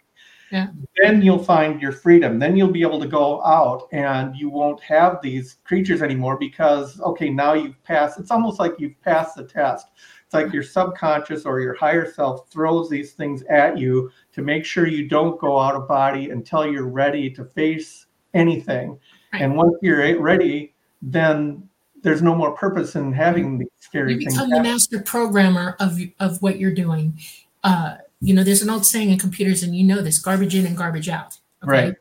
Yeah. 0.51 0.67
Then 1.03 1.21
you'll 1.21 1.43
find 1.43 1.81
your 1.81 1.91
freedom. 1.91 2.39
Then 2.39 2.55
you'll 2.55 2.71
be 2.71 2.81
able 2.81 3.01
to 3.01 3.07
go 3.07 3.43
out 3.43 3.87
and 3.91 4.33
you 4.35 4.49
won't 4.49 4.81
have 4.81 5.19
these 5.21 5.57
creatures 5.65 6.01
anymore 6.01 6.37
because, 6.37 7.01
okay, 7.01 7.29
now 7.29 7.53
you've 7.53 7.81
passed. 7.83 8.17
It's 8.17 8.31
almost 8.31 8.59
like 8.59 8.75
you've 8.79 8.99
passed 9.01 9.35
the 9.35 9.43
test. 9.43 9.87
It's 10.23 10.33
like 10.33 10.53
your 10.53 10.63
subconscious 10.63 11.45
or 11.45 11.59
your 11.59 11.73
higher 11.73 12.09
self 12.09 12.49
throws 12.49 12.89
these 12.89 13.11
things 13.13 13.43
at 13.49 13.77
you 13.77 14.09
to 14.33 14.41
make 14.41 14.63
sure 14.63 14.87
you 14.87 15.07
don't 15.09 15.39
go 15.39 15.59
out 15.59 15.75
of 15.75 15.87
body 15.87 16.29
until 16.29 16.65
you're 16.65 16.87
ready 16.87 17.29
to 17.31 17.43
face 17.43 18.05
anything. 18.33 18.97
Right. 19.33 19.41
And 19.41 19.55
once 19.57 19.75
you're 19.81 20.17
ready, 20.21 20.75
then 21.01 21.67
there's 22.03 22.21
no 22.21 22.35
more 22.35 22.51
purpose 22.51 22.95
in 22.95 23.11
having 23.11 23.57
these 23.59 23.67
scary 23.79 24.13
you 24.13 24.19
things. 24.19 24.33
become 24.33 24.49
the 24.49 24.61
master 24.61 24.99
programmer 25.01 25.75
of 25.79 25.99
of 26.19 26.41
what 26.41 26.59
you're 26.59 26.73
doing 26.73 27.17
uh 27.63 27.95
you 28.21 28.33
know 28.33 28.43
there's 28.43 28.61
an 28.61 28.69
old 28.69 28.85
saying 28.85 29.09
in 29.11 29.17
computers 29.19 29.63
and 29.63 29.75
you 29.75 29.83
know 29.83 30.01
this 30.01 30.19
garbage 30.19 30.55
in 30.55 30.65
and 30.65 30.77
garbage 30.77 31.09
out 31.09 31.37
Right. 31.63 31.95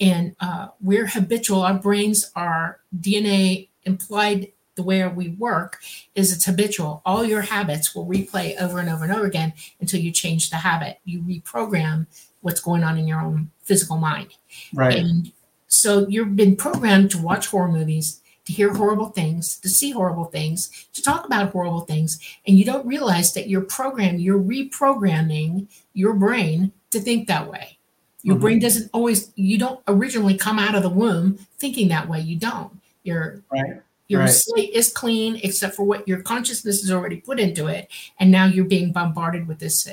and 0.00 0.34
uh 0.40 0.68
we're 0.80 1.06
habitual 1.06 1.62
our 1.62 1.74
brains 1.74 2.30
are 2.34 2.80
dna 3.00 3.68
implied 3.84 4.50
the 4.76 4.82
way 4.82 5.06
we 5.06 5.28
work 5.30 5.78
is 6.14 6.32
it's 6.32 6.46
habitual 6.46 7.00
all 7.04 7.24
your 7.24 7.42
habits 7.42 7.94
will 7.94 8.06
replay 8.06 8.56
over 8.60 8.78
and 8.80 8.88
over 8.88 9.04
and 9.04 9.12
over 9.12 9.26
again 9.26 9.52
until 9.80 10.00
you 10.00 10.10
change 10.10 10.50
the 10.50 10.56
habit 10.56 10.98
you 11.04 11.20
reprogram 11.22 12.06
what's 12.40 12.60
going 12.60 12.82
on 12.82 12.98
in 12.98 13.06
your 13.06 13.20
own 13.20 13.50
physical 13.62 13.96
mind 13.98 14.34
Right. 14.72 14.96
and 14.98 15.30
so 15.66 16.06
you've 16.08 16.34
been 16.36 16.56
programmed 16.56 17.10
to 17.12 17.18
watch 17.18 17.48
horror 17.48 17.66
movies, 17.70 18.20
to 18.44 18.52
hear 18.52 18.72
horrible 18.74 19.08
things, 19.08 19.58
to 19.58 19.68
see 19.68 19.90
horrible 19.90 20.26
things, 20.26 20.86
to 20.92 21.02
talk 21.02 21.24
about 21.24 21.50
horrible 21.50 21.80
things. 21.80 22.20
And 22.46 22.58
you 22.58 22.64
don't 22.64 22.86
realize 22.86 23.32
that 23.34 23.48
you're 23.48 23.62
programmed, 23.62 24.20
you're 24.20 24.38
reprogramming 24.40 25.66
your 25.94 26.14
brain 26.14 26.72
to 26.90 27.00
think 27.00 27.26
that 27.28 27.50
way. 27.50 27.78
Your 28.22 28.36
Mhm. 28.36 28.40
brain 28.40 28.58
doesn't 28.58 28.90
always, 28.92 29.32
you 29.36 29.58
don't 29.58 29.80
originally 29.88 30.36
come 30.36 30.58
out 30.58 30.74
of 30.74 30.82
the 30.82 30.88
womb 30.90 31.38
thinking 31.58 31.88
that 31.88 32.08
way. 32.08 32.20
You 32.20 32.36
don't. 32.36 32.80
Your 33.02 33.42
Right. 33.50 33.82
your 34.08 34.20
Right. 34.20 34.30
slate 34.30 34.70
is 34.74 34.92
clean 34.92 35.40
except 35.42 35.74
for 35.74 35.84
what 35.84 36.06
your 36.06 36.20
consciousness 36.20 36.82
has 36.82 36.90
already 36.90 37.16
put 37.16 37.40
into 37.40 37.66
it. 37.68 37.88
And 38.20 38.30
now 38.30 38.44
you're 38.44 38.66
being 38.66 38.92
bombarded 38.92 39.48
with 39.48 39.58
this. 39.58 39.88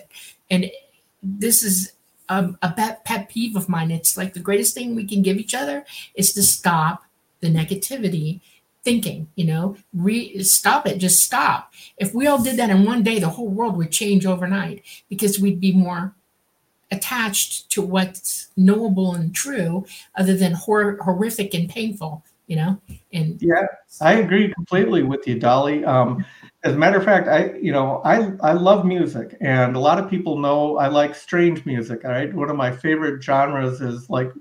And 0.49 0.69
this 1.23 1.63
is 1.63 1.93
um, 2.29 2.57
a 2.61 2.71
pet, 2.71 3.03
pet 3.03 3.27
peeve 3.27 3.57
of 3.57 3.67
mine. 3.67 3.91
It's 3.91 4.15
like 4.15 4.33
the 4.33 4.39
greatest 4.39 4.73
thing 4.73 4.95
we 4.95 5.05
can 5.05 5.21
give 5.21 5.37
each 5.37 5.53
other 5.53 5.85
is 6.15 6.31
to 6.33 6.41
stop 6.43 7.03
the 7.41 7.49
negativity 7.49 8.41
thinking, 8.83 9.27
you 9.35 9.45
know, 9.45 9.75
re- 9.93 10.41
stop 10.43 10.87
it, 10.87 10.97
just 10.97 11.19
stop. 11.19 11.73
If 11.97 12.13
we 12.13 12.27
all 12.27 12.41
did 12.41 12.57
that 12.57 12.69
in 12.69 12.85
one 12.85 13.03
day, 13.03 13.19
the 13.19 13.29
whole 13.29 13.49
world 13.49 13.77
would 13.77 13.91
change 13.91 14.25
overnight 14.25 14.83
because 15.09 15.39
we'd 15.39 15.59
be 15.59 15.71
more 15.71 16.15
attached 16.91 17.69
to 17.71 17.81
what's 17.81 18.49
knowable 18.57 19.13
and 19.13 19.33
true 19.33 19.85
other 20.15 20.35
than 20.35 20.53
hor- 20.53 20.97
horrific 20.97 21.53
and 21.53 21.69
painful, 21.69 22.23
you 22.47 22.55
know? 22.55 22.81
And 23.13 23.41
Yeah, 23.41 23.65
I 24.01 24.13
agree 24.13 24.53
completely 24.53 25.03
with 25.03 25.27
you, 25.27 25.39
Dolly. 25.39 25.85
Um, 25.85 26.25
as 26.63 26.73
a 26.73 26.77
matter 26.77 26.97
of 26.97 27.03
fact, 27.03 27.27
I 27.27 27.53
you 27.59 27.71
know 27.71 28.01
I 28.05 28.33
I 28.41 28.53
love 28.53 28.85
music, 28.85 29.35
and 29.41 29.75
a 29.75 29.79
lot 29.79 29.97
of 29.97 30.09
people 30.09 30.37
know 30.37 30.77
I 30.77 30.87
like 30.87 31.15
strange 31.15 31.65
music. 31.65 32.05
All 32.05 32.11
right, 32.11 32.31
one 32.31 32.51
of 32.51 32.55
my 32.55 32.71
favorite 32.71 33.23
genres 33.23 33.81
is 33.81 34.09
like 34.11 34.31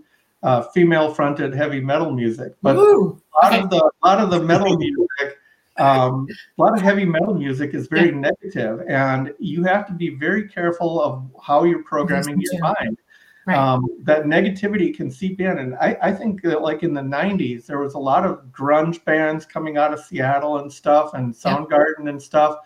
uh, 0.42 0.62
female-fronted 0.62 1.54
heavy 1.54 1.80
metal 1.80 2.10
music. 2.12 2.54
But 2.62 2.76
Woo! 2.76 3.20
a 3.42 3.44
lot 3.46 3.52
Okay. 3.52 3.62
of 3.62 3.70
the 3.70 3.76
a 4.02 4.06
lot 4.06 4.18
of 4.20 4.30
the 4.30 4.40
metal 4.40 4.76
music, 4.76 5.38
um, 5.78 6.26
a 6.58 6.62
lot 6.62 6.74
of 6.74 6.80
heavy 6.82 7.04
metal 7.04 7.34
music 7.34 7.74
is 7.74 7.86
very 7.88 8.10
negative, 8.12 8.82
and 8.88 9.32
you 9.38 9.62
have 9.64 9.86
to 9.86 9.92
be 9.92 10.10
very 10.10 10.48
careful 10.48 11.00
of 11.02 11.24
how 11.42 11.64
you're 11.64 11.82
programming 11.84 12.40
your 12.40 12.60
mind. 12.60 12.98
Right. 13.46 13.56
Um, 13.56 13.86
that 14.02 14.24
negativity 14.24 14.94
can 14.94 15.10
seep 15.10 15.40
in, 15.40 15.58
and 15.58 15.74
I, 15.76 15.96
I 16.02 16.12
think 16.12 16.42
that 16.42 16.60
like 16.60 16.82
in 16.82 16.92
the 16.92 17.00
'90s, 17.00 17.66
there 17.66 17.78
was 17.78 17.94
a 17.94 17.98
lot 17.98 18.26
of 18.26 18.44
grunge 18.52 19.02
bands 19.04 19.46
coming 19.46 19.76
out 19.78 19.92
of 19.94 20.00
Seattle 20.00 20.58
and 20.58 20.70
stuff, 20.72 21.14
and 21.14 21.34
Yeah. 21.34 21.56
Soundgarden 21.56 22.08
and 22.08 22.20
stuff, 22.20 22.58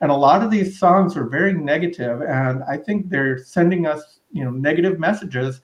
and 0.00 0.10
a 0.10 0.14
lot 0.14 0.42
of 0.42 0.50
these 0.50 0.78
songs 0.78 1.16
are 1.16 1.26
very 1.28 1.52
negative, 1.52 2.22
and 2.22 2.62
I 2.64 2.78
think 2.78 3.10
they're 3.10 3.38
sending 3.38 3.86
us, 3.86 4.20
you 4.32 4.42
know, 4.44 4.50
negative 4.50 4.98
messages 4.98 5.60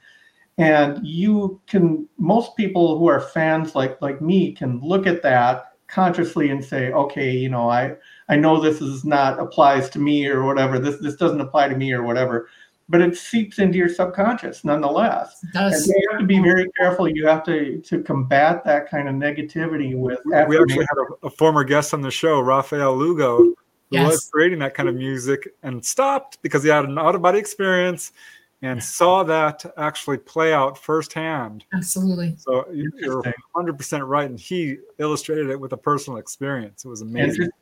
and 0.58 1.06
you 1.06 1.60
can 1.66 2.06
most 2.18 2.56
people 2.56 2.98
who 2.98 3.06
are 3.06 3.20
fans 3.20 3.74
like 3.74 4.00
like 4.02 4.20
me 4.20 4.52
can 4.52 4.80
look 4.80 5.06
at 5.06 5.22
that 5.22 5.72
consciously 5.86 6.50
and 6.50 6.62
say 6.62 6.92
okay 6.92 7.30
you 7.30 7.48
know 7.48 7.70
i 7.70 7.94
i 8.28 8.36
know 8.36 8.60
this 8.60 8.82
is 8.82 9.04
not 9.04 9.38
applies 9.40 9.88
to 9.90 9.98
me 9.98 10.26
or 10.26 10.44
whatever. 10.44 10.78
This 10.78 11.00
this 11.00 11.16
doesn't 11.16 11.40
apply 11.40 11.68
to 11.68 11.76
me 11.76 11.92
or 11.92 12.02
whatever. 12.02 12.48
But 12.90 13.02
it 13.02 13.18
seeps 13.18 13.58
into 13.58 13.76
your 13.76 13.90
subconscious 13.90 14.64
nonetheless. 14.64 15.42
It 15.42 15.48
and 15.54 15.72
does. 15.72 15.84
so 15.84 15.92
you 15.94 16.08
have 16.10 16.20
to 16.20 16.26
be 16.26 16.40
very 16.40 16.66
careful. 16.78 17.08
You 17.08 17.26
have 17.26 17.44
to 17.44 17.80
to 17.80 18.02
combat 18.02 18.64
that 18.64 18.90
kind 18.90 19.08
of 19.08 19.14
negativity 19.14 19.94
with 19.94 20.18
We 20.24 20.34
actually 20.58 20.74
had 20.76 20.98
a, 21.22 21.26
a 21.26 21.30
former 21.30 21.64
guest 21.64 21.92
on 21.92 22.00
the 22.00 22.10
show, 22.10 22.40
Rafael 22.40 22.96
Lugo, 22.96 23.38
who 23.38 23.56
Yes. 23.90 24.06
was 24.06 24.30
creating 24.30 24.58
that 24.58 24.74
kind 24.74 24.88
of 24.88 24.94
music 24.94 25.48
and 25.62 25.84
stopped 25.84 26.38
because 26.42 26.62
he 26.62 26.68
had 26.68 26.84
an 26.84 26.98
out 26.98 27.14
of 27.14 27.22
body 27.22 27.38
experience 27.38 28.12
and 28.62 28.82
saw 28.82 29.22
that 29.22 29.64
actually 29.76 30.18
play 30.18 30.52
out 30.52 30.76
firsthand. 30.76 31.64
Absolutely. 31.72 32.34
So 32.38 32.66
you- 32.72 32.90
you're 32.96 33.22
100% 33.54 34.04
right. 34.06 34.28
And 34.28 34.38
he 34.38 34.78
illustrated 34.98 35.48
it 35.50 35.58
with 35.60 35.72
a 35.72 35.76
personal 35.76 36.18
experience. 36.18 36.84
It 36.84 36.88
was 36.88 37.02
amazing. 37.02 37.26
interesting 37.42 37.52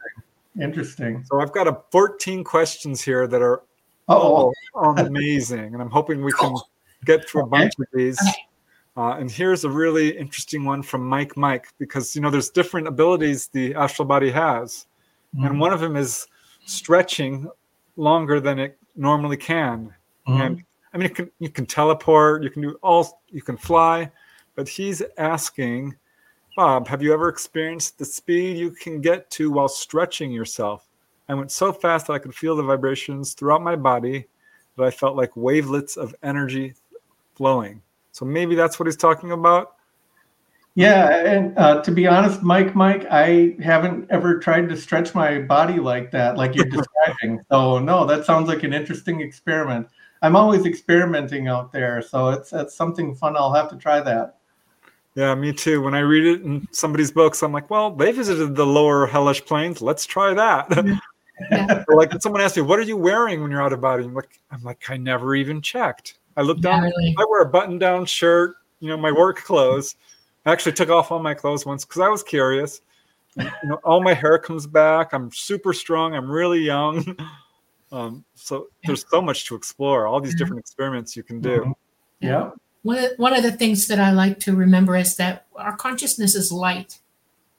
interesting 0.58 1.22
So 1.30 1.40
I've 1.42 1.52
got 1.52 1.68
a 1.68 1.82
14 1.92 2.42
questions 2.42 3.02
here 3.02 3.26
that 3.26 3.42
are 3.42 3.62
oh 4.08 4.52
all 4.74 4.98
amazing. 4.98 5.74
And 5.74 5.82
I'm 5.82 5.90
hoping 5.90 6.24
we 6.24 6.32
can 6.32 6.54
get 7.04 7.28
through 7.28 7.42
a 7.42 7.46
bunch 7.46 7.74
of 7.78 7.84
these. 7.92 8.18
Uh, 8.96 9.16
and 9.18 9.30
here's 9.30 9.64
a 9.64 9.68
really 9.70 10.16
interesting 10.16 10.64
one 10.64 10.82
from 10.82 11.06
Mike 11.06 11.36
Mike 11.36 11.66
because 11.78 12.16
you 12.16 12.22
know 12.22 12.30
there's 12.30 12.48
different 12.48 12.88
abilities 12.88 13.48
the 13.48 13.74
astral 13.74 14.08
body 14.08 14.30
has, 14.30 14.86
and 15.42 15.60
one 15.60 15.74
of 15.74 15.80
them 15.80 15.96
is 15.96 16.26
stretching 16.64 17.46
longer 17.96 18.40
than 18.40 18.58
it 18.58 18.78
normally 18.96 19.36
can. 19.36 19.92
And 20.26 20.62
I 20.96 20.98
mean, 20.98 21.08
you 21.10 21.14
can 21.14 21.30
you 21.40 21.50
can 21.50 21.66
teleport, 21.66 22.42
you 22.42 22.48
can 22.48 22.62
do 22.62 22.78
all, 22.82 23.20
you 23.28 23.42
can 23.42 23.58
fly, 23.58 24.10
but 24.54 24.66
he's 24.66 25.02
asking, 25.18 25.94
Bob, 26.56 26.88
have 26.88 27.02
you 27.02 27.12
ever 27.12 27.28
experienced 27.28 27.98
the 27.98 28.04
speed 28.06 28.56
you 28.56 28.70
can 28.70 29.02
get 29.02 29.28
to 29.32 29.50
while 29.50 29.68
stretching 29.68 30.32
yourself? 30.32 30.88
I 31.28 31.34
went 31.34 31.50
so 31.50 31.70
fast 31.70 32.06
that 32.06 32.14
I 32.14 32.18
could 32.18 32.34
feel 32.34 32.56
the 32.56 32.62
vibrations 32.62 33.34
throughout 33.34 33.60
my 33.60 33.76
body 33.76 34.26
that 34.78 34.84
I 34.86 34.90
felt 34.90 35.16
like 35.16 35.36
wavelets 35.36 35.98
of 35.98 36.14
energy 36.22 36.72
flowing. 37.34 37.82
So 38.12 38.24
maybe 38.24 38.54
that's 38.54 38.80
what 38.80 38.86
he's 38.86 38.96
talking 38.96 39.32
about. 39.32 39.74
Yeah, 40.76 41.26
and 41.26 41.58
uh, 41.58 41.82
to 41.82 41.90
be 41.90 42.06
honest, 42.06 42.42
Mike, 42.42 42.74
Mike, 42.74 43.06
I 43.10 43.54
haven't 43.62 44.10
ever 44.10 44.38
tried 44.38 44.70
to 44.70 44.78
stretch 44.78 45.14
my 45.14 45.40
body 45.40 45.78
like 45.78 46.10
that, 46.12 46.38
like 46.38 46.54
you're 46.54 46.64
describing. 46.70 47.44
So 47.50 47.80
no, 47.80 48.06
that 48.06 48.24
sounds 48.24 48.48
like 48.48 48.62
an 48.62 48.72
interesting 48.72 49.20
experiment. 49.20 49.88
I'm 50.22 50.36
always 50.36 50.64
experimenting 50.66 51.48
out 51.48 51.72
there, 51.72 52.00
so 52.02 52.30
it's 52.30 52.52
it's 52.52 52.74
something 52.74 53.14
fun. 53.14 53.36
I'll 53.36 53.52
have 53.52 53.68
to 53.70 53.76
try 53.76 54.00
that. 54.00 54.38
Yeah, 55.14 55.34
me 55.34 55.52
too. 55.52 55.80
When 55.82 55.94
I 55.94 56.00
read 56.00 56.26
it 56.26 56.42
in 56.42 56.66
somebody's 56.72 57.10
books, 57.10 57.42
I'm 57.42 57.52
like, 57.52 57.70
well, 57.70 57.90
they 57.90 58.12
visited 58.12 58.54
the 58.54 58.66
lower 58.66 59.06
hellish 59.06 59.44
planes. 59.44 59.80
Let's 59.80 60.06
try 60.06 60.34
that. 60.34 60.68
Yeah. 61.50 61.84
Like 61.88 62.10
when 62.12 62.20
someone 62.22 62.40
asks 62.40 62.56
me, 62.56 62.62
what 62.62 62.78
are 62.78 62.82
you 62.82 62.96
wearing 62.96 63.42
when 63.42 63.50
you're 63.50 63.62
out 63.62 63.74
of 63.74 63.80
body? 63.82 64.04
I'm 64.04 64.14
like, 64.14 64.40
I'm 64.50 64.62
like, 64.62 64.88
I 64.88 64.96
never 64.96 65.34
even 65.34 65.60
checked. 65.60 66.18
I 66.34 66.40
looked 66.40 66.64
Yeah, 66.64 66.70
down. 66.70 66.84
really. 66.84 67.14
I 67.18 67.26
wear 67.28 67.42
a 67.42 67.46
button-down 67.50 68.06
shirt, 68.06 68.56
you 68.80 68.88
know, 68.88 68.96
my 68.96 69.12
work 69.12 69.36
clothes. 69.44 69.96
I 70.46 70.52
actually 70.52 70.72
took 70.72 70.88
off 70.88 71.12
all 71.12 71.18
my 71.18 71.34
clothes 71.34 71.66
once 71.66 71.84
because 71.84 72.00
I 72.00 72.08
was 72.08 72.22
curious. 72.22 72.80
You 73.36 73.44
know, 73.64 73.74
all 73.84 74.02
my 74.02 74.14
hair 74.14 74.38
comes 74.38 74.66
back. 74.66 75.12
I'm 75.12 75.30
super 75.30 75.74
strong. 75.74 76.14
I'm 76.14 76.30
really 76.30 76.60
young. 76.60 77.04
Um, 77.92 78.24
so 78.34 78.68
there's 78.84 79.04
so 79.08 79.22
much 79.22 79.46
to 79.46 79.54
explore. 79.54 80.06
All 80.06 80.20
these 80.20 80.34
different 80.34 80.60
experiments 80.60 81.16
you 81.16 81.22
can 81.22 81.40
do. 81.40 81.60
Mhm. 81.60 81.74
Yeah, 82.20 82.50
One 82.82 82.98
of, 82.98 83.10
one 83.18 83.34
of 83.34 83.42
the 83.42 83.52
things 83.52 83.86
that 83.88 84.00
I 84.00 84.10
like 84.10 84.40
to 84.40 84.54
remember 84.56 84.96
is 84.96 85.16
that 85.16 85.46
our 85.54 85.76
consciousness 85.76 86.34
is 86.34 86.50
light. 86.50 87.00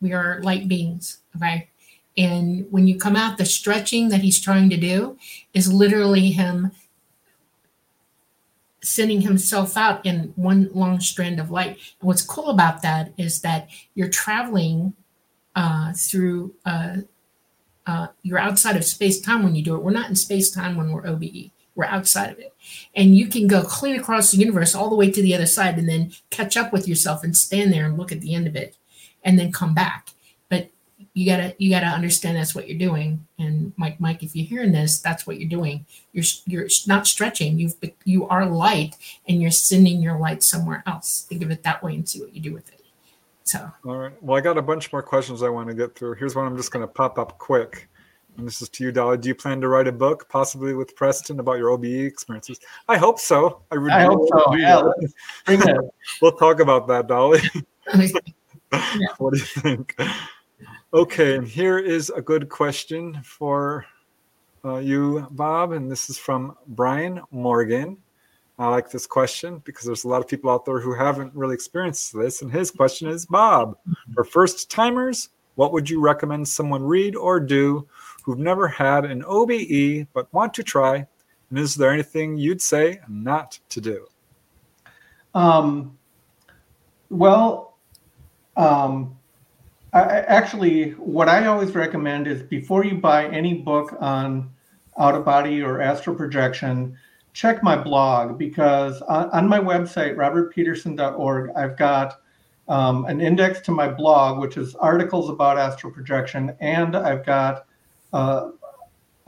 We 0.01 0.13
are 0.13 0.41
light 0.41 0.67
beings, 0.67 1.19
okay? 1.35 1.69
And 2.17 2.65
when 2.71 2.87
you 2.87 2.97
come 2.97 3.15
out, 3.15 3.37
the 3.37 3.45
stretching 3.45 4.09
that 4.09 4.21
he's 4.21 4.39
trying 4.39 4.69
to 4.71 4.77
do 4.77 5.17
is 5.53 5.71
literally 5.71 6.31
him 6.31 6.71
sending 8.81 9.21
himself 9.21 9.77
out 9.77 10.05
in 10.05 10.33
one 10.35 10.69
long 10.73 10.99
strand 10.99 11.39
of 11.39 11.51
light. 11.51 11.77
And 11.99 12.07
what's 12.07 12.21
cool 12.21 12.49
about 12.49 12.81
that 12.81 13.13
is 13.17 13.41
that 13.41 13.69
you're 13.95 14.09
traveling 14.09 14.93
uh, 15.55 15.93
through 15.93 16.53
uh, 16.65 16.97
uh, 17.87 18.07
you're 18.21 18.37
outside 18.37 18.75
of 18.75 18.83
space 18.83 19.21
time 19.21 19.43
when 19.43 19.55
you 19.55 19.63
do 19.63 19.75
it. 19.75 19.81
We're 19.81 19.91
not 19.91 20.09
in 20.09 20.15
space 20.15 20.51
time 20.51 20.75
when 20.75 20.91
we're 20.91 21.07
OBE. 21.07 21.51
We're 21.73 21.85
outside 21.85 22.31
of 22.31 22.39
it, 22.39 22.53
and 22.95 23.15
you 23.15 23.27
can 23.27 23.47
go 23.47 23.63
clean 23.63 23.99
across 23.99 24.31
the 24.31 24.37
universe 24.37 24.73
all 24.73 24.89
the 24.89 24.95
way 24.95 25.11
to 25.11 25.21
the 25.21 25.35
other 25.35 25.45
side, 25.45 25.77
and 25.77 25.87
then 25.87 26.11
catch 26.31 26.57
up 26.57 26.73
with 26.73 26.87
yourself 26.87 27.23
and 27.23 27.37
stand 27.37 27.71
there 27.71 27.85
and 27.85 27.97
look 27.97 28.11
at 28.11 28.19
the 28.19 28.33
end 28.33 28.47
of 28.47 28.55
it, 28.55 28.75
and 29.23 29.37
then 29.37 29.51
come 29.51 29.75
back. 29.75 30.09
But 30.49 30.71
you 31.13 31.27
gotta 31.27 31.55
you 31.59 31.69
gotta 31.69 31.85
understand 31.85 32.35
that's 32.35 32.55
what 32.55 32.67
you're 32.67 32.79
doing. 32.79 33.27
And 33.37 33.73
Mike, 33.77 33.99
Mike, 33.99 34.23
if 34.23 34.35
you're 34.35 34.47
hearing 34.47 34.71
this, 34.71 34.99
that's 34.99 35.27
what 35.27 35.39
you're 35.39 35.49
doing. 35.49 35.85
You're 36.13 36.25
you're 36.47 36.67
not 36.87 37.05
stretching. 37.05 37.59
You've 37.59 37.75
you 38.05 38.27
are 38.27 38.47
light, 38.47 38.95
and 39.27 39.39
you're 39.39 39.51
sending 39.51 40.01
your 40.01 40.17
light 40.17 40.41
somewhere 40.41 40.83
else. 40.87 41.27
Think 41.29 41.43
of 41.43 41.51
it 41.51 41.61
that 41.61 41.83
way 41.83 41.93
and 41.93 42.09
see 42.09 42.21
what 42.21 42.33
you 42.33 42.41
do 42.41 42.53
with 42.53 42.67
it. 42.73 42.76
So. 43.47 43.71
All 43.85 43.97
right. 43.97 44.11
Well, 44.21 44.37
I 44.37 44.41
got 44.41 44.57
a 44.57 44.61
bunch 44.61 44.91
more 44.91 45.01
questions 45.01 45.41
I 45.41 45.47
want 45.47 45.69
to 45.69 45.73
get 45.73 45.95
through. 45.95 46.15
Here's 46.15 46.35
one 46.35 46.45
I'm 46.45 46.57
just 46.57 46.71
going 46.71 46.85
to 46.85 46.91
pop 46.91 47.17
up 47.17 47.37
quick. 47.37 47.87
And 48.37 48.45
this 48.45 48.61
is 48.61 48.67
to 48.69 48.83
you, 48.83 48.91
Dolly. 48.91 49.17
Do 49.17 49.29
you 49.29 49.35
plan 49.35 49.61
to 49.61 49.69
write 49.69 49.87
a 49.87 49.91
book, 49.91 50.27
possibly 50.29 50.73
with 50.73 50.95
Preston, 50.95 51.39
about 51.39 51.57
your 51.57 51.69
OBE 51.69 51.85
experiences? 51.85 52.59
I 52.87 52.97
hope 52.97 53.19
so. 53.19 53.63
I, 53.71 53.75
really 53.75 53.91
I 53.91 54.03
hope 54.03 54.27
so. 54.29 54.55
Yeah, 54.57 54.83
bring 55.45 55.61
it. 55.61 55.77
we'll 56.21 56.33
talk 56.33 56.59
about 56.59 56.87
that, 56.89 57.07
Dolly. 57.07 57.39
what 59.17 59.33
do 59.33 59.39
you 59.39 59.45
think? 59.45 59.95
Okay, 60.93 61.35
and 61.35 61.47
here 61.47 61.79
is 61.79 62.09
a 62.09 62.21
good 62.21 62.49
question 62.49 63.19
for 63.23 63.85
uh, 64.65 64.77
you, 64.77 65.25
Bob. 65.31 65.71
And 65.71 65.89
this 65.89 66.09
is 66.09 66.17
from 66.17 66.57
Brian 66.67 67.21
Morgan. 67.31 67.97
I 68.59 68.69
like 68.69 68.89
this 68.89 69.05
question 69.05 69.61
because 69.65 69.85
there's 69.85 70.03
a 70.03 70.07
lot 70.07 70.21
of 70.21 70.27
people 70.27 70.49
out 70.49 70.65
there 70.65 70.79
who 70.79 70.93
haven't 70.93 71.35
really 71.35 71.53
experienced 71.53 72.17
this. 72.17 72.41
And 72.41 72.51
his 72.51 72.71
question 72.71 73.07
is 73.07 73.25
Bob, 73.25 73.77
for 74.15 74.23
first 74.23 74.71
timers, 74.71 75.29
what 75.55 75.73
would 75.73 75.89
you 75.89 75.99
recommend 75.99 76.47
someone 76.47 76.83
read 76.83 77.15
or 77.15 77.39
do 77.39 77.87
who've 78.23 78.39
never 78.39 78.67
had 78.67 79.05
an 79.05 79.23
OBE 79.25 80.07
but 80.13 80.31
want 80.33 80.53
to 80.55 80.63
try? 80.63 81.05
And 81.49 81.59
is 81.59 81.75
there 81.75 81.91
anything 81.91 82.37
you'd 82.37 82.61
say 82.61 82.99
not 83.07 83.59
to 83.69 83.81
do? 83.81 84.07
Um, 85.33 85.97
well, 87.09 87.77
um, 88.55 89.15
I, 89.93 90.01
actually, 90.01 90.91
what 90.91 91.29
I 91.29 91.45
always 91.45 91.73
recommend 91.75 92.27
is 92.27 92.41
before 92.41 92.83
you 92.83 92.95
buy 92.95 93.27
any 93.27 93.53
book 93.53 93.95
on 93.99 94.49
out 94.97 95.15
of 95.15 95.23
body 95.23 95.61
or 95.61 95.79
astral 95.79 96.15
projection, 96.15 96.97
check 97.37 97.61
my 97.61 97.75
blog 97.77 98.35
because 98.35 98.99
on, 99.03 99.29
on 99.29 99.47
my 99.47 99.59
website, 99.59 100.15
robertpeterson.org, 100.15 101.51
I've 101.55 101.77
got 101.77 102.19
um, 102.67 103.05
an 103.05 103.21
index 103.21 103.59
to 103.61 103.71
my 103.71 103.87
blog, 103.87 104.39
which 104.39 104.57
is 104.57 104.73
articles 104.73 105.29
about 105.29 105.59
astral 105.59 105.93
projection, 105.93 106.55
and 106.61 106.95
I've 106.95 107.23
got 107.23 107.67
uh, 108.11 108.49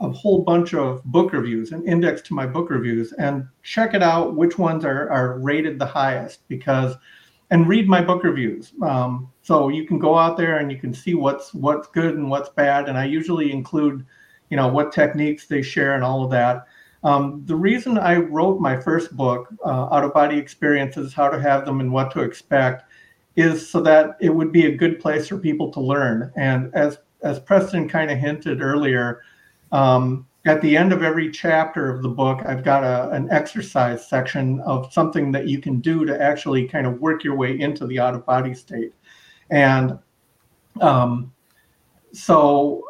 a 0.00 0.10
whole 0.10 0.42
bunch 0.42 0.74
of 0.74 1.04
book 1.04 1.32
reviews, 1.32 1.70
an 1.70 1.86
index 1.86 2.20
to 2.22 2.34
my 2.34 2.46
book 2.46 2.68
reviews, 2.68 3.12
and 3.12 3.46
check 3.62 3.94
it 3.94 4.02
out 4.02 4.34
which 4.34 4.58
ones 4.58 4.84
are, 4.84 5.08
are 5.08 5.38
rated 5.38 5.78
the 5.78 5.86
highest 5.86 6.48
because 6.48 6.96
and 7.52 7.68
read 7.68 7.86
my 7.86 8.00
book 8.00 8.24
reviews. 8.24 8.72
Um, 8.82 9.30
so 9.42 9.68
you 9.68 9.86
can 9.86 10.00
go 10.00 10.18
out 10.18 10.36
there 10.36 10.56
and 10.58 10.72
you 10.72 10.78
can 10.78 10.92
see 10.92 11.14
what's 11.14 11.54
what's 11.54 11.86
good 11.86 12.16
and 12.16 12.28
what's 12.28 12.48
bad. 12.48 12.88
And 12.88 12.98
I 12.98 13.04
usually 13.04 13.52
include, 13.52 14.04
you 14.50 14.56
know, 14.56 14.66
what 14.66 14.92
techniques 14.92 15.46
they 15.46 15.62
share 15.62 15.94
and 15.94 16.02
all 16.02 16.24
of 16.24 16.30
that. 16.32 16.66
Um, 17.02 17.42
the 17.46 17.56
reason 17.56 17.98
I 17.98 18.16
wrote 18.16 18.60
my 18.60 18.78
first 18.78 19.16
book, 19.16 19.48
uh, 19.64 19.88
Out 19.90 20.04
of 20.04 20.12
Body 20.12 20.36
Experiences 20.38 21.14
How 21.14 21.28
to 21.28 21.40
Have 21.40 21.64
Them 21.64 21.80
and 21.80 21.92
What 21.92 22.10
to 22.12 22.20
Expect, 22.20 22.84
is 23.36 23.68
so 23.68 23.80
that 23.80 24.16
it 24.20 24.30
would 24.30 24.52
be 24.52 24.66
a 24.66 24.76
good 24.76 25.00
place 25.00 25.28
for 25.28 25.38
people 25.38 25.70
to 25.72 25.80
learn. 25.80 26.30
And 26.36 26.74
as, 26.74 26.98
as 27.22 27.40
Preston 27.40 27.88
kind 27.88 28.10
of 28.10 28.18
hinted 28.18 28.60
earlier, 28.60 29.22
um, 29.72 30.26
at 30.46 30.60
the 30.62 30.76
end 30.76 30.92
of 30.92 31.02
every 31.02 31.30
chapter 31.30 31.94
of 31.94 32.02
the 32.02 32.08
book, 32.08 32.40
I've 32.46 32.64
got 32.64 32.82
a, 32.82 33.10
an 33.10 33.30
exercise 33.30 34.08
section 34.08 34.60
of 34.60 34.92
something 34.92 35.32
that 35.32 35.46
you 35.46 35.60
can 35.60 35.80
do 35.80 36.04
to 36.06 36.20
actually 36.20 36.66
kind 36.66 36.86
of 36.86 37.00
work 37.00 37.24
your 37.24 37.36
way 37.36 37.58
into 37.58 37.86
the 37.86 37.98
out 37.98 38.14
of 38.14 38.24
body 38.24 38.54
state. 38.54 38.94
And 39.50 39.98
um, 40.80 41.32
so 42.12 42.84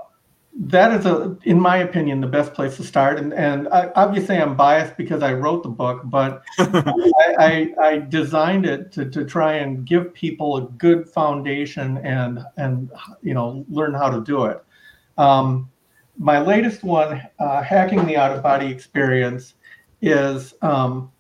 that 0.52 0.93
is 0.98 1.06
a 1.06 1.36
in 1.44 1.60
my 1.60 1.78
opinion 1.78 2.20
the 2.20 2.27
best 2.27 2.55
place 2.55 2.77
to 2.77 2.85
start. 2.85 3.18
And 3.18 3.32
and 3.32 3.68
I, 3.68 3.90
obviously 3.94 4.36
i'm 4.36 4.56
biased 4.56 4.97
because 4.97 5.22
i 5.22 5.32
wrote 5.32 5.62
the 5.62 5.68
book 5.68 6.02
but 6.05 6.43
I, 6.59 7.35
I, 7.39 7.74
I 7.81 7.98
designed 7.98 8.66
it 8.66 8.90
to, 8.93 9.09
to 9.10 9.24
try 9.24 9.55
and 9.55 9.85
give 9.85 10.12
people 10.12 10.56
a 10.56 10.62
good 10.62 11.09
foundation 11.09 11.98
and 11.98 12.40
and 12.56 12.90
you 13.22 13.35
know 13.35 13.64
learn 13.68 13.94
how 13.94 14.10
to 14.10 14.20
do 14.22 14.44
it. 14.47 14.62
Um, 15.18 15.70
my 16.18 16.39
latest 16.40 16.82
one 16.82 17.22
uh, 17.39 17.62
hacking 17.62 18.05
the 18.06 18.16
out 18.16 18.36
of 18.36 18.43
body 18.43 18.66
experience 18.66 19.55
is 20.02 20.55
um, 20.62 21.10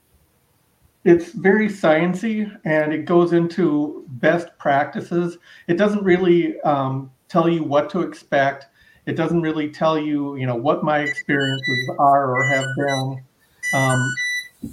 it's 1.04 1.32
very 1.32 1.68
sciency 1.68 2.50
and 2.64 2.92
it 2.92 3.04
goes 3.06 3.32
into 3.32 4.04
best 4.08 4.48
practices. 4.58 5.38
It 5.68 5.78
doesn't 5.78 6.04
really 6.04 6.60
um, 6.62 7.10
tell 7.28 7.48
you 7.48 7.64
what 7.64 7.88
to 7.90 8.02
expect 8.02 8.66
it 9.10 9.16
doesn't 9.16 9.42
really 9.42 9.68
tell 9.68 9.98
you, 9.98 10.36
you 10.36 10.46
know, 10.46 10.54
what 10.54 10.84
my 10.84 11.00
experiences 11.00 11.90
are 11.98 12.36
or 12.36 12.44
have 12.44 12.66
been. 12.78 13.22
Um, 13.74 14.14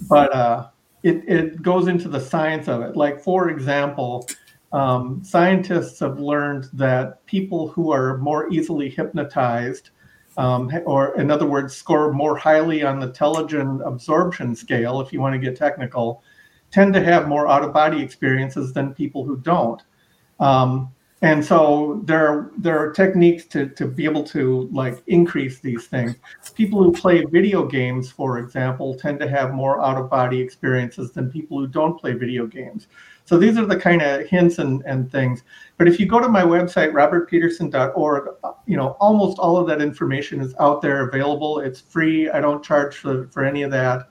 but 0.08 0.32
uh, 0.32 0.68
it, 1.02 1.28
it 1.28 1.62
goes 1.64 1.88
into 1.88 2.08
the 2.08 2.20
science 2.20 2.68
of 2.68 2.82
it. 2.82 2.96
Like, 2.96 3.20
for 3.20 3.50
example, 3.50 4.28
um, 4.72 5.24
scientists 5.24 6.00
have 6.02 6.20
learned 6.20 6.70
that 6.74 7.26
people 7.26 7.68
who 7.70 7.92
are 7.92 8.20
more 8.20 8.48
easily 8.52 8.90
hypnotized, 8.90 9.90
um, 10.38 10.72
or 10.86 11.20
in 11.20 11.32
other 11.32 11.48
words, 11.48 11.76
score 11.76 12.14
more 12.14 12.38
highly 12.38 12.84
on 12.84 13.00
the 13.00 13.10
Tellegen 13.10 13.86
absorption 13.88 14.56
scale, 14.56 15.02
if 15.02 15.12
you 15.12 15.20
want 15.20 15.34
to 15.34 15.40
get 15.40 15.58
technical, 15.58 16.22
tend 16.70 16.94
to 16.94 17.04
have 17.04 17.28
more 17.28 17.48
out 17.48 17.64
of 17.64 17.74
body 17.74 18.04
experiences 18.04 18.72
than 18.72 18.94
people 18.94 19.24
who 19.24 19.38
don't. 19.38 19.82
Um, 20.40 20.92
and 21.24 21.44
so 21.44 22.02
there 22.06 22.28
are 22.28 22.52
there 22.60 22.78
are 22.78 22.92
techniques 22.92 23.46
to 23.46 23.70
to 23.70 23.88
be 23.88 24.06
able 24.06 24.24
to 24.24 24.70
like 24.72 25.02
increase 25.08 25.60
these 25.60 25.88
things. 25.88 26.16
People 26.54 26.84
who 26.84 26.92
play 26.92 27.24
video 27.26 27.66
games 27.66 28.12
for 28.12 28.38
example 28.38 28.94
tend 28.96 29.20
to 29.22 29.28
have 29.28 29.52
more 29.52 29.82
out 29.82 29.98
of 29.98 30.12
body 30.12 30.40
experiences 30.40 31.12
than 31.12 31.32
people 31.32 31.58
who 31.58 31.68
don't 31.68 32.00
play 32.00 32.14
video 32.14 32.46
games. 32.46 32.88
So 33.26 33.38
these 33.38 33.58
are 33.58 33.66
the 33.66 33.80
kind 33.80 34.02
of 34.02 34.28
hints 34.28 34.60
and, 34.60 34.84
and 34.86 35.12
things. 35.12 35.44
But 35.78 35.88
if 35.88 36.00
you 36.00 36.06
go 36.06 36.20
to 36.20 36.30
my 36.30 36.44
website 36.44 36.92
robertpeterson.org 36.92 38.30
you 38.68 38.78
know 38.78 38.90
almost 39.00 39.40
all 39.40 39.58
of 39.58 39.68
that 39.68 39.82
information 39.82 40.40
is 40.40 40.54
out 40.60 40.84
there 40.84 41.08
available. 41.10 41.60
It's 41.60 41.82
free. 41.82 42.30
I 42.30 42.42
don't 42.42 42.64
charge 42.64 42.96
for, 42.96 43.28
for 43.30 43.44
any 43.44 43.64
of 43.64 43.72
that. 43.72 44.10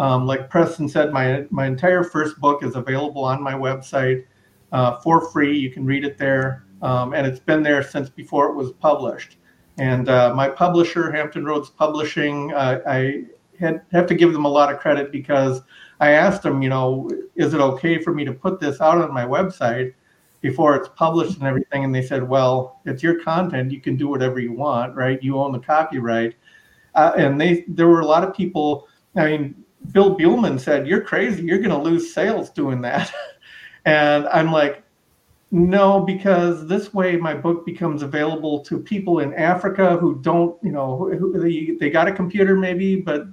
Um, 0.00 0.26
like 0.26 0.50
preston 0.50 0.88
said 0.88 1.12
my 1.12 1.46
my 1.50 1.66
entire 1.66 2.02
first 2.02 2.40
book 2.40 2.64
is 2.64 2.74
available 2.74 3.24
on 3.24 3.40
my 3.40 3.54
website 3.54 4.24
uh, 4.72 4.98
for 4.98 5.30
free. 5.30 5.56
You 5.56 5.70
can 5.70 5.84
read 5.84 6.04
it 6.04 6.18
there, 6.18 6.64
um, 6.82 7.14
and 7.14 7.26
it's 7.26 7.40
been 7.40 7.62
there 7.62 7.82
since 7.82 8.08
before 8.08 8.48
it 8.48 8.54
was 8.54 8.72
published. 8.72 9.36
And 9.78 10.08
uh, 10.08 10.34
my 10.34 10.48
publisher, 10.48 11.12
Hampton 11.12 11.44
Roads 11.44 11.70
Publishing, 11.70 12.52
uh, 12.52 12.80
I 12.86 13.24
had, 13.58 13.82
have 13.92 14.06
to 14.08 14.14
give 14.14 14.32
them 14.32 14.44
a 14.44 14.48
lot 14.48 14.72
of 14.72 14.80
credit 14.80 15.12
because 15.12 15.60
I 16.00 16.10
asked 16.10 16.42
them, 16.42 16.62
you 16.62 16.68
know, 16.68 17.08
is 17.36 17.54
it 17.54 17.60
okay 17.60 18.02
for 18.02 18.12
me 18.12 18.24
to 18.24 18.32
put 18.32 18.60
this 18.60 18.80
out 18.80 18.98
on 18.98 19.12
my 19.12 19.24
website 19.24 19.94
before 20.40 20.74
it's 20.74 20.88
published 20.96 21.38
and 21.38 21.46
everything? 21.46 21.84
And 21.84 21.94
they 21.94 22.02
said, 22.02 22.28
well, 22.28 22.80
it's 22.86 23.02
your 23.02 23.22
content. 23.22 23.70
You 23.70 23.80
can 23.80 23.96
do 23.96 24.08
whatever 24.08 24.40
you 24.40 24.52
want, 24.52 24.96
right? 24.96 25.22
You 25.22 25.38
own 25.38 25.52
the 25.52 25.60
copyright. 25.60 26.34
Uh, 26.94 27.12
and 27.16 27.40
they, 27.40 27.64
there 27.68 27.86
were 27.86 28.00
a 28.00 28.06
lot 28.06 28.24
of 28.24 28.34
people. 28.34 28.88
I 29.16 29.26
mean, 29.26 29.64
Bill 29.92 30.16
Buhlman 30.16 30.60
said, 30.60 30.86
"You're 30.86 31.00
crazy. 31.00 31.42
You're 31.42 31.58
going 31.58 31.70
to 31.70 31.78
lose 31.78 32.12
sales 32.12 32.50
doing 32.50 32.80
that." 32.82 33.12
And 33.88 34.28
I'm 34.28 34.52
like, 34.52 34.82
no, 35.50 36.00
because 36.00 36.66
this 36.66 36.92
way 36.92 37.16
my 37.16 37.32
book 37.32 37.64
becomes 37.64 38.02
available 38.02 38.60
to 38.64 38.78
people 38.78 39.20
in 39.20 39.32
Africa 39.32 39.96
who 39.96 40.16
don't, 40.16 40.62
you 40.62 40.72
know, 40.72 41.08
who, 41.18 41.40
they, 41.40 41.74
they 41.80 41.88
got 41.88 42.06
a 42.06 42.12
computer 42.12 42.54
maybe, 42.54 42.96
but 42.96 43.26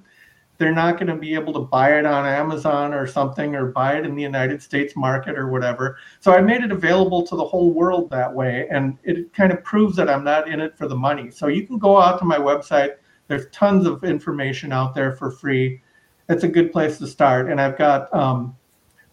they're 0.58 0.74
not 0.74 0.94
going 0.94 1.08
to 1.08 1.18
be 1.18 1.34
able 1.34 1.52
to 1.52 1.60
buy 1.60 2.00
it 2.00 2.06
on 2.06 2.26
Amazon 2.26 2.94
or 2.94 3.06
something 3.06 3.54
or 3.54 3.66
buy 3.66 3.98
it 3.98 4.06
in 4.06 4.16
the 4.16 4.22
United 4.22 4.62
States 4.62 4.96
market 4.96 5.38
or 5.38 5.50
whatever. 5.50 5.98
So 6.22 6.32
I 6.32 6.40
made 6.40 6.64
it 6.64 6.72
available 6.72 7.28
to 7.28 7.36
the 7.36 7.44
whole 7.44 7.74
world 7.74 8.10
that 8.12 8.34
way. 8.34 8.66
And 8.72 8.98
it 9.04 9.34
kind 9.34 9.52
of 9.52 9.62
proves 9.62 9.98
that 9.98 10.10
I'm 10.10 10.24
not 10.24 10.48
in 10.48 10.62
it 10.62 10.78
for 10.78 10.88
the 10.88 10.96
money. 10.96 11.32
So 11.32 11.48
you 11.48 11.68
can 11.68 11.78
go 11.78 12.00
out 12.00 12.18
to 12.20 12.26
my 12.26 12.38
website. 12.38 12.96
There's 13.28 13.48
tons 13.52 13.86
of 13.86 14.06
information 14.06 14.72
out 14.72 14.96
there 14.96 15.12
for 15.18 15.32
free. 15.32 15.82
It's 16.30 16.46
a 16.46 16.48
good 16.48 16.72
place 16.72 16.98
to 17.00 17.08
start. 17.08 17.52
And 17.52 17.60
I've 17.60 17.78
got, 17.78 18.14
um, 18.14 18.56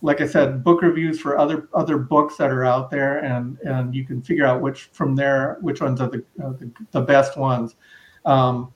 like 0.03 0.21
I 0.21 0.27
said, 0.27 0.65
book 0.65 0.83
reviews 0.83 1.21
for 1.21 1.39
other 1.39 1.69
other 1.73 1.97
books 1.97 2.37
that 2.37 2.51
are 2.51 2.65
out 2.65 2.91
there, 2.91 3.19
and 3.19 3.59
and 3.61 3.95
you 3.95 4.05
can 4.05 4.21
figure 4.21 4.45
out 4.45 4.61
which 4.61 4.91
from 4.93 5.15
there 5.15 5.59
which 5.61 5.81
ones 5.81 6.01
are 6.01 6.11
the 6.11 6.25
uh, 6.43 6.51
the, 6.51 6.71
the, 6.91 7.01
best 7.01 7.39
ones. 7.39 7.77
Um, 8.25 8.73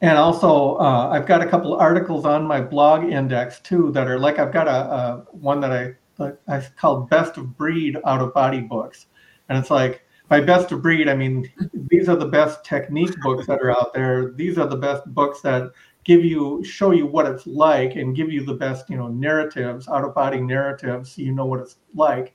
and 0.00 0.18
also, 0.18 0.76
uh, 0.76 1.10
I've 1.12 1.26
got 1.26 1.42
a 1.42 1.46
couple 1.46 1.74
articles 1.74 2.24
on 2.24 2.46
my 2.46 2.60
blog 2.60 3.04
index 3.04 3.60
too 3.60 3.92
that 3.92 4.08
are 4.08 4.18
like 4.18 4.38
I've 4.38 4.52
got 4.52 4.66
a, 4.66 4.70
a 4.70 5.24
one 5.32 5.60
that 5.60 5.72
I 5.72 6.32
I 6.48 6.66
called 6.76 7.10
best 7.10 7.36
of 7.36 7.56
breed 7.56 7.98
out 8.06 8.22
of 8.22 8.32
body 8.32 8.60
books, 8.62 9.06
and 9.50 9.58
it's 9.58 9.70
like 9.70 10.02
by 10.28 10.40
best 10.40 10.72
of 10.72 10.80
breed, 10.80 11.08
I 11.08 11.14
mean 11.14 11.50
these 11.90 12.08
are 12.08 12.16
the 12.16 12.26
best 12.26 12.64
technique 12.64 13.14
books 13.22 13.46
that 13.46 13.60
are 13.60 13.70
out 13.70 13.92
there. 13.92 14.32
These 14.32 14.56
are 14.56 14.66
the 14.66 14.76
best 14.76 15.04
books 15.14 15.42
that 15.42 15.72
give 16.06 16.24
you 16.24 16.62
show 16.64 16.92
you 16.92 17.04
what 17.04 17.26
it's 17.26 17.46
like 17.46 17.96
and 17.96 18.14
give 18.14 18.32
you 18.32 18.44
the 18.44 18.54
best 18.54 18.88
you 18.88 18.96
know 18.96 19.08
narratives 19.08 19.88
out 19.88 20.04
of 20.04 20.14
body 20.14 20.40
narratives 20.40 21.12
so 21.12 21.22
you 21.22 21.32
know 21.32 21.44
what 21.44 21.60
it's 21.60 21.76
like. 21.94 22.32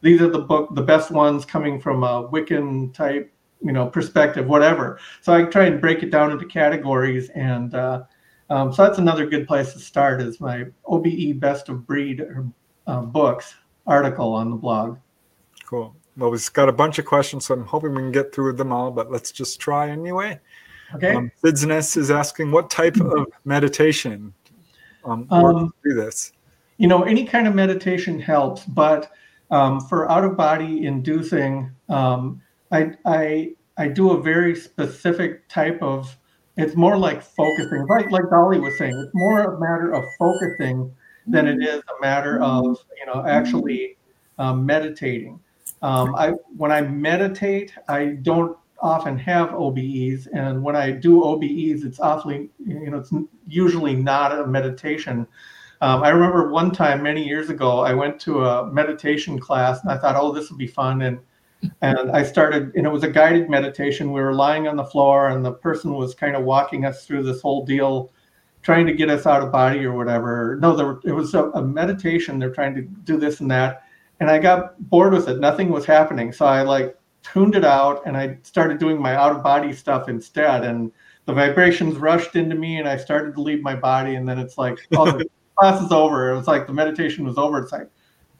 These 0.00 0.20
are 0.22 0.30
the 0.30 0.40
book 0.40 0.74
the 0.74 0.82
best 0.82 1.10
ones 1.10 1.44
coming 1.44 1.80
from 1.80 2.02
a 2.02 2.28
wiccan 2.28 2.92
type 2.92 3.32
you 3.62 3.70
know 3.70 3.86
perspective 3.86 4.46
whatever. 4.48 4.98
So 5.20 5.34
i 5.34 5.42
try 5.44 5.66
and 5.66 5.80
break 5.80 6.02
it 6.02 6.10
down 6.10 6.32
into 6.32 6.46
categories 6.46 7.28
and 7.30 7.74
uh, 7.74 8.04
um, 8.48 8.72
so 8.72 8.82
that's 8.82 8.98
another 8.98 9.26
good 9.26 9.46
place 9.46 9.72
to 9.74 9.78
start 9.78 10.22
is 10.22 10.40
my 10.40 10.64
obe 10.86 11.38
best 11.38 11.68
of 11.68 11.86
breed 11.86 12.24
uh, 12.86 13.02
books 13.02 13.54
article 13.86 14.32
on 14.32 14.50
the 14.50 14.56
blog. 14.56 14.98
Cool. 15.66 15.94
Well 16.16 16.30
we've 16.30 16.52
got 16.54 16.70
a 16.70 16.72
bunch 16.72 16.98
of 16.98 17.04
questions 17.04 17.44
so 17.44 17.54
i'm 17.54 17.66
hoping 17.66 17.94
we 17.94 18.02
can 18.02 18.12
get 18.12 18.34
through 18.34 18.54
them 18.54 18.72
all 18.72 18.90
but 18.90 19.10
let's 19.10 19.32
just 19.32 19.60
try 19.60 19.90
anyway 19.90 20.40
Okay. 20.94 21.14
Um, 21.14 21.30
Business 21.42 21.96
is 21.96 22.10
asking 22.10 22.50
what 22.50 22.70
type 22.70 22.96
of 23.00 23.26
meditation 23.44 24.32
um, 25.04 25.26
Um, 25.30 25.72
do 25.84 25.94
this. 25.94 26.32
you 26.78 26.86
know 26.88 27.02
any 27.02 27.24
kind 27.24 27.46
of 27.48 27.54
meditation 27.54 28.18
helps 28.20 28.64
but 28.64 29.10
um, 29.50 29.80
for 29.80 30.10
out 30.10 30.24
of 30.24 30.36
body 30.36 30.84
inducing 30.86 31.70
um, 31.88 32.40
I, 32.70 32.92
I 33.04 33.52
i 33.78 33.88
do 33.88 34.12
a 34.12 34.22
very 34.22 34.54
specific 34.54 35.48
type 35.48 35.78
of 35.82 36.16
it's 36.56 36.76
more 36.76 36.96
like 36.96 37.22
focusing 37.22 37.86
like 37.88 38.10
like 38.10 38.28
dolly 38.30 38.60
was 38.60 38.76
saying 38.78 38.92
it's 39.02 39.14
more 39.14 39.40
a 39.54 39.60
matter 39.60 39.92
of 39.92 40.04
focusing 40.18 40.92
than 41.26 41.46
it 41.48 41.62
is 41.62 41.80
a 41.80 42.00
matter 42.00 42.40
of 42.42 42.78
you 42.98 43.06
know 43.06 43.24
actually 43.26 43.96
um, 44.38 44.64
meditating 44.66 45.38
um, 45.82 46.14
i 46.14 46.30
when 46.56 46.70
i 46.72 46.80
meditate 46.80 47.72
i 47.88 48.06
don't 48.22 48.56
often 48.82 49.16
have 49.16 49.54
obes 49.54 50.26
and 50.34 50.62
when 50.62 50.76
i 50.76 50.90
do 50.90 51.22
obes 51.24 51.84
it's 51.84 52.00
awfully 52.00 52.50
you 52.58 52.90
know 52.90 52.98
it's 52.98 53.12
usually 53.46 53.94
not 53.94 54.36
a 54.36 54.46
meditation 54.46 55.26
um, 55.82 56.04
I 56.04 56.10
remember 56.10 56.48
one 56.48 56.70
time 56.70 57.02
many 57.02 57.26
years 57.26 57.50
ago, 57.50 57.80
I 57.80 57.92
went 57.92 58.20
to 58.20 58.44
a 58.44 58.72
meditation 58.72 59.40
class 59.40 59.82
and 59.82 59.90
I 59.90 59.98
thought, 59.98 60.14
oh, 60.14 60.30
this 60.30 60.48
will 60.48 60.56
be 60.56 60.68
fun. 60.68 61.02
And 61.02 61.18
and 61.80 62.10
I 62.10 62.22
started, 62.22 62.72
and 62.74 62.86
it 62.86 62.88
was 62.88 63.02
a 63.02 63.10
guided 63.10 63.50
meditation. 63.50 64.12
We 64.12 64.20
were 64.20 64.34
lying 64.34 64.68
on 64.68 64.76
the 64.76 64.84
floor, 64.84 65.28
and 65.28 65.44
the 65.44 65.52
person 65.52 65.94
was 65.94 66.14
kind 66.14 66.36
of 66.36 66.44
walking 66.44 66.84
us 66.84 67.04
through 67.04 67.24
this 67.24 67.40
whole 67.40 67.64
deal, 67.64 68.12
trying 68.62 68.86
to 68.86 68.92
get 68.92 69.10
us 69.10 69.26
out 69.26 69.42
of 69.42 69.52
body 69.52 69.84
or 69.84 69.92
whatever. 69.92 70.58
No, 70.60 70.74
there 70.74 70.86
were, 70.86 71.00
it 71.04 71.12
was 71.12 71.34
a, 71.34 71.44
a 71.50 71.62
meditation. 71.62 72.38
They're 72.38 72.54
trying 72.54 72.74
to 72.76 72.82
do 72.82 73.16
this 73.16 73.40
and 73.40 73.50
that, 73.50 73.84
and 74.20 74.30
I 74.30 74.38
got 74.38 74.80
bored 74.88 75.12
with 75.12 75.28
it. 75.28 75.38
Nothing 75.40 75.70
was 75.70 75.84
happening, 75.84 76.32
so 76.32 76.46
I 76.46 76.62
like 76.62 76.96
tuned 77.22 77.54
it 77.54 77.64
out, 77.64 78.02
and 78.06 78.16
I 78.16 78.38
started 78.42 78.78
doing 78.78 79.00
my 79.00 79.14
out 79.16 79.34
of 79.34 79.42
body 79.42 79.72
stuff 79.72 80.08
instead. 80.08 80.64
And 80.64 80.92
the 81.26 81.32
vibrations 81.32 81.96
rushed 81.96 82.36
into 82.36 82.54
me, 82.54 82.78
and 82.78 82.88
I 82.88 82.96
started 82.96 83.34
to 83.34 83.42
leave 83.42 83.62
my 83.62 83.74
body. 83.74 84.14
And 84.14 84.28
then 84.28 84.38
it's 84.38 84.58
like, 84.58 84.78
oh, 84.92 85.10
the 85.10 85.26
class 85.56 85.82
is 85.82 85.92
over. 85.92 86.30
It 86.30 86.36
was 86.36 86.46
like 86.46 86.66
the 86.66 86.72
meditation 86.72 87.24
was 87.24 87.38
over. 87.38 87.58
It's 87.58 87.72
like, 87.72 87.88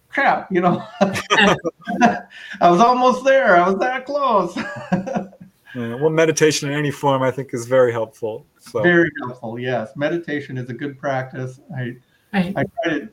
crap, 0.09 0.50
you 0.50 0.60
know. 0.60 0.84
I 1.00 2.70
was 2.70 2.80
almost 2.80 3.24
there. 3.24 3.56
I 3.56 3.68
was 3.68 3.78
that 3.78 4.06
close. 4.06 4.56
Yeah, 5.74 5.94
well, 5.94 6.10
meditation 6.10 6.70
in 6.70 6.76
any 6.76 6.90
form, 6.90 7.22
I 7.22 7.30
think, 7.30 7.54
is 7.54 7.66
very 7.66 7.92
helpful. 7.92 8.44
So, 8.59 8.82
Very 8.82 9.10
helpful. 9.22 9.59
Yes, 9.59 9.96
meditation 9.96 10.59
is 10.59 10.68
a 10.68 10.74
good 10.74 10.98
practice. 10.98 11.60
I 11.74 11.96
Right. 12.32 12.54
I 12.56 12.64
try 12.64 12.98
to 12.98 13.09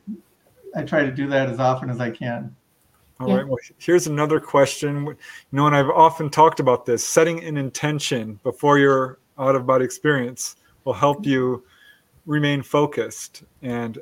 I 0.76 0.82
try 0.84 1.04
to 1.04 1.10
do 1.10 1.26
that 1.28 1.48
as 1.48 1.58
often 1.58 1.90
as 1.90 2.00
I 2.00 2.10
can. 2.10 2.54
All 3.20 3.28
Yeah. 3.28 3.36
right. 3.36 3.46
Well, 3.46 3.58
here's 3.78 4.06
another 4.06 4.40
question. 4.40 5.04
You 5.04 5.16
know, 5.52 5.66
and 5.66 5.76
I've 5.76 5.90
often 5.90 6.30
talked 6.30 6.60
about 6.60 6.86
this 6.86 7.06
setting 7.06 7.44
an 7.44 7.56
intention 7.56 8.40
before 8.42 8.78
your 8.78 9.18
out 9.38 9.54
of 9.54 9.66
body 9.66 9.84
experience 9.84 10.56
will 10.84 10.92
help 10.94 11.26
you 11.26 11.64
remain 12.26 12.62
focused 12.62 13.44
and 13.62 13.98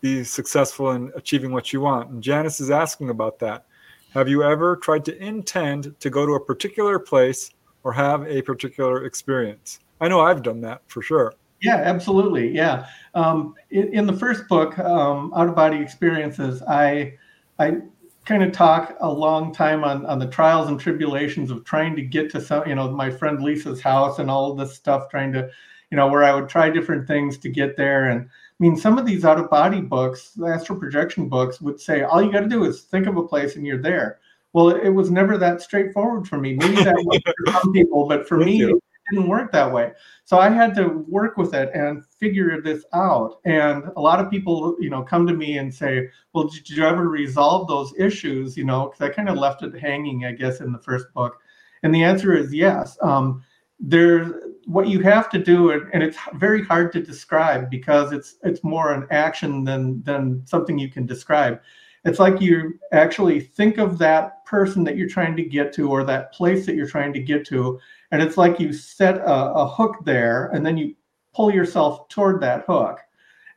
be 0.00 0.24
successful 0.24 0.92
in 0.92 1.12
achieving 1.14 1.52
what 1.52 1.72
you 1.72 1.80
want. 1.80 2.10
And 2.10 2.22
Janice 2.22 2.60
is 2.60 2.70
asking 2.70 3.10
about 3.10 3.38
that. 3.40 3.66
Have 4.14 4.28
you 4.28 4.42
ever 4.42 4.76
tried 4.76 5.04
to 5.06 5.22
intend 5.22 5.98
to 6.00 6.10
go 6.10 6.26
to 6.26 6.32
a 6.32 6.40
particular 6.40 6.98
place 6.98 7.50
or 7.84 7.92
have 7.92 8.26
a 8.26 8.42
particular 8.42 9.04
experience? 9.04 9.80
I 10.00 10.08
know 10.08 10.20
I've 10.20 10.42
done 10.42 10.60
that 10.62 10.82
for 10.86 11.02
sure. 11.02 11.34
Yeah, 11.60 11.76
absolutely. 11.76 12.48
Yeah. 12.48 12.86
Um, 13.14 13.54
in, 13.70 13.92
in 13.92 14.06
the 14.06 14.12
first 14.12 14.46
book, 14.48 14.78
um, 14.78 15.32
Out 15.34 15.48
of 15.48 15.54
Body 15.54 15.78
Experiences, 15.78 16.62
I 16.62 17.14
I 17.58 17.78
kind 18.26 18.42
of 18.42 18.52
talk 18.52 18.96
a 19.00 19.10
long 19.10 19.52
time 19.54 19.84
on, 19.84 20.04
on 20.04 20.18
the 20.18 20.26
trials 20.26 20.68
and 20.68 20.78
tribulations 20.78 21.50
of 21.50 21.64
trying 21.64 21.94
to 21.96 22.02
get 22.02 22.30
to 22.32 22.40
some, 22.40 22.68
you 22.68 22.74
know, 22.74 22.90
my 22.90 23.08
friend 23.08 23.42
Lisa's 23.42 23.80
house 23.80 24.18
and 24.18 24.30
all 24.30 24.50
of 24.50 24.58
this 24.58 24.74
stuff, 24.74 25.08
trying 25.08 25.32
to, 25.32 25.48
you 25.90 25.96
know, 25.96 26.08
where 26.08 26.24
I 26.24 26.34
would 26.34 26.48
try 26.48 26.68
different 26.68 27.06
things 27.06 27.38
to 27.38 27.48
get 27.48 27.76
there. 27.76 28.10
And 28.10 28.22
I 28.22 28.28
mean, 28.58 28.76
some 28.76 28.98
of 28.98 29.06
these 29.06 29.24
out 29.24 29.38
of 29.38 29.48
body 29.48 29.80
books, 29.80 30.32
the 30.32 30.46
astral 30.46 30.78
projection 30.78 31.28
books, 31.28 31.60
would 31.60 31.80
say 31.80 32.02
all 32.02 32.20
you 32.20 32.32
got 32.32 32.40
to 32.40 32.48
do 32.48 32.64
is 32.64 32.82
think 32.82 33.06
of 33.06 33.16
a 33.16 33.26
place 33.26 33.54
and 33.54 33.64
you're 33.64 33.80
there. 33.80 34.18
Well, 34.52 34.70
it 34.70 34.88
was 34.88 35.10
never 35.10 35.38
that 35.38 35.60
straightforward 35.60 36.26
for 36.26 36.38
me. 36.38 36.54
Maybe 36.54 36.82
that 36.82 36.96
was 36.96 37.20
for 37.24 37.52
some 37.52 37.72
people, 37.72 38.08
but 38.08 38.26
for 38.26 38.38
Me 38.38 38.64
me, 38.64 38.74
didn't 39.10 39.28
work 39.28 39.52
that 39.52 39.72
way. 39.72 39.92
So 40.24 40.38
I 40.38 40.48
had 40.48 40.74
to 40.76 41.04
work 41.08 41.36
with 41.36 41.54
it 41.54 41.70
and 41.74 42.04
figure 42.06 42.60
this 42.60 42.84
out. 42.92 43.38
And 43.44 43.84
a 43.96 44.00
lot 44.00 44.20
of 44.20 44.30
people, 44.30 44.76
you 44.80 44.90
know, 44.90 45.02
come 45.02 45.26
to 45.26 45.34
me 45.34 45.58
and 45.58 45.72
say, 45.72 46.08
"Well, 46.32 46.48
did 46.48 46.68
you 46.68 46.84
ever 46.84 47.08
resolve 47.08 47.68
those 47.68 47.94
issues?" 47.98 48.56
You 48.56 48.64
know, 48.64 48.86
because 48.86 49.00
I 49.02 49.14
kind 49.14 49.28
of 49.28 49.36
left 49.36 49.62
it 49.62 49.78
hanging, 49.78 50.24
I 50.24 50.32
guess, 50.32 50.60
in 50.60 50.72
the 50.72 50.78
first 50.78 51.12
book. 51.14 51.38
And 51.82 51.94
the 51.94 52.02
answer 52.02 52.34
is 52.34 52.52
yes. 52.52 52.98
Um, 53.02 53.44
there's 53.78 54.32
what 54.66 54.88
you 54.88 55.00
have 55.00 55.30
to 55.30 55.38
do, 55.38 55.70
and, 55.70 55.88
and 55.92 56.02
it's 56.02 56.18
very 56.34 56.64
hard 56.64 56.92
to 56.92 57.02
describe 57.02 57.70
because 57.70 58.12
it's 58.12 58.36
it's 58.42 58.64
more 58.64 58.92
an 58.92 59.06
action 59.10 59.64
than 59.64 60.02
than 60.02 60.46
something 60.46 60.78
you 60.78 60.90
can 60.90 61.06
describe. 61.06 61.60
It's 62.06 62.20
like 62.20 62.40
you 62.40 62.78
actually 62.92 63.40
think 63.40 63.78
of 63.78 63.98
that 63.98 64.44
person 64.46 64.84
that 64.84 64.96
you're 64.96 65.08
trying 65.08 65.36
to 65.36 65.42
get 65.42 65.72
to 65.74 65.90
or 65.90 66.04
that 66.04 66.32
place 66.32 66.64
that 66.64 66.76
you're 66.76 66.88
trying 66.88 67.12
to 67.12 67.20
get 67.20 67.44
to, 67.48 67.80
and 68.12 68.22
it's 68.22 68.36
like 68.36 68.60
you 68.60 68.72
set 68.72 69.16
a, 69.16 69.52
a 69.52 69.68
hook 69.68 69.96
there 70.04 70.46
and 70.54 70.64
then 70.64 70.76
you 70.76 70.94
pull 71.34 71.52
yourself 71.52 72.08
toward 72.08 72.40
that 72.40 72.64
hook. 72.66 73.00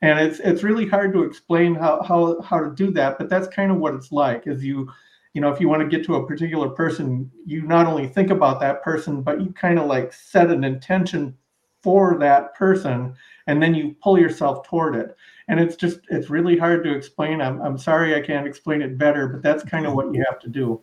And 0.01 0.19
it's 0.19 0.39
it's 0.39 0.63
really 0.63 0.87
hard 0.87 1.13
to 1.13 1.23
explain 1.23 1.75
how 1.75 2.01
how 2.01 2.41
how 2.41 2.59
to 2.59 2.73
do 2.73 2.89
that 2.91 3.17
but 3.17 3.29
that's 3.29 3.47
kind 3.49 3.71
of 3.71 3.77
what 3.77 3.93
it's 3.93 4.11
like 4.11 4.47
is 4.47 4.63
you 4.63 4.89
you 5.33 5.41
know 5.41 5.51
if 5.51 5.59
you 5.59 5.67
want 5.69 5.81
to 5.81 5.97
get 5.97 6.05
to 6.05 6.15
a 6.15 6.25
particular 6.25 6.69
person 6.69 7.29
you 7.45 7.61
not 7.63 7.85
only 7.85 8.07
think 8.07 8.29
about 8.29 8.61
that 8.61 8.81
person 8.81 9.21
but 9.21 9.41
you 9.41 9.51
kind 9.51 9.77
of 9.77 9.87
like 9.87 10.13
set 10.13 10.49
an 10.49 10.63
intention 10.63 11.35
for 11.83 12.17
that 12.17 12.55
person 12.55 13.13
and 13.47 13.61
then 13.61 13.75
you 13.75 13.95
pull 14.01 14.17
yourself 14.17 14.65
toward 14.67 14.95
it 14.95 15.15
and 15.49 15.59
it's 15.59 15.75
just 15.75 15.99
it's 16.09 16.29
really 16.29 16.57
hard 16.57 16.83
to 16.85 16.95
explain 16.95 17.41
i'm, 17.41 17.61
I'm 17.61 17.77
sorry 17.77 18.15
i 18.15 18.21
can't 18.21 18.47
explain 18.47 18.81
it 18.81 18.97
better 18.97 19.27
but 19.27 19.41
that's 19.41 19.63
kind 19.63 19.85
of 19.85 19.93
what 19.93 20.13
you 20.13 20.23
have 20.29 20.39
to 20.39 20.49
do 20.49 20.81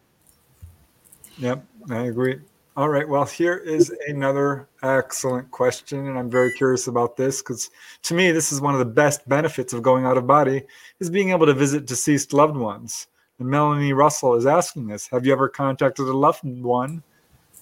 Yep, 1.39 1.67
I 1.91 2.05
agree. 2.05 2.39
All 2.77 2.89
right. 2.89 3.09
Well, 3.09 3.25
here 3.25 3.57
is 3.57 3.93
another 4.09 4.69
excellent 4.83 5.51
question, 5.51 6.09
and 6.09 6.19
I'm 6.19 6.31
very 6.31 6.53
curious 6.53 6.89
about 6.89 7.17
this 7.17 7.43
because 7.43 7.71
to 8.03 8.15
me, 8.15 8.33
this 8.33 8.53
is 8.53 8.61
one 8.61 8.75
of 8.75 8.79
the 8.79 8.87
best 8.87 9.27
benefits 9.29 9.73
of 9.73 9.83
going 9.83 10.05
out 10.05 10.19
of 10.19 10.27
body 10.27 10.63
is 11.01 11.11
being 11.11 11.31
able 11.31 11.47
to 11.47 11.55
visit 11.55 11.87
deceased 11.87 12.33
loved 12.33 12.57
ones. 12.57 13.09
And 13.39 13.49
Melanie 13.49 13.93
Russell 13.93 14.35
is 14.35 14.47
asking 14.47 14.87
this: 14.87 15.07
Have 15.09 15.27
you 15.27 15.33
ever 15.33 15.49
contacted 15.49 16.07
a 16.07 16.17
loved 16.17 16.45
one 16.45 17.03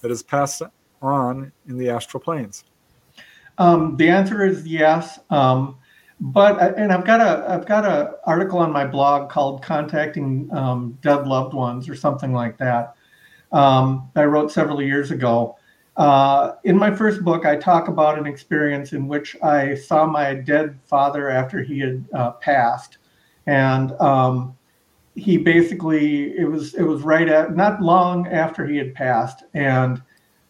that 0.01 0.09
has 0.09 0.23
passed 0.23 0.61
on 1.01 1.51
in 1.67 1.77
the 1.77 1.89
astral 1.89 2.21
planes? 2.21 2.63
Um, 3.57 3.95
the 3.97 4.09
answer 4.09 4.45
is 4.45 4.67
yes. 4.67 5.19
Um, 5.29 5.77
but 6.19 6.77
and 6.77 6.91
I've 6.91 7.05
got 7.05 7.19
a 7.21 7.45
I've 7.49 7.65
got 7.65 7.85
a 7.85 8.15
article 8.25 8.59
on 8.59 8.71
my 8.71 8.85
blog 8.85 9.29
called 9.29 9.61
"Contacting 9.61 10.49
um, 10.53 10.97
Dead 11.01 11.27
Loved 11.27 11.53
Ones" 11.53 11.89
or 11.89 11.95
something 11.95 12.33
like 12.33 12.57
that. 12.57 12.95
Um, 13.51 14.09
I 14.15 14.23
wrote 14.25 14.51
several 14.51 14.81
years 14.81 15.11
ago. 15.11 15.57
Uh, 15.97 16.53
in 16.65 16.77
my 16.77 16.93
first 16.93 17.23
book, 17.23 17.45
I 17.45 17.55
talk 17.55 17.87
about 17.87 18.19
an 18.19 18.25
experience 18.25 18.91
in 18.91 19.07
which 19.07 19.35
I 19.41 19.75
saw 19.75 20.05
my 20.05 20.33
dead 20.33 20.77
father 20.85 21.29
after 21.29 21.63
he 21.63 21.79
had 21.79 22.03
uh, 22.13 22.31
passed, 22.31 22.97
and 23.47 23.93
um, 24.01 24.57
he 25.15 25.37
basically 25.37 26.37
it 26.37 26.49
was 26.49 26.73
it 26.75 26.83
was 26.83 27.01
right 27.01 27.27
at 27.27 27.55
not 27.55 27.81
long 27.81 28.27
after 28.27 28.65
he 28.65 28.77
had 28.77 28.93
passed, 28.93 29.43
and 29.53 30.01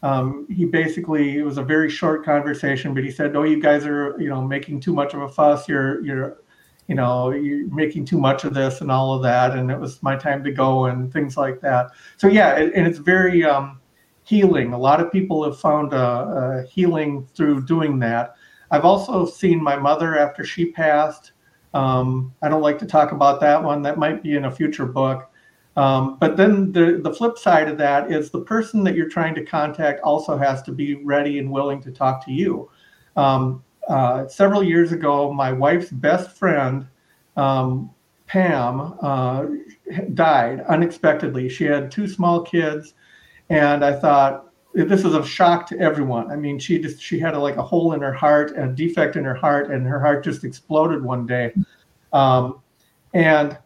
um, 0.06 0.46
he 0.52 0.66
basically 0.66 1.40
it 1.40 1.44
was 1.44 1.58
a 1.58 1.64
very 1.64 1.90
short 1.90 2.24
conversation, 2.24 2.94
but 2.94 3.04
he 3.04 3.10
said, 3.10 3.36
"Oh, 3.36 3.42
you 3.42 3.60
guys 3.60 3.88
are 3.88 4.16
you 4.20 4.30
know 4.30 4.40
making 4.40 4.80
too 4.80 4.94
much 4.94 5.16
of 5.16 5.22
a 5.22 5.28
fuss. 5.28 5.68
You're 5.68 6.06
you're 6.06 6.44
you 6.88 6.94
know 6.94 7.32
you're 7.32 7.68
making 7.74 8.06
too 8.06 8.20
much 8.20 8.44
of 8.44 8.54
this 8.54 8.82
and 8.82 8.92
all 8.92 9.16
of 9.16 9.24
that, 9.24 9.58
and 9.58 9.72
it 9.72 9.80
was 9.80 10.04
my 10.04 10.16
time 10.16 10.44
to 10.44 10.52
go 10.52 10.86
and 10.86 11.12
things 11.12 11.38
like 11.38 11.60
that." 11.62 11.90
So 12.18 12.28
yeah, 12.28 12.56
it, 12.56 12.74
and 12.76 12.86
it's 12.86 13.00
very 13.00 13.44
um, 13.44 13.80
healing. 14.24 14.74
A 14.74 14.78
lot 14.78 15.02
of 15.02 15.12
people 15.12 15.44
have 15.44 15.60
found 15.60 15.92
uh, 15.92 15.98
uh, 15.98 16.64
healing 16.68 17.28
through 17.34 17.66
doing 17.66 17.98
that. 18.00 18.36
I've 18.70 18.86
also 18.86 19.26
seen 19.26 19.64
my 19.64 19.76
mother 19.76 20.20
after 20.20 20.44
she 20.44 20.72
passed. 20.72 21.32
Um, 21.74 22.32
I 22.44 22.50
don't 22.50 22.62
like 22.62 22.78
to 22.80 22.86
talk 22.86 23.12
about 23.12 23.40
that 23.42 23.64
one. 23.64 23.82
That 23.82 23.98
might 23.98 24.22
be 24.22 24.36
in 24.36 24.46
a 24.46 24.52
future 24.52 24.86
book. 24.86 25.32
Um, 25.76 26.18
but 26.20 26.38
then 26.38 26.72
the, 26.72 27.00
the 27.04 27.14
flip 27.14 27.38
side 27.38 27.68
of 27.68 27.78
that 27.80 28.12
is 28.12 28.30
the 28.30 28.42
person 28.42 28.84
that 28.86 28.96
you're 28.96 29.10
trying 29.10 29.36
to 29.36 29.44
contact 29.44 30.02
also 30.02 30.38
has 30.38 30.62
to 30.64 30.72
be 30.72 30.96
ready 30.96 31.40
and 31.40 31.52
willing 31.52 31.82
to 31.82 31.92
talk 31.92 32.26
to 32.26 32.32
you. 32.32 32.70
Um, 33.18 33.64
uh, 33.88 34.28
several 34.28 34.64
years 34.64 34.92
ago, 34.92 35.32
my 35.32 35.52
wife's 35.52 35.90
best 35.90 36.32
friend, 36.32 36.88
um, 37.36 37.92
Pam, 38.28 38.98
uh, 39.02 39.46
died 40.14 40.62
unexpectedly. 40.62 41.50
She 41.50 41.66
had 41.66 41.92
two 41.92 42.08
small 42.08 42.42
kids, 42.42 42.96
and 43.50 43.86
I 43.86 43.94
thought 43.94 44.52
this 44.74 45.06
is 45.06 45.14
a 45.14 45.24
shock 45.26 45.68
to 45.68 45.80
everyone. 45.80 46.32
I 46.32 46.36
mean, 46.36 46.58
she 46.58 46.80
just 46.80 47.02
she 47.02 47.20
had 47.20 47.36
a, 47.36 47.40
like 47.40 47.58
a 47.58 47.62
hole 47.62 47.94
in 47.94 48.02
her 48.02 48.14
heart, 48.14 48.54
a 48.58 48.68
defect 48.68 49.16
in 49.16 49.24
her 49.24 49.36
heart, 49.36 49.70
and 49.72 49.86
her 49.86 50.00
heart 50.00 50.24
just 50.24 50.44
exploded 50.44 51.04
one 51.04 51.28
day. 51.28 51.54
Um, 52.14 52.62
and 53.14 53.58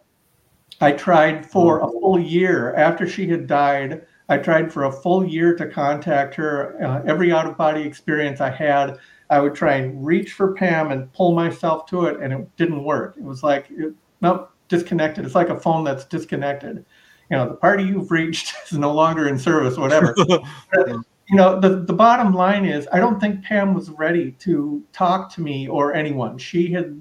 I 0.80 0.92
tried 0.92 1.48
for 1.48 1.80
a 1.80 1.88
full 1.88 2.18
year 2.18 2.74
after 2.74 3.06
she 3.06 3.26
had 3.28 3.46
died. 3.46 4.06
I 4.28 4.38
tried 4.38 4.72
for 4.72 4.84
a 4.84 4.92
full 4.92 5.24
year 5.24 5.54
to 5.56 5.66
contact 5.66 6.34
her. 6.36 6.82
Uh, 6.82 7.02
every 7.06 7.32
out 7.32 7.46
of 7.46 7.58
body 7.58 7.82
experience 7.82 8.40
I 8.40 8.50
had, 8.50 8.98
I 9.28 9.40
would 9.40 9.54
try 9.54 9.74
and 9.74 10.04
reach 10.04 10.32
for 10.32 10.54
Pam 10.54 10.90
and 10.90 11.12
pull 11.12 11.34
myself 11.34 11.86
to 11.86 12.06
it, 12.06 12.20
and 12.20 12.32
it 12.32 12.56
didn't 12.56 12.82
work. 12.82 13.16
It 13.16 13.22
was 13.24 13.42
like, 13.42 13.66
it, 13.70 13.92
nope, 14.22 14.50
disconnected. 14.68 15.24
It's 15.24 15.34
like 15.34 15.50
a 15.50 15.60
phone 15.60 15.84
that's 15.84 16.04
disconnected. 16.04 16.84
You 17.30 17.36
know, 17.36 17.48
the 17.48 17.54
party 17.54 17.84
you've 17.84 18.10
reached 18.10 18.54
is 18.72 18.78
no 18.78 18.92
longer 18.92 19.28
in 19.28 19.38
service, 19.38 19.76
whatever. 19.76 20.14
you 20.18 21.36
know, 21.36 21.60
the, 21.60 21.84
the 21.84 21.92
bottom 21.92 22.32
line 22.32 22.64
is 22.64 22.88
I 22.90 22.98
don't 22.98 23.20
think 23.20 23.44
Pam 23.44 23.74
was 23.74 23.90
ready 23.90 24.32
to 24.40 24.82
talk 24.92 25.32
to 25.34 25.42
me 25.42 25.68
or 25.68 25.94
anyone. 25.94 26.38
She 26.38 26.72
had, 26.72 27.00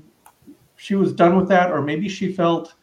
she 0.75 0.95
was 0.95 1.13
done 1.13 1.37
with 1.37 1.47
that, 1.47 1.71
or 1.71 1.81
maybe 1.81 2.09
she 2.09 2.33
felt 2.33 2.75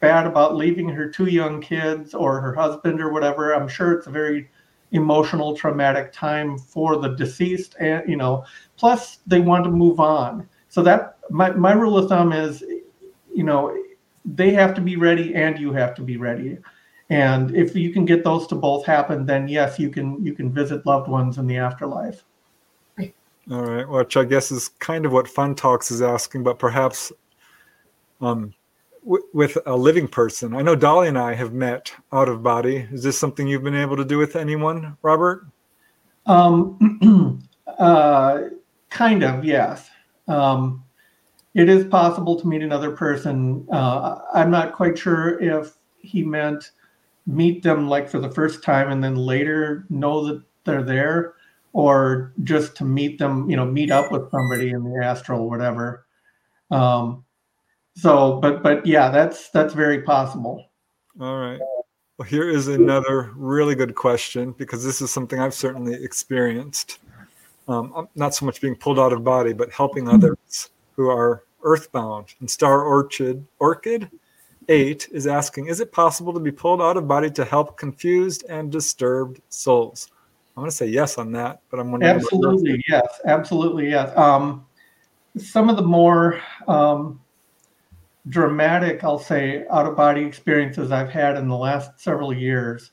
bad 0.00 0.26
about 0.26 0.56
leaving 0.56 0.88
her 0.88 1.08
two 1.08 1.26
young 1.26 1.60
kids 1.60 2.14
or 2.14 2.40
her 2.40 2.54
husband 2.54 3.00
or 3.00 3.12
whatever. 3.12 3.54
I'm 3.54 3.68
sure 3.68 3.92
it's 3.92 4.06
a 4.06 4.10
very 4.10 4.50
emotional, 4.92 5.56
traumatic 5.56 6.12
time 6.12 6.58
for 6.58 6.96
the 6.96 7.14
deceased, 7.14 7.76
and 7.78 8.08
you 8.08 8.16
know, 8.16 8.44
plus 8.76 9.18
they 9.26 9.40
want 9.40 9.64
to 9.64 9.70
move 9.70 10.00
on. 10.00 10.48
So 10.68 10.82
that 10.82 11.18
my, 11.30 11.50
my 11.50 11.72
rule 11.72 11.98
of 11.98 12.08
thumb 12.08 12.32
is, 12.32 12.62
you 13.34 13.44
know, 13.44 13.76
they 14.24 14.50
have 14.50 14.74
to 14.74 14.80
be 14.80 14.96
ready 14.96 15.34
and 15.34 15.58
you 15.58 15.72
have 15.72 15.94
to 15.94 16.02
be 16.02 16.16
ready. 16.16 16.58
And 17.10 17.54
if 17.56 17.74
you 17.74 17.92
can 17.92 18.04
get 18.04 18.22
those 18.22 18.46
to 18.48 18.54
both 18.54 18.84
happen, 18.84 19.24
then 19.24 19.48
yes, 19.48 19.78
you 19.78 19.90
can 19.90 20.24
you 20.24 20.34
can 20.34 20.52
visit 20.52 20.84
loved 20.84 21.08
ones 21.08 21.38
in 21.38 21.46
the 21.46 21.56
afterlife. 21.56 22.24
All 23.50 23.62
right, 23.62 23.88
which 23.88 24.18
I 24.18 24.24
guess 24.24 24.50
is 24.50 24.68
kind 24.78 25.06
of 25.06 25.12
what 25.12 25.26
Fun 25.26 25.54
Talks 25.54 25.90
is 25.90 26.02
asking, 26.02 26.42
but 26.42 26.58
perhaps 26.58 27.10
um, 28.20 28.52
with 29.02 29.56
a 29.66 29.76
living 29.76 30.08
person. 30.08 30.54
I 30.54 30.62
know 30.62 30.74
Dolly 30.74 31.08
and 31.08 31.18
I 31.18 31.34
have 31.34 31.52
met 31.52 31.92
out 32.12 32.28
of 32.28 32.42
body. 32.42 32.88
Is 32.92 33.02
this 33.02 33.18
something 33.18 33.46
you've 33.46 33.64
been 33.64 33.74
able 33.74 33.96
to 33.96 34.04
do 34.04 34.18
with 34.18 34.36
anyone, 34.36 34.96
Robert? 35.02 35.46
Um, 36.26 37.48
uh, 37.78 38.40
kind 38.90 39.22
of, 39.22 39.44
yes. 39.44 39.88
Um, 40.26 40.84
it 41.54 41.68
is 41.68 41.84
possible 41.86 42.38
to 42.38 42.46
meet 42.46 42.62
another 42.62 42.92
person. 42.92 43.66
Uh, 43.72 44.20
I'm 44.34 44.50
not 44.50 44.74
quite 44.74 44.98
sure 44.98 45.40
if 45.40 45.76
he 45.98 46.22
meant 46.22 46.70
meet 47.26 47.62
them 47.62 47.88
like 47.88 48.08
for 48.08 48.18
the 48.20 48.30
first 48.30 48.62
time 48.62 48.90
and 48.90 49.04
then 49.04 49.14
later 49.14 49.84
know 49.90 50.26
that 50.26 50.42
they're 50.64 50.82
there 50.82 51.34
or 51.72 52.32
just 52.42 52.74
to 52.76 52.84
meet 52.84 53.18
them, 53.18 53.48
you 53.50 53.56
know, 53.56 53.66
meet 53.66 53.90
up 53.90 54.10
with 54.10 54.30
somebody 54.30 54.70
in 54.70 54.82
the 54.82 55.04
astral, 55.04 55.48
whatever. 55.48 56.06
Um, 56.70 57.24
so, 57.98 58.38
but 58.40 58.62
but 58.62 58.86
yeah, 58.86 59.10
that's 59.10 59.50
that's 59.50 59.74
very 59.74 60.02
possible. 60.02 60.70
All 61.20 61.36
right. 61.36 61.58
Well, 62.16 62.28
here 62.28 62.48
is 62.48 62.68
another 62.68 63.32
really 63.34 63.74
good 63.74 63.96
question 63.96 64.52
because 64.52 64.84
this 64.84 65.00
is 65.00 65.10
something 65.10 65.40
I've 65.40 65.54
certainly 65.54 65.94
experienced. 65.94 67.00
Um, 67.66 68.08
not 68.14 68.34
so 68.34 68.46
much 68.46 68.60
being 68.60 68.76
pulled 68.76 68.98
out 68.98 69.12
of 69.12 69.24
body, 69.24 69.52
but 69.52 69.70
helping 69.72 70.04
mm-hmm. 70.04 70.14
others 70.14 70.70
who 70.94 71.08
are 71.10 71.42
earthbound. 71.64 72.34
And 72.38 72.48
Star 72.48 72.82
Orchid 72.82 73.44
Orchid 73.58 74.08
Eight 74.68 75.08
is 75.10 75.26
asking: 75.26 75.66
Is 75.66 75.80
it 75.80 75.90
possible 75.90 76.32
to 76.32 76.40
be 76.40 76.52
pulled 76.52 76.80
out 76.80 76.96
of 76.96 77.08
body 77.08 77.30
to 77.32 77.44
help 77.44 77.76
confused 77.76 78.44
and 78.48 78.70
disturbed 78.70 79.40
souls? 79.48 80.08
I'm 80.56 80.62
going 80.62 80.70
to 80.70 80.76
say 80.76 80.86
yes 80.86 81.18
on 81.18 81.32
that, 81.32 81.62
but 81.68 81.80
I'm 81.80 81.90
wondering. 81.90 82.14
Absolutely 82.14 82.84
yes, 82.88 83.20
absolutely 83.26 83.90
yes. 83.90 84.16
Um, 84.16 84.66
some 85.36 85.68
of 85.68 85.76
the 85.76 85.82
more 85.82 86.40
um, 86.68 87.20
dramatic, 88.28 89.04
I'll 89.04 89.18
say, 89.18 89.64
out 89.70 89.86
of 89.86 89.96
body 89.96 90.22
experiences 90.22 90.92
I've 90.92 91.10
had 91.10 91.36
in 91.36 91.48
the 91.48 91.56
last 91.56 92.00
several 92.00 92.32
years. 92.32 92.92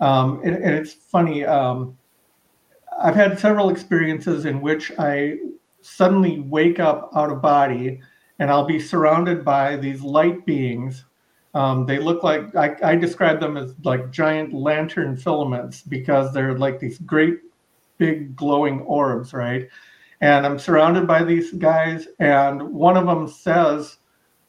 Um, 0.00 0.40
and, 0.44 0.56
and, 0.56 0.74
it's 0.74 0.92
funny, 0.92 1.44
um, 1.44 1.96
I've 2.98 3.14
had 3.14 3.38
several 3.38 3.70
experiences 3.70 4.46
in 4.46 4.60
which 4.60 4.92
I 4.98 5.38
suddenly 5.82 6.40
wake 6.40 6.80
up 6.80 7.10
out 7.14 7.30
of 7.30 7.42
body 7.42 8.00
and 8.38 8.50
I'll 8.50 8.64
be 8.64 8.80
surrounded 8.80 9.44
by 9.44 9.76
these 9.76 10.00
light 10.00 10.46
beings. 10.46 11.04
Um, 11.52 11.84
they 11.84 11.98
look 11.98 12.22
like, 12.22 12.54
I, 12.56 12.76
I 12.82 12.96
describe 12.96 13.40
them 13.40 13.56
as 13.56 13.74
like 13.84 14.10
giant 14.10 14.54
lantern 14.54 15.16
filaments 15.16 15.82
because 15.82 16.32
they're 16.32 16.56
like 16.56 16.78
these 16.78 16.98
great 16.98 17.40
big 17.98 18.34
glowing 18.34 18.80
orbs, 18.80 19.32
right? 19.34 19.68
And 20.22 20.44
I'm 20.44 20.58
surrounded 20.58 21.06
by 21.06 21.22
these 21.24 21.52
guys, 21.52 22.06
and 22.18 22.62
one 22.62 22.96
of 22.96 23.06
them 23.06 23.26
says, 23.26 23.98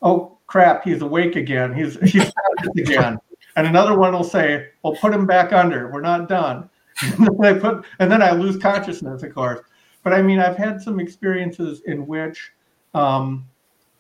oh 0.02 0.38
crap, 0.48 0.84
he's 0.84 1.02
awake 1.02 1.36
again. 1.36 1.74
He's 1.74 2.00
he's 2.12 2.32
again. 2.78 3.18
And 3.56 3.68
another 3.68 3.98
one 3.98 4.14
will 4.14 4.24
say, 4.24 4.68
well, 4.82 4.96
put 4.96 5.14
him 5.14 5.26
back 5.26 5.52
under. 5.52 5.92
We're 5.92 6.02
not 6.02 6.30
done. 6.30 6.70
and, 7.02 7.28
then 7.28 7.46
I 7.46 7.60
put, 7.60 7.86
and 8.00 8.12
then 8.12 8.22
I 8.22 8.32
lose 8.32 8.58
consciousness, 8.58 9.24
of 9.24 9.34
course. 9.34 9.60
But 10.04 10.14
I 10.14 10.22
mean, 10.22 10.40
I've 10.40 10.58
had 10.58 10.82
some 10.82 11.00
experiences 11.00 11.82
in 11.86 12.08
which 12.08 12.52
um, 12.94 13.46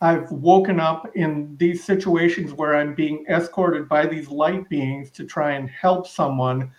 I've 0.02 0.32
woken 0.32 0.80
up 0.80 1.10
in 1.16 1.56
these 1.58 1.84
situations 1.84 2.54
where 2.54 2.76
I'm 2.76 2.96
being 2.96 3.26
escorted 3.30 3.88
by 3.88 4.08
these 4.08 4.30
light 4.30 4.68
beings 4.70 5.12
to 5.12 5.26
try 5.26 5.52
and 5.52 5.70
help 5.70 6.08
someone. 6.08 6.72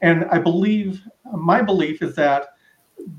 And 0.00 0.26
I 0.26 0.38
believe, 0.38 1.02
my 1.32 1.60
belief 1.60 2.02
is 2.02 2.14
that 2.16 2.54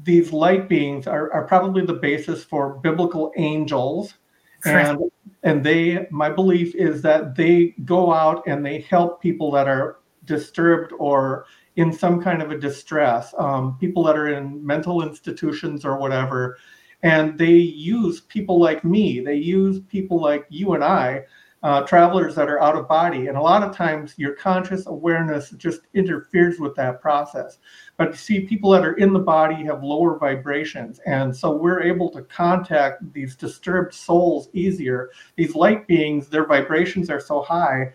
these 0.04 0.32
light 0.32 0.70
beings 0.70 1.08
are, 1.08 1.32
are 1.34 1.46
probably 1.46 1.86
the 1.86 1.94
basis 1.94 2.44
for 2.44 2.76
biblical 2.76 3.34
angels. 3.38 4.14
Correct. 4.62 4.90
And 4.90 5.12
and 5.44 5.64
they 5.64 6.08
my 6.12 6.30
belief 6.30 6.76
is 6.76 7.02
that 7.02 7.36
they 7.36 7.76
go 7.86 8.14
out 8.14 8.44
and 8.48 8.66
they 8.66 8.82
help 8.82 9.22
people 9.22 9.52
that 9.52 9.68
are 9.68 10.00
disturbed 10.26 10.92
or 11.00 11.46
in 11.76 11.94
some 11.94 12.22
kind 12.22 12.42
of 12.42 12.52
a 12.52 12.58
distress 12.58 13.34
um, 13.38 13.78
people 13.80 14.04
that 14.04 14.18
are 14.18 14.28
in 14.34 14.66
mental 14.66 15.02
institutions 15.02 15.86
or 15.86 15.98
whatever. 15.98 16.58
And 17.04 17.38
they 17.38 17.54
use 17.54 18.20
people 18.20 18.60
like 18.60 18.84
me. 18.84 19.22
They 19.22 19.36
use 19.36 19.80
people 19.80 20.20
like 20.20 20.46
you 20.50 20.74
and 20.74 20.84
i 20.84 21.24
uh, 21.62 21.82
travelers 21.82 22.36
that 22.36 22.50
are 22.50 22.62
out 22.62 22.76
of 22.76 22.88
body. 22.88 23.28
And 23.28 23.38
a 23.38 23.42
lot 23.42 23.64
of 23.64 23.76
times 23.76 24.14
your 24.18 24.34
conscious 24.34 24.86
awareness 24.88 25.52
just 25.52 25.82
interferes 25.94 26.60
with 26.60 26.76
that 26.76 27.02
process. 27.02 27.58
But 27.98 28.10
you 28.10 28.16
see, 28.16 28.40
people 28.42 28.72
that 28.72 28.86
are 28.86 28.94
in 28.94 29.12
the 29.12 29.20
body 29.20 29.66
have 29.66 29.84
lower 29.84 30.18
vibrations. 30.18 31.00
And 31.06 31.36
so 31.36 31.56
we're 31.56 31.82
able 31.82 32.10
to 32.12 32.22
contact 32.24 33.12
these 33.14 33.36
disturbed 33.36 33.94
souls 33.94 34.50
easier. 34.54 35.10
These 35.36 35.56
light 35.56 35.88
beings, 35.88 36.30
their 36.30 36.46
vibrations 36.46 37.10
are 37.10 37.20
so 37.20 37.42
high 37.42 37.92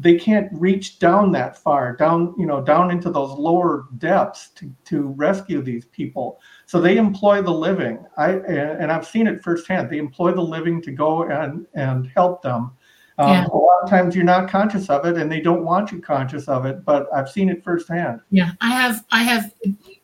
they 0.00 0.16
can't 0.16 0.48
reach 0.52 1.00
down 1.00 1.32
that 1.32 1.58
far 1.58 1.96
down 1.96 2.32
you 2.38 2.46
know 2.46 2.62
down 2.62 2.90
into 2.90 3.10
those 3.10 3.30
lower 3.32 3.86
depths 3.98 4.50
to, 4.50 4.72
to 4.84 5.08
rescue 5.08 5.60
these 5.60 5.86
people 5.86 6.40
so 6.66 6.80
they 6.80 6.96
employ 6.96 7.42
the 7.42 7.50
living 7.50 8.04
i 8.16 8.32
and 8.32 8.92
i've 8.92 9.06
seen 9.06 9.26
it 9.26 9.42
firsthand 9.42 9.90
they 9.90 9.98
employ 9.98 10.30
the 10.30 10.40
living 10.40 10.80
to 10.80 10.92
go 10.92 11.24
and 11.24 11.66
and 11.74 12.06
help 12.14 12.42
them 12.42 12.70
um, 13.18 13.30
yeah. 13.30 13.46
A 13.46 13.56
lot 13.56 13.82
of 13.82 13.90
times 13.90 14.14
you're 14.14 14.24
not 14.24 14.48
conscious 14.48 14.88
of 14.88 15.04
it, 15.04 15.16
and 15.16 15.30
they 15.30 15.40
don't 15.40 15.64
want 15.64 15.90
you 15.90 16.00
conscious 16.00 16.46
of 16.46 16.64
it. 16.66 16.84
But 16.84 17.08
I've 17.12 17.28
seen 17.28 17.48
it 17.48 17.64
firsthand. 17.64 18.20
Yeah, 18.30 18.52
I 18.60 18.70
have. 18.70 19.04
I 19.10 19.22
have 19.24 19.52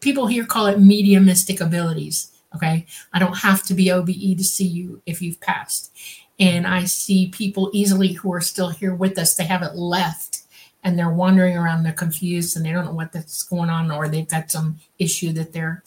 people 0.00 0.26
here 0.26 0.44
call 0.44 0.66
it 0.66 0.80
mediumistic 0.80 1.60
abilities. 1.60 2.32
Okay, 2.56 2.86
I 3.12 3.18
don't 3.18 3.36
have 3.36 3.62
to 3.64 3.74
be 3.74 3.90
OBE 3.90 4.36
to 4.36 4.44
see 4.44 4.66
you 4.66 5.00
if 5.06 5.22
you've 5.22 5.40
passed, 5.40 5.96
and 6.40 6.66
I 6.66 6.84
see 6.84 7.28
people 7.28 7.70
easily 7.72 8.12
who 8.12 8.32
are 8.32 8.40
still 8.40 8.70
here 8.70 8.94
with 8.94 9.16
us. 9.16 9.36
They 9.36 9.44
haven't 9.44 9.76
left, 9.76 10.42
and 10.82 10.98
they're 10.98 11.10
wandering 11.10 11.56
around. 11.56 11.84
They're 11.84 11.92
confused, 11.92 12.56
and 12.56 12.66
they 12.66 12.72
don't 12.72 12.84
know 12.84 12.92
what 12.92 13.12
that's 13.12 13.44
going 13.44 13.70
on, 13.70 13.92
or 13.92 14.08
they've 14.08 14.28
got 14.28 14.50
some 14.50 14.80
issue 14.98 15.32
that 15.34 15.52
they're 15.52 15.84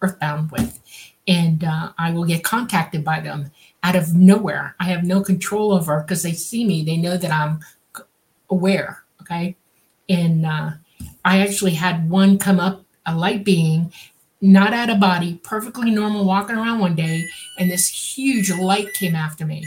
earthbound 0.00 0.52
with, 0.52 0.78
and 1.26 1.64
uh, 1.64 1.90
I 1.98 2.12
will 2.12 2.24
get 2.24 2.44
contacted 2.44 3.04
by 3.04 3.18
them 3.18 3.50
out 3.82 3.96
of 3.96 4.14
nowhere. 4.14 4.74
I 4.80 4.84
have 4.84 5.04
no 5.04 5.22
control 5.22 5.72
over 5.72 6.00
because 6.00 6.22
they 6.22 6.32
see 6.32 6.64
me. 6.64 6.84
They 6.84 6.96
know 6.96 7.16
that 7.16 7.30
I'm 7.30 7.60
aware. 8.50 9.04
Okay. 9.22 9.56
And 10.08 10.46
uh, 10.46 10.70
I 11.24 11.40
actually 11.40 11.74
had 11.74 12.08
one 12.08 12.38
come 12.38 12.58
up, 12.58 12.84
a 13.06 13.14
light 13.14 13.44
being, 13.44 13.92
not 14.40 14.72
out 14.72 14.90
of 14.90 15.00
body, 15.00 15.40
perfectly 15.42 15.90
normal, 15.90 16.24
walking 16.24 16.56
around 16.56 16.78
one 16.78 16.94
day, 16.94 17.24
and 17.58 17.70
this 17.70 17.88
huge 17.88 18.50
light 18.52 18.92
came 18.94 19.14
after 19.14 19.44
me. 19.44 19.66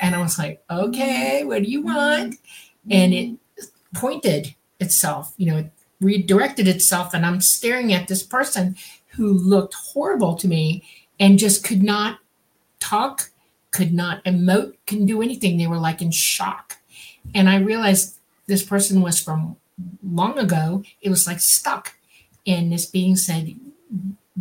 And 0.00 0.14
I 0.14 0.20
was 0.20 0.38
like, 0.38 0.62
okay, 0.70 1.44
what 1.44 1.62
do 1.62 1.70
you 1.70 1.82
want? 1.82 2.36
And 2.90 3.14
it 3.14 3.38
pointed 3.94 4.54
itself, 4.78 5.34
you 5.36 5.46
know, 5.46 5.58
it 5.58 5.70
redirected 6.00 6.66
itself, 6.68 7.12
and 7.12 7.26
I'm 7.26 7.40
staring 7.40 7.92
at 7.92 8.08
this 8.08 8.22
person 8.22 8.76
who 9.08 9.32
looked 9.32 9.74
horrible 9.74 10.34
to 10.36 10.48
me 10.48 10.82
and 11.18 11.38
just 11.38 11.64
could 11.64 11.82
not 11.82 12.18
talk, 12.78 13.30
could 13.72 13.92
not 13.92 14.24
emote, 14.24 14.74
couldn't 14.86 15.06
do 15.06 15.22
anything. 15.22 15.56
They 15.56 15.66
were 15.66 15.78
like 15.78 16.02
in 16.02 16.10
shock. 16.10 16.78
And 17.34 17.48
I 17.48 17.58
realized 17.58 18.16
this 18.46 18.62
person 18.62 19.00
was 19.00 19.20
from 19.20 19.56
long 20.02 20.38
ago. 20.38 20.82
It 21.00 21.10
was 21.10 21.26
like 21.26 21.40
stuck. 21.40 21.94
And 22.46 22.72
this 22.72 22.86
being 22.86 23.16
said, 23.16 23.54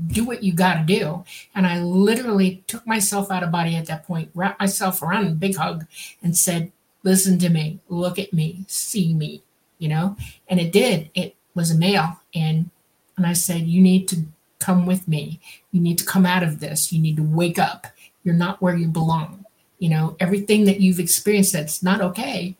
do 0.07 0.23
what 0.23 0.43
you 0.43 0.53
got 0.53 0.75
to 0.75 0.83
do. 0.83 1.23
And 1.53 1.67
I 1.67 1.79
literally 1.79 2.63
took 2.67 2.85
myself 2.87 3.31
out 3.31 3.43
of 3.43 3.51
body 3.51 3.75
at 3.75 3.87
that 3.87 4.05
point, 4.05 4.31
wrapped 4.33 4.59
myself 4.59 5.01
around 5.01 5.27
a 5.27 5.31
big 5.31 5.55
hug, 5.55 5.85
and 6.21 6.37
said, 6.37 6.71
Listen 7.01 7.39
to 7.39 7.49
me, 7.49 7.79
look 7.87 8.19
at 8.19 8.33
me, 8.33 8.65
see 8.67 9.13
me, 9.13 9.41
you 9.77 9.87
know? 9.87 10.17
And 10.49 10.59
it 10.59 10.73
did. 10.73 11.09
It 11.15 11.33
was 11.55 11.71
a 11.71 11.77
male. 11.77 12.19
And 12.35 12.69
and 13.15 13.25
I 13.25 13.33
said, 13.33 13.61
You 13.61 13.81
need 13.81 14.07
to 14.09 14.23
come 14.59 14.85
with 14.85 15.07
me. 15.07 15.39
You 15.71 15.81
need 15.81 15.97
to 15.99 16.05
come 16.05 16.25
out 16.25 16.43
of 16.43 16.59
this. 16.59 16.91
You 16.91 17.01
need 17.01 17.17
to 17.17 17.23
wake 17.23 17.57
up. 17.57 17.87
You're 18.23 18.35
not 18.35 18.61
where 18.61 18.75
you 18.75 18.87
belong. 18.87 19.45
You 19.79 19.89
know, 19.89 20.15
everything 20.19 20.65
that 20.65 20.81
you've 20.81 20.99
experienced 20.99 21.53
that's 21.53 21.81
not 21.81 22.01
okay, 22.01 22.57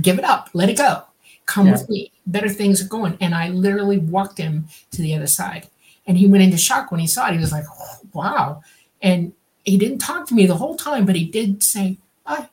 give 0.00 0.18
it 0.18 0.24
up, 0.24 0.50
let 0.54 0.70
it 0.70 0.78
go. 0.78 1.02
Come 1.46 1.66
yeah. 1.66 1.72
with 1.72 1.88
me. 1.88 2.12
Better 2.26 2.48
things 2.48 2.82
are 2.82 2.88
going. 2.88 3.16
And 3.20 3.34
I 3.34 3.48
literally 3.50 3.98
walked 3.98 4.38
him 4.38 4.68
to 4.92 5.02
the 5.02 5.14
other 5.14 5.26
side. 5.26 5.68
And 6.06 6.16
he 6.16 6.26
went 6.26 6.42
into 6.42 6.56
shock 6.56 6.90
when 6.90 7.00
he 7.00 7.06
saw 7.06 7.28
it. 7.28 7.34
He 7.34 7.38
was 7.38 7.52
like, 7.52 7.64
oh, 7.70 7.98
wow. 8.12 8.62
And 9.02 9.32
he 9.64 9.76
didn't 9.76 9.98
talk 9.98 10.26
to 10.28 10.34
me 10.34 10.46
the 10.46 10.56
whole 10.56 10.76
time, 10.76 11.04
but 11.04 11.16
he 11.16 11.24
did 11.24 11.62
say 11.62 11.98
bye 12.24 12.48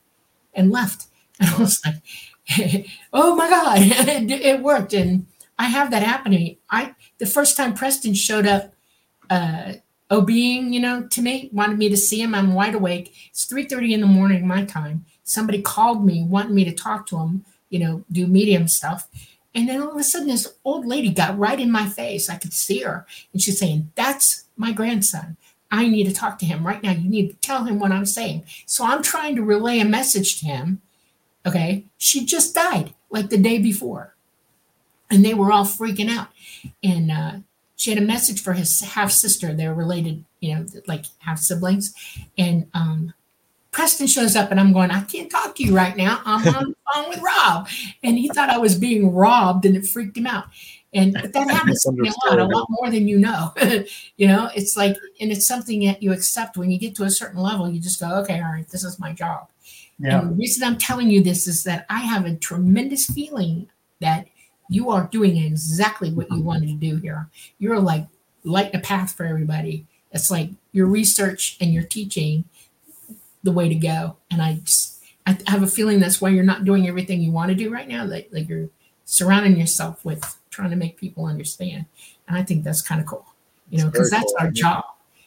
and 0.53 0.71
left. 0.71 1.07
And 1.37 1.49
I 1.49 1.57
was 1.57 1.81
like, 1.85 2.87
oh 3.13 3.35
my 3.35 3.49
God, 3.49 3.77
it, 3.81 4.31
it 4.31 4.61
worked. 4.61 4.93
And 4.93 5.25
I 5.59 5.65
have 5.65 5.91
that 5.91 6.01
happen 6.01 6.31
to 6.31 6.37
me. 6.37 6.59
I 6.69 6.95
the 7.17 7.25
first 7.25 7.57
time 7.57 7.73
Preston 7.73 8.13
showed 8.13 8.47
up 8.47 8.73
uh 9.29 9.73
OBing, 10.11 10.72
you 10.72 10.80
know, 10.80 11.07
to 11.07 11.22
me, 11.22 11.49
wanted 11.52 11.77
me 11.77 11.90
to 11.90 11.98
see 11.98 12.22
him. 12.22 12.36
I'm 12.36 12.53
wide 12.53 12.76
awake. 12.76 13.14
It's 13.30 13.45
3:30 13.45 13.94
in 13.94 14.02
the 14.02 14.07
morning, 14.07 14.48
my 14.48 14.64
time. 14.65 15.06
Somebody 15.23 15.61
called 15.61 16.06
me, 16.06 16.23
wanted 16.23 16.52
me 16.52 16.64
to 16.65 16.72
talk 16.72 17.07
to 17.07 17.18
him, 17.18 17.45
you 17.69 17.80
know, 17.80 18.03
do 18.11 18.27
medium 18.27 18.68
stuff. 18.68 19.07
And 19.56 19.69
then 19.69 19.82
all 19.82 19.91
of 19.91 19.98
a 19.98 20.03
sudden, 20.03 20.27
this 20.27 20.53
old 20.64 20.86
lady 20.86 21.10
got 21.10 21.40
right 21.40 21.60
in 21.60 21.72
my 21.72 21.88
face. 21.88 22.30
I 22.30 22.36
could 22.36 22.53
see 22.53 22.80
her. 22.80 23.06
And 23.34 23.41
she's 23.41 23.57
saying, 23.57 23.91
That's 23.95 24.45
my 24.57 24.72
grandson. 24.72 25.38
I 25.72 25.88
need 25.88 26.06
to 26.06 26.14
talk 26.14 26.38
to 26.40 26.45
him 26.45 26.65
right 26.65 26.84
now. 26.84 26.91
You 26.91 27.10
need 27.10 27.30
to 27.30 27.36
tell 27.38 27.64
him 27.64 27.80
what 27.80 27.91
I'm 27.91 28.06
saying. 28.06 28.44
So 28.65 28.86
I'm 28.86 29.02
trying 29.02 29.36
to 29.36 29.44
relay 29.44 29.80
a 29.80 29.86
message 29.86 30.40
to 30.40 30.45
him. 30.45 30.82
Okay. 31.45 31.86
She 31.98 32.26
just 32.26 32.53
died 32.53 32.94
like 33.10 33.30
the 33.30 33.38
day 33.38 33.57
before 33.57 34.15
and 35.10 35.23
they 35.23 35.34
were 35.34 35.52
all 35.52 35.65
freaking 35.65 36.10
out. 36.10 36.27
And 36.84 37.11
uh, 37.11 37.32
she 37.76 37.91
had 37.91 38.02
a 38.02 38.06
message 38.06 38.41
for 38.41 38.53
his 38.53 38.81
half 38.81 39.11
sister. 39.11 39.53
They're 39.53 39.73
related, 39.73 40.23
you 40.39 40.56
know, 40.56 40.65
like 40.88 41.06
half 41.19 41.39
siblings. 41.39 41.93
And 42.38 42.68
um, 42.73 43.14
Preston 43.72 44.07
shows 44.07 44.35
up, 44.35 44.52
and 44.52 44.60
I'm 44.60 44.72
going, 44.72 44.91
I 44.91 45.02
can't 45.02 45.30
talk 45.30 45.56
to 45.56 45.64
you 45.64 45.76
right 45.76 45.97
now. 45.97 46.22
I'm 46.26 46.47
on 46.47 46.69
the 46.69 46.76
phone 46.93 47.10
with 47.10 47.22
Rob. 47.22 47.68
And 48.03 48.18
he 48.18 48.30
thought 48.30 48.49
I 48.49 48.57
was 48.57 48.77
being 48.77 49.14
robbed, 49.14 49.65
and 49.65 49.76
it 49.76 49.85
freaked 49.85 50.18
him 50.18 50.27
out. 50.27 50.45
And 50.93 51.14
but 51.14 51.34
that 51.34 51.49
happens 51.52 51.84
to 51.84 51.91
me 51.91 52.10
a 52.10 52.30
lot, 52.30 52.39
a 52.39 52.45
lot 52.45 52.68
more 52.69 52.89
than 52.89 53.07
you 53.07 53.19
know. 53.19 53.53
you 54.18 54.27
know, 54.27 54.49
it's 54.56 54.77
like, 54.77 54.95
and 55.19 55.31
it's 55.31 55.45
something 55.45 55.84
that 55.85 56.02
you 56.02 56.14
accept 56.14 56.56
when 56.56 56.72
you 56.72 56.80
get 56.80 56.95
to 56.95 57.03
a 57.03 57.10
certain 57.10 57.41
level. 57.41 57.69
You 57.69 57.81
just 57.81 57.99
go, 57.99 58.15
okay, 58.19 58.41
all 58.41 58.53
right, 58.53 58.68
this 58.69 58.85
is 58.85 58.97
my 58.97 59.11
job. 59.11 59.49
Yeah. 59.99 60.22
And 60.22 60.30
the 60.30 60.35
reason 60.35 60.64
I'm 60.64 60.77
telling 60.77 61.10
you 61.10 61.22
this 61.22 61.45
is 61.45 61.64
that 61.65 61.85
I 61.89 61.99
have 61.99 62.26
a 62.26 62.35
tremendous 62.35 63.07
feeling 63.07 63.68
that 63.99 64.27
you 64.67 64.89
are 64.89 65.07
doing 65.11 65.37
exactly 65.37 66.11
what 66.11 66.29
you 66.31 66.41
wanted 66.41 66.67
to 66.67 66.73
do 66.73 66.97
here. 66.97 67.29
You're 67.59 67.79
like 67.79 68.07
lighting 68.43 68.75
a 68.75 68.79
path 68.79 69.13
for 69.13 69.25
everybody. 69.25 69.85
It's 70.11 70.31
like 70.31 70.49
your 70.71 70.87
research 70.87 71.57
and 71.59 71.73
your 71.73 71.83
teaching 71.83 72.45
the 73.43 73.51
way 73.51 73.69
to 73.69 73.75
go. 73.75 74.17
And 74.31 74.41
I 74.41 74.55
just, 74.63 75.03
I 75.27 75.37
have 75.47 75.63
a 75.63 75.67
feeling 75.67 75.99
that's 75.99 76.21
why 76.21 76.29
you're 76.29 76.43
not 76.43 76.65
doing 76.65 76.87
everything 76.87 77.21
you 77.21 77.31
want 77.31 77.49
to 77.49 77.55
do 77.55 77.69
right 77.69 77.87
now. 77.87 78.05
Like, 78.05 78.29
like 78.31 78.49
you're 78.49 78.69
surrounding 79.05 79.57
yourself 79.57 80.03
with 80.03 80.37
trying 80.49 80.69
to 80.71 80.75
make 80.75 80.97
people 80.97 81.25
understand. 81.25 81.85
And 82.27 82.37
I 82.37 82.43
think 82.43 82.63
that's 82.63 82.81
kind 82.81 83.01
of 83.01 83.07
cool, 83.07 83.25
you 83.69 83.79
know, 83.79 83.89
because 83.89 84.09
that's 84.09 84.33
cool. 84.37 84.47
our 84.47 84.51
job. 84.51 84.85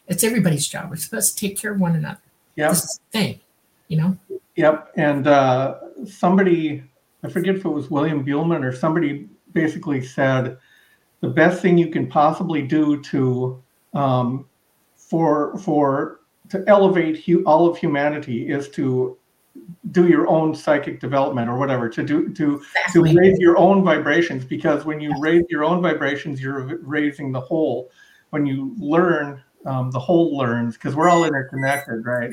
It's 0.09 0.25
everybody's 0.25 0.67
job. 0.67 0.91
We're 0.91 0.97
supposed 0.97 1.37
to 1.37 1.49
take 1.49 1.59
care 1.59 1.73
of 1.73 1.81
one 1.81 1.95
another. 1.95 2.21
Yeah. 2.57 2.71
This 2.71 2.85
is 2.85 3.01
the 3.13 3.19
thing, 3.19 3.41
you 3.89 3.99
know? 3.99 4.19
Yep. 4.57 4.93
And 4.97 5.27
uh, 5.27 5.79
somebody 6.07 6.83
I 7.25 7.29
forget 7.29 7.57
if 7.57 7.65
it 7.65 7.69
was 7.69 7.91
William 7.91 8.25
Buhlman 8.25 8.65
or 8.65 8.73
somebody 8.73 9.29
basically 9.53 10.03
said 10.03 10.59
the 11.21 11.29
best 11.29 11.61
thing 11.61 11.77
you 11.77 11.89
can 11.89 12.07
possibly 12.07 12.63
do 12.63 13.03
to 13.03 13.63
um, 13.95 14.47
for 14.97 15.57
for 15.59 16.21
to 16.51 16.63
elevate 16.67 17.25
hu- 17.25 17.43
all 17.45 17.67
of 17.69 17.77
humanity 17.77 18.49
is 18.49 18.69
to 18.71 19.17
do 19.91 20.07
your 20.07 20.29
own 20.29 20.55
psychic 20.55 21.01
development 21.01 21.49
or 21.49 21.59
whatever 21.59 21.89
to 21.89 22.03
do 22.03 22.33
to 22.35 22.57
exactly. 22.57 23.13
to 23.13 23.19
raise 23.19 23.39
your 23.39 23.59
own 23.59 23.83
vibrations. 23.83 24.45
Because 24.45 24.85
when 24.85 25.01
you 25.01 25.13
raise 25.21 25.45
your 25.49 25.65
own 25.65 25.83
vibrations 25.83 26.41
you're 26.41 26.79
raising 26.83 27.33
the 27.33 27.41
whole. 27.41 27.91
When 28.31 28.45
you 28.45 28.75
learn 28.79 29.43
um, 29.65 29.91
the 29.91 29.99
whole 29.99 30.37
learns 30.37 30.75
because 30.75 30.95
we're 30.95 31.09
all 31.09 31.25
interconnected 31.25 32.05
right? 32.05 32.31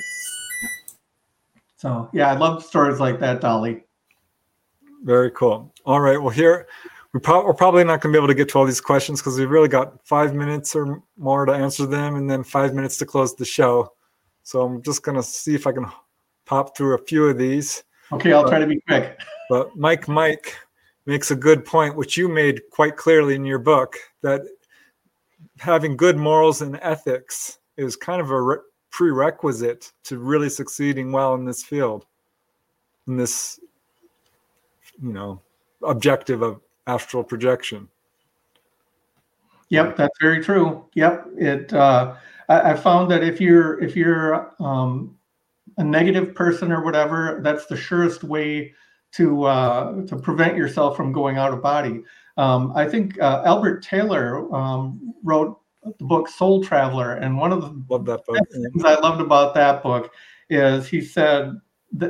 So 1.78 2.10
yeah 2.14 2.30
i 2.30 2.36
love 2.36 2.64
stories 2.64 3.00
like 3.00 3.20
that 3.20 3.42
dolly 3.42 3.84
very 5.06 5.32
cool. 5.32 5.72
All 5.86 6.02
right. 6.02 6.18
Well, 6.18 6.30
here 6.30 6.68
we 7.14 7.20
we're 7.20 7.54
probably 7.54 7.86
not 7.86 8.02
going 8.02 8.12
to 8.12 8.18
be 8.18 8.18
able 8.18 8.28
to 8.28 8.34
get 8.34 8.50
to 8.50 8.58
all 8.58 8.66
these 8.66 8.82
questions 8.82 9.22
because 9.22 9.40
we've 9.40 9.50
really 9.50 9.70
got 9.70 10.06
five 10.06 10.34
minutes 10.34 10.76
or 10.76 11.02
more 11.18 11.46
to 11.46 11.54
answer 11.54 11.86
them, 11.86 12.16
and 12.16 12.30
then 12.30 12.44
five 12.44 12.74
minutes 12.74 12.98
to 12.98 13.06
close 13.06 13.34
the 13.36 13.46
show. 13.46 13.94
So 14.44 14.62
I'm 14.64 14.82
just 14.82 15.04
going 15.04 15.16
to 15.16 15.24
see 15.24 15.56
if 15.56 15.66
I 15.66 15.72
can 15.72 15.86
pop 16.46 16.76
through 16.76 16.96
a 16.96 17.06
few 17.06 17.28
of 17.28 17.38
these. 17.38 17.84
Okay, 18.12 18.34
I'll 18.34 18.44
but, 18.44 18.50
try 18.50 18.60
to 18.60 18.68
be 18.68 18.82
quick. 18.82 19.18
But 19.50 19.76
Mike, 19.78 20.08
Mike 20.08 20.58
makes 21.06 21.32
a 21.32 21.36
good 21.36 21.64
point, 21.64 21.96
which 21.96 22.18
you 22.18 22.28
made 22.28 22.62
quite 22.72 22.98
clearly 22.98 23.36
in 23.36 23.46
your 23.46 23.60
book, 23.60 23.96
that 24.22 24.42
having 25.60 25.96
good 25.96 26.18
morals 26.18 26.62
and 26.62 26.80
ethics 26.82 27.60
is 27.78 27.96
kind 27.96 28.22
of 28.22 28.32
a 28.32 28.42
re- 28.42 28.58
prerequisite 28.90 29.94
to 30.04 30.18
really 30.18 30.50
succeeding 30.50 31.12
well 31.12 31.36
in 31.36 31.46
this 31.46 31.64
field, 31.64 32.06
in 33.08 33.18
this 33.18 33.60
you 35.02 35.14
know 35.14 35.42
objective 35.84 36.42
of 36.42 36.62
astral 36.88 37.24
projection. 37.24 37.88
Yep 39.70 39.98
that's 39.98 40.18
very 40.22 40.44
true. 40.44 40.86
Yep 40.94 41.28
it 41.38 41.74
uh, 41.74 42.16
I, 42.50 42.72
I, 42.72 42.76
found 42.76 43.10
that 43.12 43.24
if 43.24 43.42
you're 43.42 43.82
if 43.82 43.96
you're 43.96 44.54
um, 44.60 45.18
a 45.78 45.84
negative 45.84 46.36
person 46.36 46.72
or 46.72 46.84
whatever 46.84 47.40
that's 47.44 47.66
the 47.66 47.76
surest 47.76 48.24
way 48.24 48.74
to 49.14 49.44
uh, 49.46 50.06
to 50.06 50.16
prevent 50.16 50.56
yourself 50.56 50.96
from 50.96 51.12
going 51.12 51.38
out 51.38 51.54
of 51.54 51.62
body. 51.62 52.04
Um, 52.38 52.74
i 52.76 52.86
think 52.86 53.18
uh, 53.22 53.44
albert 53.46 53.82
taylor 53.82 54.54
um, 54.54 55.14
wrote 55.24 55.58
the 55.84 56.04
book 56.04 56.28
soul 56.28 56.62
traveler 56.62 57.14
and 57.14 57.38
one 57.38 57.54
of 57.54 57.62
the 57.62 57.84
Love 57.90 58.06
that 58.06 58.26
book. 58.26 58.38
things 58.52 58.84
i 58.84 58.96
loved 59.00 59.22
about 59.22 59.54
that 59.54 59.82
book 59.82 60.12
is 60.50 60.86
he 60.86 61.00
said 61.00 61.54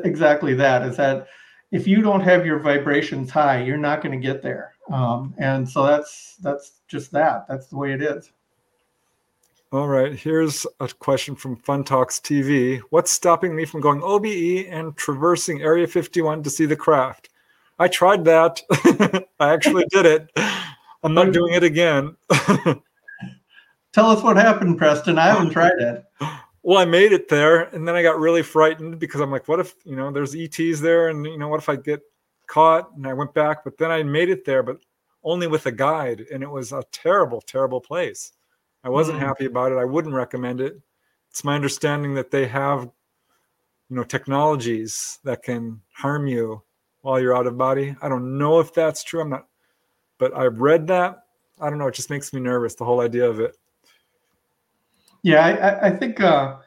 exactly 0.03 0.55
that 0.55 0.81
is 0.81 0.97
that 0.97 1.27
if 1.75 1.85
you 1.85 2.01
don't 2.01 2.21
have 2.21 2.45
your 2.45 2.59
vibrations 2.59 3.29
high, 3.29 3.61
you're 3.61 3.75
not 3.75 4.01
going 4.01 4.17
to 4.17 4.25
get 4.25 4.41
there. 4.41 4.75
Um, 4.89 5.35
and 5.37 5.67
so 5.67 5.85
that's 5.85 6.37
that's 6.37 6.79
just 6.87 7.11
that. 7.11 7.45
That's 7.49 7.67
the 7.67 7.75
way 7.75 7.91
it 7.91 8.01
is. 8.01 8.31
All 9.73 9.89
right. 9.89 10.13
Here's 10.13 10.65
a 10.79 10.87
question 10.87 11.35
from 11.35 11.57
Fun 11.57 11.83
Talks 11.83 12.19
TV. 12.19 12.79
What's 12.91 13.11
stopping 13.11 13.53
me 13.53 13.65
from 13.65 13.81
going 13.81 14.01
OBE 14.01 14.69
and 14.69 14.95
traversing 14.95 15.61
Area 15.61 15.85
51 15.85 16.43
to 16.43 16.49
see 16.49 16.65
the 16.65 16.77
craft? 16.77 17.27
I 17.77 17.89
tried 17.89 18.23
that. 18.23 18.61
I 19.41 19.51
actually 19.51 19.85
did 19.91 20.05
it. 20.05 20.31
I'm 21.03 21.13
not 21.13 21.33
doing 21.33 21.55
it 21.55 21.63
again. 21.63 22.15
Tell 23.91 24.09
us 24.09 24.23
what 24.23 24.37
happened, 24.37 24.77
Preston. 24.77 25.19
I 25.19 25.25
haven't 25.25 25.51
tried 25.51 25.79
it. 25.79 26.04
Well, 26.65 26.79
I 26.79 26.85
made 26.85 27.11
it 27.11 27.27
there, 27.27 27.65
and 27.75 27.87
then 27.87 27.95
I 27.95 28.01
got 28.01 28.19
really 28.19 28.41
frightened 28.41 28.97
because 28.97 29.21
I'm 29.21 29.29
like, 29.29 29.47
what 29.47 29.59
if 29.59 29.75
you 29.83 29.95
know 29.95 30.11
there's 30.11 30.33
ETs 30.33 30.79
there, 30.79 31.09
and 31.09 31.23
you 31.23 31.37
know 31.37 31.47
what 31.47 31.59
if 31.59 31.69
I 31.69 31.75
get 31.75 32.01
caught? 32.47 32.89
And 32.95 33.05
I 33.05 33.13
went 33.13 33.35
back, 33.35 33.63
but 33.63 33.77
then 33.77 33.91
I 33.91 34.01
made 34.01 34.29
it 34.29 34.45
there, 34.45 34.63
but 34.63 34.77
only 35.23 35.45
with 35.45 35.67
a 35.67 35.71
guide, 35.71 36.25
and 36.33 36.41
it 36.41 36.49
was 36.49 36.71
a 36.71 36.83
terrible, 36.91 37.39
terrible 37.39 37.79
place. 37.79 38.33
I 38.83 38.89
wasn't 38.89 39.19
mm-hmm. 39.19 39.27
happy 39.27 39.45
about 39.45 39.73
it. 39.73 39.77
I 39.77 39.85
wouldn't 39.85 40.15
recommend 40.15 40.59
it. 40.59 40.81
It's 41.29 41.43
my 41.43 41.53
understanding 41.53 42.15
that 42.15 42.31
they 42.31 42.47
have, 42.47 42.85
you 43.89 43.95
know, 43.95 44.03
technologies 44.03 45.19
that 45.23 45.43
can 45.43 45.81
harm 45.93 46.25
you 46.25 46.63
while 47.01 47.19
you're 47.19 47.37
out 47.37 47.45
of 47.45 47.59
body. 47.59 47.95
I 48.01 48.09
don't 48.09 48.39
know 48.39 48.59
if 48.59 48.73
that's 48.73 49.03
true. 49.03 49.21
I'm 49.21 49.29
not, 49.29 49.45
but 50.17 50.35
I've 50.35 50.59
read 50.59 50.87
that. 50.87 51.25
I 51.61 51.69
don't 51.69 51.77
know. 51.77 51.87
It 51.87 51.93
just 51.93 52.09
makes 52.09 52.33
me 52.33 52.39
nervous. 52.39 52.73
The 52.73 52.85
whole 52.85 53.01
idea 53.01 53.29
of 53.29 53.39
it. 53.39 53.55
Yeah, 55.25 55.43
I, 55.43 55.87
I 55.87 55.89
think 55.89 56.21
uh, 56.21 56.57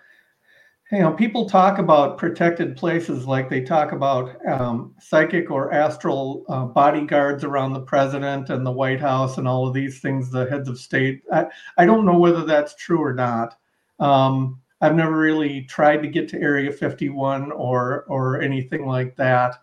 you 0.91 0.99
know, 0.99 1.13
people 1.13 1.49
talk 1.49 1.79
about 1.79 2.19
protected 2.19 2.77
places 2.77 3.25
like 3.25 3.49
they 3.49 3.61
talk 3.61 3.93
about 3.93 4.35
um, 4.49 4.97
psychic 4.99 5.49
or 5.49 5.73
astral 5.73 6.45
uh, 6.49 6.65
bodyguards 6.65 7.45
around 7.45 7.73
the 7.73 7.83
president 7.83 8.51
and 8.51 8.67
the 8.67 8.73
White 8.73 8.99
House 8.99 9.39
and 9.39 9.47
all 9.47 9.69
of 9.69 9.75
these 9.75 10.01
things, 10.01 10.29
the 10.33 10.51
heads 10.51 10.69
of 10.69 10.77
state. 10.77 11.23
I, 11.33 11.47
I 11.77 11.87
don't 11.87 12.05
know 12.05 12.19
whether 12.19 12.45
that's 12.45 12.75
true 12.75 13.01
or 13.01 13.15
not. 13.15 13.55
Um, 14.01 14.61
I've 14.81 14.97
never 14.97 15.17
really 15.17 15.63
tried 15.63 16.03
to 16.03 16.09
get 16.09 16.29
to 16.31 16.41
Area 16.41 16.73
51 16.73 17.53
or 17.53 18.07
or 18.09 18.41
anything 18.43 18.87
like 18.87 19.15
that. 19.17 19.55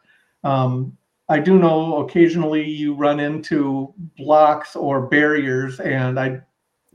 Um, 0.45 0.97
I 1.27 1.39
do 1.39 1.59
know 1.59 1.97
occasionally 1.97 2.63
you 2.63 2.93
run 2.93 3.19
into 3.19 3.93
blocks 4.15 4.73
or 4.73 5.07
barriers, 5.07 5.81
and 5.81 6.17
I, 6.17 6.39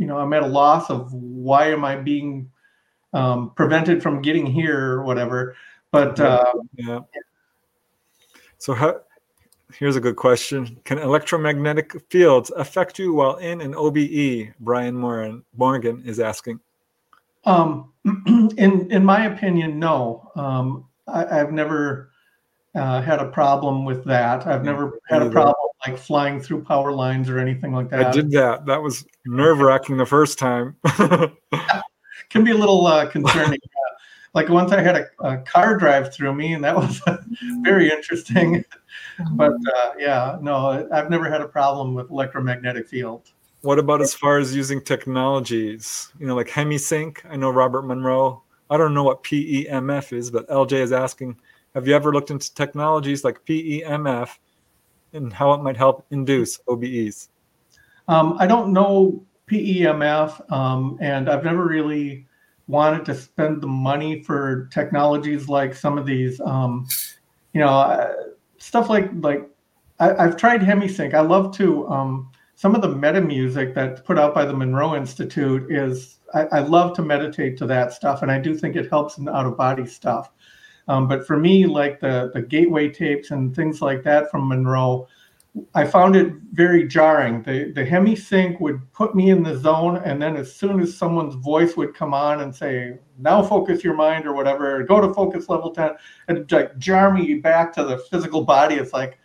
you 0.00 0.06
know, 0.06 0.16
I'm 0.16 0.32
at 0.32 0.42
a 0.42 0.46
loss 0.46 0.88
of 0.88 1.12
why 1.12 1.66
am 1.66 1.84
I 1.84 1.94
being 1.94 2.50
um, 3.12 3.50
prevented 3.54 4.02
from 4.02 4.22
getting 4.22 4.46
here 4.46 4.92
or 4.92 5.04
whatever. 5.04 5.54
But 5.92 6.18
uh, 6.18 6.54
yeah. 6.74 7.00
So 8.56 8.72
how, 8.72 9.02
here's 9.74 9.96
a 9.96 10.00
good 10.00 10.16
question: 10.16 10.80
Can 10.84 10.96
electromagnetic 10.98 11.92
fields 12.08 12.50
affect 12.56 12.98
you 12.98 13.12
while 13.12 13.36
in 13.36 13.60
an 13.60 13.74
OBE? 13.74 14.54
Brian 14.60 14.96
Morgan 14.96 15.44
Morgan 15.54 16.02
is 16.06 16.18
asking. 16.18 16.60
Um, 17.44 17.92
in 18.26 18.90
in 18.90 19.04
my 19.04 19.26
opinion, 19.26 19.78
no. 19.78 20.32
Um, 20.34 20.86
I, 21.06 21.26
have 21.26 21.52
never 21.52 22.10
uh, 22.74 23.02
had 23.02 23.18
a 23.18 23.26
problem 23.26 23.84
with 23.84 24.02
that. 24.06 24.46
I've 24.46 24.64
never 24.64 24.98
had 25.10 25.20
a 25.20 25.28
problem 25.28 25.69
like 25.86 25.98
flying 25.98 26.40
through 26.40 26.64
power 26.64 26.92
lines 26.92 27.28
or 27.28 27.38
anything 27.38 27.72
like 27.72 27.88
that. 27.90 28.06
I 28.06 28.10
did 28.10 28.30
that. 28.32 28.66
That 28.66 28.82
was 28.82 29.06
nerve 29.26 29.60
wracking 29.60 29.96
the 29.96 30.06
first 30.06 30.38
time. 30.38 30.76
Can 32.30 32.44
be 32.44 32.50
a 32.50 32.56
little 32.56 32.86
uh, 32.86 33.06
concerning. 33.06 33.58
like 34.34 34.48
once 34.48 34.72
I 34.72 34.80
had 34.80 34.96
a, 34.96 35.06
a, 35.20 35.38
car 35.38 35.76
drive 35.76 36.14
through 36.14 36.34
me, 36.34 36.52
and 36.52 36.62
that 36.62 36.76
was 36.76 37.00
very 37.62 37.90
interesting. 37.90 38.64
but 39.32 39.52
uh, 39.52 39.92
yeah, 39.98 40.38
no, 40.40 40.88
I've 40.92 41.10
never 41.10 41.28
had 41.28 41.40
a 41.40 41.48
problem 41.48 41.94
with 41.94 42.10
electromagnetic 42.10 42.88
fields. 42.88 43.32
What 43.62 43.78
about 43.78 44.00
as 44.00 44.14
far 44.14 44.38
as 44.38 44.54
using 44.54 44.80
technologies? 44.80 46.12
You 46.18 46.26
know, 46.26 46.36
like 46.36 46.48
HemiSync. 46.48 47.18
I 47.28 47.36
know 47.36 47.50
Robert 47.50 47.82
Monroe. 47.82 48.42
I 48.70 48.76
don't 48.76 48.94
know 48.94 49.02
what 49.02 49.24
PEMF 49.24 50.12
is, 50.12 50.30
but 50.30 50.48
LJ 50.48 50.72
is 50.74 50.92
asking, 50.92 51.36
have 51.74 51.88
you 51.88 51.94
ever 51.94 52.12
looked 52.12 52.30
into 52.30 52.54
technologies 52.54 53.24
like 53.24 53.44
PEMF 53.44 54.38
and 55.12 55.32
how 55.32 55.52
it 55.52 55.62
might 55.62 55.76
help 55.76 56.04
induce 56.10 56.58
OBEs? 56.68 57.28
Um, 58.08 58.36
I 58.38 58.46
don't 58.46 58.72
know 58.72 59.24
PEMF, 59.48 60.50
um, 60.52 60.98
and 61.00 61.28
I've 61.28 61.44
never 61.44 61.64
really 61.64 62.26
wanted 62.68 63.04
to 63.04 63.14
spend 63.14 63.60
the 63.60 63.66
money 63.66 64.22
for 64.22 64.68
technologies 64.72 65.48
like 65.48 65.74
some 65.74 65.98
of 65.98 66.06
these, 66.06 66.40
um, 66.40 66.86
you 67.52 67.60
know, 67.60 67.68
uh, 67.68 68.12
stuff 68.58 68.88
like 68.88 69.10
like 69.20 69.48
I, 69.98 70.22
have 70.22 70.36
tried 70.36 70.60
HemiSync. 70.60 71.14
I 71.14 71.20
love 71.20 71.54
to 71.56 71.88
um, 71.88 72.30
some 72.54 72.74
of 72.74 72.82
the 72.82 72.88
meta 72.88 73.20
music 73.20 73.74
that's 73.74 74.00
put 74.00 74.18
out 74.18 74.34
by 74.34 74.44
the 74.44 74.54
Monroe 74.54 74.94
Institute 74.94 75.70
is 75.70 76.18
I, 76.32 76.42
I, 76.46 76.58
love 76.60 76.94
to 76.96 77.02
meditate 77.02 77.56
to 77.58 77.66
that 77.66 77.92
stuff, 77.92 78.22
and 78.22 78.30
I 78.30 78.38
do 78.38 78.54
think 78.54 78.76
it 78.76 78.88
helps 78.88 79.18
in 79.18 79.28
out 79.28 79.46
of 79.46 79.56
body 79.56 79.86
stuff. 79.86 80.30
Um, 80.90 81.06
but 81.06 81.24
for 81.24 81.38
me, 81.38 81.66
like 81.66 82.00
the 82.00 82.32
the 82.34 82.42
gateway 82.42 82.88
tapes 82.88 83.30
and 83.30 83.54
things 83.54 83.80
like 83.80 84.02
that 84.02 84.28
from 84.28 84.48
Monroe, 84.48 85.06
I 85.72 85.86
found 85.86 86.16
it 86.16 86.32
very 86.52 86.88
jarring. 86.88 87.44
The 87.44 87.70
the 87.70 87.84
hemi 87.84 88.16
sync 88.16 88.58
would 88.58 88.92
put 88.92 89.14
me 89.14 89.30
in 89.30 89.44
the 89.44 89.56
zone, 89.56 89.98
and 89.98 90.20
then 90.20 90.36
as 90.36 90.52
soon 90.52 90.80
as 90.80 90.96
someone's 90.96 91.36
voice 91.36 91.76
would 91.76 91.94
come 91.94 92.12
on 92.12 92.40
and 92.40 92.52
say, 92.52 92.98
"Now 93.18 93.40
focus 93.40 93.84
your 93.84 93.94
mind" 93.94 94.26
or 94.26 94.34
whatever, 94.34 94.82
go 94.82 95.00
to 95.00 95.14
focus 95.14 95.48
level 95.48 95.70
ten, 95.70 95.92
and 96.26 96.50
like 96.50 96.76
jar 96.78 97.12
me 97.12 97.34
back 97.34 97.72
to 97.74 97.84
the 97.84 97.98
physical 98.10 98.42
body. 98.42 98.74
It's 98.74 98.92
like 98.92 99.16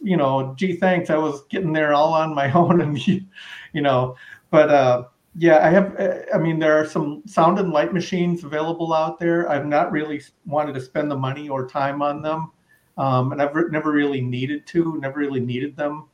you 0.00 0.16
know, 0.16 0.52
gee, 0.58 0.74
thanks. 0.74 1.10
I 1.10 1.16
was 1.16 1.44
getting 1.48 1.72
there 1.72 1.94
all 1.94 2.12
on 2.12 2.34
my 2.34 2.50
own, 2.60 2.80
and 2.80 3.06
you 3.06 3.82
know, 3.82 4.16
but 4.50 4.68
uh, 4.68 5.04
yeah, 5.36 5.64
I 5.64 5.70
have. 5.70 6.26
I 6.34 6.38
mean, 6.38 6.58
there 6.58 6.78
are 6.78 6.86
some 6.86 7.22
sound 7.26 7.58
and 7.58 7.70
light 7.70 7.92
machines 7.92 8.44
available 8.44 8.92
out 8.92 9.18
there. 9.18 9.48
I've 9.48 9.66
not 9.66 9.92
really 9.92 10.22
wanted 10.46 10.74
to 10.74 10.80
spend 10.80 11.10
the 11.10 11.16
money 11.16 11.48
or 11.48 11.66
time 11.66 12.02
on 12.02 12.22
them, 12.22 12.52
um, 12.98 13.32
and 13.32 13.42
I've 13.42 13.54
never 13.70 13.92
really 13.92 14.20
needed 14.20 14.66
to, 14.68 14.98
never 15.00 15.18
really 15.18 15.40
needed 15.40 15.76
them. 15.76 16.08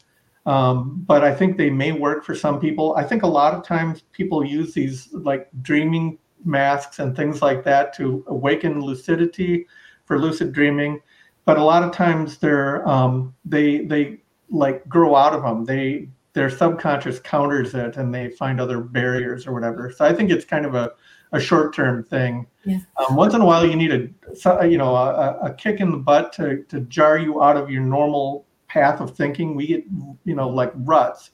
Um, 0.47 1.05
but 1.07 1.23
I 1.23 1.35
think 1.35 1.57
they 1.57 1.71
may 1.71 1.93
work 1.93 2.25
for 2.25 2.35
some 2.35 2.59
people. 2.59 2.95
I 2.97 3.05
think 3.05 3.23
a 3.23 3.27
lot 3.27 3.55
of 3.55 3.65
times 3.65 4.03
people 4.13 4.45
use 4.45 4.73
these 4.73 5.09
like 5.13 5.49
dreaming 5.63 6.19
masks 6.45 6.99
and 6.99 7.15
things 7.15 7.43
like 7.43 7.63
that 7.65 7.95
to 7.97 8.25
awaken 8.29 8.81
lucidity 8.81 9.67
for 10.07 10.19
lucid 10.19 10.53
dreaming 10.53 11.01
but 11.45 11.59
a 11.59 11.65
lot 11.65 11.83
of 11.83 11.93
times 11.93 12.39
they're 12.39 12.87
um, 12.89 13.35
they 13.45 13.79
they 13.79 14.21
like 14.51 14.89
grow 14.89 15.17
out 15.17 15.33
of 15.33 15.43
them. 15.43 15.65
They 15.65 16.09
their 16.33 16.51
subconscious 16.51 17.19
counters 17.19 17.75
it 17.75 17.97
and 17.97 18.15
they 18.15 18.31
find 18.31 18.61
other 18.61 18.81
barriers 18.81 19.47
or 19.47 19.53
whatever. 19.53 19.93
So 19.93 20.05
I 20.05 20.13
think 20.13 20.31
it's 20.31 20.45
kind 20.45 20.65
of 20.65 20.75
a, 20.75 20.93
a 21.33 21.41
short 21.41 21.75
term 21.75 22.05
thing. 22.05 22.47
Yeah. 22.65 22.79
Um, 22.97 23.17
once 23.17 23.35
in 23.35 23.41
a 23.41 23.45
while, 23.45 23.67
you 23.67 23.77
need 23.77 23.93
a 23.93 24.69
you 24.69 24.79
know 24.79 24.95
a, 24.95 25.39
a 25.43 25.55
kick 25.55 25.81
in 25.81 25.91
the 25.91 25.99
butt 25.99 26.33
to 26.35 26.63
to 26.65 26.81
jar 26.83 27.19
you 27.19 27.43
out 27.43 27.57
of 27.57 27.71
your 27.71 27.83
normal 27.83 28.47
path 28.69 29.01
of 29.01 29.17
thinking. 29.17 29.55
We 29.55 29.67
get 29.67 29.85
you 30.25 30.35
know 30.35 30.49
like 30.49 30.73
ruts 30.75 31.31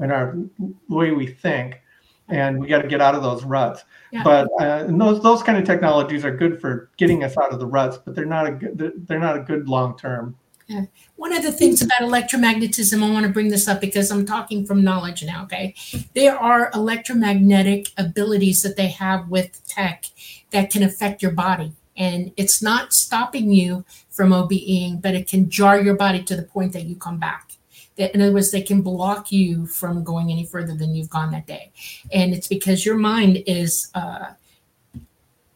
in 0.00 0.10
our 0.10 0.36
way 0.88 1.10
we 1.10 1.26
think 1.26 1.80
and 2.28 2.60
we 2.60 2.68
got 2.68 2.82
to 2.82 2.88
get 2.88 3.00
out 3.00 3.14
of 3.14 3.22
those 3.22 3.44
ruts. 3.44 3.84
Yeah. 4.12 4.22
But 4.22 4.48
uh, 4.60 4.84
those 4.86 5.22
those 5.22 5.42
kind 5.42 5.58
of 5.58 5.64
technologies 5.64 6.24
are 6.24 6.34
good 6.34 6.60
for 6.60 6.90
getting 6.96 7.24
us 7.24 7.36
out 7.36 7.52
of 7.52 7.58
the 7.58 7.66
ruts, 7.66 7.98
but 7.98 8.14
they're 8.14 8.24
not 8.24 8.46
a 8.46 8.52
good 8.52 9.06
they're 9.06 9.18
not 9.18 9.36
a 9.36 9.40
good 9.40 9.68
long 9.68 9.96
term. 9.96 10.36
One 11.16 11.32
of 11.32 11.42
the 11.42 11.52
things 11.52 11.82
about 11.82 12.00
electromagnetism, 12.00 13.02
I 13.02 13.10
want 13.10 13.26
to 13.26 13.32
bring 13.32 13.48
this 13.48 13.66
up 13.66 13.80
because 13.80 14.10
I'm 14.10 14.26
talking 14.26 14.66
from 14.66 14.84
knowledge 14.84 15.24
now. 15.24 15.44
Okay, 15.44 15.74
there 16.14 16.38
are 16.38 16.70
electromagnetic 16.74 17.88
abilities 17.96 18.62
that 18.62 18.76
they 18.76 18.88
have 18.88 19.28
with 19.28 19.66
tech 19.66 20.04
that 20.50 20.70
can 20.70 20.82
affect 20.82 21.22
your 21.22 21.32
body, 21.32 21.72
and 21.96 22.32
it's 22.36 22.62
not 22.62 22.92
stopping 22.92 23.50
you 23.50 23.84
from 24.10 24.30
OBEing, 24.30 25.00
but 25.00 25.14
it 25.14 25.28
can 25.28 25.48
jar 25.50 25.80
your 25.80 25.96
body 25.96 26.22
to 26.24 26.36
the 26.36 26.42
point 26.42 26.72
that 26.72 26.84
you 26.84 26.96
come 26.96 27.18
back 27.18 27.48
in 27.98 28.22
other 28.22 28.32
words, 28.32 28.50
they 28.50 28.62
can 28.62 28.80
block 28.80 29.32
you 29.32 29.66
from 29.66 30.04
going 30.04 30.30
any 30.30 30.46
further 30.46 30.74
than 30.74 30.94
you've 30.94 31.10
gone 31.10 31.32
that 31.32 31.46
day. 31.46 31.72
And 32.12 32.32
it's 32.32 32.46
because 32.46 32.86
your 32.86 32.96
mind 32.96 33.42
is 33.46 33.90
uh, 33.94 34.32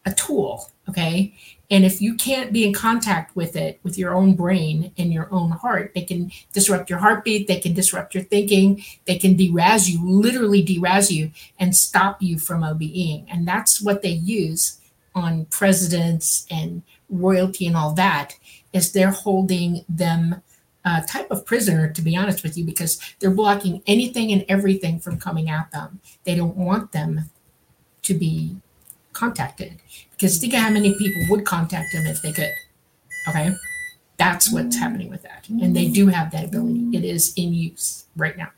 a 0.04 0.12
tool, 0.14 0.68
okay? 0.88 1.34
And 1.72 1.86
if 1.86 2.02
you 2.02 2.14
can't 2.16 2.52
be 2.52 2.66
in 2.66 2.74
contact 2.74 3.34
with 3.34 3.56
it, 3.56 3.80
with 3.82 3.96
your 3.96 4.14
own 4.14 4.34
brain 4.34 4.92
and 4.98 5.10
your 5.10 5.26
own 5.32 5.52
heart, 5.52 5.92
they 5.94 6.02
can 6.02 6.30
disrupt 6.52 6.90
your 6.90 6.98
heartbeat, 6.98 7.48
they 7.48 7.58
can 7.60 7.72
disrupt 7.72 8.14
your 8.14 8.24
thinking, 8.24 8.84
they 9.06 9.18
can 9.18 9.34
deraz 9.36 9.88
you, 9.88 9.98
literally 10.06 10.62
deraz 10.62 11.10
you, 11.10 11.30
and 11.58 11.74
stop 11.74 12.20
you 12.20 12.38
from 12.38 12.60
OBEing. 12.60 13.24
And 13.32 13.48
that's 13.48 13.80
what 13.80 14.02
they 14.02 14.10
use 14.10 14.80
on 15.14 15.46
presidents 15.46 16.46
and 16.50 16.82
royalty 17.08 17.66
and 17.66 17.76
all 17.76 17.94
that, 17.94 18.34
is 18.74 18.92
they're 18.92 19.10
holding 19.10 19.82
them 19.88 20.42
uh, 20.84 21.00
type 21.08 21.30
of 21.30 21.46
prisoner, 21.46 21.90
to 21.90 22.02
be 22.02 22.14
honest 22.14 22.42
with 22.42 22.58
you, 22.58 22.64
because 22.64 23.00
they're 23.18 23.30
blocking 23.30 23.82
anything 23.86 24.30
and 24.30 24.44
everything 24.46 25.00
from 25.00 25.18
coming 25.18 25.48
at 25.48 25.70
them. 25.70 26.00
They 26.24 26.34
don't 26.34 26.56
want 26.56 26.92
them 26.92 27.30
to 28.02 28.12
be 28.12 28.56
contacted 29.12 29.80
because 30.12 30.38
think 30.38 30.54
of 30.54 30.60
how 30.60 30.70
many 30.70 30.94
people 30.94 31.22
would 31.30 31.44
contact 31.44 31.92
them 31.92 32.06
if 32.06 32.22
they 32.22 32.32
could. 32.32 32.50
Okay. 33.28 33.52
That's 34.18 34.52
what's 34.52 34.76
happening 34.76 35.10
with 35.10 35.22
that. 35.22 35.48
And 35.48 35.74
they 35.74 35.88
do 35.88 36.06
have 36.08 36.30
that 36.32 36.44
ability. 36.44 36.96
It 36.96 37.04
is 37.04 37.32
in 37.36 37.52
use 37.52 38.06
right 38.16 38.36
now. 38.36 38.50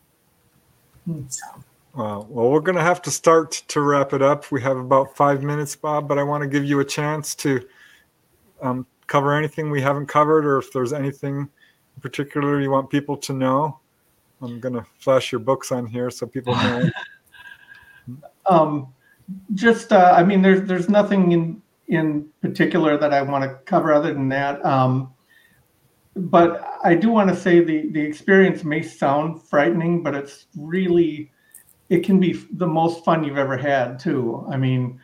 So. 1.28 1.46
Well, 1.94 2.26
we're 2.28 2.60
going 2.60 2.76
to 2.76 2.82
have 2.82 3.00
to 3.02 3.10
start 3.10 3.52
to 3.68 3.80
wrap 3.80 4.12
it 4.12 4.20
up. 4.20 4.50
We 4.50 4.60
have 4.62 4.76
about 4.76 5.16
five 5.16 5.42
minutes, 5.42 5.76
Bob, 5.76 6.08
but 6.08 6.18
I 6.18 6.22
want 6.22 6.42
to 6.42 6.48
give 6.48 6.64
you 6.64 6.80
a 6.80 6.84
chance 6.84 7.34
to 7.36 7.66
um, 8.60 8.86
cover 9.06 9.32
anything 9.32 9.70
we 9.70 9.80
haven't 9.80 10.06
covered 10.06 10.44
or 10.44 10.58
if 10.58 10.72
there's 10.72 10.92
anything 10.92 11.48
in 11.96 12.00
particular 12.00 12.60
you 12.60 12.70
want 12.70 12.90
people 12.90 13.16
to 13.18 13.32
know? 13.32 13.78
I'm 14.42 14.60
going 14.60 14.74
to 14.74 14.84
flash 14.98 15.32
your 15.32 15.38
books 15.38 15.72
on 15.72 15.86
here 15.86 16.10
so 16.10 16.26
people 16.26 16.54
know. 16.54 16.90
um, 18.46 18.92
just, 19.54 19.92
uh, 19.92 20.14
I 20.16 20.24
mean, 20.24 20.42
there's 20.42 20.66
there's 20.68 20.88
nothing 20.88 21.32
in 21.32 21.62
in 21.88 22.28
particular 22.40 22.96
that 22.96 23.12
I 23.12 23.22
want 23.22 23.44
to 23.44 23.56
cover 23.64 23.92
other 23.92 24.12
than 24.12 24.28
that. 24.30 24.64
Um, 24.64 25.12
but 26.16 26.78
I 26.84 26.94
do 26.94 27.10
want 27.10 27.30
to 27.30 27.36
say 27.36 27.60
the 27.60 27.88
the 27.90 28.00
experience 28.00 28.64
may 28.64 28.82
sound 28.82 29.42
frightening, 29.42 30.02
but 30.02 30.14
it's 30.14 30.46
really 30.56 31.30
it 31.88 32.04
can 32.04 32.18
be 32.18 32.32
the 32.52 32.66
most 32.66 33.04
fun 33.04 33.24
you've 33.24 33.38
ever 33.38 33.56
had 33.56 33.98
too. 33.98 34.46
I 34.50 34.56
mean, 34.56 35.00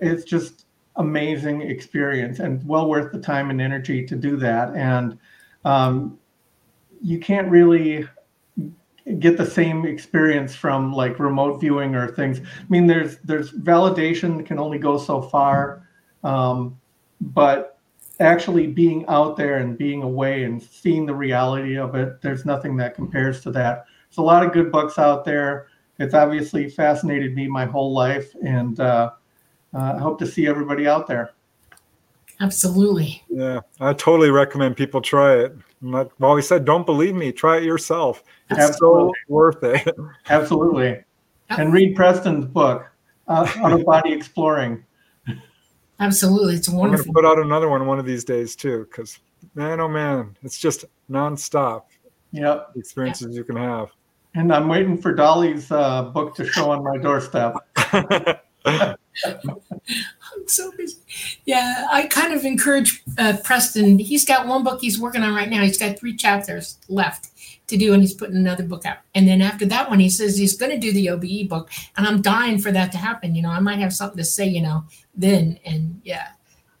it's 0.00 0.24
just 0.24 0.66
amazing 0.96 1.62
experience 1.62 2.38
and 2.40 2.66
well 2.66 2.88
worth 2.88 3.12
the 3.12 3.20
time 3.20 3.50
and 3.50 3.60
energy 3.60 4.04
to 4.06 4.16
do 4.16 4.36
that. 4.36 4.74
And 4.74 5.18
um, 5.64 6.18
you 7.02 7.18
can't 7.18 7.50
really 7.50 8.08
get 9.18 9.36
the 9.36 9.46
same 9.46 9.86
experience 9.86 10.54
from 10.54 10.92
like 10.92 11.18
remote 11.18 11.60
viewing 11.60 11.94
or 11.94 12.08
things. 12.08 12.40
I 12.40 12.64
mean, 12.68 12.86
there's 12.86 13.18
there's 13.18 13.52
validation 13.52 14.44
can 14.44 14.58
only 14.58 14.78
go 14.78 14.98
so 14.98 15.22
far. 15.22 15.86
Um, 16.24 16.78
but 17.20 17.78
actually 18.18 18.66
being 18.66 19.04
out 19.06 19.36
there 19.36 19.58
and 19.58 19.78
being 19.78 20.02
away 20.02 20.44
and 20.44 20.62
seeing 20.62 21.06
the 21.06 21.14
reality 21.14 21.76
of 21.76 21.94
it, 21.94 22.20
there's 22.20 22.44
nothing 22.44 22.76
that 22.78 22.94
compares 22.94 23.40
to 23.42 23.50
that. 23.52 23.86
There's 24.08 24.18
a 24.18 24.22
lot 24.22 24.44
of 24.44 24.52
good 24.52 24.72
books 24.72 24.98
out 24.98 25.24
there. 25.24 25.68
It's 25.98 26.14
obviously 26.14 26.68
fascinated 26.68 27.34
me 27.34 27.48
my 27.48 27.64
whole 27.64 27.92
life, 27.92 28.34
and 28.44 28.78
uh, 28.80 29.12
uh, 29.72 29.94
I 29.96 29.98
hope 29.98 30.18
to 30.18 30.26
see 30.26 30.46
everybody 30.46 30.86
out 30.86 31.06
there. 31.06 31.32
Absolutely. 32.40 33.22
Yeah, 33.30 33.60
I 33.80 33.94
totally 33.94 34.30
recommend 34.30 34.76
people 34.76 35.00
try 35.00 35.36
it. 35.36 35.56
Like 35.80 36.08
Wally 36.20 36.42
said, 36.42 36.66
don't 36.66 36.84
believe 36.84 37.14
me, 37.14 37.32
try 37.32 37.58
it 37.58 37.62
yourself. 37.62 38.22
It's 38.50 38.60
Absolutely. 38.60 39.12
so 39.28 39.34
worth 39.34 39.62
it. 39.62 39.96
Absolutely. 40.28 41.02
And 41.50 41.72
read 41.72 41.96
Preston's 41.96 42.44
book, 42.44 42.86
uh, 43.28 43.50
Out 43.58 43.72
of 43.72 43.84
Body 43.84 44.12
Exploring. 44.12 44.84
Absolutely. 45.98 46.54
It's 46.54 46.68
wonderful. 46.68 47.06
I'm 47.08 47.12
going 47.14 47.24
to 47.24 47.28
put 47.30 47.38
out 47.38 47.44
another 47.44 47.68
one 47.68 47.86
one 47.86 47.98
of 47.98 48.04
these 48.04 48.24
days 48.24 48.54
too, 48.54 48.86
because 48.90 49.18
man, 49.54 49.80
oh 49.80 49.88
man, 49.88 50.36
it's 50.42 50.58
just 50.58 50.84
nonstop 51.10 51.84
Yep. 52.32 52.74
the 52.74 52.80
experiences 52.80 53.34
you 53.36 53.44
can 53.44 53.56
have. 53.56 53.90
And 54.34 54.52
I'm 54.52 54.68
waiting 54.68 54.98
for 55.00 55.14
Dolly's 55.14 55.70
uh, 55.70 56.02
book 56.02 56.34
to 56.36 56.46
show 56.46 56.70
on 56.70 56.84
my 56.84 56.98
doorstep. 56.98 57.54
I'm 58.66 58.96
so 60.46 60.70
busy. 60.76 60.98
Yeah, 61.46 61.86
I 61.90 62.06
kind 62.08 62.34
of 62.34 62.44
encourage 62.44 63.02
uh, 63.16 63.38
Preston. 63.42 63.98
He's 63.98 64.26
got 64.26 64.46
one 64.46 64.62
book 64.62 64.80
he's 64.82 65.00
working 65.00 65.22
on 65.22 65.34
right 65.34 65.48
now. 65.48 65.62
He's 65.62 65.78
got 65.78 65.98
three 65.98 66.14
chapters 66.16 66.78
left 66.90 67.30
to 67.68 67.76
do, 67.76 67.92
and 67.92 68.02
he's 68.02 68.14
putting 68.14 68.36
another 68.36 68.62
book 68.62 68.86
out. 68.86 68.98
And 69.14 69.26
then 69.26 69.42
after 69.42 69.66
that 69.66 69.88
one, 69.90 69.98
he 69.98 70.08
says 70.08 70.36
he's 70.36 70.56
going 70.56 70.72
to 70.72 70.78
do 70.78 70.92
the 70.92 71.10
OBE 71.10 71.48
book, 71.48 71.70
and 71.96 72.06
I'm 72.06 72.22
dying 72.22 72.58
for 72.58 72.72
that 72.72 72.92
to 72.92 72.98
happen. 72.98 73.34
You 73.34 73.42
know, 73.42 73.50
I 73.50 73.60
might 73.60 73.78
have 73.78 73.92
something 73.92 74.18
to 74.18 74.24
say. 74.24 74.46
You 74.46 74.62
know, 74.62 74.84
then 75.14 75.58
and 75.64 76.00
yeah, 76.04 76.28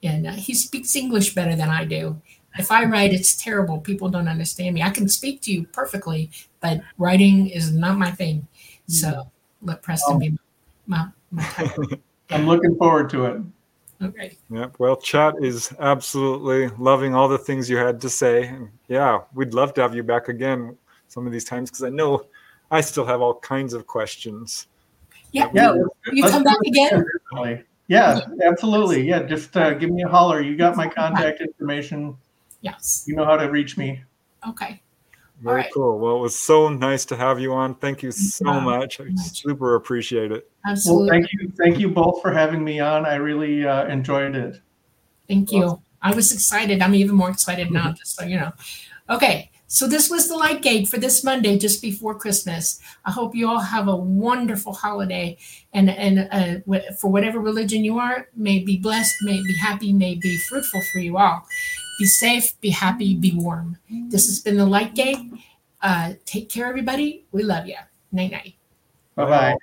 and 0.02 0.26
uh, 0.26 0.32
he 0.32 0.54
speaks 0.54 0.96
English 0.96 1.34
better 1.34 1.56
than 1.56 1.68
I 1.68 1.84
do. 1.84 2.20
If 2.58 2.70
I 2.72 2.84
write, 2.84 3.12
it's 3.12 3.36
terrible. 3.36 3.78
People 3.80 4.08
don't 4.08 4.28
understand 4.28 4.74
me. 4.74 4.82
I 4.82 4.90
can 4.90 5.08
speak 5.08 5.42
to 5.42 5.52
you 5.52 5.66
perfectly, 5.66 6.30
but 6.60 6.80
writing 6.96 7.48
is 7.48 7.72
not 7.72 7.98
my 7.98 8.10
thing. 8.10 8.46
So 8.88 9.30
let 9.62 9.82
Preston 9.82 10.18
be 10.18 10.38
my 10.86 11.08
my 11.30 11.42
type. 11.42 11.76
I'm 12.30 12.46
looking 12.46 12.76
forward 12.76 13.10
to 13.10 13.26
it. 13.26 13.42
Okay. 14.02 14.36
Yeah, 14.50 14.66
well, 14.78 14.96
chat 14.96 15.34
is 15.40 15.72
absolutely 15.78 16.68
loving 16.78 17.14
all 17.14 17.28
the 17.28 17.38
things 17.38 17.70
you 17.70 17.78
had 17.78 18.00
to 18.02 18.10
say. 18.10 18.48
And 18.48 18.68
yeah, 18.88 19.20
we'd 19.34 19.54
love 19.54 19.72
to 19.74 19.82
have 19.82 19.94
you 19.94 20.02
back 20.02 20.28
again 20.28 20.76
some 21.08 21.26
of 21.26 21.32
these 21.32 21.44
times 21.44 21.70
because 21.70 21.84
I 21.84 21.88
know 21.88 22.26
I 22.70 22.80
still 22.80 23.06
have 23.06 23.22
all 23.22 23.34
kinds 23.34 23.72
of 23.72 23.86
questions. 23.86 24.66
Yeah. 25.32 25.50
Yeah. 25.54 25.74
You, 25.74 25.90
you 26.12 26.22
come 26.24 26.44
back 26.44 26.58
again? 26.66 27.04
Yeah, 27.88 28.20
absolutely. 28.44 29.06
Yeah, 29.06 29.22
just 29.22 29.56
uh, 29.56 29.74
give 29.74 29.90
me 29.90 30.02
a 30.02 30.08
holler. 30.08 30.40
You 30.40 30.56
got 30.56 30.76
my 30.76 30.88
contact 30.88 31.40
information. 31.40 32.16
Yes. 32.60 33.04
You 33.06 33.14
know 33.14 33.24
how 33.24 33.36
to 33.36 33.48
reach 33.50 33.76
me. 33.76 34.02
Okay. 34.48 34.82
Very 35.40 35.56
right. 35.62 35.70
cool. 35.72 35.98
Well, 35.98 36.16
it 36.16 36.20
was 36.20 36.36
so 36.36 36.68
nice 36.68 37.04
to 37.06 37.16
have 37.16 37.38
you 37.38 37.52
on. 37.52 37.74
Thank 37.74 38.02
you 38.02 38.10
so 38.10 38.46
Wow. 38.46 38.60
much. 38.60 39.00
I 39.00 39.04
Much. 39.04 39.42
super 39.42 39.74
appreciate 39.76 40.32
it. 40.32 40.50
Well, 40.66 40.72
Absolutely. 40.72 41.08
thank 41.10 41.32
you. 41.32 41.52
Thank 41.56 41.78
you 41.78 41.88
both 41.88 42.20
for 42.20 42.32
having 42.32 42.64
me 42.64 42.80
on. 42.80 43.06
I 43.06 43.14
really 43.14 43.64
uh, 43.64 43.86
enjoyed 43.86 44.34
it. 44.34 44.60
Thank 45.28 45.52
you. 45.52 45.80
I 46.02 46.12
was 46.12 46.32
excited. 46.32 46.82
I'm 46.82 46.94
even 46.96 47.14
more 47.14 47.30
excited 47.30 47.70
now, 47.70 47.92
just 47.92 48.16
so 48.16 48.24
you 48.24 48.36
know. 48.36 48.52
Okay. 49.08 49.50
So 49.68 49.86
this 49.86 50.10
was 50.10 50.28
the 50.28 50.36
light 50.36 50.62
gate 50.62 50.88
for 50.88 50.98
this 50.98 51.22
Monday, 51.22 51.56
just 51.56 51.82
before 51.82 52.14
Christmas. 52.14 52.80
I 53.04 53.12
hope 53.12 53.34
you 53.34 53.48
all 53.48 53.60
have 53.60 53.86
a 53.86 53.96
wonderful 53.96 54.72
holiday, 54.72 55.38
and 55.72 55.88
and 55.88 56.28
uh, 56.32 56.60
wh- 56.68 56.92
for 57.00 57.10
whatever 57.10 57.38
religion 57.38 57.84
you 57.84 57.98
are, 57.98 58.28
may 58.34 58.60
be 58.60 58.76
blessed, 58.76 59.14
may 59.22 59.40
be 59.42 59.56
happy, 59.56 59.92
may 59.92 60.16
be 60.16 60.36
fruitful 60.48 60.82
for 60.92 60.98
you 60.98 61.16
all. 61.16 61.46
Be 61.98 62.06
safe, 62.06 62.60
be 62.60 62.70
happy, 62.70 63.14
be 63.14 63.32
warm. 63.34 63.78
This 64.08 64.26
has 64.26 64.40
been 64.40 64.56
the 64.56 64.66
light 64.66 64.94
gate. 64.94 65.18
Uh, 65.80 66.14
take 66.24 66.48
care, 66.48 66.66
everybody. 66.66 67.24
We 67.32 67.42
love 67.42 67.66
you. 67.66 67.76
Night 68.12 68.32
night. 68.32 68.54
Bye 69.14 69.24
bye. 69.24 69.56